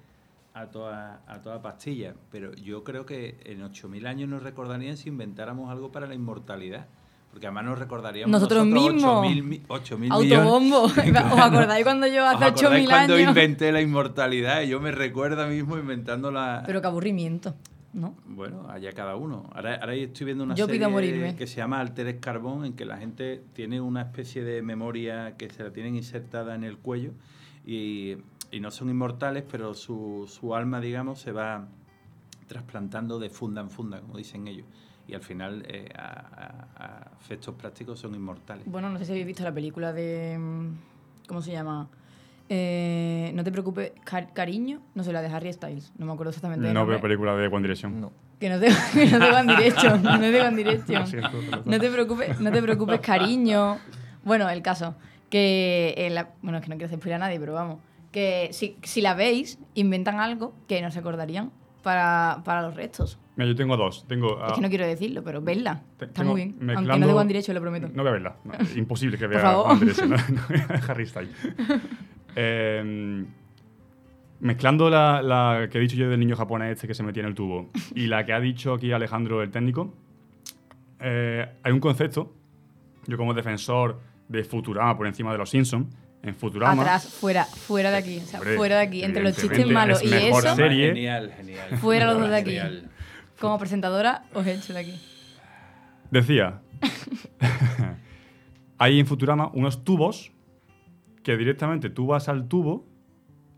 a 0.56 0.68
toda, 0.68 1.22
a 1.28 1.42
toda 1.42 1.62
pastilla. 1.62 2.16
Pero 2.32 2.54
yo 2.56 2.84
creo 2.84 3.06
que 3.06 3.38
en 3.46 3.62
8.000 3.62 4.08
años 4.08 4.28
nos 4.28 4.44
recordarían 4.44 4.98
si 4.98 5.10
inventáramos 5.10 5.70
algo 5.72 5.92
para 5.92 6.08
la 6.08 6.16
inmortalidad. 6.16 6.88
Porque 7.34 7.48
además 7.48 7.66
nos 7.66 7.80
recordaríamos 7.80 8.32
Nosotros 8.32 8.64
mismos. 8.66 9.26
8.000 9.26 9.44
mi- 9.44 9.60
8.000 9.68 9.98
millones. 9.98 10.32
autobombo. 10.38 10.82
¿Os 10.84 10.98
acordáis 10.98 11.84
cuando 11.84 12.06
yo 12.08 12.24
¿Os 12.24 12.36
hace 12.36 12.46
acordáis 12.46 12.84
8.000 12.86 12.90
cuando 12.90 13.16
años? 13.16 13.28
inventé 13.30 13.72
la 13.72 13.82
inmortalidad? 13.82 14.62
Y 14.62 14.68
yo 14.70 14.80
me 14.80 14.92
recuerdo 14.92 15.48
mismo 15.48 15.78
inventando 15.78 16.30
la... 16.32 16.62
Pero 16.66 16.80
qué 16.80 16.86
aburrimiento, 16.88 17.56
¿no? 17.94 18.14
Bueno, 18.28 18.68
allá 18.70 18.92
cada 18.92 19.16
uno. 19.16 19.50
Ahora, 19.56 19.76
ahora 19.82 19.96
estoy 19.96 20.26
viendo 20.26 20.44
una 20.44 20.54
Yo 20.54 20.68
pido 20.68 20.76
serie 20.76 20.88
morirme. 20.88 21.36
que 21.36 21.48
se 21.48 21.56
llama 21.58 21.80
Alteres 21.80 22.18
Carbón, 22.22 22.66
en 22.66 22.74
que 22.74 22.86
la 22.86 22.98
gente 22.98 23.42
tiene 23.54 23.82
una 23.82 24.02
especie 24.04 24.44
de 24.44 24.62
memoria 24.62 25.36
que 25.36 25.50
se 25.50 25.64
la 25.64 25.72
tienen 25.74 25.96
insertada 25.96 26.54
en 26.54 26.64
el 26.64 26.78
cuello 26.78 27.14
y, 27.66 28.16
y 28.52 28.60
no 28.60 28.70
son 28.70 28.92
inmortales, 28.92 29.44
pero 29.52 29.74
su, 29.74 30.30
su 30.32 30.54
alma, 30.56 30.80
digamos, 30.80 31.20
se 31.20 31.32
va 31.32 31.66
trasplantando 32.48 33.18
de 33.18 33.30
funda 33.30 33.62
en 33.62 33.70
funda, 33.72 34.02
como 34.02 34.18
dicen 34.18 34.48
ellos. 34.48 34.66
Y 35.08 35.14
al 35.16 35.22
final, 35.22 35.64
eh, 35.68 35.90
a, 35.98 36.04
a- 36.04 36.84
a 36.86 37.12
efectos 37.20 37.54
prácticos, 37.56 38.00
son 38.00 38.16
inmortales. 38.16 38.66
Bueno, 38.66 38.90
no 38.90 38.98
sé 39.00 39.06
si 39.06 39.12
habéis 39.12 39.28
visto 39.28 39.44
la 39.44 39.52
película 39.54 39.92
de... 39.94 40.38
mm, 40.40 40.68
¿Cómo 41.28 41.42
se 41.42 41.52
llama? 41.52 41.90
Eh, 42.50 43.32
no 43.36 43.44
te 43.44 43.52
preocupes, 43.52 43.94
Car- 44.04 44.34
cariño, 44.34 44.82
no 44.96 45.04
sé, 45.04 45.14
la 45.14 45.22
de 45.22 45.28
Harry 45.30 45.52
Styles, 45.54 45.92
no 45.98 46.06
me 46.06 46.12
acuerdo 46.14 46.30
exactamente 46.32 46.72
No 46.74 46.86
veo 46.86 47.00
película 47.02 47.36
de 47.36 47.48
One 47.48 47.62
Direction. 47.62 48.00
No. 48.02 48.12
Que 48.40 48.50
no 48.50 48.60
te, 48.60 48.68
que 48.94 49.06
no 49.08 49.20
te 49.20 49.32
van 49.32 49.48
directo, 49.48 49.90
no 49.98 50.20
te 50.20 50.40
van 50.40 50.56
pelota. 50.56 51.62
No 51.66 51.80
te 51.80 51.90
preocupes, 51.90 52.40
no 52.42 52.52
te 52.52 52.62
preocupes, 52.62 53.00
cariño. 53.00 53.78
Bueno, 54.24 54.50
el 54.50 54.62
caso, 54.62 54.96
que 55.30 55.94
en 55.98 56.16
la- 56.16 56.30
bueno, 56.42 56.58
es 56.60 56.64
que 56.64 56.70
no 56.70 56.76
quiero 56.76 56.88
hacer 56.88 57.00
spoiler 57.00 57.16
a 57.16 57.20
nadie, 57.20 57.40
pero 57.40 57.54
vamos, 57.54 57.80
que 58.12 58.50
si, 58.52 58.78
si 58.84 59.02
la 59.02 59.14
veis, 59.16 59.58
inventan 59.74 60.20
algo 60.20 60.54
que 60.68 60.82
no 60.82 60.92
se 60.92 61.00
acordarían 61.00 61.52
para, 61.82 62.42
para 62.44 62.62
los 62.62 62.76
restos. 62.76 63.18
Mira, 63.36 63.48
yo 63.50 63.56
tengo 63.56 63.76
dos. 63.78 64.06
Tengo, 64.08 64.46
Es 64.46 64.54
que 64.54 64.62
no 64.62 64.70
quiero 64.70 64.86
decirlo, 64.86 65.24
pero 65.24 65.42
vedla. 65.42 65.82
te- 65.98 66.06
Está 66.06 66.24
muy 66.24 66.36
bien. 66.36 66.70
Aunque 66.76 66.98
no 67.00 67.08
de 67.08 67.14
One 67.14 67.28
Direction, 67.28 67.56
lo 67.56 67.62
prometo. 67.62 67.88
No 67.94 68.04
voy 68.04 68.10
a 68.10 68.12
verla. 68.12 68.36
No, 68.44 68.54
es 68.54 68.76
imposible 68.78 69.18
que 69.18 69.26
Por 69.26 69.34
vea 69.36 69.42
favor. 69.42 69.72
One 69.72 69.80
Direction. 69.80 70.10
No, 70.12 70.18
no 70.70 70.76
Harry 70.88 71.06
Styles. 71.08 71.32
Eh, 72.36 73.26
Mezclando 74.40 74.90
la, 74.90 75.22
la 75.22 75.70
que 75.72 75.78
he 75.78 75.82
dicho 75.82 75.96
yo 75.96 76.10
del 76.10 76.20
niño 76.20 76.36
japonés 76.36 76.74
este 76.74 76.86
que 76.88 76.94
se 76.94 77.02
metía 77.02 77.22
en 77.24 77.30
el 77.30 77.36
tubo 77.36 77.70
y 77.96 78.08
la 78.08 78.26
que 78.26 78.34
ha 78.34 78.40
dicho 78.42 78.74
aquí 78.74 78.92
Alejandro, 78.92 79.42
el 79.42 79.52
técnico, 79.52 79.94
eh, 81.00 81.48
hay 81.64 81.72
un 81.72 81.80
concepto, 81.80 82.34
yo 83.08 83.16
como 83.18 83.34
defensor 83.34 84.00
de 84.28 84.44
Futurama 84.44 84.98
por 84.98 85.08
encima 85.08 85.32
de 85.32 85.38
los 85.38 85.50
Simpsons, 85.50 85.88
en 86.24 86.36
Futurama... 86.36 86.82
Atrás, 86.82 87.08
fuera, 87.08 87.46
fuera 87.46 87.92
de 87.92 87.98
aquí. 87.98 88.18
O 88.18 88.22
sea, 88.22 88.40
Hombre, 88.40 88.56
fuera 88.58 88.78
de 88.78 88.82
aquí. 88.84 89.04
Entre 89.04 89.22
los 89.24 89.36
chistes 89.38 89.68
malos 89.68 90.02
es 90.02 90.08
y 90.08 90.14
mejor 90.14 90.46
eso, 90.46 90.56
serie. 90.56 90.88
Genial, 90.88 91.34
genial. 91.38 91.78
Fuera 91.80 92.06
los 92.08 92.20
dos 92.20 92.30
de 92.30 92.36
aquí. 92.38 92.52
Genial. 92.52 92.90
Como 93.44 93.60
presentadora, 93.60 94.24
os 94.34 94.48
he 94.48 94.54
hecho 94.54 94.72
de 94.72 94.80
aquí. 94.80 95.02
Decía, 96.10 96.62
hay 98.78 99.02
en 99.02 99.06
Futurama 99.06 99.52
unos 99.54 99.84
tubos 99.84 100.32
que 101.24 101.36
directamente 101.36 101.90
tú 101.90 102.08
vas 102.08 102.30
al 102.30 102.48
tubo, 102.48 102.86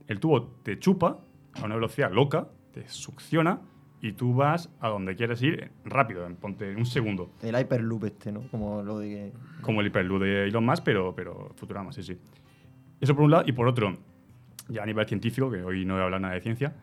el 0.08 0.20
tubo 0.20 0.48
te 0.64 0.80
chupa 0.80 1.20
a 1.54 1.66
una 1.66 1.76
velocidad 1.76 2.12
loca, 2.12 2.48
te 2.74 2.90
succiona 2.90 3.62
y 4.02 4.14
tú 4.14 4.34
vas 4.34 4.72
a 4.80 4.90
donde 4.90 5.16
quieres 5.16 5.42
ir 5.44 5.72
rápido, 5.84 6.26
en, 6.26 6.36
ponte 6.36 6.72
en 6.72 6.78
un 6.78 6.88
segundo. 6.88 7.30
El 7.44 7.56
Hyperloop 7.56 8.06
este, 8.06 8.32
¿no? 8.32 8.50
Como 8.50 8.82
lo 8.82 8.98
de... 8.98 9.34
Como 9.62 9.82
el 9.82 9.88
hiperloop 9.88 10.24
de 10.24 10.48
Elon 10.48 10.66
Musk, 10.66 10.84
pero, 10.84 11.14
pero 11.16 11.52
Futurama, 11.56 11.92
sí, 11.92 12.02
sí. 12.02 12.18
Eso 13.00 13.14
por 13.14 13.26
un 13.26 13.32
lado. 13.32 13.44
Y 13.46 13.52
por 13.52 13.68
otro, 13.68 13.98
ya 14.68 14.82
a 14.82 14.86
nivel 14.88 15.06
científico, 15.06 15.52
que 15.52 15.62
hoy 15.62 15.86
no 15.86 15.94
voy 15.94 16.02
a 16.02 16.06
hablar 16.06 16.22
nada 16.22 16.34
de 16.34 16.42
ciencia, 16.42 16.74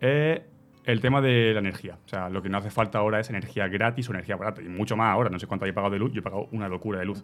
eh, 0.00 0.46
el 0.88 1.02
tema 1.02 1.20
de 1.20 1.52
la 1.52 1.60
energía. 1.60 1.98
O 2.02 2.08
sea, 2.08 2.30
lo 2.30 2.40
que 2.40 2.48
no 2.48 2.56
hace 2.56 2.70
falta 2.70 2.98
ahora 2.98 3.20
es 3.20 3.28
energía 3.28 3.68
gratis 3.68 4.08
o 4.08 4.12
energía 4.12 4.36
barata. 4.36 4.62
Y 4.62 4.68
mucho 4.68 4.96
más 4.96 5.12
ahora. 5.12 5.28
No 5.28 5.38
sé 5.38 5.46
cuánto 5.46 5.66
he 5.66 5.72
pagado 5.74 5.92
de 5.92 5.98
luz. 5.98 6.12
Yo 6.12 6.20
he 6.20 6.22
pagado 6.22 6.48
una 6.50 6.66
locura 6.66 6.98
de 6.98 7.04
luz. 7.04 7.22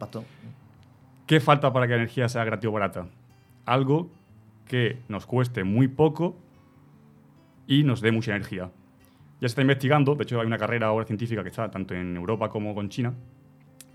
¿Qué 1.27 1.41
falta 1.41 1.73
para 1.73 1.86
que 1.86 1.93
la 1.93 1.97
energía 1.97 2.28
sea 2.28 2.45
gratis 2.45 2.69
o 2.69 2.73
barata? 2.73 3.09
Algo 3.65 4.11
que 4.66 4.99
nos 5.09 5.24
cueste 5.24 5.65
muy 5.65 5.89
poco 5.89 6.36
y 7.66 7.85
nos 7.85 8.03
dé 8.03 8.12
mucha 8.12 8.32
energía. 8.32 8.70
Ya 9.41 9.49
se 9.49 9.53
está 9.53 9.62
investigando, 9.62 10.15
de 10.15 10.24
hecho 10.24 10.39
hay 10.39 10.47
una 10.47 10.59
carrera 10.59 10.89
ahora 10.89 11.07
científica 11.07 11.43
que 11.43 11.49
está 11.49 11.70
tanto 11.70 11.95
en 11.95 12.16
Europa 12.16 12.51
como 12.51 12.74
con 12.74 12.91
China, 12.91 13.15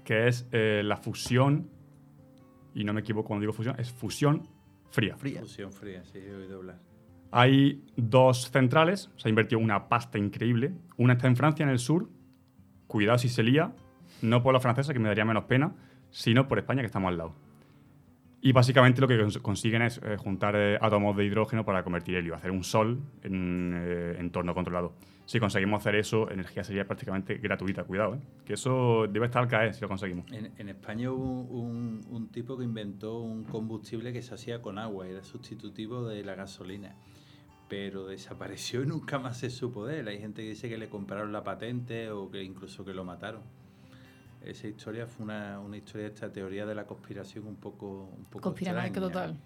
que 0.04 0.28
es 0.28 0.48
eh, 0.52 0.82
la 0.84 0.98
fusión, 0.98 1.70
y 2.74 2.84
no 2.84 2.94
me 2.94 3.02
equivoco 3.02 3.28
cuando 3.28 3.42
digo 3.42 3.54
fusión, 3.54 3.76
es 3.80 3.92
fusión 3.92 4.48
fría. 4.90 5.16
Fría. 5.16 5.42
Fusión 5.42 5.72
fría, 5.72 6.04
sí, 6.04 6.18
he 6.18 6.34
oído 6.34 6.58
hablar. 6.58 6.89
Hay 7.32 7.84
dos 7.96 8.50
centrales, 8.50 9.12
se 9.18 9.28
ha 9.28 9.30
invertido 9.30 9.60
una 9.60 9.88
pasta 9.88 10.18
increíble. 10.18 10.74
Una 10.98 11.14
está 11.14 11.28
en 11.28 11.36
Francia, 11.36 11.64
en 11.64 11.70
el 11.70 11.80
sur. 11.80 12.10
Cuidado 12.88 13.18
si 13.20 13.30
se 13.30 13.44
lía, 13.44 13.74
no 14.22 14.42
por 14.42 14.54
la 14.54 14.60
francesa, 14.60 14.94
que 14.94 15.00
me 15.00 15.10
daría 15.10 15.26
menos 15.26 15.44
pena, 15.44 15.76
sino 16.10 16.48
por 16.48 16.58
España, 16.58 16.82
que 16.82 16.88
estamos 16.88 17.10
al 17.10 17.18
lado. 17.18 17.36
Y 18.42 18.54
básicamente 18.54 19.02
lo 19.02 19.08
que 19.08 19.20
cons- 19.20 19.42
consiguen 19.42 19.82
es 19.82 20.00
eh, 20.04 20.16
juntar 20.18 20.56
eh, 20.56 20.78
átomos 20.82 21.16
de 21.18 21.26
hidrógeno 21.26 21.66
para 21.66 21.84
convertir 21.84 22.16
helio, 22.16 22.34
hacer 22.36 22.52
un 22.52 22.64
sol 22.64 23.00
en 23.22 23.36
un 23.36 23.74
eh, 23.76 24.16
entorno 24.18 24.56
controlado. 24.56 24.94
Si 25.26 25.40
conseguimos 25.40 25.82
hacer 25.82 25.96
eso, 25.96 26.32
energía 26.32 26.64
sería 26.64 26.86
prácticamente 26.86 27.36
gratuita. 27.36 27.84
Cuidado, 27.84 28.16
¿eh? 28.16 28.20
que 28.46 28.54
eso 28.54 29.06
debe 29.08 29.26
estar 29.28 29.44
al 29.44 29.50
caer 29.50 29.74
si 29.76 29.82
lo 29.82 29.88
conseguimos. 29.90 30.32
En, 30.32 30.52
en 30.58 30.70
España 30.70 31.12
hubo 31.12 31.42
un, 31.60 32.02
un 32.10 32.30
tipo 32.30 32.58
que 32.58 32.64
inventó 32.64 33.20
un 33.20 33.44
combustible 33.44 34.14
que 34.14 34.22
se 34.24 34.34
hacía 34.34 34.62
con 34.62 34.80
agua, 34.80 35.08
era 35.08 35.22
sustitutivo 35.22 36.08
de 36.08 36.24
la 36.24 36.34
gasolina, 36.34 36.96
pero 37.70 38.08
desapareció 38.08 38.84
y 38.84 38.88
nunca 38.88 39.20
más 39.20 39.38
se 39.38 39.50
supo 39.50 39.86
de 39.86 40.00
él. 40.00 40.08
Hay 40.08 40.20
gente 40.20 40.42
que 40.42 40.50
dice 40.50 40.68
que 40.68 40.78
le 40.78 40.90
compraron 40.90 41.32
la 41.32 41.44
patente 41.44 42.10
o 42.12 42.30
que 42.32 42.44
incluso 42.44 42.84
que 42.84 42.94
lo 42.94 43.06
mataron. 43.06 43.42
Esa 44.44 44.68
historia 44.68 45.06
fue 45.06 45.26
una, 45.26 45.60
una 45.60 45.78
historia 45.78 46.08
de 46.08 46.14
esta 46.14 46.32
teoría 46.32 46.66
de 46.66 46.74
la 46.74 46.86
conspiración 46.86 47.46
un 47.46 47.56
poco, 47.58 48.10
un 48.18 48.26
poco 48.26 48.42
total. 49.02 49.38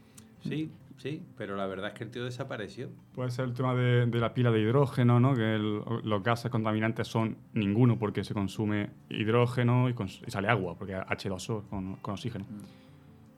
Sí, 0.48 0.72
sí, 0.98 1.24
pero 1.38 1.56
la 1.56 1.66
verdad 1.68 1.88
es 1.90 1.94
que 1.95 2.04
el 2.04 2.12
tío 2.12 2.24
desapareció. 2.26 2.90
Puede 3.16 3.32
ser 3.32 3.45
el 3.45 3.54
tema 3.54 3.74
de, 3.76 4.06
de 4.06 4.20
la 4.20 4.34
pila 4.34 4.52
de 4.52 4.60
hidrógeno, 4.62 5.20
¿no? 5.20 5.34
que 5.36 5.56
el- 5.56 5.82
los 6.04 6.22
gases 6.24 6.52
contaminantes 6.52 7.08
son 7.08 7.38
ninguno 7.54 7.98
porque 7.98 8.24
se 8.24 8.34
consume 8.34 8.91
hidrógeno 9.10 9.90
y, 9.90 9.94
cons- 9.94 10.22
y 10.28 10.32
sale 10.32 10.48
agua, 10.48 10.76
porque 10.78 10.95
H2O 10.95 11.64
con, 11.70 11.95
con 11.98 12.14
oxígeno. 12.14 12.45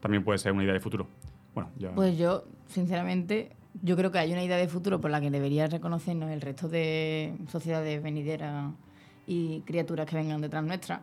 También 0.00 0.22
puede 0.22 0.38
ser 0.38 0.52
una 0.52 0.62
idea 0.62 0.74
de 0.74 0.80
futuro. 0.80 1.06
Bueno, 1.54 1.70
ya. 1.78 1.92
Pues 1.94 2.18
yo, 2.18 2.44
sinceramente, 2.66 3.55
yo 3.82 3.96
creo 3.96 4.10
que 4.10 4.18
hay 4.18 4.32
una 4.32 4.42
idea 4.42 4.56
de 4.56 4.68
futuro 4.68 5.00
por 5.00 5.10
la 5.10 5.20
que 5.20 5.30
debería 5.30 5.66
reconocernos 5.66 6.30
el 6.30 6.40
resto 6.40 6.68
de 6.68 7.34
sociedades 7.50 8.02
venideras 8.02 8.72
y 9.26 9.60
criaturas 9.60 10.06
que 10.06 10.16
vengan 10.16 10.40
detrás 10.40 10.64
nuestra, 10.64 11.00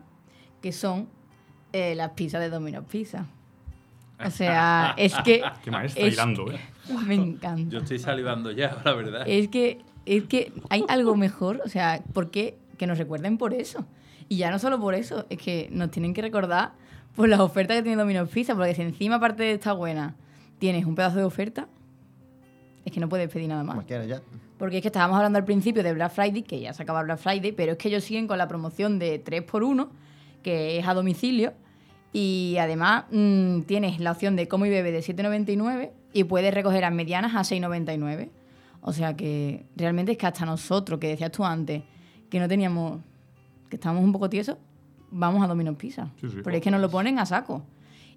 que 0.62 0.72
son 0.72 1.08
eh, 1.72 1.94
las 1.94 2.10
pizzas 2.10 2.40
de 2.40 2.50
Domino's 2.50 2.84
Pizza. 2.90 3.26
O 4.24 4.30
sea, 4.30 4.94
es 4.98 5.14
que... 5.24 5.42
Qué 5.62 5.70
maestra 5.70 6.06
es 6.06 6.14
hilando, 6.14 6.46
que- 6.46 6.54
¿eh? 6.54 6.60
Me 7.06 7.14
encanta. 7.14 7.70
Yo 7.70 7.80
estoy 7.80 7.98
salivando 7.98 8.50
ya, 8.50 8.80
la 8.84 8.92
verdad. 8.94 9.22
Es 9.26 9.48
que, 9.48 9.80
es 10.06 10.24
que 10.24 10.52
hay 10.70 10.84
algo 10.88 11.16
mejor, 11.16 11.60
o 11.64 11.68
sea, 11.68 12.02
¿por 12.12 12.30
qué? 12.30 12.56
Que 12.78 12.86
nos 12.86 12.98
recuerden 12.98 13.38
por 13.38 13.54
eso. 13.54 13.86
Y 14.28 14.36
ya 14.36 14.50
no 14.50 14.58
solo 14.58 14.80
por 14.80 14.94
eso, 14.94 15.26
es 15.30 15.38
que 15.38 15.68
nos 15.70 15.90
tienen 15.90 16.14
que 16.14 16.22
recordar 16.22 16.72
por 17.14 17.28
las 17.28 17.40
ofertas 17.40 17.76
que 17.76 17.82
tiene 17.82 17.96
Domino's 17.96 18.28
Pizza, 18.30 18.54
porque 18.54 18.74
si 18.74 18.82
encima, 18.82 19.16
aparte 19.16 19.42
de 19.42 19.52
esta 19.52 19.72
buena, 19.72 20.16
tienes 20.58 20.84
un 20.86 20.94
pedazo 20.94 21.18
de 21.18 21.24
oferta, 21.24 21.68
es 22.84 22.92
que 22.92 23.00
no 23.00 23.08
puedes 23.08 23.30
pedir 23.30 23.48
nada 23.48 23.64
más. 23.64 23.86
Ya. 23.86 24.20
Porque 24.58 24.76
es 24.76 24.82
que 24.82 24.88
estábamos 24.88 25.16
hablando 25.16 25.38
al 25.38 25.44
principio 25.44 25.82
de 25.82 25.92
Black 25.94 26.12
Friday, 26.12 26.42
que 26.42 26.60
ya 26.60 26.72
se 26.72 26.82
acaba 26.82 27.02
Black 27.02 27.18
Friday, 27.18 27.52
pero 27.52 27.72
es 27.72 27.78
que 27.78 27.88
ellos 27.88 28.04
siguen 28.04 28.26
con 28.26 28.38
la 28.38 28.46
promoción 28.46 28.98
de 28.98 29.22
3x1, 29.24 29.88
que 30.42 30.78
es 30.78 30.86
a 30.86 30.94
domicilio, 30.94 31.54
y 32.12 32.56
además 32.60 33.04
mm, 33.10 33.62
tienes 33.62 33.98
la 34.00 34.12
opción 34.12 34.36
de 34.36 34.46
como 34.46 34.66
y 34.66 34.70
bebe 34.70 34.92
de 34.92 35.00
7,99 35.00 35.90
y 36.12 36.24
puedes 36.24 36.54
recoger 36.54 36.84
a 36.84 36.90
medianas 36.90 37.34
a 37.34 37.40
6,99. 37.40 38.28
O 38.82 38.92
sea 38.92 39.16
que 39.16 39.66
realmente 39.76 40.12
es 40.12 40.18
que 40.18 40.26
hasta 40.26 40.44
nosotros, 40.44 41.00
que 41.00 41.08
decías 41.08 41.32
tú 41.32 41.44
antes, 41.44 41.82
que 42.28 42.38
no 42.38 42.46
teníamos, 42.46 43.00
que 43.68 43.76
estábamos 43.76 44.04
un 44.04 44.12
poco 44.12 44.28
tiesos, 44.28 44.58
vamos 45.10 45.42
a 45.42 45.48
Domino's 45.48 45.76
Pizza. 45.76 46.10
Sí, 46.20 46.28
sí. 46.28 46.36
Pero 46.44 46.56
es 46.56 46.62
que 46.62 46.70
nos 46.70 46.80
lo 46.80 46.90
ponen 46.90 47.18
a 47.18 47.26
saco. 47.26 47.64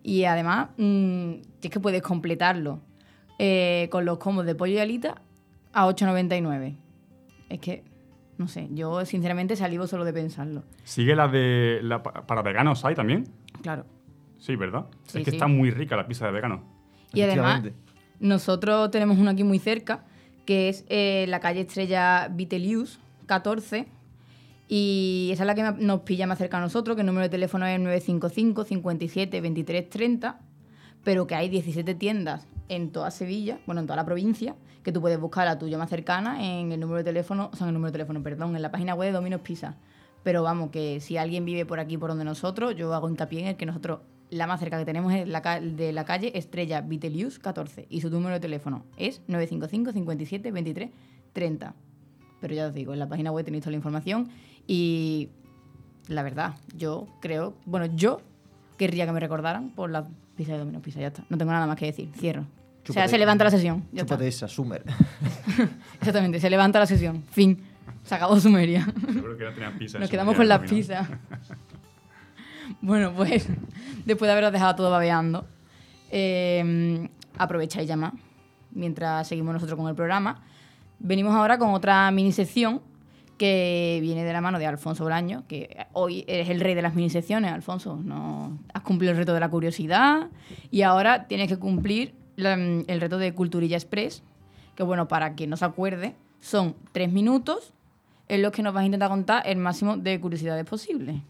Y 0.04 0.26
además, 0.26 0.70
mm, 0.78 1.32
es 1.64 1.70
que 1.72 1.80
puedes 1.80 2.02
completarlo 2.02 2.82
eh, 3.40 3.88
con 3.92 4.06
los 4.06 4.18
combos 4.18 4.46
de 4.46 4.56
pollo 4.56 4.74
y 4.74 4.80
alita 4.80 5.22
a 5.74 5.88
8,99. 5.88 6.76
Es 7.50 7.60
que, 7.60 7.84
no 8.38 8.48
sé, 8.48 8.68
yo 8.72 9.06
sinceramente 9.06 9.56
salivo 9.56 9.88
solo 9.88 10.06
de 10.06 10.14
pensarlo. 10.14 10.64
¿Sigue 10.84 11.16
la 11.16 11.28
de. 11.28 11.80
La, 11.84 12.02
para 12.04 12.42
veganos 12.42 12.84
hay 12.86 12.96
también? 12.96 13.26
Claro. 13.62 13.86
Sí, 14.40 14.56
¿verdad? 14.56 14.86
Sí, 15.08 15.20
es 15.20 15.26
que 15.26 15.32
sí. 15.32 15.38
está 15.38 15.48
muy 15.48 15.72
rica 15.72 15.96
la 15.96 16.08
pizza 16.08 16.26
de 16.26 16.32
vegano. 16.32 16.64
Y 17.14 17.22
además, 17.22 17.64
nosotros 18.20 18.92
tenemos 18.92 19.18
uno 19.18 19.32
aquí 19.32 19.44
muy 19.44 19.60
cerca, 19.60 20.04
que 20.46 20.70
es 20.70 20.86
eh, 20.90 21.26
la 21.28 21.40
calle 21.40 21.62
Estrella 21.62 22.28
Vitelius, 22.30 23.00
14. 23.26 23.88
Y 24.68 25.30
esa 25.32 25.44
es 25.44 25.48
la 25.48 25.56
que 25.56 25.84
nos 25.84 26.02
pilla 26.02 26.28
más 26.28 26.38
cerca 26.38 26.58
a 26.58 26.62
nosotros, 26.62 26.96
que 26.96 27.02
el 27.02 27.08
número 27.08 27.24
de 27.24 27.30
teléfono 27.30 27.66
es 27.66 27.80
955 27.80 28.66
57 28.66 29.42
23 29.42 29.90
30, 29.90 30.40
pero 31.08 31.26
que 31.26 31.36
hay 31.36 31.48
17 31.48 31.96
tiendas 31.96 32.46
en 32.68 32.92
toda 32.92 33.12
Sevilla, 33.12 33.60
bueno, 33.66 33.80
en 33.80 33.88
toda 33.88 33.96
la 33.96 34.04
provincia, 34.04 34.58
que 34.84 34.92
tú 34.92 35.00
puedes 35.00 35.18
buscar 35.18 35.46
la 35.46 35.58
tuya 35.58 35.78
más 35.78 35.90
cercana 35.90 36.46
en 36.46 36.70
el 36.74 36.82
número 36.82 36.98
de 36.98 37.06
teléfono, 37.06 37.50
o 37.54 37.56
sea, 37.56 37.64
en 37.64 37.70
el 37.70 37.76
número 37.76 37.94
de 37.94 37.94
teléfono, 37.94 38.22
perdón, 38.22 38.58
en 38.58 38.62
la 38.62 38.72
página 38.72 38.94
web 38.94 39.08
de 39.08 39.14
Domino's 39.14 39.40
Pizza. 39.40 39.78
Pero 40.24 40.44
vamos, 40.44 40.70
que 40.70 41.00
si 41.00 41.16
alguien 41.16 41.46
vive 41.46 41.66
por 41.66 41.80
aquí, 41.80 41.98
por 41.98 42.10
donde 42.10 42.26
nosotros, 42.26 42.76
yo 42.76 42.94
hago 42.94 43.10
hincapié 43.10 43.40
en 43.40 43.48
el 43.48 43.56
que 43.56 43.66
nosotros, 43.66 44.02
la 44.32 44.48
más 44.48 44.60
cerca 44.60 44.78
que 44.78 44.84
tenemos 44.84 45.14
es 45.14 45.26
de 45.78 45.94
la 45.94 46.04
calle 46.04 46.38
Estrella 46.38 46.82
Vitelius 46.82 47.40
14 47.40 47.88
y 47.90 48.02
su 48.02 48.10
número 48.10 48.34
de 48.34 48.42
teléfono 48.42 48.84
es 48.98 49.22
955 49.28 49.94
57 49.94 50.52
23 50.52 50.90
30. 51.32 51.74
Pero 52.42 52.54
ya 52.54 52.68
os 52.68 52.74
digo, 52.74 52.92
en 52.92 53.00
la 53.00 53.08
página 53.08 53.32
web 53.32 53.46
tenéis 53.46 53.64
toda 53.64 53.72
la 53.72 53.78
información 53.78 54.28
y 54.68 55.30
la 56.10 56.22
verdad, 56.22 56.56
yo 56.76 57.08
creo, 57.22 57.54
bueno, 57.66 57.86
yo 57.96 58.20
querría 58.78 59.06
que 59.06 59.14
me 59.14 59.22
recordaran 59.22 59.70
por 59.70 59.90
la 59.90 60.06
pizza 60.38 60.54
de 60.54 60.60
Domino's 60.60 60.82
Pizza, 60.84 61.00
ya 61.02 61.08
está. 61.08 61.24
No 61.30 61.38
tengo 61.38 61.52
nada 61.52 61.68
más 61.68 61.76
que 61.76 61.88
decir, 61.88 62.10
cierro. 62.16 62.42
o 62.42 62.94
sea, 62.94 63.04
Chúpate- 63.06 63.10
se 63.10 63.18
levanta 63.18 63.44
la 63.44 63.52
sesión. 63.52 63.84
Ya 63.92 64.04
está. 64.04 64.16
Chúpate 64.16 64.28
esa, 64.30 64.48
Sumer. 64.48 64.84
Exactamente, 66.00 66.40
se 66.40 66.50
levanta 66.50 66.80
la 66.80 66.86
sesión. 66.86 67.24
Fin. 67.32 67.62
Se 68.04 68.16
acabó 68.16 68.40
Sumeria. 68.40 68.86
Seguro 69.12 69.38
que 69.38 69.44
no 69.44 69.52
tenían 69.52 69.78
pizza. 69.78 70.00
Nos 70.00 70.10
quedamos 70.10 70.36
con 70.36 70.48
las 70.48 70.60
pizzas. 70.70 71.10
bueno, 72.82 73.12
pues 73.14 73.48
después 74.06 74.28
de 74.28 74.32
haberos 74.32 74.52
dejado 74.54 74.76
todo 74.76 74.92
babeando, 74.92 75.46
eh, 76.12 77.10
aprovecháis 77.38 77.88
ya 77.88 77.98
más 77.98 78.14
mientras 78.72 79.28
seguimos 79.28 79.54
nosotros 79.54 79.78
con 79.78 79.90
el 79.90 79.96
programa. 79.96 80.42
Venimos 81.00 81.36
ahora 81.36 81.58
con 81.58 81.72
otra 81.74 82.10
mini 82.12 82.32
sección 82.32 82.82
que 83.38 84.00
viene 84.02 84.24
de 84.24 84.34
la 84.34 84.42
mano 84.42 84.60
de 84.60 84.66
Alfonso 84.66 85.06
Braño, 85.06 85.44
que 85.48 85.86
hoy 85.94 86.26
eres 86.28 86.50
el 86.50 86.60
rey 86.60 86.74
de 86.76 86.82
las 86.82 86.96
mini 86.96 87.10
secciones, 87.10 87.52
Alfonso. 87.52 88.00
No, 88.04 88.58
has 88.74 88.82
cumplido 88.82 89.12
el 89.12 89.18
reto 89.18 89.34
de 89.34 89.40
la 89.40 89.50
curiosidad 89.50 90.28
y 90.72 90.82
ahora 90.82 91.28
tienes 91.28 91.48
que 91.48 91.58
cumplir 91.58 92.16
la- 92.36 92.54
el 92.56 93.02
reto 93.02 93.18
de 93.18 93.34
Culturilla 93.34 93.78
Express, 93.78 94.24
que 94.76 94.84
bueno, 94.84 95.08
para 95.08 95.34
quien 95.36 95.50
no 95.50 95.58
se 95.58 95.66
acuerde, 95.66 96.16
son 96.40 96.76
tres 96.92 97.12
minutos 97.12 97.74
en 98.28 98.42
los 98.42 98.52
que 98.52 98.62
nos 98.64 98.74
vas 98.74 98.84
a 98.84 98.86
intentar 98.86 99.10
contar 99.10 99.44
el 99.48 99.58
máximo 99.58 99.98
de 99.98 100.20
curiosidades 100.20 100.66
posible. 100.66 101.22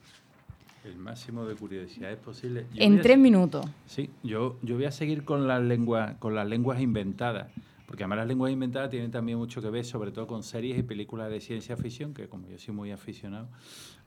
El 0.83 0.95
máximo 0.97 1.45
de 1.45 1.55
curiosidades 1.55 2.17
posible. 2.17 2.65
Yo 2.73 2.81
En 2.83 3.01
tres 3.01 3.17
minutos. 3.17 3.65
Sí, 3.85 4.09
yo, 4.23 4.55
yo 4.61 4.75
voy 4.75 4.85
a 4.85 4.91
seguir 4.91 5.25
con 5.25 5.45
las 5.47 5.61
lenguas, 5.61 6.15
con 6.19 6.33
las 6.33 6.47
lenguas 6.47 6.79
inventadas. 6.81 7.47
Porque 7.87 8.03
además 8.03 8.19
las 8.19 8.27
lenguas 8.27 8.51
inventadas 8.51 8.89
tienen 8.91 9.09
también 9.09 9.39
mucho 9.39 9.61
que 9.61 9.69
ver, 9.71 9.83
sobre 9.85 10.11
todo 10.11 10.27
con 10.27 10.43
series 10.43 10.77
y 10.77 10.83
películas 10.83 11.29
de 11.31 11.39
ciencia 11.41 11.75
ficción, 11.75 12.13
que 12.13 12.27
como 12.27 12.47
yo 12.47 12.59
soy 12.59 12.75
muy 12.75 12.91
aficionado. 12.91 13.47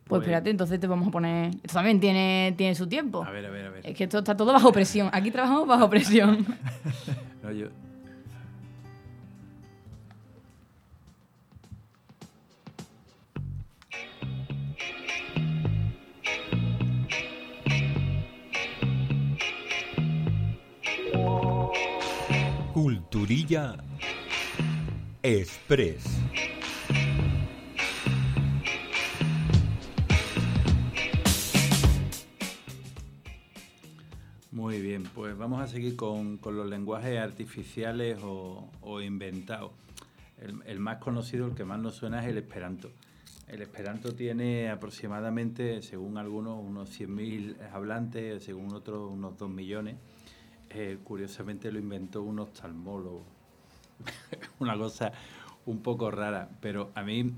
Pues 0.04 0.20
espérate, 0.22 0.50
entonces 0.50 0.78
te 0.78 0.86
vamos 0.86 1.08
a 1.08 1.10
poner. 1.10 1.54
Esto 1.56 1.74
también 1.74 1.98
tiene, 1.98 2.54
tiene 2.56 2.74
su 2.74 2.86
tiempo. 2.86 3.24
A 3.24 3.30
ver, 3.30 3.46
a 3.46 3.50
ver, 3.50 3.66
a 3.66 3.70
ver. 3.70 3.86
Es 3.86 3.96
que 3.96 4.04
esto 4.04 4.18
está 4.18 4.36
todo 4.36 4.52
bajo 4.52 4.70
presión. 4.70 5.08
Aquí 5.12 5.30
trabajamos 5.30 5.66
bajo 5.66 5.88
presión. 5.90 6.46
No, 7.42 7.50
yo- 7.52 7.68
Culturilla 23.10 23.74
Express. 25.20 26.04
Muy 34.52 34.80
bien, 34.80 35.02
pues 35.12 35.36
vamos 35.36 35.60
a 35.60 35.66
seguir 35.66 35.96
con, 35.96 36.36
con 36.38 36.56
los 36.56 36.68
lenguajes 36.68 37.18
artificiales 37.18 38.20
o, 38.22 38.70
o 38.80 39.00
inventados. 39.00 39.72
El, 40.40 40.62
el 40.66 40.78
más 40.78 40.98
conocido, 40.98 41.48
el 41.48 41.54
que 41.56 41.64
más 41.64 41.80
nos 41.80 41.96
suena 41.96 42.22
es 42.22 42.28
el 42.28 42.38
Esperanto. 42.38 42.92
El 43.48 43.60
Esperanto 43.60 44.14
tiene 44.14 44.70
aproximadamente, 44.70 45.82
según 45.82 46.16
algunos, 46.16 46.64
unos 46.64 46.96
100.000 46.96 47.72
hablantes, 47.72 48.44
según 48.44 48.72
otros, 48.72 49.10
unos 49.10 49.36
2 49.36 49.50
millones. 49.50 49.96
Eh, 50.70 50.98
curiosamente 51.02 51.70
lo 51.72 51.78
inventó 51.78 52.22
un 52.22 52.38
oftalmólogo. 52.38 53.24
Una 54.60 54.76
cosa 54.78 55.12
un 55.66 55.82
poco 55.82 56.10
rara, 56.10 56.48
pero 56.60 56.90
a 56.94 57.02
mí, 57.02 57.32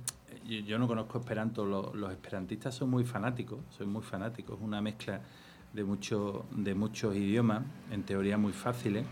yo, 0.66 0.78
no 0.78 0.86
conozco 0.86 1.18
Esperanto, 1.18 1.64
lo- 1.64 1.94
los 1.94 2.12
esperantistas 2.12 2.74
son 2.74 2.90
muy 2.90 3.04
fanáticos, 3.04 3.60
son 3.76 3.88
muy 3.90 4.02
fanáticos, 4.02 4.58
es 4.58 4.62
una 4.64 4.80
mezcla 4.80 5.20
de, 5.72 5.82
mucho, 5.84 6.44
de 6.52 6.74
muchos 6.74 7.16
idiomas, 7.16 7.62
en 7.90 8.02
teoría 8.04 8.38
muy 8.38 8.52
fáciles, 8.52 9.04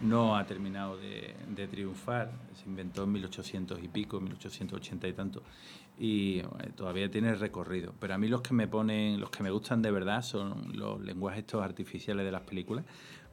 no 0.00 0.36
ha 0.36 0.46
terminado 0.46 0.96
de, 0.96 1.34
de 1.54 1.68
triunfar, 1.68 2.30
se 2.54 2.68
inventó 2.68 3.04
en 3.04 3.12
1800 3.12 3.82
y 3.82 3.88
pico, 3.88 4.20
1880 4.20 5.08
y 5.08 5.12
tanto, 5.12 5.42
y 5.98 6.38
eh, 6.38 6.44
todavía 6.74 7.10
tiene 7.10 7.34
recorrido. 7.34 7.94
Pero 7.98 8.14
a 8.14 8.18
mí 8.18 8.28
los 8.28 8.40
que 8.42 8.54
me 8.54 8.68
ponen, 8.68 9.20
los 9.20 9.30
que 9.30 9.42
me 9.42 9.50
gustan 9.50 9.82
de 9.82 9.90
verdad 9.90 10.22
son 10.22 10.76
los 10.76 11.00
lenguajes 11.00 11.40
estos 11.40 11.62
artificiales 11.62 12.24
de 12.24 12.32
las 12.32 12.42
películas. 12.42 12.84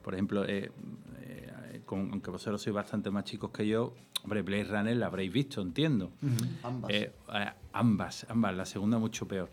Por 0.04 0.14
ejemplo, 0.14 0.44
eh, 0.46 0.70
eh, 1.22 1.80
con- 1.86 2.10
aunque 2.12 2.30
vosotros 2.30 2.60
sois 2.62 2.74
bastante 2.74 3.10
más 3.10 3.24
chicos 3.24 3.50
que 3.50 3.66
yo, 3.66 3.94
hombre, 4.22 4.42
Blade 4.42 4.64
Runner 4.64 4.96
la 4.96 5.06
habréis 5.06 5.32
visto, 5.32 5.62
entiendo. 5.62 6.12
Ambas. 6.62 6.90
Eh, 6.92 7.10
ambas, 7.72 8.26
ambas, 8.28 8.54
la 8.54 8.66
segunda 8.66 8.98
mucho 8.98 9.26
peor. 9.26 9.50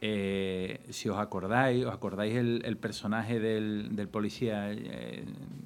Eh, 0.00 0.80
si 0.90 1.08
os 1.08 1.16
acordáis, 1.18 1.84
os 1.86 1.92
acordáis 1.92 2.34
el, 2.36 2.62
el 2.66 2.76
personaje 2.76 3.40
del, 3.40 3.96
del 3.96 4.08
policía, 4.08 4.70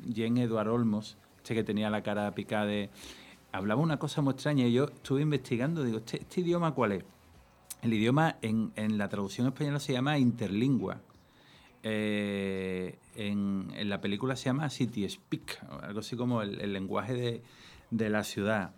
Jean 0.06 0.38
Edward 0.38 0.68
Olmos, 0.68 1.16
este 1.38 1.54
que 1.54 1.64
tenía 1.64 1.90
la 1.90 2.02
cara 2.02 2.32
picada 2.34 2.66
de... 2.66 2.90
Hablaba 3.50 3.80
una 3.80 3.98
cosa 3.98 4.20
muy 4.22 4.34
extraña 4.34 4.66
y 4.66 4.72
yo 4.74 4.84
estuve 4.84 5.22
investigando, 5.22 5.82
digo, 5.82 5.98
¿este, 5.98 6.18
este 6.20 6.42
idioma 6.42 6.72
cuál 6.74 6.92
es? 6.92 7.04
El 7.82 7.92
idioma 7.94 8.36
en, 8.42 8.70
en 8.76 8.98
la 8.98 9.08
traducción 9.08 9.46
española 9.48 9.80
se 9.80 9.94
llama 9.94 10.18
interlingua. 10.18 11.00
Eh, 11.82 12.98
en, 13.18 13.72
en 13.74 13.88
la 13.88 14.00
película 14.00 14.36
se 14.36 14.46
llama 14.46 14.70
City 14.70 15.08
Speak, 15.08 15.58
algo 15.82 16.00
así 16.00 16.16
como 16.16 16.40
el, 16.42 16.72
lenguaje 16.72 17.42
de, 17.90 18.10
la 18.10 18.22
ciudad. 18.22 18.74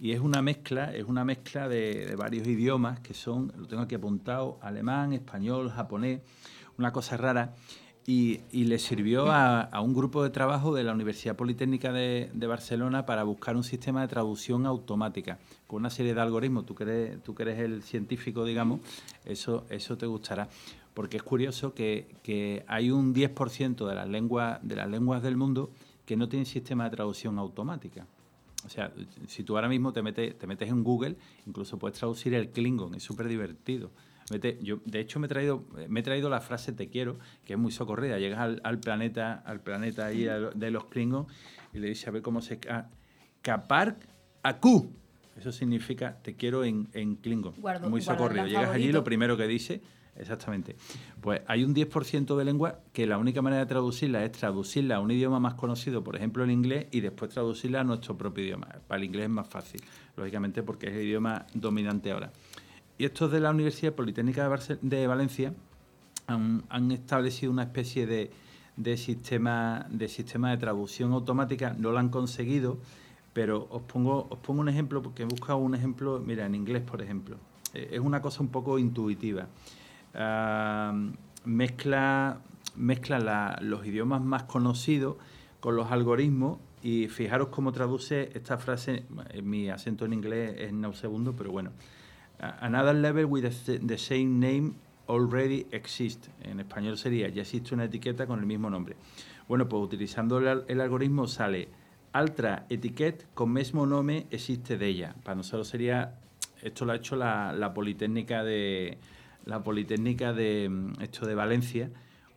Y 0.00 0.10
es 0.10 0.20
una 0.20 0.42
mezcla, 0.42 0.92
es 0.92 1.04
una 1.04 1.24
mezcla 1.24 1.68
de, 1.68 2.06
de 2.06 2.16
varios 2.16 2.46
idiomas 2.46 2.98
que 3.00 3.14
son, 3.14 3.52
lo 3.56 3.68
tengo 3.68 3.84
aquí 3.84 3.94
apuntado, 3.94 4.58
alemán, 4.60 5.12
español, 5.12 5.70
japonés, 5.70 6.20
una 6.76 6.92
cosa 6.92 7.16
rara. 7.16 7.54
Y, 8.06 8.40
le 8.52 8.78
sirvió 8.78 9.32
a, 9.32 9.80
un 9.80 9.94
grupo 9.94 10.22
de 10.22 10.28
trabajo 10.28 10.74
de 10.74 10.84
la 10.84 10.92
Universidad 10.92 11.36
Politécnica 11.36 11.90
de, 11.90 12.30
de 12.34 12.46
Barcelona 12.46 13.06
para 13.06 13.22
buscar 13.22 13.56
un 13.56 13.64
sistema 13.64 14.02
de 14.02 14.08
traducción 14.08 14.66
automática 14.66 15.38
con 15.66 15.78
una 15.78 15.88
serie 15.88 16.12
de 16.12 16.20
algoritmos. 16.20 16.66
Tú 16.66 16.74
que 16.74 17.18
tú 17.24 17.34
que 17.34 17.44
eres 17.44 17.60
el 17.60 17.82
científico, 17.82 18.44
digamos, 18.44 18.80
eso, 19.24 19.64
eso 19.70 19.96
te 19.96 20.04
gustará. 20.04 20.50
Porque 20.94 21.16
es 21.16 21.22
curioso 21.22 21.74
que, 21.74 22.14
que 22.22 22.64
hay 22.68 22.90
un 22.90 23.14
10% 23.14 23.86
de 23.88 23.94
las, 23.94 24.08
lenguas, 24.08 24.60
de 24.62 24.76
las 24.76 24.88
lenguas 24.88 25.22
del 25.22 25.36
mundo 25.36 25.70
que 26.06 26.16
no 26.16 26.28
tienen 26.28 26.46
sistema 26.46 26.84
de 26.84 26.90
traducción 26.96 27.38
automática. 27.38 28.06
O 28.64 28.68
sea, 28.68 28.92
si 29.26 29.42
tú 29.42 29.56
ahora 29.56 29.68
mismo 29.68 29.92
te 29.92 30.02
metes, 30.02 30.38
te 30.38 30.46
metes 30.46 30.68
en 30.68 30.82
Google, 30.84 31.16
incluso 31.46 31.78
puedes 31.78 31.98
traducir 31.98 32.32
el 32.34 32.50
Klingon, 32.50 32.94
es 32.94 33.02
súper 33.02 33.28
divertido. 33.28 33.90
Yo, 34.62 34.78
de 34.86 35.00
hecho, 35.00 35.20
me 35.20 35.26
he, 35.26 35.28
traído, 35.28 35.64
me 35.88 36.00
he 36.00 36.02
traído 36.02 36.30
la 36.30 36.40
frase 36.40 36.72
te 36.72 36.88
quiero, 36.88 37.18
que 37.44 37.52
es 37.54 37.58
muy 37.58 37.72
socorrida. 37.72 38.18
Llegas 38.18 38.38
al, 38.38 38.60
al 38.64 38.78
planeta, 38.80 39.34
al 39.44 39.60
planeta 39.60 40.06
ahí 40.06 40.24
de 40.54 40.70
los 40.70 40.86
Klingon 40.86 41.26
y 41.74 41.78
le 41.78 41.88
dices 41.88 42.08
a 42.08 42.10
ver 42.12 42.22
cómo 42.22 42.40
se... 42.40 42.58
Kapark 43.42 43.96
Aku. 44.42 44.90
Eso 45.36 45.52
significa 45.52 46.16
te 46.22 46.36
quiero 46.36 46.64
en, 46.64 46.88
en 46.92 47.16
Klingon. 47.16 47.54
Guardo- 47.56 47.90
muy 47.90 48.00
socorrido. 48.00 48.46
Llegas 48.46 48.62
allí 48.70 48.84
y 48.84 48.86
favorito. 48.86 48.98
lo 48.98 49.04
primero 49.04 49.36
que 49.36 49.46
dice, 49.46 49.82
exactamente. 50.16 50.76
Pues 51.20 51.40
hay 51.46 51.64
un 51.64 51.74
10% 51.74 52.36
de 52.36 52.44
lengua 52.44 52.80
que 52.92 53.06
la 53.06 53.18
única 53.18 53.42
manera 53.42 53.60
de 53.64 53.66
traducirla 53.68 54.24
es 54.24 54.32
traducirla 54.32 54.96
a 54.96 55.00
un 55.00 55.10
idioma 55.10 55.40
más 55.40 55.54
conocido, 55.54 56.02
por 56.04 56.16
ejemplo 56.16 56.44
el 56.44 56.50
inglés, 56.50 56.86
y 56.90 57.00
después 57.00 57.30
traducirla 57.32 57.80
a 57.80 57.84
nuestro 57.84 58.16
propio 58.16 58.44
idioma. 58.44 58.68
Para 58.86 58.98
el 58.98 59.04
inglés 59.04 59.24
es 59.24 59.30
más 59.30 59.48
fácil, 59.48 59.80
lógicamente 60.16 60.62
porque 60.62 60.88
es 60.88 60.94
el 60.94 61.02
idioma 61.02 61.46
dominante 61.54 62.12
ahora. 62.12 62.30
Y 62.98 63.04
estos 63.04 63.32
de 63.32 63.40
la 63.40 63.50
Universidad 63.50 63.92
Politécnica 63.94 64.44
de, 64.44 64.48
Barce- 64.54 64.78
de 64.80 65.06
Valencia 65.06 65.52
han, 66.26 66.62
han 66.68 66.90
establecido 66.92 67.50
una 67.52 67.64
especie 67.64 68.06
de, 68.06 68.30
de 68.76 68.96
sistema, 68.96 69.86
de 69.90 70.08
sistema 70.08 70.50
de 70.50 70.58
traducción 70.58 71.12
automática. 71.12 71.74
No 71.78 71.90
lo 71.90 71.98
han 71.98 72.08
conseguido, 72.08 72.78
pero 73.32 73.66
os 73.70 73.82
pongo, 73.82 74.28
os 74.30 74.38
pongo 74.38 74.60
un 74.60 74.68
ejemplo, 74.68 75.02
porque 75.02 75.22
he 75.24 75.26
buscado 75.26 75.58
un 75.58 75.74
ejemplo, 75.74 76.22
mira, 76.24 76.46
en 76.46 76.54
inglés, 76.54 76.82
por 76.82 77.02
ejemplo. 77.02 77.36
Eh, 77.74 77.88
es 77.94 77.98
una 78.00 78.22
cosa 78.22 78.42
un 78.42 78.48
poco 78.48 78.78
intuitiva. 78.78 79.48
Mezcla 81.44 82.38
mezcla 82.76 83.18
la- 83.20 83.58
los 83.62 83.86
idiomas 83.86 84.20
más 84.22 84.44
conocidos 84.44 85.16
con 85.60 85.76
los 85.76 85.92
algoritmos 85.92 86.58
y 86.82 87.06
fijaros 87.08 87.48
cómo 87.48 87.70
traduce 87.72 88.30
esta 88.34 88.58
frase, 88.58 89.04
eh, 89.30 89.42
mi 89.42 89.70
acento 89.70 90.04
en 90.04 90.12
inglés 90.12 90.54
es 90.58 90.72
nauseabundo, 90.72 91.34
pero 91.36 91.52
bueno. 91.52 91.70
Another 92.60 92.94
level 92.96 93.26
with 93.26 93.44
the 93.86 93.96
same 93.98 94.26
name 94.26 94.72
already 95.08 95.66
exists. 95.70 96.28
En 96.42 96.58
español 96.60 96.98
sería, 96.98 97.28
ya 97.28 97.42
existe 97.42 97.74
una 97.74 97.84
etiqueta 97.84 98.26
con 98.26 98.40
el 98.40 98.46
mismo 98.46 98.68
nombre. 98.68 98.96
Bueno, 99.48 99.68
pues 99.68 99.82
utilizando 99.82 100.38
el, 100.38 100.64
el 100.66 100.80
algoritmo 100.80 101.26
sale 101.28 101.68
altra 102.12 102.66
etiqueta 102.68 103.24
con 103.34 103.52
mismo 103.52 103.86
nombre 103.86 104.26
existe 104.30 104.76
de 104.76 104.86
ella. 104.88 105.14
Para 105.22 105.36
nosotros 105.36 105.68
sería, 105.68 106.16
esto 106.60 106.84
lo 106.84 106.92
ha 106.92 106.96
hecho 106.96 107.14
la, 107.16 107.52
la 107.52 107.72
Politécnica 107.72 108.42
de 108.42 108.98
la 109.44 109.62
Politécnica 109.62 110.32
de 110.32 110.68
mm, 110.68 111.02
esto 111.02 111.26
de 111.26 111.34
Valencia, 111.34 111.90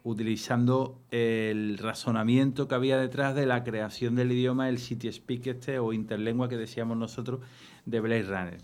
utilizando 0.03 1.01
el 1.11 1.77
razonamiento 1.77 2.67
que 2.67 2.75
había 2.75 2.97
detrás 2.97 3.35
de 3.35 3.45
la 3.45 3.63
creación 3.63 4.15
del 4.15 4.31
idioma, 4.31 4.69
el 4.69 4.77
City 4.77 5.11
Speak 5.11 5.47
este 5.47 5.79
o 5.79 5.91
interlengua 5.91 6.47
que 6.47 6.55
decíamos 6.55 6.97
nosotros 6.97 7.41
de 7.85 7.99
Blade 7.99 8.23
Runner. 8.23 8.57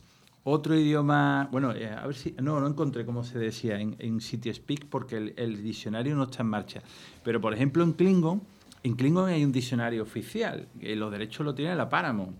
Otro 0.46 0.76
idioma, 0.76 1.48
bueno, 1.52 1.74
eh, 1.74 1.90
a 1.90 2.06
ver 2.06 2.16
si, 2.16 2.36
no, 2.42 2.60
no 2.60 2.68
encontré 2.68 3.06
cómo 3.06 3.24
se 3.24 3.40
decía 3.40 3.80
en, 3.80 3.96
en 4.00 4.20
City 4.20 4.54
Speak 4.54 4.88
porque 4.88 5.34
el, 5.36 5.64
diccionario 5.64 6.16
no 6.16 6.24
está 6.24 6.44
en 6.44 6.50
marcha. 6.50 6.82
Pero, 7.24 7.40
por 7.40 7.54
ejemplo, 7.54 7.84
en 7.84 7.94
Klingon, 7.94 8.42
en 8.84 8.96
Klingon 8.96 9.30
hay 9.30 9.46
un 9.46 9.54
diccionario 9.54 10.04
oficial, 10.04 10.68
que 10.80 10.96
los 10.98 11.12
derechos 11.12 11.46
lo 11.46 11.56
tiene 11.56 11.76
la 11.76 11.88
Paramount. 11.88 12.38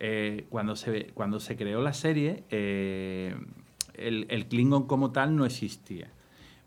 Eh, 0.00 0.46
cuando, 0.48 0.76
se, 0.76 1.08
cuando 1.08 1.38
se 1.40 1.56
creó 1.56 1.82
la 1.82 1.92
serie, 1.92 2.44
eh, 2.50 3.34
el, 4.00 4.46
Klingon 4.48 4.86
como 4.86 5.10
tal 5.12 5.36
no 5.36 5.44
existía. 5.44 6.10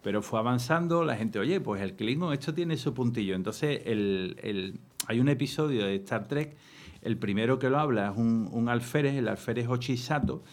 Pero 0.03 0.21
fue 0.21 0.39
avanzando, 0.39 1.03
la 1.03 1.15
gente, 1.15 1.37
oye, 1.37 1.61
pues 1.61 1.81
el 1.81 1.93
Klingon, 1.93 2.33
esto 2.33 2.53
tiene 2.53 2.75
su 2.77 2.93
puntillo. 2.93 3.35
Entonces, 3.35 3.81
el, 3.85 4.35
el- 4.41 4.79
hay 5.07 5.19
un 5.19 5.29
episodio 5.29 5.85
de 5.85 5.95
Star 5.95 6.27
Trek, 6.27 6.55
el 7.03 7.17
primero 7.17 7.57
que 7.59 7.69
lo 7.69 7.79
habla 7.79 8.11
es 8.11 8.17
un, 8.17 8.47
un 8.51 8.69
alférez, 8.69 9.15
el 9.15 9.27
alférez 9.27 9.67
Ochisato, 9.67 10.43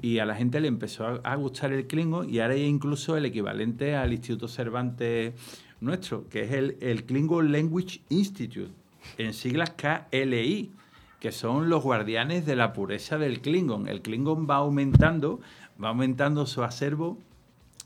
y 0.00 0.18
a 0.18 0.26
la 0.26 0.34
gente 0.34 0.60
le 0.60 0.68
empezó 0.68 1.06
a, 1.06 1.20
a 1.24 1.34
gustar 1.36 1.72
el 1.72 1.86
Klingon, 1.86 2.28
y 2.28 2.40
ahora 2.40 2.54
hay 2.54 2.64
incluso 2.64 3.16
el 3.16 3.24
equivalente 3.26 3.94
al 3.96 4.12
Instituto 4.12 4.48
Cervantes 4.48 5.34
nuestro, 5.80 6.28
que 6.28 6.42
es 6.44 6.52
el, 6.52 6.76
el 6.80 7.04
Klingon 7.04 7.52
Language 7.52 8.00
Institute, 8.10 8.70
en 9.18 9.32
siglas 9.34 9.70
KLI 9.70 10.72
que 11.20 11.32
son 11.32 11.70
los 11.70 11.82
guardianes 11.82 12.44
de 12.44 12.54
la 12.54 12.74
pureza 12.74 13.16
del 13.16 13.40
Klingon. 13.40 13.88
El 13.88 14.02
Klingon 14.02 14.46
va 14.48 14.56
aumentando, 14.56 15.40
va 15.82 15.88
aumentando 15.88 16.46
su 16.46 16.62
acervo. 16.62 17.18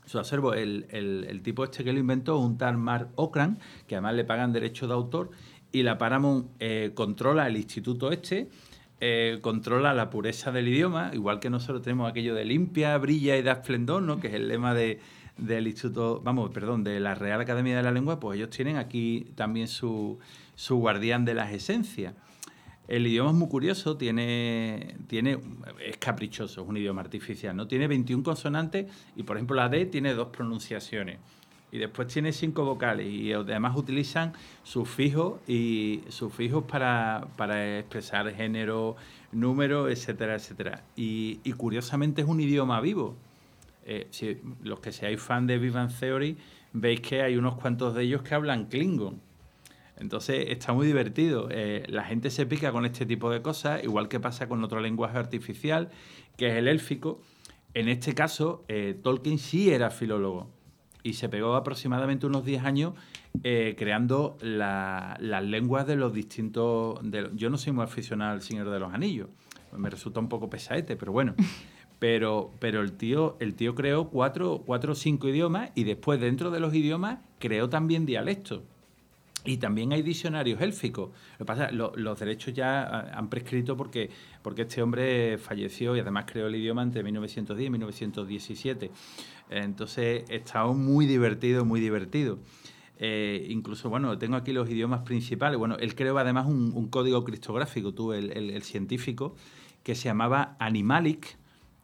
Su 0.05 0.17
acervo, 0.19 0.53
el, 0.55 0.87
el- 0.89 1.41
tipo 1.43 1.63
este 1.63 1.83
que 1.83 1.93
lo 1.93 1.99
inventó, 1.99 2.37
un 2.39 2.57
tal 2.57 2.77
Mark 2.77 3.09
Okran, 3.15 3.59
que 3.87 3.95
además 3.95 4.15
le 4.15 4.23
pagan 4.25 4.51
derechos 4.53 4.89
de 4.89 4.95
autor, 4.95 5.29
y 5.71 5.83
la 5.83 5.99
Paramount 5.99 6.47
eh, 6.59 6.91
controla 6.95 7.45
el 7.47 7.55
instituto 7.57 8.11
este, 8.11 8.49
eh, 9.01 9.37
controla 9.41 9.93
la 9.93 10.09
pureza 10.09 10.51
del 10.51 10.67
idioma, 10.67 11.11
igual 11.13 11.39
que 11.39 11.51
nosotros 11.51 11.83
tenemos 11.83 12.09
aquello 12.09 12.33
de 12.33 12.43
limpia, 12.43 12.97
brilla 12.97 13.37
y 13.37 13.43
da 13.43 13.51
esplendor, 13.53 14.01
¿no? 14.01 14.19
que 14.19 14.27
es 14.29 14.33
el 14.33 14.47
lema 14.47 14.73
de, 14.73 14.99
del 15.37 15.67
Instituto, 15.67 16.21
vamos, 16.23 16.49
perdón, 16.49 16.83
de 16.83 16.99
la 16.99 17.13
Real 17.13 17.39
Academia 17.39 17.77
de 17.77 17.83
la 17.83 17.91
Lengua, 17.91 18.19
pues 18.19 18.37
ellos 18.37 18.49
tienen 18.49 18.77
aquí 18.77 19.27
también 19.35 19.67
su, 19.67 20.17
su 20.55 20.77
guardián 20.77 21.23
de 21.23 21.35
las 21.35 21.51
esencias. 21.53 22.15
El 22.89 23.05
idioma 23.05 23.29
es 23.29 23.35
muy 23.35 23.47
curioso, 23.47 23.97
tiene, 23.97 24.95
tiene, 25.05 25.37
es 25.85 25.97
caprichoso, 25.97 26.63
es 26.63 26.67
un 26.67 26.75
idioma 26.75 27.01
artificial, 27.01 27.55
¿no? 27.55 27.67
Tiene 27.67 27.87
21 27.87 28.23
consonantes 28.23 28.87
y, 29.15 29.21
por 29.21 29.37
ejemplo, 29.37 29.55
la 29.55 29.69
D 29.69 29.85
tiene 29.85 30.15
dos 30.15 30.29
pronunciaciones. 30.29 31.19
Y 31.71 31.77
después 31.77 32.07
tiene 32.07 32.31
cinco 32.33 32.65
vocales 32.65 33.05
y 33.05 33.31
además 33.31 33.77
utilizan 33.77 34.33
sufijos 34.63 35.39
y 35.47 36.01
sufijos 36.09 36.63
para, 36.63 37.27
para 37.37 37.77
expresar 37.77 38.33
género, 38.33 38.95
número, 39.31 39.87
etcétera, 39.87 40.33
etcétera. 40.33 40.83
Y, 40.95 41.37
curiosamente 41.57 42.23
es 42.23 42.27
un 42.27 42.39
idioma 42.39 42.81
vivo. 42.81 43.15
Eh, 43.85 44.07
si 44.09 44.41
los 44.63 44.79
que 44.79 44.91
seáis 44.91 45.21
fan 45.21 45.45
de 45.45 45.59
Vivan 45.59 45.89
Theory, 45.89 46.37
veis 46.73 47.01
que 47.01 47.21
hay 47.21 47.37
unos 47.37 47.53
cuantos 47.53 47.93
de 47.93 48.01
ellos 48.01 48.23
que 48.23 48.33
hablan 48.33 48.65
Klingon. 48.65 49.28
Entonces 49.99 50.45
está 50.49 50.73
muy 50.73 50.87
divertido. 50.87 51.49
Eh, 51.51 51.83
la 51.87 52.03
gente 52.03 52.29
se 52.29 52.45
pica 52.45 52.71
con 52.71 52.85
este 52.85 53.05
tipo 53.05 53.29
de 53.29 53.41
cosas, 53.41 53.83
igual 53.83 54.07
que 54.07 54.19
pasa 54.19 54.47
con 54.47 54.63
otro 54.63 54.79
lenguaje 54.79 55.17
artificial, 55.17 55.89
que 56.37 56.47
es 56.47 56.55
el 56.55 56.67
élfico. 56.67 57.21
En 57.73 57.89
este 57.89 58.15
caso, 58.15 58.63
eh, 58.67 58.97
Tolkien 59.01 59.37
sí 59.37 59.71
era 59.71 59.89
filólogo 59.91 60.49
y 61.03 61.13
se 61.13 61.29
pegó 61.29 61.55
aproximadamente 61.55 62.25
unos 62.25 62.43
10 62.45 62.63
años 62.63 62.93
eh, 63.43 63.75
creando 63.77 64.37
las 64.41 65.43
lenguas 65.43 65.85
de 65.87 65.95
los 65.95 66.13
distintos... 66.13 66.99
yo 67.35 67.49
no 67.49 67.57
soy 67.57 67.73
muy 67.73 67.83
aficionado 67.83 68.31
al 68.31 68.41
Señor 68.41 68.69
de 68.69 68.79
los 68.79 68.93
Anillos, 68.93 69.29
me 69.77 69.89
resulta 69.89 70.19
un 70.19 70.29
poco 70.29 70.49
pesaete, 70.49 70.95
pero 70.95 71.11
bueno. 71.11 71.35
Pero, 71.99 72.53
pero 72.59 72.79
el, 72.79 72.93
tío, 72.93 73.35
el 73.41 73.55
tío 73.55 73.75
creó 73.75 74.09
cuatro, 74.09 74.63
cuatro 74.65 74.93
o 74.93 74.95
cinco 74.95 75.27
idiomas 75.27 75.71
y 75.75 75.83
después 75.83 76.17
dentro 76.21 76.49
de 76.49 76.61
los 76.61 76.73
idiomas 76.73 77.19
creó 77.39 77.67
también 77.67 78.05
dialectos. 78.05 78.61
Y 79.45 79.57
también 79.57 79.93
hay 79.93 80.01
diccionarios 80.01 80.59
élficos. 80.61 81.09
Lo 81.33 81.37
que 81.37 81.45
pasa 81.45 81.71
los 81.71 82.19
derechos 82.19 82.53
ya 82.53 82.81
ah, 82.83 83.11
han 83.17 83.29
prescrito 83.29 83.77
porque, 83.77 84.09
porque 84.41 84.63
este 84.63 84.81
hombre 84.81 85.37
falleció 85.37 85.95
y 85.95 85.99
además 85.99 86.25
creó 86.27 86.47
el 86.47 86.55
idioma 86.55 86.83
entre 86.83 87.03
1910 87.03 87.67
y 87.67 87.69
1917. 87.69 88.91
Entonces, 89.49 90.25
está 90.29 90.65
muy 90.65 91.05
divertido, 91.05 91.63
muy 91.63 91.79
divertido. 91.79 92.39
Eh, 93.01 93.47
incluso, 93.49 93.89
bueno, 93.89 94.17
tengo 94.17 94.35
aquí 94.35 94.51
los 94.51 94.69
idiomas 94.69 95.01
principales. 95.03 95.57
Bueno, 95.57 95.77
él 95.77 95.95
creó 95.95 96.17
además 96.17 96.45
un, 96.45 96.87
código 96.89 97.23
criptográfico, 97.23 97.93
tú, 97.93 98.11
el, 98.11 98.31
el, 98.31 98.61
científico, 98.63 99.35
que 99.83 99.95
se 99.95 100.05
llamaba 100.09 100.57
Animalic, 100.59 101.37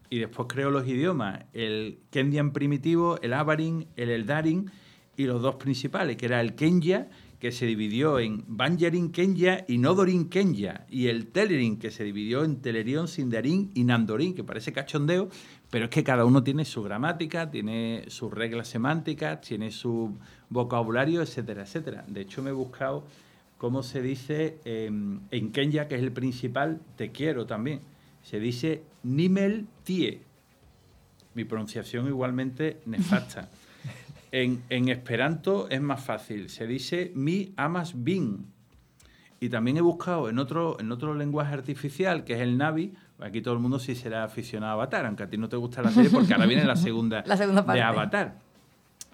y 0.10 0.19
después 0.19 0.48
creó 0.49 0.69
los 0.69 0.86
idiomas, 0.88 1.45
el 1.53 1.99
Kendian 2.11 2.52
primitivo, 2.52 3.18
el 3.22 3.34
Avarin, 3.34 3.88
el 3.95 4.10
Eldarin, 4.10 4.69
y 5.18 5.23
los 5.23 5.41
dos 5.41 5.56
principales, 5.56 6.18
que 6.18 6.26
era 6.26 6.41
el 6.41 6.56
Kenya 6.56 7.07
que 7.40 7.52
se 7.52 7.66
dividió 7.66 8.20
en 8.20 8.44
Banjarin 8.48 9.12
Kenya 9.12 9.66
y 9.68 9.78
Nodorin 9.78 10.30
Kenya, 10.30 10.86
y 10.90 11.07
el 11.07 11.28
Telerin, 11.28 11.78
que 11.78 11.91
se 11.91 12.03
dividió 12.03 12.44
en 12.44 12.62
Telerion, 12.62 13.07
Sindarin 13.07 13.72
y 13.74 13.84
Nandorin, 13.84 14.34
que 14.34 14.44
parece 14.44 14.72
cachondeo, 14.74 15.30
pero 15.70 15.86
es 15.86 15.91
que 15.91 16.03
cada 16.03 16.26
uno 16.26 16.44
tiene 16.44 16.66
su 16.66 16.82
gramática, 16.84 17.52
tiene 17.52 18.06
sus 18.07 18.34
reglas 18.34 18.68
semánticas, 18.68 19.41
tiene 19.41 19.72
su 19.72 20.18
vocabulario, 20.49 21.22
etcétera, 21.22 21.64
etcétera. 21.64 22.06
De 22.07 22.22
hecho, 22.22 22.41
me 22.41 22.52
he 22.52 22.53
buscado 22.53 23.06
cómo 23.57 23.84
se 23.84 24.02
dice 24.02 24.60
en 24.66 25.52
Kenya, 25.52 25.88
que 25.88 25.95
es 25.95 26.02
el 26.02 26.12
principal, 26.12 26.82
te 26.95 27.12
quiero 27.12 27.45
también. 27.45 27.82
Se 28.22 28.40
dice 28.40 28.84
Nimel 29.03 29.68
Tie. 29.84 30.22
Mi 31.36 31.44
pronunciación 31.44 32.07
igualmente 32.07 32.82
nefasta. 32.86 33.49
En, 34.38 34.90
Esperanto 34.90 35.70
es 35.70 35.80
más 35.80 36.03
fácil, 36.03 36.49
se 36.49 36.68
dice 36.68 37.14
mi 37.16 37.53
amas 37.56 38.03
bin. 38.03 38.48
Y 39.40 39.48
también 39.48 39.78
he 39.78 39.82
buscado 39.82 40.28
en 40.28 40.40
otro, 40.40 40.78
en 40.78 40.91
otro 40.91 41.16
lenguaje 41.16 41.53
artificial, 41.53 42.26
que 42.26 42.34
es 42.34 42.41
el 42.41 42.57
Navi, 42.57 42.94
aquí 43.20 43.41
todo 43.41 43.53
el 43.53 43.62
mundo 43.62 43.80
sí 43.80 43.95
será 43.95 44.26
aficionado 44.26 44.72
a 44.72 44.74
Avatar, 44.74 45.06
aunque 45.06 45.24
a 45.24 45.30
ti 45.30 45.38
no 45.38 45.48
te 45.48 45.56
gusta 45.56 45.82
la 45.82 45.90
serie, 45.90 46.10
porque 46.10 46.34
ahora 46.34 46.48
viene 46.48 46.66
la 46.66 46.76
segunda, 46.76 47.22
de 47.74 47.82
Avatar. 47.82 48.40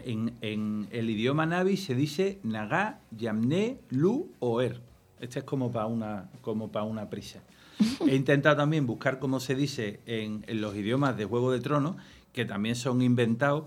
En, 0.03 0.87
el 0.89 1.09
idioma 1.11 1.45
Navi 1.45 1.77
se 1.77 1.93
dice 1.93 2.39
Naga, 2.41 3.01
Yamne, 3.11 3.77
Lu 3.91 4.31
o 4.39 4.59
Er. 4.59 4.81
Este 5.19 5.39
es 5.39 5.45
como 5.45 5.71
para 5.71 5.85
una, 5.85 6.31
como 6.41 6.71
para 6.71 6.85
una 6.85 7.11
prisa. 7.11 7.43
He 8.07 8.15
intentado 8.15 8.55
también 8.55 8.87
buscar 8.87 9.19
cómo 9.19 9.39
se 9.39 9.53
dice 9.53 9.99
en, 10.07 10.43
en 10.47 10.61
los 10.61 10.75
idiomas 10.75 11.15
de 11.15 11.25
Juego 11.25 11.51
de 11.51 11.59
Tronos, 11.59 11.95
que 12.33 12.45
también 12.45 12.75
son 12.75 13.03
inventados, 13.03 13.65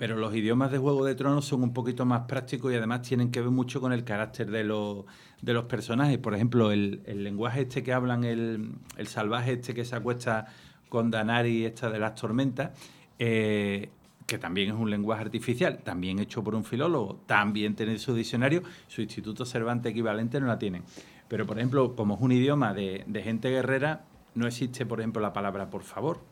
pero 0.00 0.16
los 0.16 0.34
idiomas 0.34 0.72
de 0.72 0.78
Juego 0.78 1.04
de 1.04 1.14
Tronos 1.14 1.44
son 1.44 1.62
un 1.62 1.74
poquito 1.74 2.06
más 2.06 2.22
prácticos 2.22 2.72
y 2.72 2.74
además 2.74 3.02
tienen 3.02 3.30
que 3.30 3.42
ver 3.42 3.50
mucho 3.50 3.82
con 3.82 3.92
el 3.92 4.02
carácter 4.02 4.50
de 4.50 4.64
los, 4.64 5.04
de 5.42 5.52
los 5.52 5.66
personajes. 5.66 6.16
Por 6.16 6.34
ejemplo, 6.34 6.72
el, 6.72 7.02
lenguaje 7.06 7.60
este 7.60 7.82
que 7.82 7.92
hablan, 7.92 8.24
el, 8.24 8.78
salvaje 9.06 9.52
este 9.52 9.74
que 9.74 9.84
se 9.84 9.94
acuesta 9.94 10.46
con 10.88 11.10
Danari, 11.10 11.66
esta 11.66 11.90
de 11.90 11.98
las 11.98 12.14
tormentas, 12.14 12.70
eh, 13.18 13.90
que 14.26 14.38
también 14.38 14.70
es 14.70 14.74
un 14.74 14.88
lenguaje 14.88 15.20
artificial, 15.24 15.80
también 15.84 16.18
hecho 16.18 16.42
por 16.42 16.54
un 16.54 16.64
filólogo, 16.64 17.20
también 17.26 17.74
tiene 17.74 17.98
su 17.98 18.14
diccionario, 18.14 18.62
su 18.86 19.02
instituto 19.02 19.44
Cervantes 19.44 19.92
equivalente 19.92 20.40
no 20.40 20.46
la 20.46 20.58
tienen. 20.58 20.82
Pero, 21.28 21.44
por 21.44 21.58
ejemplo, 21.58 21.94
como 21.94 22.14
es 22.14 22.22
un 22.22 22.32
idioma 22.32 22.72
de, 22.72 23.04
de 23.06 23.22
gente 23.22 23.50
guerrera, 23.50 24.06
no 24.34 24.46
existe, 24.46 24.86
por 24.86 25.00
ejemplo, 25.00 25.20
la 25.20 25.34
palabra 25.34 25.68
por 25.68 25.82
favor 25.82 26.29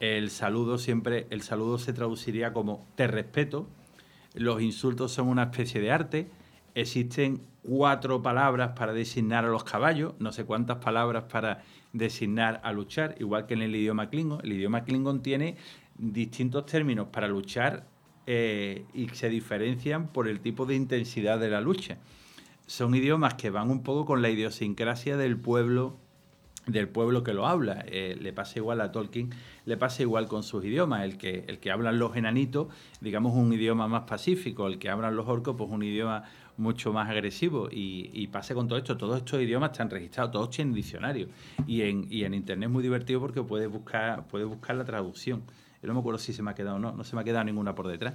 el 0.00 0.30
saludo 0.30 0.78
siempre, 0.78 1.26
el 1.30 1.42
saludo 1.42 1.78
se 1.78 1.92
traduciría 1.92 2.52
como 2.52 2.86
te 2.94 3.06
respeto. 3.06 3.66
Los 4.34 4.62
insultos 4.62 5.12
son 5.12 5.28
una 5.28 5.44
especie 5.44 5.80
de 5.80 5.90
arte. 5.90 6.30
Existen 6.74 7.40
cuatro 7.62 8.22
palabras 8.22 8.72
para 8.76 8.92
designar 8.92 9.44
a 9.44 9.48
los 9.48 9.64
caballos, 9.64 10.14
no 10.18 10.32
sé 10.32 10.44
cuántas 10.44 10.78
palabras 10.78 11.24
para 11.24 11.62
designar 11.92 12.60
a 12.62 12.72
luchar, 12.72 13.16
igual 13.18 13.46
que 13.46 13.54
en 13.54 13.62
el 13.62 13.74
idioma 13.74 14.08
Klingon. 14.08 14.40
El 14.44 14.52
idioma 14.52 14.84
Klingon 14.84 15.22
tiene 15.22 15.56
distintos 15.96 16.66
términos 16.66 17.08
para 17.10 17.26
luchar 17.26 17.86
eh, 18.26 18.84
y 18.94 19.08
se 19.08 19.28
diferencian 19.28 20.08
por 20.08 20.28
el 20.28 20.40
tipo 20.40 20.66
de 20.66 20.76
intensidad 20.76 21.40
de 21.40 21.50
la 21.50 21.60
lucha. 21.60 21.98
Son 22.66 22.94
idiomas 22.94 23.34
que 23.34 23.50
van 23.50 23.70
un 23.70 23.82
poco 23.82 24.04
con 24.04 24.22
la 24.22 24.28
idiosincrasia 24.28 25.16
del 25.16 25.38
pueblo 25.38 25.96
del 26.68 26.88
pueblo 26.88 27.24
que 27.24 27.34
lo 27.34 27.46
habla. 27.46 27.84
Eh, 27.86 28.16
le 28.20 28.32
pasa 28.32 28.58
igual 28.58 28.80
a 28.80 28.92
Tolkien, 28.92 29.30
le 29.64 29.76
pasa 29.76 30.02
igual 30.02 30.28
con 30.28 30.42
sus 30.42 30.64
idiomas. 30.64 31.02
El 31.02 31.18
que, 31.18 31.44
el 31.48 31.58
que 31.58 31.70
hablan 31.70 31.98
los 31.98 32.16
enanitos, 32.16 32.68
digamos, 33.00 33.34
un 33.34 33.52
idioma 33.52 33.88
más 33.88 34.02
pacífico. 34.02 34.66
El 34.66 34.78
que 34.78 34.90
hablan 34.90 35.16
los 35.16 35.26
orcos, 35.26 35.56
pues 35.56 35.70
un 35.70 35.82
idioma 35.82 36.24
mucho 36.56 36.92
más 36.92 37.08
agresivo. 37.08 37.68
Y, 37.70 38.10
y 38.12 38.28
pasa 38.28 38.54
con 38.54 38.68
todo 38.68 38.78
esto. 38.78 38.96
Todos 38.96 39.18
estos 39.18 39.40
idiomas 39.40 39.72
están 39.72 39.90
registrados, 39.90 40.30
todos 40.30 40.50
tienen 40.50 40.74
diccionario. 40.74 41.28
Y 41.66 41.82
en, 41.82 42.06
y 42.10 42.24
en 42.24 42.34
Internet 42.34 42.68
es 42.68 42.72
muy 42.72 42.82
divertido 42.82 43.20
porque 43.20 43.42
puedes 43.42 43.70
buscar, 43.70 44.26
puedes 44.28 44.46
buscar 44.46 44.76
la 44.76 44.84
traducción. 44.84 45.42
Yo 45.80 45.86
no 45.86 45.94
me 45.94 46.00
acuerdo 46.00 46.18
si 46.18 46.32
se 46.32 46.42
me 46.42 46.50
ha 46.50 46.54
quedado 46.54 46.76
o 46.76 46.78
no, 46.80 46.92
no 46.92 47.04
se 47.04 47.14
me 47.14 47.22
ha 47.22 47.24
quedado 47.24 47.44
ninguna 47.44 47.74
por 47.74 47.86
detrás. 47.86 48.14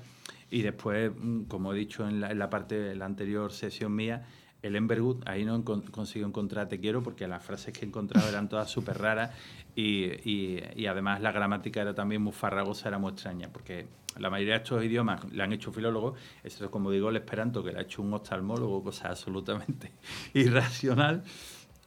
Y 0.52 0.62
después, 0.62 1.12
mm, 1.18 1.44
como 1.44 1.74
he 1.74 1.78
dicho 1.78 2.08
en 2.08 2.20
la, 2.20 2.32
en 2.32 2.40
la 2.40 2.50
parte 2.50 2.76
de 2.76 2.96
la 2.96 3.06
anterior 3.06 3.52
sesión 3.52 3.96
mía, 3.96 4.26
el 4.64 4.78
Emberwood, 4.78 5.28
ahí 5.28 5.44
no 5.44 5.64
consigo 5.64 6.26
encontrar 6.26 6.70
te 6.70 6.80
quiero 6.80 7.04
porque 7.04 7.28
las 7.28 7.44
frases 7.44 7.78
que 7.78 7.86
he 7.86 7.88
encontrado 7.88 8.28
eran 8.30 8.48
todas 8.48 8.72
súper 8.72 8.98
raras 8.98 9.32
y, 9.76 10.06
y, 10.28 10.86
además 10.88 11.22
la 11.22 11.34
gramática 11.34 11.82
era 11.82 11.94
también 11.94 12.22
muy 12.22 12.32
farragosa, 12.32 12.88
era 12.88 12.98
muy 12.98 13.12
extraña 13.12 13.50
porque 13.52 13.88
la 14.18 14.30
mayoría 14.30 14.54
de 14.54 14.64
estos 14.64 14.84
idiomas 14.84 15.30
le 15.32 15.44
han 15.44 15.52
hecho 15.52 15.74
filólogos, 15.74 16.18
eso 16.44 16.64
es 16.64 16.72
como 16.72 16.92
digo 16.92 17.10
el 17.10 17.18
esperanto 17.18 17.62
que 17.62 17.74
le 17.74 17.80
ha 17.80 17.82
hecho 17.82 18.02
un 18.02 18.14
oftalmólogo, 18.14 18.84
cosa 18.84 19.10
absolutamente 19.10 19.92
irracional. 20.34 21.24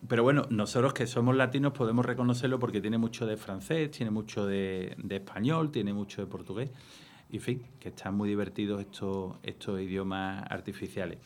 Pero 0.06 0.22
bueno, 0.22 0.42
nosotros 0.50 0.92
que 0.92 1.06
somos 1.06 1.34
latinos 1.34 1.72
podemos 1.72 2.04
reconocerlo 2.04 2.58
porque 2.58 2.82
tiene 2.82 2.98
mucho 2.98 3.26
de 3.26 3.38
francés, 3.38 3.90
tiene 3.90 4.10
mucho 4.10 4.46
de, 4.46 4.94
de 4.98 5.16
español, 5.16 5.70
tiene 5.70 5.94
mucho 5.94 6.20
de 6.20 6.26
portugués. 6.26 6.70
Y 7.30 7.36
en 7.36 7.42
fin, 7.42 7.62
que 7.80 7.88
están 7.88 8.14
muy 8.14 8.28
divertidos 8.28 8.82
estos, 8.82 9.36
estos 9.42 9.80
idiomas 9.80 10.44
artificiales. 10.50 11.18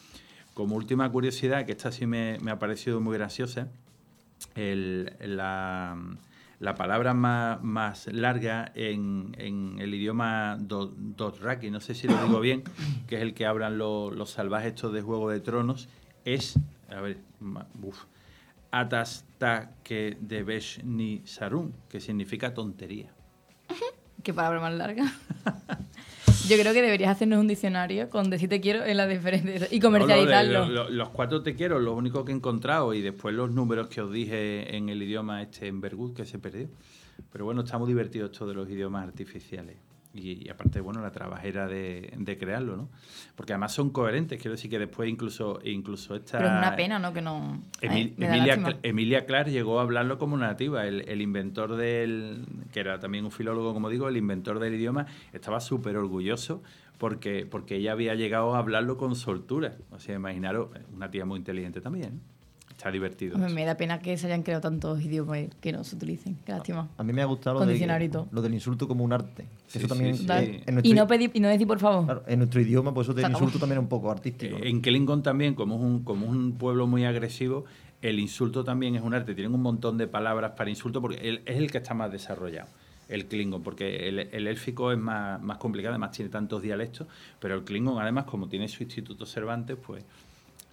Como 0.60 0.76
última 0.76 1.10
curiosidad, 1.10 1.64
que 1.64 1.72
esta 1.72 1.90
sí 1.90 2.04
me, 2.06 2.36
ha 2.50 2.58
parecido 2.58 3.00
muy 3.00 3.16
graciosa, 3.16 3.68
la, 4.54 5.96
palabra 6.76 7.14
más, 7.14 8.06
larga 8.08 8.70
en, 8.74 9.34
el 9.78 9.94
idioma 9.94 10.58
Dothraki, 10.60 11.70
no 11.70 11.80
sé 11.80 11.94
si 11.94 12.08
lo 12.08 12.22
digo 12.22 12.40
bien, 12.40 12.62
que 13.06 13.16
es 13.16 13.22
el 13.22 13.32
que 13.32 13.46
hablan 13.46 13.78
los 13.78 14.28
salvajes 14.28 14.74
estos 14.74 14.92
de 14.92 15.00
Juego 15.00 15.30
de 15.30 15.40
Tronos, 15.40 15.88
es, 16.26 16.58
a 16.90 17.00
ver, 17.00 17.22
uf, 17.82 18.04
Atastake 18.70 20.18
de 20.20 20.62
ni 20.84 21.22
Sarun, 21.24 21.72
que 21.88 22.00
significa 22.00 22.52
tontería. 22.52 23.14
¿Qué 24.22 24.34
palabra 24.34 24.60
más 24.60 24.74
larga? 24.74 25.10
Yo 26.48 26.56
creo 26.58 26.72
que 26.72 26.82
deberías 26.82 27.10
hacernos 27.12 27.38
un 27.38 27.46
diccionario 27.48 28.08
con 28.08 28.30
decir 28.30 28.48
te 28.48 28.60
quiero 28.60 28.84
en 28.84 28.96
las 28.96 29.08
diferentes 29.08 29.72
y 29.72 29.78
No, 29.78 29.90
lo 29.90 29.98
de- 29.98 30.04
comercializarlo. 30.06 30.66
lo- 30.66 30.68
lo- 30.84 30.90
los 30.90 31.08
cuatro 31.10 31.42
te 31.42 31.54
quiero, 31.54 31.78
lo 31.78 31.94
único 31.94 32.24
que 32.24 32.32
he 32.32 32.34
encontrado, 32.34 32.92
y 32.94 33.02
después 33.02 33.34
los 33.34 33.50
números 33.52 33.88
que 33.88 34.00
os 34.00 34.10
dije 34.12 34.74
en 34.76 34.88
el 34.88 35.02
idioma 35.02 35.42
este 35.42 35.66
en 35.68 35.80
Bergud, 35.80 36.14
que 36.14 36.24
se 36.24 36.38
perdió. 36.38 36.68
Pero 37.32 37.44
bueno, 37.44 37.60
está 37.62 37.78
muy 37.78 37.88
divertido 37.88 38.26
esto 38.26 38.46
de 38.46 38.54
los 38.54 38.68
idiomas 38.70 39.06
artificiales. 39.06 39.76
Y, 40.12 40.44
y 40.44 40.48
aparte, 40.48 40.80
bueno, 40.80 41.00
la 41.00 41.12
trabajera 41.12 41.68
de, 41.68 42.12
de 42.16 42.36
crearlo, 42.36 42.76
¿no? 42.76 42.88
Porque 43.36 43.52
además 43.52 43.72
son 43.72 43.90
coherentes, 43.90 44.40
quiero 44.40 44.56
decir 44.56 44.68
que 44.68 44.80
después 44.80 45.08
incluso, 45.08 45.60
incluso 45.62 46.16
esta... 46.16 46.38
Pero 46.38 46.50
es 46.50 46.58
una 46.58 46.74
pena, 46.74 46.98
¿no? 46.98 47.12
Que 47.12 47.22
no. 47.22 47.62
Emil- 47.80 48.16
da 48.16 48.26
Emilia, 48.26 48.78
Emilia 48.82 49.24
Clark 49.24 49.48
llegó 49.50 49.78
a 49.78 49.82
hablarlo 49.82 50.18
como 50.18 50.36
nativa. 50.36 50.84
El, 50.88 51.08
el 51.08 51.22
inventor 51.22 51.76
del, 51.76 52.44
que 52.72 52.80
era 52.80 52.98
también 52.98 53.24
un 53.24 53.30
filólogo, 53.30 53.72
como 53.72 53.88
digo, 53.88 54.08
el 54.08 54.16
inventor 54.16 54.58
del 54.58 54.74
idioma, 54.74 55.06
estaba 55.32 55.60
súper 55.60 55.96
orgulloso 55.96 56.60
porque, 56.98 57.46
porque 57.46 57.76
ella 57.76 57.92
había 57.92 58.16
llegado 58.16 58.56
a 58.56 58.58
hablarlo 58.58 58.96
con 58.96 59.14
soltura. 59.14 59.76
O 59.92 60.00
sea, 60.00 60.16
imaginaros, 60.16 60.70
una 60.92 61.10
tía 61.12 61.24
muy 61.24 61.38
inteligente 61.38 61.80
también. 61.80 62.20
Está 62.81 62.90
divertido. 62.90 63.35
Hombre, 63.36 63.52
me 63.52 63.66
da 63.66 63.74
pena 63.77 63.98
que 63.98 64.16
se 64.16 64.27
hayan 64.27 64.43
creado 64.43 64.62
tantos 64.62 65.02
idiomas 65.02 65.40
que 65.61 65.70
no 65.70 65.85
se 65.85 65.97
utilicen. 65.97 66.39
Qué 66.47 66.52
lástima. 66.52 66.89
A 66.97 67.02
mí 67.02 67.12
me 67.12 67.20
ha 67.20 67.27
gustado 67.27 67.61
lo, 67.61 67.66
de- 67.66 68.27
lo 68.32 68.40
del 68.40 68.55
insulto 68.55 68.89
como 68.89 69.05
un 69.05 69.12
arte. 69.12 69.44
Sí, 69.66 69.77
eso 69.81 69.86
también 69.86 70.15
sí, 70.15 70.20
sí. 70.23 70.27
Dale. 70.27 70.62
en, 70.66 70.74
nuestro, 70.77 70.90
Y 70.90 70.94
no, 70.94 71.07
pedir, 71.07 71.31
y 71.35 71.40
no 71.40 71.48
decir 71.48 71.66
por 71.66 71.78
favor. 71.78 72.07
claro, 72.07 72.23
en 72.27 72.39
nuestro 72.39 72.59
idioma, 72.62 72.94
pues 72.94 73.07
eso 73.07 73.12
del 73.12 73.31
insulto 73.31 73.59
también 73.59 73.81
es 73.81 73.82
un 73.82 73.89
poco 73.90 74.11
artístico. 74.11 74.57
¿no? 74.57 74.65
Eh, 74.65 74.70
En 74.70 74.81
Klingon 74.81 75.23
también, 75.23 75.55
como 75.55 75.74
es, 75.74 75.82
un, 75.82 76.05
como 76.05 76.24
es 76.24 76.32
un 76.32 76.52
pueblo 76.52 76.86
muy 76.86 77.05
agresivo, 77.05 77.66
el 78.01 78.19
insulto 78.19 78.65
también 78.65 78.97
es 78.97 79.02
un 79.02 79.12
arte. 79.12 79.35
Tienen 79.35 79.52
un 79.55 79.61
montón 79.61 79.98
de 79.98 80.07
palabras 80.07 80.52
para 80.57 80.70
insulto 80.70 81.02
porque 81.02 81.16
él 81.28 81.43
es 81.44 81.59
el 81.59 81.70
que 81.70 81.77
está 81.77 81.93
más 81.93 82.11
desarrollado, 82.11 82.70
el 83.11 83.27
Klingon, 83.27 83.62
porque 83.62 84.09
el, 84.09 84.20
el 84.20 84.47
élfico 84.47 84.90
es 84.90 84.97
más, 84.98 85.39
más 85.43 85.59
complicado, 85.59 85.93
además 85.93 86.12
tiene 86.12 86.31
tantos 86.31 86.62
dialectos, 86.62 87.07
pero 87.40 87.57
el 87.57 87.62
Klingon, 87.65 88.01
además, 88.01 88.24
como 88.24 88.48
tiene 88.48 88.69
su 88.69 88.82
instituto 88.85 89.27
Cervantes, 89.27 89.77
pues 89.86 90.02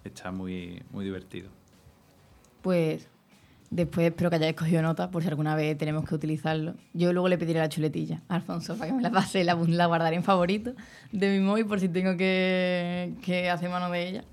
está 0.05 0.31
muy, 0.31 0.81
muy 0.91 1.03
divertido. 1.03 1.49
Pues 2.67 3.07
después 3.69 4.07
espero 4.07 4.29
que 4.29 4.35
hayáis 4.35 4.53
cogido 4.57 4.81
nota 4.81 5.09
por 5.09 5.21
si 5.23 5.29
alguna 5.29 5.55
vez 5.55 5.77
tenemos 5.77 6.03
que 6.03 6.13
utilizarlo. 6.15 6.73
Yo 6.93 7.13
luego 7.13 7.29
le 7.29 7.37
pediré 7.37 7.59
la 7.61 7.69
chuletilla 7.69 8.19
a 8.27 8.35
Alfonso 8.35 8.75
para 8.75 8.87
que 8.91 8.93
me 8.97 9.01
la 9.01 9.09
pase, 9.09 9.45
la, 9.45 9.55
la 9.55 9.85
guardaré 9.85 10.17
en 10.17 10.23
favorito 10.25 10.73
de 11.13 11.29
mi 11.31 11.39
móvil 11.39 11.65
por 11.65 11.79
si 11.79 11.87
tengo 11.87 12.17
que, 12.17 13.13
que 13.23 13.49
hacer 13.49 13.69
mano 13.69 13.89
de 13.89 14.09
ella. 14.09 14.23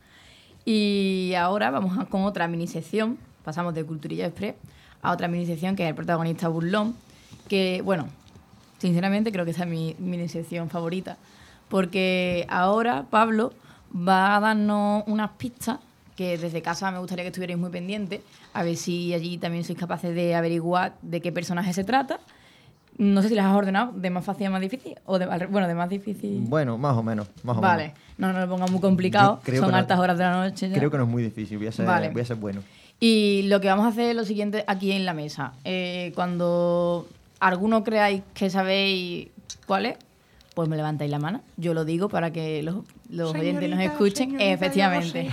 Y 0.65 1.35
ahora 1.39 1.70
vamos 1.70 1.97
a- 1.97 2.06
con 2.06 2.24
otra 2.24 2.48
mini 2.48 2.66
sección, 2.66 3.19
pasamos 3.44 3.73
de 3.73 3.85
Culturilla 3.85 4.27
Express 4.27 4.56
a 5.01 5.12
otra 5.12 5.28
mini 5.28 5.47
sección 5.47 5.77
que 5.77 5.85
es 5.85 5.90
el 5.90 5.94
protagonista 5.94 6.48
burlón, 6.48 6.97
que 7.47 7.82
bueno, 7.85 8.09
sinceramente 8.78 9.31
creo 9.31 9.44
que 9.44 9.52
esa 9.52 9.62
es 9.62 9.70
mi 9.70 9.94
mini 10.01 10.28
sección 10.28 10.69
favorita, 10.70 11.19
porque 11.69 12.47
ahora 12.51 13.05
Pablo 13.09 13.52
va 13.97 14.35
a 14.35 14.40
darnos 14.40 15.05
unas 15.06 15.31
pistas 15.39 15.78
que 16.16 16.39
desde 16.39 16.62
casa 16.62 16.91
me 16.91 16.99
gustaría 16.99 17.24
que 17.24 17.28
estuvierais 17.28 17.59
muy 17.59 17.70
pendientes, 17.70 18.20
a 18.53 18.62
ver 18.62 18.77
si 18.77 19.12
allí 19.15 19.36
también 19.39 19.65
sois 19.65 19.78
capaces 19.78 20.15
de 20.15 20.35
averiguar 20.35 20.95
de 21.03 21.20
qué 21.20 21.32
personaje 21.32 21.73
se 21.73 21.85
trata. 21.85 22.20
No 22.97 23.23
sé 23.23 23.28
si 23.31 23.35
las 23.35 23.47
has 23.47 23.57
ordenado 23.57 23.91
de 23.93 24.09
más 24.11 24.24
fácil 24.24 24.47
a 24.47 24.51
más 24.51 24.61
difícil, 24.61 24.95
o 25.05 25.19
de, 25.19 25.27
bueno, 25.27 25.66
de 25.66 25.74
más 25.74 25.89
difícil. 25.91 26.39
Bueno, 26.47 26.78
más 26.78 26.97
o 26.97 27.03
menos. 27.03 27.27
Más 27.43 27.57
o 27.57 27.61
vale, 27.61 27.82
menos. 27.89 27.99
no 28.19 28.32
nos 28.32 28.43
lo 28.43 28.49
ponga 28.49 28.66
muy 28.69 28.81
complicado, 28.81 29.41
son 29.59 29.73
no- 29.73 29.77
altas 29.77 29.99
horas 29.99 30.16
de 30.16 30.23
la 30.24 30.45
noche 30.49 30.69
ya. 30.69 30.77
Creo 30.78 30.93
que 30.93 30.99
no 30.99 31.03
es 31.03 31.11
muy 31.11 31.23
difícil. 31.24 31.59
Voy 31.59 31.66
a 31.66 31.73
ser, 31.73 31.86
Vale. 31.86 32.11
voy 32.11 32.23
a 32.23 32.24
ser 32.24 32.36
bueno. 32.36 32.62
Y 33.01 33.43
lo 33.49 33.61
que 33.61 33.66
vamos 33.66 33.85
a 33.86 33.89
hacer 33.89 34.11
es 34.11 34.15
lo 34.16 34.24
siguiente 34.24 34.62
aquí 34.69 34.93
en 34.93 35.05
la 35.05 35.12
mesa. 35.15 35.55
Eh, 35.65 36.12
cuando 36.15 37.09
alguno 37.41 37.82
creáis 37.82 38.23
que 38.32 38.49
sabéis 38.49 39.28
cuál 39.66 39.86
es, 39.86 39.97
pues 40.55 40.69
me 40.69 40.77
levantáis 40.77 41.11
la 41.11 41.19
mano. 41.19 41.41
Yo 41.57 41.74
lo 41.74 41.85
digo 41.85 42.09
para 42.09 42.32
que 42.32 42.62
los, 42.62 42.77
los 43.11 43.35
oyentes 43.35 43.69
nos 43.69 43.81
escuchen. 43.81 44.41
Efectivamente. 44.41 45.31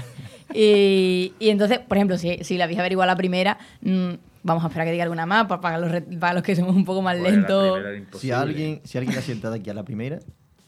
Y, 0.53 1.33
y 1.39 1.49
entonces, 1.49 1.79
por 1.79 1.97
ejemplo, 1.97 2.17
si, 2.17 2.43
si 2.43 2.57
la 2.57 2.65
habéis 2.65 2.79
averiguado 2.79 3.09
a 3.09 3.13
la 3.13 3.17
primera, 3.17 3.57
mm, 3.81 4.11
vamos 4.43 4.63
a 4.63 4.67
esperar 4.67 4.87
que 4.87 4.91
diga 4.91 5.03
alguna 5.03 5.25
más 5.25 5.47
para, 5.47 5.61
para 5.61 5.77
los, 5.77 6.01
para 6.19 6.33
los 6.33 6.43
que 6.43 6.55
somos 6.55 6.75
un 6.75 6.85
poco 6.85 7.01
más 7.01 7.17
Joder, 7.17 7.33
lentos. 7.33 8.21
Si 8.21 8.31
alguien, 8.31 8.81
si 8.83 8.97
alguien 8.97 9.17
aquí 9.17 9.69
a 9.69 9.73
la 9.73 9.83
primera, 9.83 10.19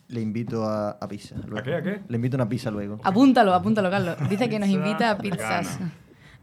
le 0.08 0.22
invito 0.22 0.64
a, 0.66 0.92
a 0.92 1.08
pizza. 1.08 1.36
luego. 1.48 1.64
qué, 1.64 1.76
a 1.76 1.82
qué? 1.82 2.02
Le 2.08 2.16
invito 2.16 2.38
a 2.38 2.40
una 2.42 2.50
pizza 2.50 2.70
luego. 2.72 3.00
Apúntalo, 3.04 3.54
apúntalo, 3.54 3.90
Carlos. 3.90 4.18
Dice 4.30 4.50
que 4.50 4.60
nos 4.60 4.70
invita 4.70 5.12
a 5.12 5.18
pizzas. 5.18 5.80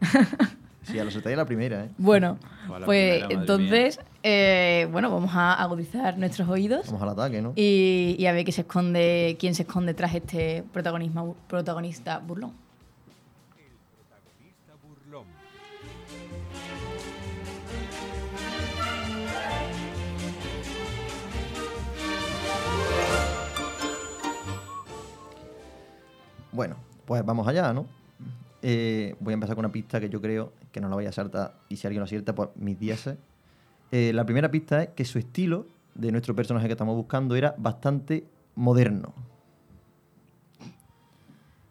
Si 0.83 0.97
a 0.97 1.03
lo 1.03 1.09
acertáis 1.09 1.35
a 1.35 1.37
la 1.37 1.45
primera, 1.45 1.85
¿eh? 1.85 1.89
Bueno, 1.99 2.39
a 2.67 2.79
la 2.79 2.85
pues 2.87 3.19
primera, 3.19 3.39
entonces, 3.39 3.99
eh, 4.23 4.87
bueno, 4.91 5.11
vamos 5.11 5.29
a 5.35 5.53
agudizar 5.53 6.17
nuestros 6.17 6.49
oídos 6.49 6.87
Vamos 6.87 7.03
al 7.03 7.09
ataque, 7.09 7.39
¿no? 7.39 7.53
y, 7.55 8.15
y 8.17 8.25
a 8.25 8.33
ver 8.33 8.43
qué 8.43 8.51
se 8.51 8.61
esconde, 8.61 9.37
quién 9.39 9.53
se 9.53 9.61
esconde 9.61 9.93
tras 9.93 10.15
este 10.15 10.63
protagonismo, 10.73 11.35
protagonista 11.47 12.17
burlón. 12.17 12.53
Bueno, 26.51 26.75
pues 27.05 27.23
vamos 27.25 27.47
allá, 27.47 27.73
¿no? 27.73 27.85
Eh, 28.61 29.15
voy 29.19 29.31
a 29.31 29.35
empezar 29.35 29.55
con 29.55 29.65
una 29.65 29.71
pista 29.71 29.99
que 29.99 30.09
yo 30.09 30.21
creo 30.21 30.53
que 30.71 30.79
no 30.81 30.87
la 30.89 30.95
vaya 30.95 31.09
a 31.09 31.11
acertar 31.11 31.55
y 31.69 31.77
si 31.77 31.87
alguien 31.87 31.99
lo 32.01 32.05
acierta, 32.05 32.33
pues 32.35 32.49
mis 32.55 32.79
días. 32.79 33.09
Eh, 33.91 34.11
la 34.13 34.25
primera 34.25 34.49
pista 34.51 34.83
es 34.83 34.89
que 34.89 35.03
su 35.05 35.17
estilo 35.19 35.65
de 35.95 36.11
nuestro 36.11 36.35
personaje 36.35 36.67
que 36.67 36.73
estamos 36.73 36.95
buscando 36.95 37.35
era 37.35 37.55
bastante 37.57 38.25
moderno. 38.55 39.13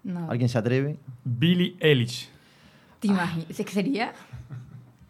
No, 0.02 0.30
¿Alguien 0.30 0.48
se 0.48 0.58
atreve? 0.58 0.98
Billy 1.24 1.76
Eilish. 1.78 2.28
¿Te 3.00 3.08
imaginas? 3.08 3.48
¿Es 3.50 3.64
que 3.64 3.72
sería? 3.72 4.12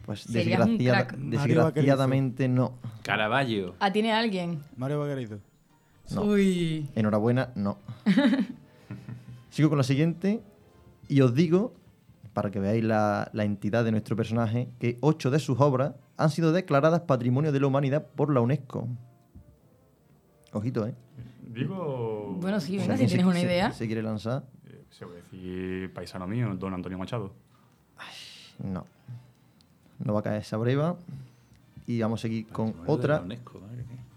Pues 0.05 0.21
Serías 0.23 0.61
un 0.67 0.79
desgraciada- 0.79 1.07
crack. 1.07 1.19
Mario 1.21 1.65
desgraciadamente 1.67 2.49
no. 2.49 2.73
Caravaggio. 3.03 3.75
¿Ah, 3.79 3.93
tiene 3.93 4.13
alguien? 4.13 4.61
Mario 4.77 4.99
Vaquerizo. 5.01 5.39
No. 6.13 6.23
Uy. 6.23 6.89
Enhorabuena, 6.95 7.51
no. 7.55 7.79
Sigo 9.51 9.69
con 9.69 9.79
la 9.79 9.85
siguiente 9.85 10.41
y 11.09 11.21
os 11.23 11.35
digo, 11.35 11.75
para 12.33 12.51
que 12.51 12.61
veáis 12.61 12.85
la, 12.85 13.31
la 13.33 13.45
entidad 13.45 13.85
de 13.85 13.91
nuestro 13.91 14.17
personaje, 14.17 14.69
que 14.79 14.97
ocho 15.01 15.31
de 15.31 15.39
sus 15.41 15.61
obras 15.61 15.95
han 16.17 16.31
sido 16.31 16.53
declaradas 16.53 17.01
Patrimonio 17.03 17.51
de 17.53 17.61
la 17.61 17.67
Humanidad 17.67 18.07
por 18.15 18.33
la 18.33 18.41
UNESCO. 18.41 18.87
Ojito, 20.53 20.87
¿eh? 20.87 20.95
Digo. 21.53 22.37
Bueno, 22.41 22.61
sí, 22.61 22.73
venga, 22.77 22.85
si 22.85 22.91
¿alguien 22.93 23.09
se- 23.09 23.15
tienes 23.17 23.27
una 23.31 23.41
se- 23.41 23.47
idea. 23.47 23.73
¿Se 23.73 23.87
quiere 23.87 24.03
lanzar? 24.03 24.45
eh, 24.69 24.85
Se 24.91 25.05
voy 25.05 25.15
a 25.15 25.23
decir 25.23 25.93
paisano 25.93 26.27
mío, 26.27 26.55
don 26.57 26.75
Antonio 26.75 26.99
Machado. 26.99 27.33
No. 28.63 28.85
No 29.99 30.13
va 30.15 30.21
a 30.21 30.23
caer 30.23 30.43
esa 30.43 30.57
breva. 30.57 30.97
Y 31.87 32.01
vamos 32.01 32.21
a 32.21 32.23
seguir 32.23 32.47
con 32.49 32.67
Patrimonio 32.73 32.87
de 32.87 32.93
otra. 32.99 33.17
la 33.17 33.23
UNESCO, 33.23 33.59
mía. 33.61 33.69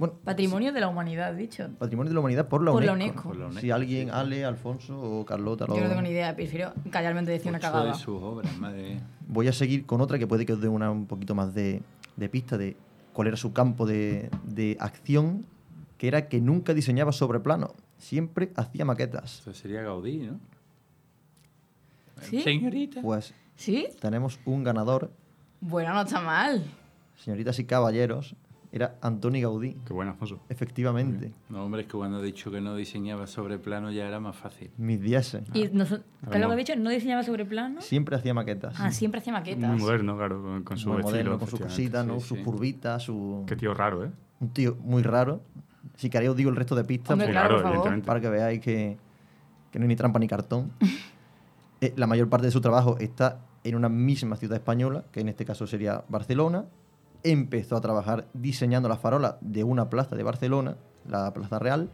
Bueno, 0.03 0.19
Patrimonio 0.25 0.73
de 0.73 0.81
la 0.81 0.89
humanidad, 0.89 1.33
dicho. 1.33 1.69
Patrimonio 1.79 2.09
de 2.09 2.13
la 2.15 2.19
Humanidad 2.19 2.47
por 2.49 2.61
la 2.61 2.73
Por 2.73 2.83
la 2.83 2.91
UNESCO. 2.91 3.11
UNESCO. 3.13 3.29
Por 3.29 3.37
la 3.37 3.45
UNESCO, 3.45 3.61
Si 3.61 3.71
alguien. 3.71 4.09
Ale, 4.11 4.43
Alfonso 4.43 4.99
o 4.99 5.25
Carlota 5.25 5.65
lo... 5.65 5.75
Yo 5.77 5.81
no 5.83 5.87
tengo 5.87 6.01
ni 6.01 6.09
idea, 6.09 6.35
prefiero 6.35 6.73
callarme 6.91 7.19
antes 7.19 7.29
de 7.31 7.33
decir 7.37 7.49
una 7.49 7.59
cagada. 7.61 7.85
de 7.93 7.93
sus 7.93 8.21
obras, 8.21 8.57
madre. 8.57 8.99
Voy 9.29 9.47
a 9.47 9.53
seguir 9.53 9.85
con 9.85 10.01
otra 10.01 10.19
que 10.19 10.27
puede 10.27 10.45
que 10.45 10.51
os 10.51 10.59
dé 10.59 10.67
una, 10.67 10.91
un 10.91 11.05
poquito 11.05 11.35
más 11.35 11.53
de, 11.53 11.81
de 12.17 12.27
pista 12.27 12.57
de 12.57 12.75
cuál 13.13 13.29
era 13.29 13.37
su 13.37 13.53
campo 13.53 13.85
de, 13.85 14.29
de 14.43 14.75
acción, 14.81 15.45
que 15.97 16.09
era 16.09 16.27
que 16.27 16.41
nunca 16.41 16.73
diseñaba 16.73 17.13
sobre 17.13 17.39
plano, 17.39 17.73
siempre 17.97 18.51
hacía 18.57 18.83
maquetas. 18.83 19.39
Esto 19.39 19.53
sería 19.53 19.83
Gaudí, 19.83 20.17
¿no? 20.17 20.37
¿Sí? 22.23 22.41
Señorita. 22.41 23.01
Pues 23.01 23.33
¿Sí? 23.55 23.87
tenemos 24.01 24.37
un 24.43 24.65
ganador, 24.65 25.11
Bueno, 25.61 25.93
no 25.93 26.01
está 26.01 26.19
mal. 26.19 26.61
señoritas 27.15 27.57
y 27.59 27.63
caballeros, 27.63 28.35
era 28.73 28.95
Antoni 29.01 29.39
Gaudí, 29.39 29.77
Qué 29.85 29.93
buena, 29.93 30.11
Alfonso. 30.11 30.39
efectivamente. 30.49 31.31
No, 31.49 31.63
hombre, 31.63 31.81
es 31.81 31.87
que 31.87 31.95
cuando 31.95 32.19
he 32.21 32.25
dicho 32.25 32.49
que 32.51 32.59
no 32.59 32.75
diseñaba 32.75 33.27
sobre 33.27 33.59
plano 33.59 33.91
ya 33.91 34.07
era 34.07 34.19
más 34.19 34.35
fácil. 34.35 34.71
Mis 34.77 34.99
dieces. 34.99 35.43
Y 35.53 35.67
noso- 35.69 36.01
¿Qué 36.29 36.35
es 36.37 36.41
lo 36.41 36.47
que 36.47 36.53
he 36.55 36.57
dicho? 36.57 36.75
¿No 36.75 36.89
diseñaba 36.89 37.21
sobre 37.23 37.45
plano? 37.45 37.81
Siempre 37.81 38.15
hacía 38.15 38.33
maquetas. 38.33 38.75
Ah, 38.79 38.89
siempre 38.91 39.19
hacía 39.21 39.31
maquetas. 39.31 39.69
Muy 39.69 39.79
moderno, 39.79 40.17
claro, 40.17 40.41
con, 40.41 40.63
con 40.63 40.77
su 40.77 40.89
Muy 40.89 40.97
estilo. 41.01 41.11
moderno, 41.11 41.39
con 41.39 41.47
sus 41.47 41.59
cositas, 41.59 42.05
¿no? 42.05 42.19
sí, 42.19 42.27
sus 42.27 42.37
sí. 42.39 42.43
curvitas, 42.43 43.03
su... 43.03 43.43
Qué 43.47 43.55
tío 43.55 43.73
raro, 43.75 44.05
¿eh? 44.05 44.11
Un 44.39 44.49
tío 44.49 44.75
muy 44.81 45.03
raro. 45.03 45.41
Si 45.95 46.09
queréis 46.09 46.31
os 46.31 46.35
digo 46.35 46.49
el 46.49 46.55
resto 46.55 46.75
de 46.75 46.83
pistas 46.83 47.11
Hombre, 47.11 47.27
pues, 47.27 47.33
claro, 47.35 47.49
por 47.55 47.61
favor. 47.61 47.75
evidentemente. 47.77 48.07
para 48.07 48.19
que 48.21 48.29
veáis 48.29 48.59
que, 48.59 48.97
que 49.71 49.77
no 49.79 49.83
hay 49.83 49.89
ni 49.89 49.95
trampa 49.95 50.17
ni 50.19 50.27
cartón. 50.27 50.71
Eh, 51.81 51.91
la 51.97 52.07
mayor 52.07 52.29
parte 52.29 52.45
de 52.45 52.51
su 52.53 52.61
trabajo 52.61 52.95
está 52.99 53.41
en 53.65 53.75
una 53.75 53.89
misma 53.89 54.37
ciudad 54.37 54.55
española, 54.55 55.03
que 55.11 55.19
en 55.19 55.27
este 55.27 55.43
caso 55.43 55.67
sería 55.67 56.05
Barcelona. 56.07 56.63
Empezó 57.23 57.77
a 57.77 57.81
trabajar 57.81 58.27
diseñando 58.33 58.89
las 58.89 58.99
farolas 58.99 59.35
de 59.41 59.63
una 59.63 59.89
plaza 59.89 60.15
de 60.15 60.23
Barcelona, 60.23 60.75
la 61.07 61.33
Plaza 61.33 61.59
Real. 61.59 61.89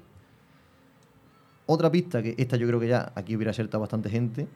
Otra 1.65 1.91
pista, 1.91 2.23
que 2.23 2.35
esta 2.37 2.57
yo 2.57 2.65
creo 2.67 2.79
que 2.79 2.87
ya 2.87 3.11
aquí 3.15 3.35
hubiera 3.35 3.51
acertado 3.51 3.81
bastante 3.81 4.09
gente, 4.09 4.47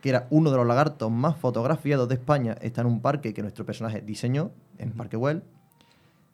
que 0.00 0.08
era 0.08 0.26
uno 0.30 0.50
de 0.50 0.56
los 0.56 0.66
lagartos 0.66 1.10
más 1.10 1.36
fotografiados 1.36 2.08
de 2.08 2.16
España, 2.16 2.56
está 2.60 2.80
en 2.80 2.88
un 2.88 3.00
parque 3.00 3.32
que 3.32 3.42
nuestro 3.42 3.64
personaje 3.64 4.00
diseñó, 4.00 4.50
en 4.78 4.88
el 4.88 4.94
Parque 4.94 5.16
Güell. 5.16 5.44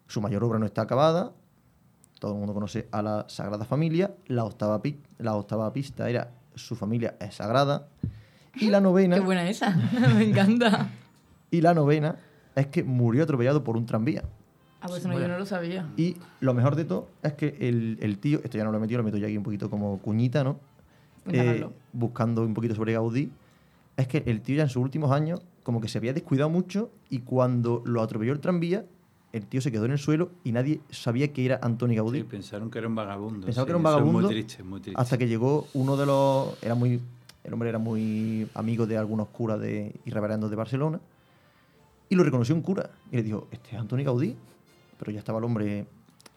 Su 0.06 0.20
mayor 0.20 0.42
obra 0.44 0.58
no 0.58 0.66
está 0.66 0.82
acabada. 0.82 1.32
todo 2.18 2.32
el 2.32 2.38
mundo 2.38 2.54
conoce 2.54 2.88
a 2.92 3.02
la 3.02 3.26
Sagrada 3.28 3.64
Familia. 3.64 4.14
La 4.26 4.44
octava, 4.44 4.80
la 5.18 5.36
octava 5.36 5.72
pista 5.72 6.08
era 6.08 6.32
su 6.54 6.76
familia 6.76 7.16
es 7.20 7.34
sagrada. 7.36 7.88
Y 8.54 8.68
la 8.68 8.80
novena, 8.80 9.16
Qué 9.16 9.22
buena 9.22 9.48
esa. 9.48 9.70
Me 10.14 10.24
encanta. 10.24 10.88
y 11.50 11.60
la 11.60 11.74
novena 11.74 12.16
es 12.54 12.66
que 12.66 12.84
murió 12.84 13.22
atropellado 13.24 13.64
por 13.64 13.76
un 13.76 13.86
tranvía. 13.86 14.24
Ah, 14.80 14.88
pues 14.88 15.06
no, 15.06 15.18
yo 15.18 15.28
no 15.28 15.38
lo 15.38 15.46
sabía. 15.46 15.88
Y 15.96 16.16
lo 16.40 16.54
mejor 16.54 16.74
de 16.74 16.84
todo 16.84 17.08
es 17.22 17.34
que 17.34 17.56
el, 17.60 17.98
el 18.00 18.18
tío, 18.18 18.40
esto 18.42 18.58
ya 18.58 18.64
no 18.64 18.72
lo 18.72 18.78
he 18.78 18.80
metido, 18.80 18.98
lo 18.98 19.04
meto 19.04 19.16
ya 19.16 19.28
aquí 19.28 19.36
un 19.36 19.44
poquito 19.44 19.70
como 19.70 19.98
cuñita, 19.98 20.42
¿no? 20.42 20.58
Cuéntanoslo. 21.24 21.66
Eh, 21.66 21.70
buscando 21.92 22.42
un 22.42 22.52
poquito 22.52 22.74
sobre 22.74 22.94
Gaudí, 22.94 23.30
es 23.96 24.08
que 24.08 24.24
el 24.26 24.40
tío 24.40 24.56
ya 24.56 24.64
en 24.64 24.68
sus 24.68 24.82
últimos 24.82 25.12
años 25.12 25.40
como 25.62 25.80
que 25.80 25.86
se 25.86 25.98
había 25.98 26.12
descuidado 26.12 26.50
mucho 26.50 26.90
y 27.08 27.20
cuando 27.20 27.82
lo 27.86 28.02
atropelló 28.02 28.32
el 28.32 28.40
tranvía, 28.40 28.84
el 29.32 29.46
tío 29.46 29.60
se 29.60 29.70
quedó 29.70 29.84
en 29.84 29.92
el 29.92 29.98
suelo 29.98 30.32
y 30.42 30.50
nadie 30.50 30.80
sabía 30.90 31.32
que 31.32 31.44
era 31.44 31.60
Antoni 31.62 31.94
Gaudí. 31.94 32.18
Sí, 32.18 32.24
pensaron 32.24 32.68
que 32.68 32.78
era 32.78 32.88
un 32.88 32.96
vagabundo. 32.96 33.46
Pensaba 33.46 33.64
sí, 33.64 33.66
que 33.66 33.70
era 33.70 33.78
un 33.78 33.86
es 33.86 33.92
vagabundo 33.92 34.20
muy 34.22 34.30
triste, 34.30 34.62
muy 34.64 34.80
triste. 34.80 35.00
Hasta 35.00 35.16
que 35.16 35.28
llegó 35.28 35.68
uno 35.74 35.96
de 35.96 36.06
los... 36.06 36.60
Era 36.60 36.74
muy, 36.74 37.00
el 37.44 37.52
hombre 37.52 37.68
era 37.68 37.78
muy 37.78 38.48
amigo 38.54 38.86
de 38.86 38.98
algunos 38.98 39.28
curas 39.28 39.60
de, 39.60 39.94
y 40.04 40.10
reverendos 40.10 40.50
de 40.50 40.56
Barcelona 40.56 41.00
y 42.12 42.14
lo 42.14 42.24
reconoció 42.24 42.54
un 42.54 42.60
cura 42.62 42.90
y 43.10 43.16
le 43.16 43.22
dijo, 43.22 43.48
este 43.50 43.70
es 43.74 43.80
Antoni 43.80 44.04
Gaudí. 44.04 44.36
Pero 44.98 45.10
ya 45.12 45.18
estaba 45.18 45.38
el 45.38 45.44
hombre... 45.44 45.86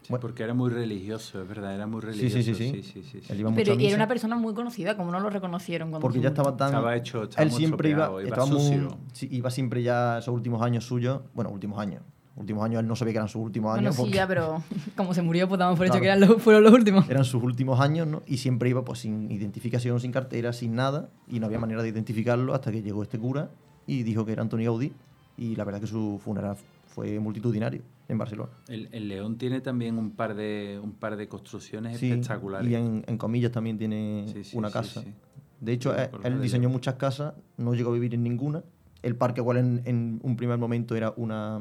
Sí, 0.02 0.10
bueno, 0.10 0.22
porque 0.22 0.44
era 0.44 0.54
muy 0.54 0.70
religioso, 0.70 1.42
es 1.42 1.48
verdad, 1.50 1.74
era 1.76 1.86
muy 1.88 2.00
Sí, 2.02 2.08
religioso. 2.08 2.36
sí, 2.38 2.44
sí, 2.44 2.54
sí. 2.54 2.84
sí, 2.84 3.04
sí, 3.04 3.22
sí. 3.22 3.28
Pero 3.28 3.48
a 3.50 3.52
misa. 3.76 3.88
era 3.88 3.96
una 3.96 4.08
persona 4.08 4.36
muy 4.36 4.54
conocida, 4.54 4.96
como 4.96 5.12
no 5.12 5.20
lo 5.20 5.30
reconocieron 5.30 5.90
cuando 5.90 6.02
porque 6.02 6.22
ya 6.22 6.30
estaba 6.30 6.56
tan 6.56 6.68
Estaba 6.70 6.96
hecho- 6.96 7.24
estaba 7.24 7.44
él 7.44 7.52
siempre 7.52 7.90
iba, 7.90 8.10
iba 8.12 8.22
estaba 8.24 8.46
muy- 8.46 8.88
sí, 9.14 9.28
iba 9.32 9.50
siempre 9.52 9.82
ya 9.84 10.20
esos 10.20 10.34
últimos 10.34 10.62
años 10.62 10.86
suyos 10.86 11.22
bueno 11.34 11.50
últimos 11.50 11.80
años 11.80 12.04
últimos 12.36 12.64
años 12.66 12.82
él 12.82 12.88
no 12.88 12.96
sabía 12.96 13.14
que 13.14 13.18
eran 13.18 13.30
sus 13.30 13.42
últimos 13.42 13.72
Bueno, 13.72 13.88
años 13.88 13.96
sí, 13.96 14.02
porque 14.04 14.16
ya, 14.18 14.28
pero 14.28 14.62
como 14.96 15.14
se 15.16 15.22
murió, 15.24 15.48
pues 15.50 15.58
damos 15.58 15.76
por 15.78 15.88
hecho 15.88 15.94
Claro. 16.00 16.02
que 16.04 16.08
eran 16.08 16.20
los, 16.20 16.42
fueron 16.42 16.64
los 16.64 16.74
últimos. 16.74 17.10
eran 17.10 17.26
sus 17.26 17.42
últimos 17.44 17.80
años 17.80 18.08
¿no? 18.08 18.22
y 18.28 18.38
siempre 18.38 18.70
iba 18.70 18.86
pues 18.86 19.00
sin 19.00 19.32
identificación 19.32 20.00
sin 20.00 20.12
cartera 20.12 20.54
sin 20.54 20.76
nada 20.76 21.10
y 21.28 21.40
no 21.40 21.48
había 21.48 21.58
manera 21.60 21.82
de 21.82 21.90
identificarlo 21.90 22.54
hasta 22.54 22.72
que 22.72 22.82
llegó 22.84 23.02
este 23.04 23.18
cura 23.18 23.50
y 23.88 24.04
dijo 24.04 24.24
que 24.26 24.34
era 24.34 24.44
Antonio 24.44 24.72
Gaudí 24.72 24.94
y 25.38 25.56
la 25.56 25.64
verdad 25.64 25.82
que 25.82 25.88
su 25.88 26.20
funeral 26.24 26.56
fue 26.88 27.20
multitudinario 27.20 27.82
en 28.08 28.18
Barcelona. 28.18 28.52
El, 28.68 28.88
el 28.92 29.08
León 29.10 29.38
tiene 29.38 29.62
también 29.62 29.98
un 29.98 30.12
par 30.12 30.36
de, 30.36 30.80
un 30.82 30.94
par 30.94 31.18
de 31.18 31.28
construcciones 31.28 31.98
Sí, 32.00 32.12
espectaculares. 32.12 32.70
y 32.70 32.76
en, 32.76 33.04
en 33.08 33.18
comillas 33.18 33.52
también 33.52 33.78
tiene 33.78 34.26
Sí, 34.32 34.44
sí, 34.44 34.58
una 34.58 34.70
casa. 34.72 35.02
sí. 35.02 35.14
de 35.60 35.74
hecho 35.74 35.94
me 36.22 36.28
él- 36.28 36.42
diseñó 36.42 36.70
muchas 36.70 36.96
casas 36.96 37.34
no 37.58 37.74
llegó 37.74 37.92
a 37.92 37.94
vivir 37.94 38.14
en 38.14 38.24
ninguna. 38.24 38.64
El 39.04 39.16
parque 39.16 39.42
igual 39.42 39.58
en, 39.58 39.82
en 39.86 40.20
un 40.24 40.36
primer 40.38 40.58
momento 40.58 40.96
era 40.96 41.14
una 41.18 41.60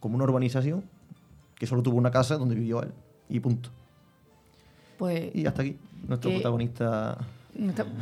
como 0.00 0.14
una 0.16 0.24
urbanización 0.24 0.84
que 1.56 1.66
solo 1.66 1.82
tuvo 1.82 1.96
una 1.96 2.10
casa 2.10 2.36
donde 2.36 2.54
vivió 2.54 2.82
él 2.82 2.90
y 3.28 3.40
punto. 3.40 3.70
Pues 4.98 5.34
y 5.34 5.46
hasta 5.46 5.62
aquí 5.62 5.76
nuestro 6.08 6.30
Que- 6.30 6.36
protagonista. 6.36 7.18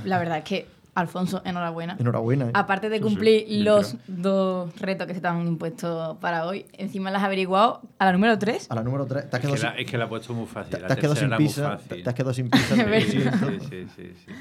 la 0.05 0.19
verdad 0.19 0.39
es 0.39 0.45
que, 0.45 0.67
Alfonso, 0.95 1.41
enhorabuena. 1.47 1.97
enhorabuena 1.99 2.47
¿eh? 2.49 2.51
Aparte 2.53 2.91
de 2.91 2.99
Sí, 2.99 3.03
cumplir 3.03 3.45
sí, 3.49 3.63
los 3.63 3.97
dos 4.07 4.79
retos 4.79 5.07
que 5.07 5.15
se 5.15 5.21
te 5.23 5.27
han 5.29 5.47
impuesto 5.47 6.19
para 6.21 6.45
hoy, 6.47 6.67
encima 6.75 7.11
las 7.11 7.23
has 7.23 7.27
averiguado 7.29 7.81
a 7.99 8.05
la 8.05 8.13
número 8.13 8.39
3. 8.39 8.71
a 8.71 8.75
la 8.75 8.83
número 8.83 9.07
3 9.07 9.31
te 9.31 9.37
has 9.37 9.39
Es 9.39 9.41
quedado 9.41 9.55
que, 9.55 9.61
sin, 9.61 9.69
la, 9.71 9.77
es 9.77 9.91
que 9.91 9.97
la 9.99 10.05
ha 10.05 10.09
puesto 10.11 10.35
muy 10.35 10.47
fácil. 10.47 10.71
te- 10.77 10.81
la 10.81 10.87
te 10.89 10.93
has 10.93 10.99
quedado 10.99 11.17
sin 11.17 11.31
pizza 11.37 11.71
fácil. 11.71 11.89
te, 11.97 12.03
te 12.03 12.09
has 12.11 12.15
quedado 12.15 12.35
sin 12.35 12.51
pizza. 12.51 12.75
Sí, 12.77 13.87
sí, 13.97 14.13
sí, 14.27 14.33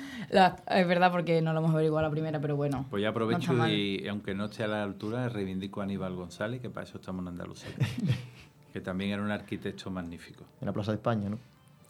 es 0.67 0.87
verdad 0.87 1.11
porque 1.11 1.41
no 1.41 1.53
lo 1.53 1.59
hemos 1.59 1.71
averiguado 1.71 1.99
a 1.99 2.09
la 2.09 2.11
primera, 2.11 2.39
pero 2.41 2.55
bueno. 2.57 2.85
Pues 2.89 3.01
ya 3.01 3.09
aprovecho 3.09 3.53
y, 3.69 4.05
aunque 4.09 4.33
no 4.33 4.45
esté 4.45 4.63
a 4.63 4.67
la 4.67 4.83
altura, 4.83 5.29
reivindico 5.29 5.79
a 5.81 5.85
Aníbal 5.85 6.15
González, 6.15 6.61
que 6.61 6.69
para 6.69 6.85
eso 6.85 6.97
estamos 6.97 7.21
en 7.23 7.29
Andalucía. 7.29 7.69
que 8.73 8.79
también 8.81 9.11
era 9.11 9.21
un 9.21 9.31
arquitecto 9.31 9.89
magnífico. 9.89 10.43
en 10.61 10.65
la 10.65 10.73
Plaza 10.73 10.91
de 10.91 10.95
España 10.97 11.29
¿no? 11.29 11.37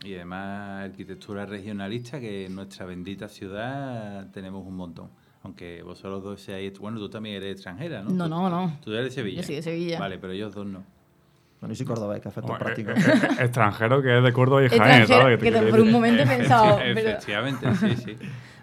Y 0.03 0.15
además 0.15 0.85
arquitectura 0.89 1.45
regionalista, 1.45 2.19
que 2.19 2.45
en 2.47 2.55
nuestra 2.55 2.85
bendita 2.85 3.27
ciudad 3.27 4.27
tenemos 4.31 4.65
un 4.65 4.75
montón. 4.75 5.09
Aunque 5.43 5.81
vosotros 5.83 6.23
dos 6.23 6.41
seáis... 6.41 6.77
Bueno, 6.79 6.97
tú 6.99 7.09
también 7.09 7.35
eres 7.35 7.53
extranjera, 7.53 8.01
¿no? 8.03 8.09
No, 8.11 8.23
Tú- 8.25 8.29
no, 8.29 8.49
no. 8.49 8.77
Tú 8.83 8.91
eres 8.93 9.05
de 9.05 9.11
Sevilla. 9.11 9.41
Yo 9.41 9.43
soy 9.47 9.55
de 9.55 9.61
Sevilla. 9.63 9.99
Vale, 9.99 10.17
pero 10.17 10.33
ellos 10.33 10.53
dos 10.53 10.65
no. 10.65 10.83
bueno, 11.59 11.73
yo 11.73 11.77
soy 11.77 11.85
cordobés 11.85 12.21
que 12.21 12.29
efectos 12.29 12.49
Bueno, 12.49 12.63
prácticos 12.65 12.97
eh, 12.97 13.11
eh, 13.39 13.43
extranjero 13.43 14.01
que 14.01 14.17
es 14.17 14.23
de 14.23 14.33
Córdoba 14.33 14.63
y 14.65 14.69
Jaén, 14.69 15.07
¿sabes? 15.07 15.39
que 15.39 15.51
te 15.51 15.61
por 15.63 15.79
un 15.79 15.91
momento 15.91 16.23
he 16.23 16.27
pensado. 16.37 16.77
Pero- 16.77 16.99
Efectivamente, 16.99 17.75
sí, 17.75 17.95
sí. 17.97 18.17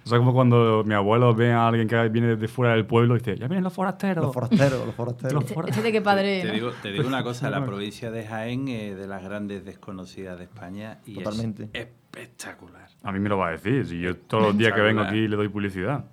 Eso 0.05 0.15
es 0.15 0.19
como 0.21 0.33
cuando 0.33 0.83
mi 0.85 0.95
abuelo 0.95 1.35
ve 1.35 1.53
a 1.53 1.69
alguien 1.69 1.87
que 1.89 2.09
viene 2.09 2.37
de 2.37 2.49
fuera 2.49 2.75
del 2.75 2.87
pueblo 2.87 3.15
y 3.17 3.19
dice, 3.19 3.37
ya 3.37 3.47
vienen 3.47 3.65
los 3.65 3.73
forasteros. 3.73 4.25
los 4.25 4.35
forasteros 4.35 4.87
los 4.87 4.95
forasteros 4.95 5.33
Los 5.33 5.83
de 5.83 5.93
qué 5.93 6.01
padre, 6.01 6.43
Te, 6.43 6.53
digo, 6.53 6.71
te 6.83 6.93
digo 6.93 7.07
una 7.07 7.23
cosa, 7.23 7.51
la 7.51 7.65
provincia 7.65 8.11
de 8.11 8.25
Jaén 8.27 8.69
es 8.69 8.97
de 8.97 9.07
las 9.07 9.23
grandes 9.23 9.65
desconocidas 9.65 10.39
de 10.39 10.45
España 10.45 10.99
y 11.05 11.15
Totalmente. 11.15 11.69
es 11.73 11.89
espectacular. 11.89 12.89
A 13.03 13.13
mí 13.13 13.19
me 13.19 13.29
lo 13.29 13.39
va 13.39 13.49
a 13.49 13.51
decir, 13.53 13.87
si 13.87 14.01
yo 14.01 14.17
todos 14.17 14.43
los 14.45 14.59
días 14.59 14.73
que 14.73 14.81
vengo 14.81 15.03
aquí 15.03 15.29
le 15.29 15.37
doy 15.37 15.49
publicidad. 15.49 16.05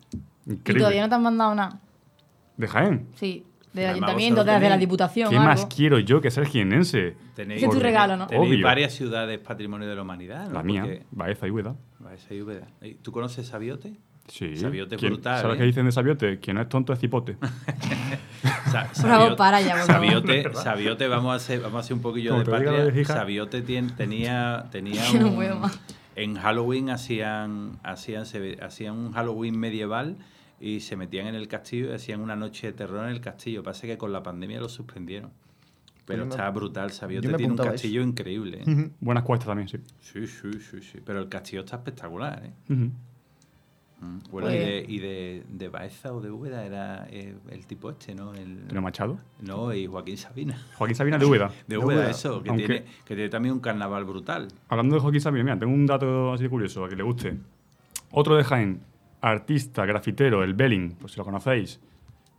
Y 0.46 0.52
Increíble. 0.54 0.80
todavía 0.82 1.02
no 1.04 1.10
te 1.10 1.16
han 1.16 1.24
mandado 1.24 1.56
nada. 1.56 1.80
¿De 2.58 2.68
Jaén? 2.68 3.08
Sí, 3.16 3.46
del 3.76 3.90
ayuntamiento, 3.92 4.36
vosotros 4.42 4.56
desde 4.56 4.70
la 4.70 4.78
diputación. 4.78 5.30
¿Qué 5.30 5.38
o 5.38 5.42
más 5.42 5.62
algo. 5.64 5.76
quiero 5.76 6.00
yo 6.00 6.22
que 6.22 6.32
ser 6.32 6.46
jienense? 6.48 7.16
Tenéis, 7.36 7.62
es 7.64 7.70
tu 7.70 7.80
regalo, 7.80 8.16
¿no? 8.18 8.28
tenéis 8.28 8.50
Obvio. 8.54 8.66
varias 8.66 8.94
ciudades 8.94 9.40
patrimonio 9.40 9.88
de 9.88 9.96
la 9.96 10.02
humanidad, 10.02 10.48
¿no? 10.48 10.54
La 10.54 10.64
mía, 10.64 10.82
Porque- 10.82 11.04
Baeza 11.12 11.48
y 11.48 11.52
Úbeda. 11.52 11.76
Baeza 12.00 12.34
y 12.34 12.42
Úbeda. 12.42 12.68
¿Y 12.82 12.94
¿Tú 12.96 13.12
conoces 13.12 13.48
Sabiote? 13.48 13.94
Sí. 14.28 14.56
Sabiote 14.58 14.96
es 14.96 15.00
¿Quién- 15.00 15.14
brutal, 15.14 15.42
¿Sabes 15.42 15.56
¿eh? 15.56 15.60
qué 15.60 15.66
dicen 15.66 15.86
de 15.86 15.92
Sabiote? 15.92 16.40
Quien 16.40 16.56
no 16.56 16.62
es 16.64 16.70
tonto 16.70 16.94
es 16.94 17.00
cipote. 17.00 17.38
Sa- 18.72 18.88
Por 18.94 18.96
favor, 18.96 19.20
Sabio- 19.30 19.36
para 19.36 19.62
ya. 19.62 19.84
Sabiote, 19.84 20.44
Sabiote, 20.54 21.08
vamos 21.08 21.34
a 21.34 21.36
hacer, 21.36 21.60
vamos 21.62 21.78
a 21.78 21.80
hacer 21.82 21.94
un 21.96 22.02
poquillo 22.02 22.32
Como 22.32 22.44
de 22.44 22.50
patria. 22.52 22.72
de. 22.86 23.06
Sabiote 23.06 23.64
tien- 23.64 23.96
tenía, 23.96 24.66
tenía 24.72 25.02
Que 25.12 25.20
no 25.20 25.28
un- 25.30 25.36
puedo 25.36 25.60
más. 25.60 25.80
en 26.16 26.36
Halloween 26.36 26.90
hacían, 26.90 27.78
hacían, 27.84 28.24
hacían 28.62 28.96
un 28.96 29.12
Halloween 29.14 29.60
medieval 29.60 30.16
y 30.60 30.80
se 30.80 30.96
metían 30.96 31.28
en 31.28 31.36
el 31.36 31.48
castillo 31.48 31.92
y 31.92 31.94
hacían 31.96 32.22
una 32.22 32.36
noche 32.36 32.68
de 32.68 32.74
terror 32.74 33.06
en 33.06 33.12
el 33.12 33.22
castillo. 33.22 33.62
Pasa 33.64 33.88
que 33.88 33.98
con 33.98 34.12
la 34.14 34.24
pandemia 34.24 34.60
lo 34.60 34.70
suspendieron. 34.70 35.32
Pero 36.06 36.20
Yo 36.20 36.26
me- 36.26 36.32
está 36.32 36.50
brutal. 36.52 36.92
Sabiote 36.92 37.28
tiene 37.34 37.52
un 37.52 37.58
castillo 37.58 38.02
increíble. 38.04 38.62
¿eh? 38.66 38.90
Buenas 39.00 39.24
cuestas 39.24 39.48
también, 39.48 39.68
sí. 39.68 39.78
Sí, 40.02 40.28
sí, 40.28 40.52
sí, 40.60 40.82
sí. 40.82 41.00
Pero 41.04 41.20
el 41.20 41.30
castillo 41.30 41.62
está 41.62 41.78
espectacular, 41.78 42.44
¿eh? 42.46 42.74
Mm. 42.74 42.88
Bueno, 44.30 44.48
Pues- 44.50 44.54
y, 44.54 44.58
de, 44.60 44.86
y 44.88 45.00
de, 45.00 45.44
de 45.50 45.70
Baeza 45.70 46.14
o 46.14 46.22
de 46.22 46.30
Úbeda 46.30 46.64
era 46.66 47.08
eh, 47.10 47.34
el 47.50 47.66
tipo 47.66 47.90
este, 47.90 48.14
¿no? 48.14 48.36
El, 48.36 48.66
Pero 48.68 48.82
Machado. 48.82 49.18
no, 49.42 49.74
y 49.74 49.88
Joaquín 49.88 50.18
Sabina. 50.18 50.62
Joaquín 50.78 50.96
Sabina 50.96 51.18
de 51.18 51.26
Úbeda. 51.26 51.48
De 51.68 51.76
De 51.76 51.78
Úbeda, 51.78 52.10
eso, 52.12 52.44
que 52.44 52.50
Aunque- 52.50 52.66
tiene, 52.68 52.86
que 53.06 53.16
tiene 53.16 53.30
también 53.30 53.54
un 53.56 53.62
carnaval 53.62 54.04
brutal. 54.04 54.50
Hablando 54.70 54.96
de 54.96 55.02
Joaquín 55.02 55.22
Sabina, 55.22 55.44
mira, 55.46 55.58
tengo 55.58 55.74
un 55.74 55.86
dato 55.88 56.34
así 56.34 56.44
de 56.44 56.50
curioso, 56.50 56.86
a 56.86 56.90
que 56.90 56.96
le 56.96 57.04
guste. 57.04 57.38
Otro 58.12 58.36
de 58.36 58.44
Jaén, 58.44 58.82
artista, 59.26 59.86
grafitero, 59.86 60.44
el 60.44 60.54
Belling, 60.54 60.96
pues 61.00 61.14
si 61.14 61.18
lo 61.18 61.26
conocéis. 61.26 61.80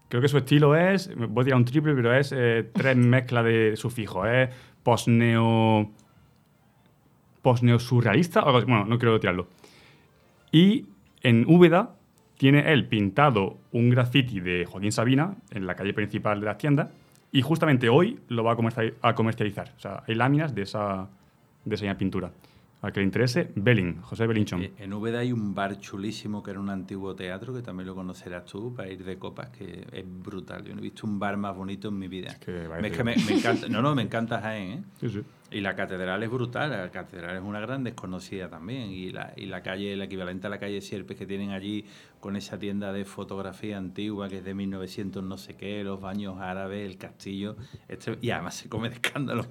Creo 0.08 0.22
que 0.22 0.28
su 0.28 0.38
estilo 0.38 0.76
es, 0.76 1.10
voy 1.16 1.42
a 1.42 1.44
tirar 1.44 1.58
un 1.58 1.64
triple, 1.64 1.94
pero 1.94 2.14
es 2.14 2.32
eh, 2.32 2.70
tres 2.72 2.96
mezclas 2.96 3.44
de 3.44 3.76
sufijos. 3.76 4.26
Es 4.28 4.50
post-neo... 4.82 5.90
Post-neo-surrealista, 7.42 8.40
algo 8.40 8.58
así, 8.58 8.66
bueno, 8.66 8.84
no 8.84 8.98
quiero 8.98 9.20
tirarlo. 9.20 9.48
Y 10.50 10.86
en 11.22 11.44
Úbeda 11.48 11.94
tiene 12.38 12.72
él 12.72 12.86
pintado 12.86 13.58
un 13.72 13.90
graffiti 13.90 14.40
de 14.40 14.64
Joaquín 14.66 14.92
Sabina 14.92 15.36
en 15.52 15.66
la 15.66 15.74
calle 15.74 15.92
principal 15.92 16.40
de 16.40 16.46
las 16.46 16.58
tiendas 16.58 16.88
y 17.32 17.42
justamente 17.42 17.88
hoy 17.88 18.18
lo 18.28 18.44
va 18.44 18.56
a 19.02 19.14
comercializar. 19.14 19.72
O 19.76 19.80
sea, 19.80 20.02
hay 20.06 20.14
láminas 20.14 20.54
de 20.54 20.62
esa, 20.62 21.08
de 21.64 21.74
esa 21.74 21.94
pintura. 21.96 22.30
Al 22.86 22.92
que 22.92 23.00
le 23.00 23.06
interese, 23.06 23.50
Belling, 23.56 24.00
José 24.00 24.28
Belinchón. 24.28 24.62
Eh, 24.62 24.72
En 24.78 24.92
Úbeda 24.92 25.18
hay 25.18 25.32
un 25.32 25.56
bar 25.56 25.80
chulísimo 25.80 26.40
que 26.40 26.52
era 26.52 26.60
un 26.60 26.70
antiguo 26.70 27.16
teatro, 27.16 27.52
que 27.52 27.60
también 27.60 27.88
lo 27.88 27.96
conocerás 27.96 28.44
tú, 28.44 28.72
para 28.76 28.88
ir 28.88 29.02
de 29.02 29.18
copas, 29.18 29.48
que 29.50 29.84
es 29.90 30.04
brutal. 30.06 30.62
Yo 30.62 30.72
no 30.72 30.78
he 30.78 30.82
visto 30.82 31.04
un 31.04 31.18
bar 31.18 31.36
más 31.36 31.56
bonito 31.56 31.88
en 31.88 31.98
mi 31.98 32.06
vida. 32.06 32.28
Es 32.28 32.38
que 32.38 32.68
es 32.80 32.92
que 32.96 33.02
me, 33.02 33.16
me 33.16 33.38
encanta, 33.38 33.68
no, 33.68 33.82
no, 33.82 33.92
me 33.96 34.02
encanta 34.02 34.40
Jaén, 34.40 34.70
¿eh? 34.70 34.84
Sí, 35.00 35.08
sí. 35.08 35.22
Y 35.50 35.62
la 35.62 35.74
catedral 35.74 36.22
es 36.22 36.30
brutal, 36.30 36.70
la 36.70 36.90
catedral 36.92 37.36
es 37.36 37.42
una 37.42 37.58
gran 37.58 37.82
desconocida 37.82 38.48
también. 38.48 38.90
Y 38.92 39.10
la, 39.10 39.32
y 39.36 39.46
la 39.46 39.62
calle, 39.62 39.92
el 39.92 40.02
equivalente 40.02 40.46
a 40.46 40.50
la 40.50 40.58
calle 40.60 40.80
Sierpes 40.80 41.16
que 41.16 41.26
tienen 41.26 41.50
allí 41.50 41.84
con 42.26 42.34
esa 42.34 42.58
tienda 42.58 42.92
de 42.92 43.04
fotografía 43.04 43.76
antigua 43.78 44.28
que 44.28 44.38
es 44.38 44.44
de 44.44 44.52
1900 44.52 45.22
no 45.22 45.38
sé 45.38 45.54
qué, 45.54 45.84
los 45.84 46.00
baños 46.00 46.40
árabes, 46.40 46.84
el 46.84 46.98
castillo. 46.98 47.54
Este, 47.86 48.18
y 48.20 48.30
además 48.30 48.56
se 48.56 48.68
come 48.68 48.88
de 48.88 48.96
escándalo. 48.96 49.46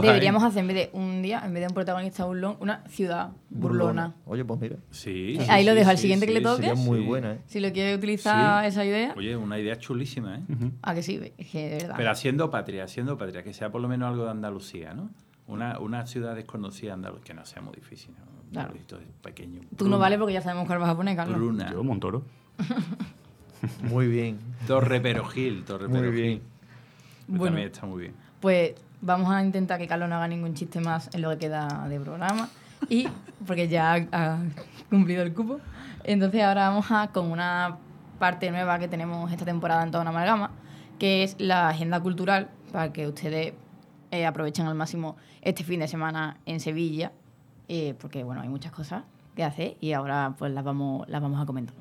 Deberíamos 0.00 0.42
hacer 0.42 0.62
en 0.62 0.68
vez 0.68 0.76
de 0.76 0.90
un 0.98 1.20
día, 1.20 1.42
en 1.44 1.52
vez 1.52 1.60
de 1.60 1.66
un 1.66 1.74
protagonista 1.74 2.24
burlón, 2.24 2.56
una 2.60 2.82
ciudad 2.88 3.32
burlona. 3.50 4.14
Oye, 4.24 4.42
pues 4.42 4.58
mira, 4.58 4.76
Sí, 4.90 5.36
sí, 5.38 5.46
ahí 5.50 5.66
lo 5.66 5.72
sí, 5.72 5.78
dejo, 5.80 5.90
al 5.90 5.96
sí, 5.98 6.02
siguiente 6.02 6.26
que 6.26 6.32
le 6.32 6.40
toque. 6.40 6.62
sería 6.68 6.74
muy 6.82 7.00
sí. 7.00 7.04
buena, 7.04 7.32
¿eh? 7.34 7.40
Si 7.44 7.60
lo 7.60 7.70
quiere 7.72 7.94
utilizar 7.94 8.62
Sí. 8.62 8.68
esa 8.68 8.86
idea, 8.86 9.12
Oye, 9.14 9.36
una 9.36 9.58
idea 9.58 9.76
chulísima, 9.78 10.36
¿eh? 10.38 10.42
a 10.80 10.94
que 10.94 11.02
sí, 11.02 11.20
es 11.36 11.46
que 11.50 11.68
de 11.68 11.76
verdad. 11.76 11.94
Pero 11.98 12.10
haciendo 12.10 12.50
patria, 12.50 12.84
haciendo 12.84 13.18
patria, 13.18 13.42
que 13.42 13.52
sea 13.52 13.70
por 13.70 13.82
lo 13.82 13.88
menos 13.88 14.08
algo 14.08 14.24
de 14.24 14.30
Andalucía, 14.30 14.94
¿no? 14.94 15.10
Una, 15.46 15.78
una 15.78 16.06
ciudad 16.06 16.34
desconocida 16.34 16.88
de 16.92 16.94
Andalucía, 16.94 17.24
que 17.26 17.34
no 17.34 17.44
sea 17.44 17.60
muy 17.60 17.74
difícil, 17.74 18.14
¿no? 18.18 18.37
Claro. 18.52 18.68
pueblito 18.68 18.98
pequeño. 19.22 19.60
Tú 19.76 19.88
no 19.88 19.98
vale 19.98 20.18
porque 20.18 20.34
ya 20.34 20.42
sabemos 20.42 20.66
cuál 20.66 20.78
vas 20.78 20.90
a 20.90 20.96
poner, 20.96 21.16
Carlos. 21.16 21.38
Bruna. 21.38 21.70
Yo, 21.70 21.84
Montoro. 21.84 22.22
Muy 23.82 24.06
bien. 24.08 24.38
Torre 24.66 25.00
Perojil, 25.00 25.64
Torre 25.64 25.88
Muy 25.88 26.10
bien. 26.10 26.42
Bueno. 27.26 27.46
También 27.46 27.66
está 27.68 27.86
muy 27.86 28.02
bien. 28.02 28.14
Pues 28.40 28.74
vamos 29.00 29.30
a 29.30 29.42
intentar 29.42 29.78
que 29.78 29.86
Carlos 29.86 30.08
no 30.08 30.14
haga 30.14 30.28
ningún 30.28 30.54
chiste 30.54 30.80
más 30.80 31.10
en 31.12 31.22
lo 31.22 31.30
que 31.30 31.38
queda 31.38 31.86
de 31.88 32.00
programa. 32.00 32.48
Y 32.88 33.08
porque 33.46 33.68
ya 33.68 33.94
ha, 33.94 34.06
ha 34.12 34.38
cumplido 34.88 35.22
el 35.22 35.34
cupo. 35.34 35.60
Entonces 36.04 36.42
ahora 36.42 36.68
vamos 36.68 36.86
a 36.90 37.08
con 37.08 37.30
una 37.30 37.78
parte 38.18 38.50
nueva 38.50 38.78
que 38.78 38.88
tenemos 38.88 39.30
esta 39.30 39.44
temporada 39.44 39.82
en 39.82 39.90
toda 39.90 40.02
una 40.02 40.10
amalgama, 40.10 40.50
que 40.98 41.22
es 41.22 41.36
la 41.38 41.68
agenda 41.68 42.00
cultural, 42.00 42.48
para 42.72 42.92
que 42.92 43.06
ustedes 43.06 43.54
eh, 44.10 44.26
aprovechen 44.26 44.66
al 44.66 44.74
máximo 44.74 45.16
este 45.42 45.64
fin 45.64 45.80
de 45.80 45.88
semana 45.88 46.38
en 46.46 46.60
Sevilla, 46.60 47.12
eh, 47.68 47.94
porque 48.00 48.24
bueno, 48.24 48.40
hay 48.40 48.48
muchas 48.48 48.72
cosas 48.72 49.04
que 49.36 49.44
hacer 49.44 49.76
y 49.80 49.92
ahora 49.92 50.34
pues 50.38 50.52
las 50.52 50.64
vamos, 50.64 51.08
las 51.08 51.22
vamos 51.22 51.40
a 51.40 51.46
comentar. 51.46 51.74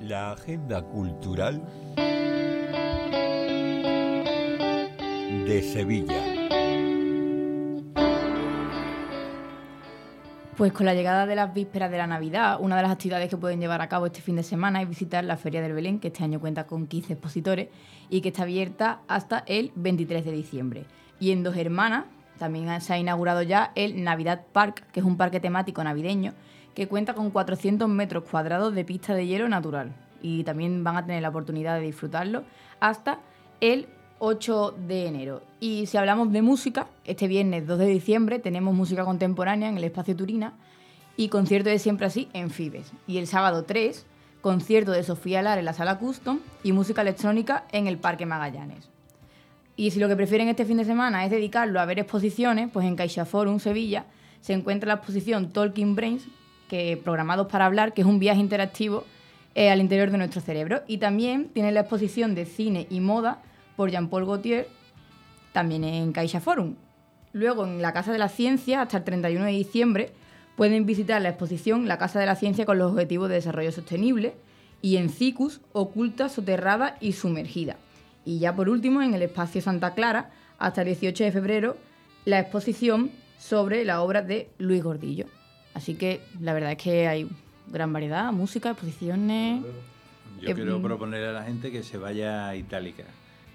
La 0.00 0.32
agenda 0.32 0.82
cultural 0.82 1.62
de 5.46 5.62
Sevilla. 5.62 6.33
Pues 10.56 10.72
con 10.72 10.86
la 10.86 10.94
llegada 10.94 11.26
de 11.26 11.34
las 11.34 11.52
vísperas 11.52 11.90
de 11.90 11.98
la 11.98 12.06
Navidad, 12.06 12.58
una 12.60 12.76
de 12.76 12.82
las 12.82 12.92
actividades 12.92 13.28
que 13.28 13.36
pueden 13.36 13.58
llevar 13.58 13.82
a 13.82 13.88
cabo 13.88 14.06
este 14.06 14.20
fin 14.20 14.36
de 14.36 14.44
semana 14.44 14.80
es 14.80 14.88
visitar 14.88 15.24
la 15.24 15.36
Feria 15.36 15.60
del 15.60 15.72
Belén, 15.72 15.98
que 15.98 16.08
este 16.08 16.22
año 16.22 16.38
cuenta 16.38 16.64
con 16.64 16.86
15 16.86 17.14
expositores 17.14 17.70
y 18.08 18.20
que 18.20 18.28
está 18.28 18.44
abierta 18.44 19.00
hasta 19.08 19.42
el 19.48 19.72
23 19.74 20.24
de 20.24 20.30
diciembre. 20.30 20.84
Y 21.18 21.32
en 21.32 21.42
Dos 21.42 21.56
Hermanas 21.56 22.04
también 22.38 22.80
se 22.80 22.92
ha 22.92 22.98
inaugurado 22.98 23.42
ya 23.42 23.72
el 23.74 24.04
Navidad 24.04 24.42
Park, 24.52 24.86
que 24.92 25.00
es 25.00 25.06
un 25.06 25.16
parque 25.16 25.40
temático 25.40 25.82
navideño 25.82 26.34
que 26.72 26.86
cuenta 26.86 27.14
con 27.14 27.30
400 27.30 27.88
metros 27.88 28.22
cuadrados 28.30 28.76
de 28.76 28.84
pista 28.84 29.12
de 29.12 29.26
hielo 29.26 29.48
natural. 29.48 29.92
Y 30.22 30.44
también 30.44 30.84
van 30.84 30.96
a 30.96 31.04
tener 31.04 31.20
la 31.20 31.30
oportunidad 31.30 31.74
de 31.74 31.86
disfrutarlo 31.86 32.44
hasta 32.78 33.18
el 33.60 33.88
8 34.26 34.74
de 34.88 35.06
enero. 35.06 35.42
Y 35.60 35.84
si 35.84 35.98
hablamos 35.98 36.32
de 36.32 36.40
música, 36.40 36.86
este 37.04 37.28
viernes 37.28 37.66
2 37.66 37.78
de 37.78 37.86
diciembre 37.86 38.38
tenemos 38.38 38.74
música 38.74 39.04
contemporánea 39.04 39.68
en 39.68 39.76
el 39.76 39.84
Espacio 39.84 40.16
Turina 40.16 40.54
y 41.14 41.28
concierto 41.28 41.68
de 41.68 41.78
siempre 41.78 42.06
así 42.06 42.28
en 42.32 42.48
Fibes. 42.48 42.90
Y 43.06 43.18
el 43.18 43.26
sábado 43.26 43.64
3, 43.64 44.06
concierto 44.40 44.92
de 44.92 45.02
Sofía 45.02 45.42
Lar 45.42 45.58
en 45.58 45.66
la 45.66 45.74
Sala 45.74 45.98
Custom 45.98 46.38
y 46.62 46.72
música 46.72 47.02
electrónica 47.02 47.64
en 47.70 47.86
el 47.86 47.98
Parque 47.98 48.24
Magallanes. 48.24 48.88
Y 49.76 49.90
si 49.90 50.00
lo 50.00 50.08
que 50.08 50.16
prefieren 50.16 50.48
este 50.48 50.64
fin 50.64 50.78
de 50.78 50.86
semana 50.86 51.26
es 51.26 51.30
dedicarlo 51.30 51.78
a 51.78 51.84
ver 51.84 51.98
exposiciones, 51.98 52.70
pues 52.72 52.86
en 52.86 52.96
Caixa 52.96 53.26
Forum 53.26 53.58
Sevilla 53.58 54.06
se 54.40 54.54
encuentra 54.54 54.88
la 54.88 54.94
exposición 54.94 55.52
Talking 55.52 55.96
Brains, 55.96 56.28
que 56.70 56.96
programados 56.96 57.48
para 57.48 57.66
hablar, 57.66 57.92
que 57.92 58.00
es 58.00 58.06
un 58.06 58.18
viaje 58.18 58.40
interactivo 58.40 59.04
eh, 59.54 59.68
al 59.68 59.82
interior 59.82 60.10
de 60.10 60.16
nuestro 60.16 60.40
cerebro. 60.40 60.80
Y 60.86 60.96
también 60.96 61.50
tiene 61.52 61.72
la 61.72 61.80
exposición 61.80 62.34
de 62.34 62.46
cine 62.46 62.86
y 62.88 63.00
moda 63.00 63.42
por 63.76 63.90
Jean-Paul 63.90 64.26
Gaultier, 64.26 64.68
también 65.52 65.84
en 65.84 66.12
Caixa 66.12 66.40
Forum. 66.40 66.74
Luego, 67.32 67.64
en 67.64 67.82
la 67.82 67.92
Casa 67.92 68.12
de 68.12 68.18
la 68.18 68.28
Ciencia, 68.28 68.82
hasta 68.82 68.98
el 68.98 69.04
31 69.04 69.44
de 69.44 69.50
diciembre, 69.52 70.12
pueden 70.56 70.86
visitar 70.86 71.20
la 71.20 71.30
exposición 71.30 71.88
La 71.88 71.98
Casa 71.98 72.20
de 72.20 72.26
la 72.26 72.36
Ciencia 72.36 72.64
con 72.64 72.78
los 72.78 72.92
Objetivos 72.92 73.28
de 73.28 73.36
Desarrollo 73.36 73.72
Sostenible 73.72 74.34
y 74.82 74.96
en 74.98 75.10
CICUS, 75.10 75.60
Oculta, 75.72 76.28
Soterrada 76.28 76.96
y 77.00 77.12
Sumergida. 77.12 77.76
Y 78.24 78.38
ya 78.38 78.54
por 78.54 78.68
último, 78.68 79.02
en 79.02 79.14
el 79.14 79.22
Espacio 79.22 79.60
Santa 79.60 79.94
Clara, 79.94 80.30
hasta 80.58 80.82
el 80.82 80.88
18 80.88 81.24
de 81.24 81.32
febrero, 81.32 81.76
la 82.24 82.38
exposición 82.38 83.10
sobre 83.38 83.84
la 83.84 84.00
obra 84.00 84.22
de 84.22 84.48
Luis 84.58 84.82
Gordillo. 84.82 85.26
Así 85.74 85.94
que 85.96 86.20
la 86.40 86.54
verdad 86.54 86.72
es 86.72 86.78
que 86.78 87.08
hay 87.08 87.28
gran 87.66 87.92
variedad, 87.92 88.32
música, 88.32 88.70
exposiciones. 88.70 89.62
Yo 90.40 90.50
Eh, 90.50 90.54
quiero 90.54 90.78
mm. 90.78 90.82
proponerle 90.82 91.28
a 91.28 91.32
la 91.32 91.42
gente 91.42 91.72
que 91.72 91.82
se 91.82 91.98
vaya 91.98 92.48
a 92.48 92.56
Itálica, 92.56 93.04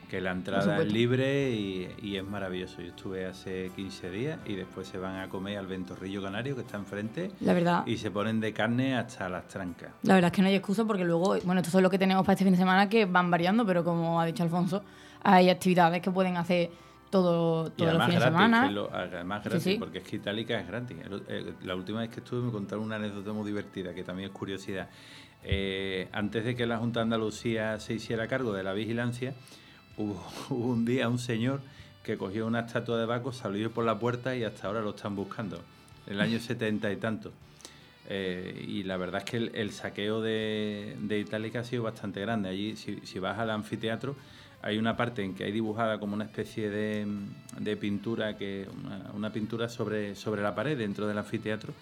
que 0.09 0.19
la 0.21 0.31
entrada 0.31 0.81
es 0.81 0.91
libre 0.91 1.51
y, 1.51 1.87
y 2.01 2.17
es 2.17 2.23
maravilloso. 2.23 2.81
Yo 2.81 2.87
estuve 2.89 3.25
hace 3.25 3.71
15 3.75 4.09
días 4.11 4.39
y 4.45 4.55
después 4.55 4.87
se 4.87 4.97
van 4.97 5.17
a 5.17 5.29
comer 5.29 5.57
al 5.57 5.67
Ventorrillo 5.67 6.21
Canario 6.21 6.55
que 6.55 6.61
está 6.61 6.77
enfrente 6.77 7.31
La 7.41 7.53
verdad, 7.53 7.85
y 7.85 7.97
se 7.97 8.09
ponen 8.11 8.39
de 8.39 8.51
carne 8.51 8.97
hasta 8.97 9.29
las 9.29 9.47
trancas. 9.47 9.91
la 10.03 10.15
verdad 10.15 10.29
es 10.31 10.35
que 10.35 10.41
no 10.41 10.47
hay 10.47 10.55
excusa 10.55 10.83
porque 10.85 11.05
luego, 11.05 11.37
bueno, 11.43 11.61
estos 11.61 11.71
son 11.71 11.83
lo 11.83 11.89
que 11.89 11.99
tenemos 11.99 12.25
para 12.25 12.33
este 12.33 12.43
fin 12.43 12.53
de 12.53 12.57
semana 12.59 12.89
que 12.89 13.05
van 13.05 13.29
variando, 13.31 13.65
pero 13.65 13.83
como 13.83 14.19
ha 14.19 14.25
dicho 14.25 14.43
Alfonso, 14.43 14.83
hay 15.21 15.49
actividades 15.49 16.01
que 16.01 16.11
pueden 16.11 16.37
hacer 16.37 16.69
todo, 17.09 17.71
todos 17.71 17.93
los 17.93 18.05
fines 18.05 18.19
de 18.19 18.25
semana. 18.25 18.65
es 18.67 18.71
lo- 18.73 18.93
además 18.93 19.43
gratis, 19.43 19.63
sí. 19.63 19.75
porque 19.79 19.99
es 19.99 20.03
que 20.03 20.15
Itálica 20.17 20.59
es 20.59 20.67
gratis. 20.67 20.97
La 21.63 21.75
última 21.75 21.99
vez 22.01 22.09
que 22.09 22.19
estuve 22.19 22.41
me 22.45 22.51
contaron 22.51 22.85
una 22.85 22.97
anécdota 22.97 23.31
muy 23.33 23.45
divertida, 23.47 23.93
que 23.93 24.03
también 24.03 24.29
es 24.29 24.35
curiosidad. 24.35 24.89
Eh, 25.43 26.07
antes 26.11 26.43
de 26.43 26.55
que 26.55 26.65
la 26.65 26.77
Junta 26.77 26.99
de 26.99 27.03
Andalucía 27.05 27.79
se 27.79 27.93
hiciera 27.93 28.27
cargo 28.27 28.53
de 28.53 28.61
la 28.63 28.73
vigilancia, 28.73 29.33
hubo, 29.99 30.23
hubo 30.49 30.67
un 30.71 30.85
día 30.85 31.07
un 31.09 31.19
señor 31.19 31.61
que 32.03 32.17
cogió 32.17 32.47
una 32.47 32.61
estatua 32.61 32.97
de 32.97 33.05
Baco, 33.05 33.31
salió 33.31 33.71
por 33.71 33.85
la 33.85 33.99
puerta 33.99 34.35
y 34.35 34.43
hasta 34.43 34.67
ahora 34.67 34.81
lo 34.81 34.91
están 34.91 35.15
buscando. 35.15 35.61
En 36.07 36.13
el 36.13 36.21
año 36.21 36.39
setenta 36.39 36.91
y 36.91 36.95
tanto. 36.95 37.31
Eh, 38.07 38.65
y 38.67 38.83
la 38.83 38.97
verdad 38.97 39.21
es 39.23 39.29
que 39.29 39.37
el, 39.37 39.51
el 39.53 39.71
saqueo 39.71 40.21
de, 40.21 40.95
de 40.99 41.19
Itálica 41.19 41.59
ha 41.59 41.63
sido 41.63 41.83
bastante 41.83 42.21
grande. 42.21 42.49
Allí, 42.49 42.75
si, 42.75 42.99
si 43.03 43.19
vas 43.19 43.37
al 43.37 43.51
anfiteatro, 43.51 44.15
hay 44.63 44.77
una 44.77 44.97
parte 44.97 45.23
en 45.23 45.35
que 45.35 45.43
hay 45.43 45.51
dibujada 45.51 45.99
como 45.99 46.15
una 46.15 46.25
especie 46.25 46.69
de, 46.69 47.05
de 47.59 47.77
pintura, 47.77 48.35
que 48.35 48.67
una, 48.83 49.11
una 49.13 49.31
pintura 49.31 49.69
sobre, 49.69 50.15
sobre 50.15 50.41
la 50.41 50.55
pared 50.55 50.77
dentro 50.77 51.05
del 51.05 51.17
anfiteatro. 51.17 51.73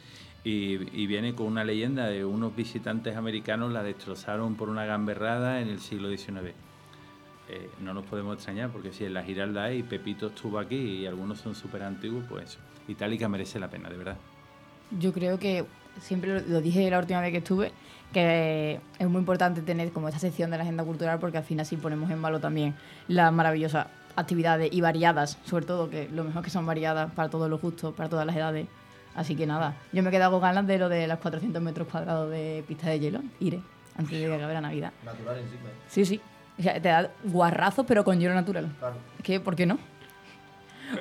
Y, 0.44 1.02
y 1.02 1.08
viene 1.08 1.34
con 1.34 1.48
una 1.48 1.64
leyenda 1.64 2.08
de 2.08 2.26
unos 2.26 2.56
visitantes 2.56 3.16
americanos 3.16 3.72
la 3.72 3.84
destrozaron 3.84 4.56
por 4.56 4.70
una 4.70 4.86
gamberrada 4.86 5.62
en 5.62 5.70
el 5.70 5.80
siglo 5.80 6.10
XIX. 6.10 6.54
Eh, 7.50 7.70
no 7.80 7.94
nos 7.94 8.06
podemos 8.06 8.36
extrañar 8.36 8.70
porque 8.70 8.92
si 8.92 9.06
en 9.06 9.14
la 9.14 9.24
Giralda 9.24 9.66
hay, 9.66 9.84
Pepito 9.84 10.28
estuvo 10.28 10.60
aquí 10.60 10.76
y 10.76 11.06
algunos 11.06 11.40
son 11.40 11.56
súper 11.56 11.84
antiguos, 11.84 12.26
pues 12.28 12.58
Itálica 12.88 13.30
merece 13.30 13.60
la 13.60 13.70
pena, 13.70 13.90
de 13.90 13.98
verdad. 13.98 14.18
Yo 15.00 15.14
creo 15.14 15.40
que 15.40 15.66
siempre 16.02 16.42
lo, 16.42 16.62
dije 16.62 16.90
la 16.90 17.00
última 17.00 17.22
vez 17.22 17.32
que 17.32 17.38
estuve, 17.38 17.72
que 18.12 18.80
es 19.00 19.08
muy 19.08 19.20
importante 19.20 19.62
tener 19.62 19.92
como 19.92 20.10
esta 20.10 20.20
sección 20.20 20.52
de 20.52 20.58
la 20.58 20.64
agenda 20.64 20.84
cultural 20.84 21.20
porque 21.20 21.38
al 21.38 21.44
final 21.44 21.64
así 21.64 21.78
ponemos 21.78 22.10
en 22.12 22.22
valor 22.22 22.42
también 22.42 22.76
las 23.08 23.32
maravillosas 23.32 23.88
actividades 24.16 24.70
y 24.74 24.82
variadas, 24.82 25.38
sobre 25.46 25.66
todo 25.66 25.90
que 25.90 26.10
lo 26.10 26.24
mejor 26.24 26.44
que 26.44 26.50
son 26.50 26.66
variadas 26.66 27.12
para 27.14 27.30
todos 27.30 27.50
los 27.50 27.62
gustos, 27.62 27.94
para 27.94 28.10
todas 28.10 28.26
las 28.26 28.36
edades. 28.36 28.68
Así 29.16 29.36
que 29.36 29.48
nada, 29.48 29.76
yo 29.94 30.04
me 30.04 30.10
he 30.10 30.12
quedado 30.12 30.32
con 30.32 30.42
ganas 30.42 30.68
de 30.68 30.78
lo 30.78 30.90
de 30.90 31.08
los 31.08 31.18
400 31.20 31.62
metros 31.62 31.88
cuadrados 31.88 32.30
de 32.30 32.64
pista 32.68 32.90
de 32.90 33.00
hielo. 33.00 33.22
Iré 33.40 33.62
antes 33.98 34.20
de 34.20 34.28
que 34.28 34.34
acabe 34.34 34.54
la 34.54 34.62
Navidad. 34.62 34.92
Natural 35.04 35.38
encima. 35.40 35.70
Sí, 35.88 36.06
sí. 36.06 36.22
O 36.58 36.62
sea, 36.62 36.74
te 36.82 36.90
da 36.90 37.12
guarrazos, 37.24 37.86
pero 37.88 38.04
con 38.04 38.20
hielo 38.20 38.34
natural. 38.34 38.70
Claro. 38.80 38.96
Que, 39.24 39.40
¿por 39.40 39.56
qué 39.56 39.66
no? 39.66 39.76
Ta- 39.78 39.82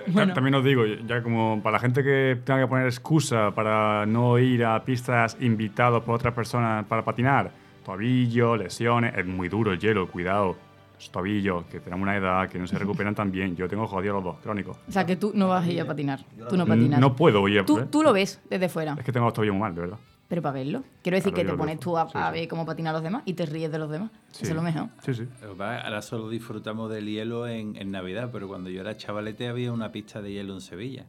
Bueno. 0.08 0.34
También 0.34 0.54
os 0.56 0.64
digo, 0.64 0.84
ya 0.84 1.22
como 1.22 1.60
para 1.62 1.74
la 1.74 1.78
gente 1.78 2.02
que 2.02 2.38
tenga 2.44 2.60
que 2.60 2.66
poner 2.66 2.86
excusa 2.86 3.52
para 3.54 4.04
no 4.06 4.38
ir 4.38 4.64
a 4.64 4.82
pistas 4.84 5.36
invitados 5.40 6.02
por 6.02 6.16
otras 6.16 6.34
personas 6.34 6.84
para 6.86 7.04
patinar, 7.04 7.52
tobillo, 7.84 8.56
lesiones, 8.56 9.16
es 9.16 9.24
muy 9.24 9.48
duro 9.48 9.72
el 9.72 9.78
hielo, 9.78 10.08
cuidado. 10.08 10.56
Los 10.96 11.10
tobillos, 11.10 11.66
que 11.66 11.78
tenemos 11.78 12.02
una 12.02 12.16
edad, 12.16 12.48
que 12.48 12.58
no 12.58 12.66
se 12.66 12.78
recuperan 12.78 13.14
tan 13.14 13.30
bien. 13.30 13.54
Yo 13.54 13.68
tengo 13.68 13.86
jodido 13.86 14.14
los 14.14 14.24
dos, 14.24 14.36
crónicos. 14.42 14.78
O 14.88 14.92
sea, 14.92 15.04
que 15.04 15.14
tú 15.14 15.30
no 15.34 15.46
vas 15.48 15.64
a 15.66 15.70
ir 15.70 15.78
a 15.80 15.84
patinar. 15.84 16.20
Tú 16.48 16.56
no 16.56 16.66
patinas. 16.66 16.98
No 16.98 17.14
puedo 17.14 17.46
ir. 17.48 17.64
Tú, 17.66 17.78
¿eh? 17.80 17.86
tú 17.90 18.02
lo 18.02 18.14
ves 18.14 18.40
desde 18.48 18.68
fuera. 18.70 18.94
Es 18.98 19.04
que 19.04 19.12
tengo 19.12 19.26
los 19.26 19.34
tobillos 19.34 19.54
muy 19.54 19.60
mal, 19.60 19.74
de 19.74 19.82
verdad. 19.82 19.98
Pero 20.28 20.42
para 20.42 20.54
verlo. 20.54 20.82
Quiero 21.02 21.16
decir 21.16 21.32
Claro, 21.32 21.46
que 21.50 21.52
te 21.52 21.58
pones 21.58 21.78
tú 21.78 21.96
a, 21.96 22.06
Sí, 22.06 22.12
a 22.14 22.32
sí. 22.32 22.38
ver 22.40 22.48
cómo 22.48 22.66
patinan 22.66 22.92
los 22.92 23.02
demás 23.02 23.22
y 23.26 23.34
te 23.34 23.46
ríes 23.46 23.70
de 23.70 23.78
los 23.78 23.88
demás. 23.88 24.10
Sí. 24.32 24.42
Eso 24.42 24.50
es 24.52 24.56
lo 24.56 24.62
mejor. 24.62 24.88
Sí, 25.02 25.14
sí. 25.14 25.28
Ahora 25.58 26.02
solo 26.02 26.28
disfrutamos 26.28 26.90
del 26.90 27.06
hielo 27.06 27.46
en, 27.46 27.76
en 27.76 27.92
Navidad, 27.92 28.30
pero 28.32 28.48
cuando 28.48 28.68
yo 28.68 28.80
era 28.80 28.96
chavalete 28.96 29.46
había 29.48 29.72
una 29.72 29.92
pista 29.92 30.20
de 30.20 30.32
hielo 30.32 30.54
en 30.54 30.60
Sevilla. 30.60 31.04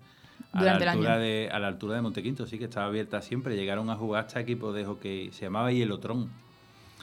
A 0.53 0.59
Durante 0.59 0.83
el 0.83 0.85
la 0.85 0.91
altura 0.91 1.13
año. 1.13 1.21
De, 1.21 1.49
a 1.51 1.59
la 1.59 1.67
altura 1.67 1.95
de 1.95 2.01
Montequinto, 2.03 2.45
sí 2.45 2.59
que 2.59 2.65
estaba 2.65 2.85
abierta 2.85 3.21
siempre. 3.23 3.55
Llegaron 3.55 3.89
a 3.89 3.95
jugar 3.95 4.25
hasta 4.25 4.39
equipos 4.39 4.75
de 4.75 4.85
hockey. 4.85 5.31
Se 5.31 5.45
llamaba 5.45 5.71
Hielotrón. 5.71 6.29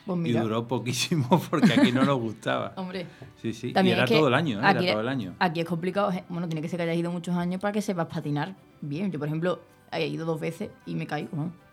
Pues 0.07 0.21
Y 0.27 0.33
duró 0.35 0.69
poquísimo 0.69 1.27
porque 1.51 1.73
aquí 1.73 1.91
no 1.91 2.05
nos 2.05 2.21
gustaba. 2.21 2.75
hombre. 2.77 3.07
Sí, 3.43 3.53
sí. 3.53 3.73
También 3.73 3.95
y 3.95 3.97
era 3.97 4.05
es 4.05 4.11
que 4.11 4.17
todo 4.19 4.29
el 4.29 4.35
año, 4.35 4.61
¿eh? 4.61 4.63
aquí, 4.65 4.85
era 4.85 4.93
todo 4.93 5.01
el 5.01 5.09
año. 5.09 5.35
Aquí 5.41 5.61
es 5.61 5.67
complicado. 5.67 6.13
eh, 6.13 6.23
Bueno, 6.29 6.47
tiene 6.47 6.63
que 6.63 6.69
ser 6.69 6.77
que 6.79 6.85
hayas 6.85 6.97
ido 6.97 7.11
muchos 7.11 7.35
años 7.35 7.61
para 7.61 7.73
que 7.73 7.83
sepas 7.83 8.07
patinar 8.07 8.55
bien. 8.83 9.11
Yo, 9.11 9.19
por 9.19 9.27
ejemplo, 9.29 9.61
he 9.91 10.07
ido 10.07 10.25
dos 10.27 10.39
veces 10.41 10.71
y 10.87 10.95
me 10.95 11.07
caigo. 11.07 11.37
¿no? 11.37 11.64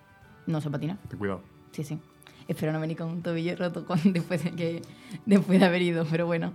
No 0.52 0.62
sé 0.62 0.70
patinar. 0.70 0.98
Ten 1.08 1.18
cuidado. 1.18 1.42
Sí, 1.72 1.84
sí. 1.84 1.98
Espero 2.48 2.72
no 2.74 2.80
venir 2.80 2.98
con 2.98 3.08
un 3.10 3.22
tobillo 3.22 3.56
roto 3.56 3.86
cuando- 3.88 4.12
después, 4.12 4.44
de 4.44 4.52
que, 4.52 4.82
después 5.26 5.60
de 5.60 5.66
haber 5.66 5.82
ido, 5.82 6.06
pero 6.10 6.26
bueno. 6.26 6.54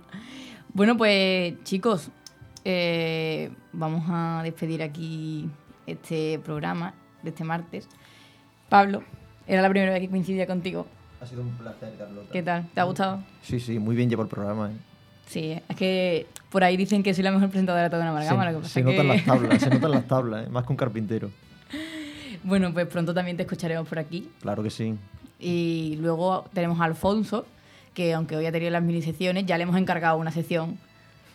Bueno, 0.73 0.95
pues 0.97 1.55
chicos, 1.63 2.11
eh, 2.63 3.49
vamos 3.73 4.03
a 4.07 4.41
despedir 4.43 4.83
aquí 4.83 5.49
este 5.87 6.39
programa 6.43 6.93
de 7.23 7.29
este 7.29 7.43
martes. 7.43 7.87
Pablo, 8.69 9.01
era 9.47 9.61
la 9.61 9.69
primera 9.69 9.91
vez 9.93 10.01
que 10.01 10.09
coincidía 10.09 10.45
contigo. 10.45 10.85
Ha 11.21 11.25
sido 11.25 11.41
un 11.41 11.49
placer, 11.57 11.95
Carlota. 11.97 12.31
¿Qué 12.31 12.43
tal? 12.43 12.67
¿Te 12.73 12.79
ha 12.79 12.83
gustado? 12.83 13.23
Sí, 13.41 13.59
sí, 13.59 13.79
muy 13.79 13.95
bien 13.95 14.09
lleva 14.09 14.23
el 14.23 14.29
programa. 14.29 14.69
¿eh? 14.69 14.75
Sí, 15.25 15.59
es 15.67 15.75
que 15.75 16.27
por 16.51 16.63
ahí 16.63 16.77
dicen 16.77 17.01
que 17.01 17.13
soy 17.13 17.23
la 17.23 17.31
mejor 17.31 17.49
presentadora 17.49 17.83
de 17.85 17.89
toda 17.89 18.03
una 18.03 18.11
amalgama. 18.11 18.63
Se, 18.63 18.69
se 18.69 18.83
notan 18.83 19.07
las 19.07 19.23
tablas, 19.25 19.61
se 19.61 19.69
notan 19.73 19.91
las 19.91 20.07
tablas, 20.07 20.45
¿eh? 20.45 20.49
más 20.49 20.65
que 20.65 20.73
un 20.73 20.77
carpintero. 20.77 21.31
Bueno, 22.47 22.71
pues 22.73 22.87
pronto 22.87 23.13
también 23.13 23.35
te 23.35 23.43
escucharemos 23.43 23.87
por 23.87 23.99
aquí. 23.99 24.29
Claro 24.41 24.63
que 24.63 24.69
sí. 24.69 24.95
Y 25.39 25.97
luego 26.01 26.45
tenemos 26.53 26.79
a 26.79 26.85
Alfonso, 26.85 27.45
que 27.93 28.13
aunque 28.13 28.35
hoy 28.37 28.45
ha 28.45 28.51
tenido 28.51 28.71
las 28.71 28.81
mini 28.83 29.01
secciones, 29.01 29.45
ya 29.45 29.57
le 29.57 29.63
hemos 29.63 29.75
encargado 29.77 30.17
una 30.17 30.31
sección 30.31 30.77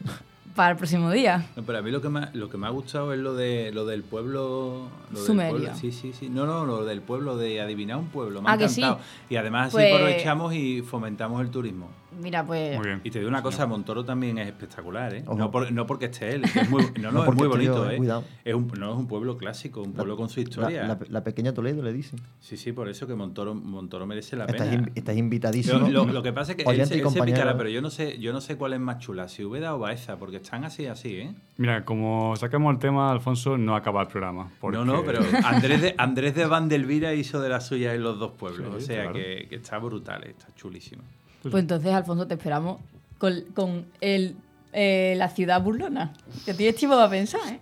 para 0.57 0.71
el 0.71 0.77
próximo 0.79 1.11
día. 1.11 1.47
No, 1.55 1.63
pero 1.65 1.79
a 1.79 1.83
mí 1.83 1.91
lo 1.91 2.01
que 2.01 2.09
me, 2.09 2.21
ha- 2.21 2.31
lo 2.33 2.49
que 2.49 2.57
me 2.57 2.67
ha 2.67 2.71
gustado 2.71 3.13
es 3.13 3.21
lo 3.21 3.35
de 3.35 3.73
lo 3.73 3.85
del 3.85 4.03
pueblo. 4.05 4.89
Lo 5.11 5.19
del 5.19 5.27
Sumerio. 5.27 5.51
pueblo- 5.59 5.75
Sí, 5.77 5.93
sí, 5.93 6.13
sí. 6.19 6.29
No, 6.31 6.47
no, 6.47 6.65
lo 6.65 6.85
del 6.85 7.03
pueblo, 7.03 7.37
de 7.37 7.61
adivinar 7.61 7.99
un 7.99 8.07
pueblo. 8.09 8.41
Me 8.41 8.49
Ah, 8.49 8.55
ha 8.55 8.59
que 8.59 8.69
sí. 8.71 8.81
encantado. 8.81 9.05
Y 9.29 9.37
además 9.37 9.69
así 9.69 9.77
Pues- 9.77 9.93
aprovechamos 9.95 10.55
y 10.55 10.81
fomentamos 10.83 11.41
el 11.43 11.51
turismo. 11.51 11.89
Mira, 12.21 12.45
pues 12.47 12.77
Muy 12.77 12.87
bien. 12.87 13.01
Y 13.05 13.11
te 13.11 13.19
digo 13.19 13.29
una 13.29 13.43
cosa, 13.43 13.67
Montoro 13.67 14.05
también 14.05 14.39
es 14.39 14.49
espectacular, 14.49 15.15
¿eh? 15.15 15.25
No, 15.37 15.51
por- 15.51 15.71
no 15.73 15.87
porque 15.87 16.07
esté 16.07 16.35
él, 16.35 16.45
es 16.45 16.69
muy, 16.71 16.83
no, 17.01 17.11
no, 17.11 17.25
No 17.25 17.31
es 17.31 17.35
muy 17.37 17.49
bonito, 17.49 17.89
eh, 17.91 17.95
¿eh? 17.95 17.97
cuidado. 17.99 18.25
Es 18.45 18.55
un, 18.55 18.69
no 18.79 18.93
es 18.93 18.99
un 18.99 19.07
pueblo 19.07 19.37
clásico, 19.39 19.83
un 19.83 19.93
pueblo 19.93 20.17
con 20.17 20.29
su 20.29 20.41
historia. 20.41 20.83
La, 20.83 20.89
la- 20.89 20.99
la 21.09 21.25
pequeña 21.25 21.53
Toledo 21.55 21.83
le 21.83 21.93
dicen. 21.93 22.21
Sí, 22.41 22.57
sí, 22.57 22.73
por 22.73 22.89
eso 22.89 23.07
que 23.07 23.15
Montoro, 23.15 23.55
Montoro 23.55 24.07
merece 24.07 24.37
la 24.37 24.45
Estás, 24.47 24.69
pena. 24.69 24.75
in- 24.83 24.93
estás 24.95 25.17
invitadísimo. 25.17 25.79
Lo, 25.89 26.05
lo- 26.07 26.13
lo 26.13 26.23
que 26.23 26.33
pasa 26.33 26.53
es 26.53 26.57
que 26.57 26.63
él 26.71 26.81
él 26.81 26.87
se 27.11 27.23
picará, 27.23 27.57
pero 27.57 27.69
yo 27.69 27.81
no 27.81 27.91
sé, 27.91 28.19
yo 28.19 28.33
no 28.33 28.41
sé 28.41 28.57
cuál 28.57 28.73
es 28.75 28.81
más 28.81 28.99
chula, 28.99 29.29
si 29.29 29.45
Úbeda 29.45 29.75
o 29.75 29.79
Baeza, 29.79 30.17
porque 30.19 30.37
están 30.37 30.65
así, 30.65 30.87
así, 30.87 31.17
¿eh? 31.17 31.35
Mira, 31.57 31.85
como 31.85 32.35
saquemos 32.37 32.73
el 32.75 32.79
tema, 32.79 33.11
Alfonso, 33.13 33.57
no 33.59 33.75
acaba 33.77 34.03
el 34.03 34.09
programa. 34.09 34.51
porque- 34.61 34.77
No, 34.79 34.85
no, 34.85 35.03
pero 35.05 35.21
Andrés 35.45 35.81
de, 35.83 35.95
Andrés 35.99 36.35
de 36.35 36.47
Vandelvira 36.47 37.15
hizo 37.15 37.41
de 37.41 37.49
las 37.49 37.67
suyas 37.67 37.95
en 37.95 38.03
los 38.03 38.19
dos 38.19 38.33
pueblos. 38.33 38.69
Sí, 38.71 38.77
o 38.77 38.81
sea 38.81 39.03
claro. 39.03 39.13
que, 39.15 39.47
que 39.49 39.55
está 39.57 39.79
brutal, 39.79 40.25
está 40.25 40.47
chulísimo. 40.57 41.03
Pues 41.51 41.63
entonces, 41.63 41.93
Alfonso, 41.93 42.27
te 42.27 42.35
esperamos 42.35 42.81
con, 43.19 43.41
con 43.55 43.87
el, 44.01 44.37
eh, 44.73 45.15
la 45.17 45.29
ciudad 45.29 45.61
burlona. 45.63 46.13
Que 46.45 46.55
tienes 46.55 46.77
tiempo 46.77 46.97
para 46.97 47.11
pensar, 47.11 47.41
¿eh? 47.49 47.61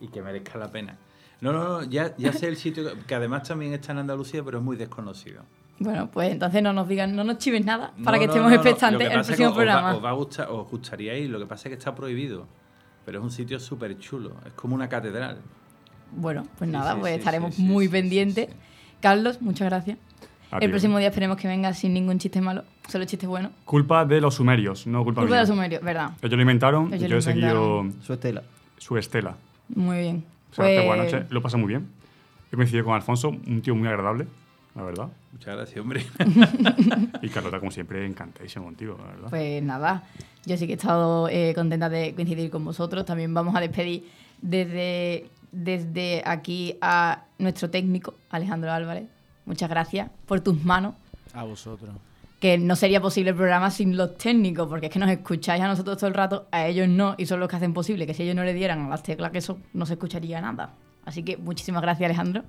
Y 0.00 0.08
que 0.08 0.22
merezca 0.22 0.58
la 0.58 0.70
pena. 0.70 0.96
No, 1.40 1.52
no, 1.52 1.64
no, 1.64 1.84
ya, 1.84 2.14
ya 2.16 2.32
sé 2.32 2.48
el 2.48 2.56
sitio, 2.56 2.84
que- 2.94 3.00
que 3.04 3.14
además 3.14 3.46
también 3.48 3.72
está 3.72 3.92
en 3.92 3.98
Andalucía, 3.98 4.42
pero 4.44 4.58
es 4.58 4.64
muy 4.64 4.76
desconocido. 4.76 5.42
Bueno, 5.78 6.10
pues 6.10 6.32
entonces 6.32 6.60
no 6.62 6.72
nos 6.72 6.88
digan, 6.88 7.14
no 7.14 7.22
nos 7.22 7.38
chives 7.38 7.64
nada 7.64 7.92
para 8.04 8.16
No, 8.16 8.20
que 8.20 8.24
estemos 8.26 8.50
no, 8.50 8.56
expectantes 8.56 8.98
que 8.98 9.14
el 9.14 9.20
pasa 9.20 9.32
es 9.32 9.38
que 9.38 9.44
próximo 9.44 9.48
os 9.50 9.52
va- 9.52 9.56
programa. 9.56 9.94
Os, 9.96 10.04
va 10.04 10.08
a 10.10 10.12
gustar, 10.12 10.48
os 10.50 10.68
gustaría 10.68 11.16
ir, 11.16 11.30
lo 11.30 11.38
que 11.38 11.46
pasa 11.46 11.68
es 11.68 11.74
que 11.74 11.78
está 11.78 11.94
prohibido. 11.94 12.46
Pero 13.04 13.18
es 13.20 13.24
un 13.24 13.30
sitio 13.30 13.60
súper 13.60 13.96
chulo, 13.98 14.32
es 14.44 14.52
como 14.54 14.74
una 14.74 14.88
catedral. 14.88 15.38
Bueno, 16.10 16.42
pues 16.58 16.68
Sí, 16.68 16.72
nada, 16.76 16.94
sí, 16.94 17.00
pues 17.00 17.12
sí, 17.12 17.18
estaremos 17.20 17.58
muy 17.60 17.86
pendientes. 17.88 18.48
Carlos, 19.00 19.40
muchas 19.40 19.68
gracias. 19.68 19.98
El 20.60 20.70
próximo 20.70 20.98
día 20.98 21.08
esperemos 21.08 21.36
que 21.36 21.46
venga 21.48 21.72
sin 21.74 21.92
ningún 21.92 22.18
chiste 22.18 22.40
malo, 22.40 22.64
solo 22.88 23.04
chistes 23.04 23.28
buenos. 23.28 23.52
Culpa 23.64 24.04
de 24.06 24.20
los 24.20 24.34
sumerios, 24.36 24.86
no 24.86 25.04
culpa, 25.04 25.20
Culpa 25.20 25.34
de 25.36 25.40
los 25.42 25.48
sumerios, 25.50 25.82
¿verdad? 25.82 26.10
Ellos 26.22 26.36
lo 26.36 26.40
inventaron 26.42 26.86
Ellos 26.92 27.00
y 27.00 27.02
yo 27.02 27.08
lo 27.08 27.18
he 27.18 27.22
seguido 27.22 27.86
Su 28.02 28.12
estela. 28.14 28.42
su 28.78 28.96
estela. 28.96 29.36
Muy 29.74 29.98
bien. 29.98 30.24
O 30.50 30.54
sea, 30.54 30.64
hace 30.64 30.86
buena 30.86 31.02
Pues- 31.02 31.12
noche, 31.14 31.26
lo 31.30 31.42
pasa 31.42 31.56
muy 31.58 31.68
bien. 31.68 31.86
He 32.50 32.56
coincidido 32.56 32.84
con 32.86 32.94
Alfonso, 32.94 33.28
un 33.28 33.60
tío 33.60 33.74
muy 33.74 33.86
agradable, 33.88 34.26
la 34.74 34.82
verdad. 34.82 35.08
Muchas 35.32 35.54
gracias, 35.54 35.78
hombre. 35.80 36.06
Y 37.22 37.28
Carlota, 37.28 37.58
como 37.58 37.70
siempre, 37.70 38.06
encantadísimo 38.06 38.64
contigo, 38.64 38.96
la 38.98 39.10
verdad. 39.12 39.28
Pues 39.28 39.62
nada, 39.62 40.04
yo 40.46 40.56
sí 40.56 40.66
que 40.66 40.72
he 40.72 40.76
estado 40.76 41.28
eh, 41.28 41.52
contenta 41.54 41.90
de 41.90 42.14
coincidir 42.14 42.50
con 42.50 42.64
vosotros. 42.64 43.04
También 43.04 43.34
vamos 43.34 43.54
a 43.54 43.60
despedir 43.60 44.04
desde, 44.40 45.26
desde 45.52 46.22
aquí 46.24 46.76
a 46.80 47.24
nuestro 47.38 47.68
técnico, 47.68 48.14
Alejandro 48.30 48.72
Álvarez. 48.72 49.04
Muchas 49.48 49.70
gracias 49.70 50.10
por 50.26 50.40
tus 50.40 50.62
manos, 50.62 50.94
A 51.32 51.42
vosotros. 51.42 51.90
que 52.38 52.58
no 52.58 52.76
sería 52.76 53.00
posible 53.00 53.30
el 53.30 53.36
programa 53.36 53.70
sin 53.70 53.96
los 53.96 54.18
técnicos, 54.18 54.68
porque 54.68 54.86
es 54.86 54.92
que 54.92 54.98
nos 54.98 55.08
escucháis 55.10 55.62
a 55.62 55.66
nosotros 55.68 55.96
todo 55.96 56.06
el 56.08 56.14
rato, 56.14 56.46
a 56.52 56.66
ellos 56.66 56.86
no, 56.86 57.14
y 57.16 57.24
son 57.24 57.40
los 57.40 57.48
que 57.48 57.56
hacen 57.56 57.72
posible 57.72 58.06
que 58.06 58.12
si 58.12 58.24
ellos 58.24 58.36
no 58.36 58.44
le 58.44 58.52
dieran 58.52 58.80
a 58.84 58.88
las 58.90 59.02
teclas 59.02 59.30
que 59.30 59.38
eso 59.38 59.58
no 59.72 59.86
se 59.86 59.94
escucharía 59.94 60.38
nada. 60.42 60.74
Así 61.06 61.22
que 61.22 61.38
muchísimas 61.38 61.80
gracias, 61.80 62.04
Alejandro. 62.06 62.44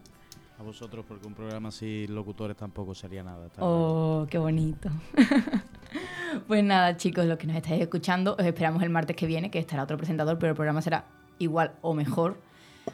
A 0.59 0.63
vosotros, 0.63 1.05
porque 1.07 1.25
un 1.25 1.33
programa 1.33 1.71
sin 1.71 2.13
locutores 2.13 2.57
tampoco 2.57 2.93
sería 2.93 3.23
nada. 3.23 3.47
Oh, 3.59 4.27
qué 4.29 4.37
bonito. 4.37 4.89
pues 6.47 6.63
nada, 6.65 6.97
chicos, 6.97 7.25
los 7.25 7.37
que 7.37 7.47
nos 7.47 7.55
estáis 7.55 7.81
escuchando, 7.81 8.35
os 8.37 8.45
esperamos 8.45 8.83
el 8.83 8.89
martes 8.89 9.15
que 9.15 9.25
viene, 9.25 9.49
que 9.49 9.59
estará 9.59 9.83
otro 9.83 9.95
presentador, 9.95 10.37
pero 10.37 10.49
el 10.49 10.55
programa 10.57 10.81
será 10.81 11.05
igual 11.37 11.71
o 11.81 11.93
mejor. 11.93 12.37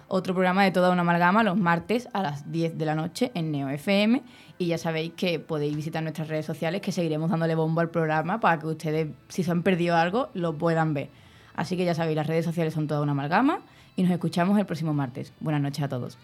Otro 0.07 0.33
programa 0.33 0.63
de 0.63 0.71
toda 0.71 0.91
una 0.91 1.01
amalgama 1.01 1.43
los 1.43 1.57
martes 1.57 2.07
a 2.13 2.21
las 2.21 2.51
10 2.51 2.77
de 2.77 2.85
la 2.85 2.95
noche 2.95 3.31
en 3.33 3.51
Neo 3.51 3.69
FM. 3.69 4.21
Y 4.57 4.67
ya 4.67 4.77
sabéis 4.77 5.13
que 5.13 5.39
podéis 5.39 5.75
visitar 5.75 6.01
nuestras 6.01 6.27
redes 6.27 6.45
sociales, 6.45 6.81
que 6.81 6.91
seguiremos 6.91 7.29
dándole 7.29 7.55
bombo 7.55 7.81
al 7.81 7.89
programa 7.89 8.39
para 8.39 8.59
que 8.59 8.67
ustedes, 8.67 9.07
si 9.29 9.43
se 9.43 9.51
han 9.51 9.63
perdido 9.63 9.95
algo, 9.95 10.29
lo 10.33 10.57
puedan 10.57 10.93
ver. 10.93 11.09
Así 11.55 11.77
que 11.77 11.85
ya 11.85 11.93
sabéis, 11.93 12.15
las 12.15 12.27
redes 12.27 12.45
sociales 12.45 12.73
son 12.73 12.87
toda 12.87 13.01
una 13.01 13.13
amalgama 13.13 13.59
y 13.95 14.03
nos 14.03 14.11
escuchamos 14.11 14.57
el 14.59 14.65
próximo 14.65 14.93
martes. 14.93 15.33
Buenas 15.39 15.61
noches 15.61 15.83
a 15.83 15.89
todos. 15.89 16.17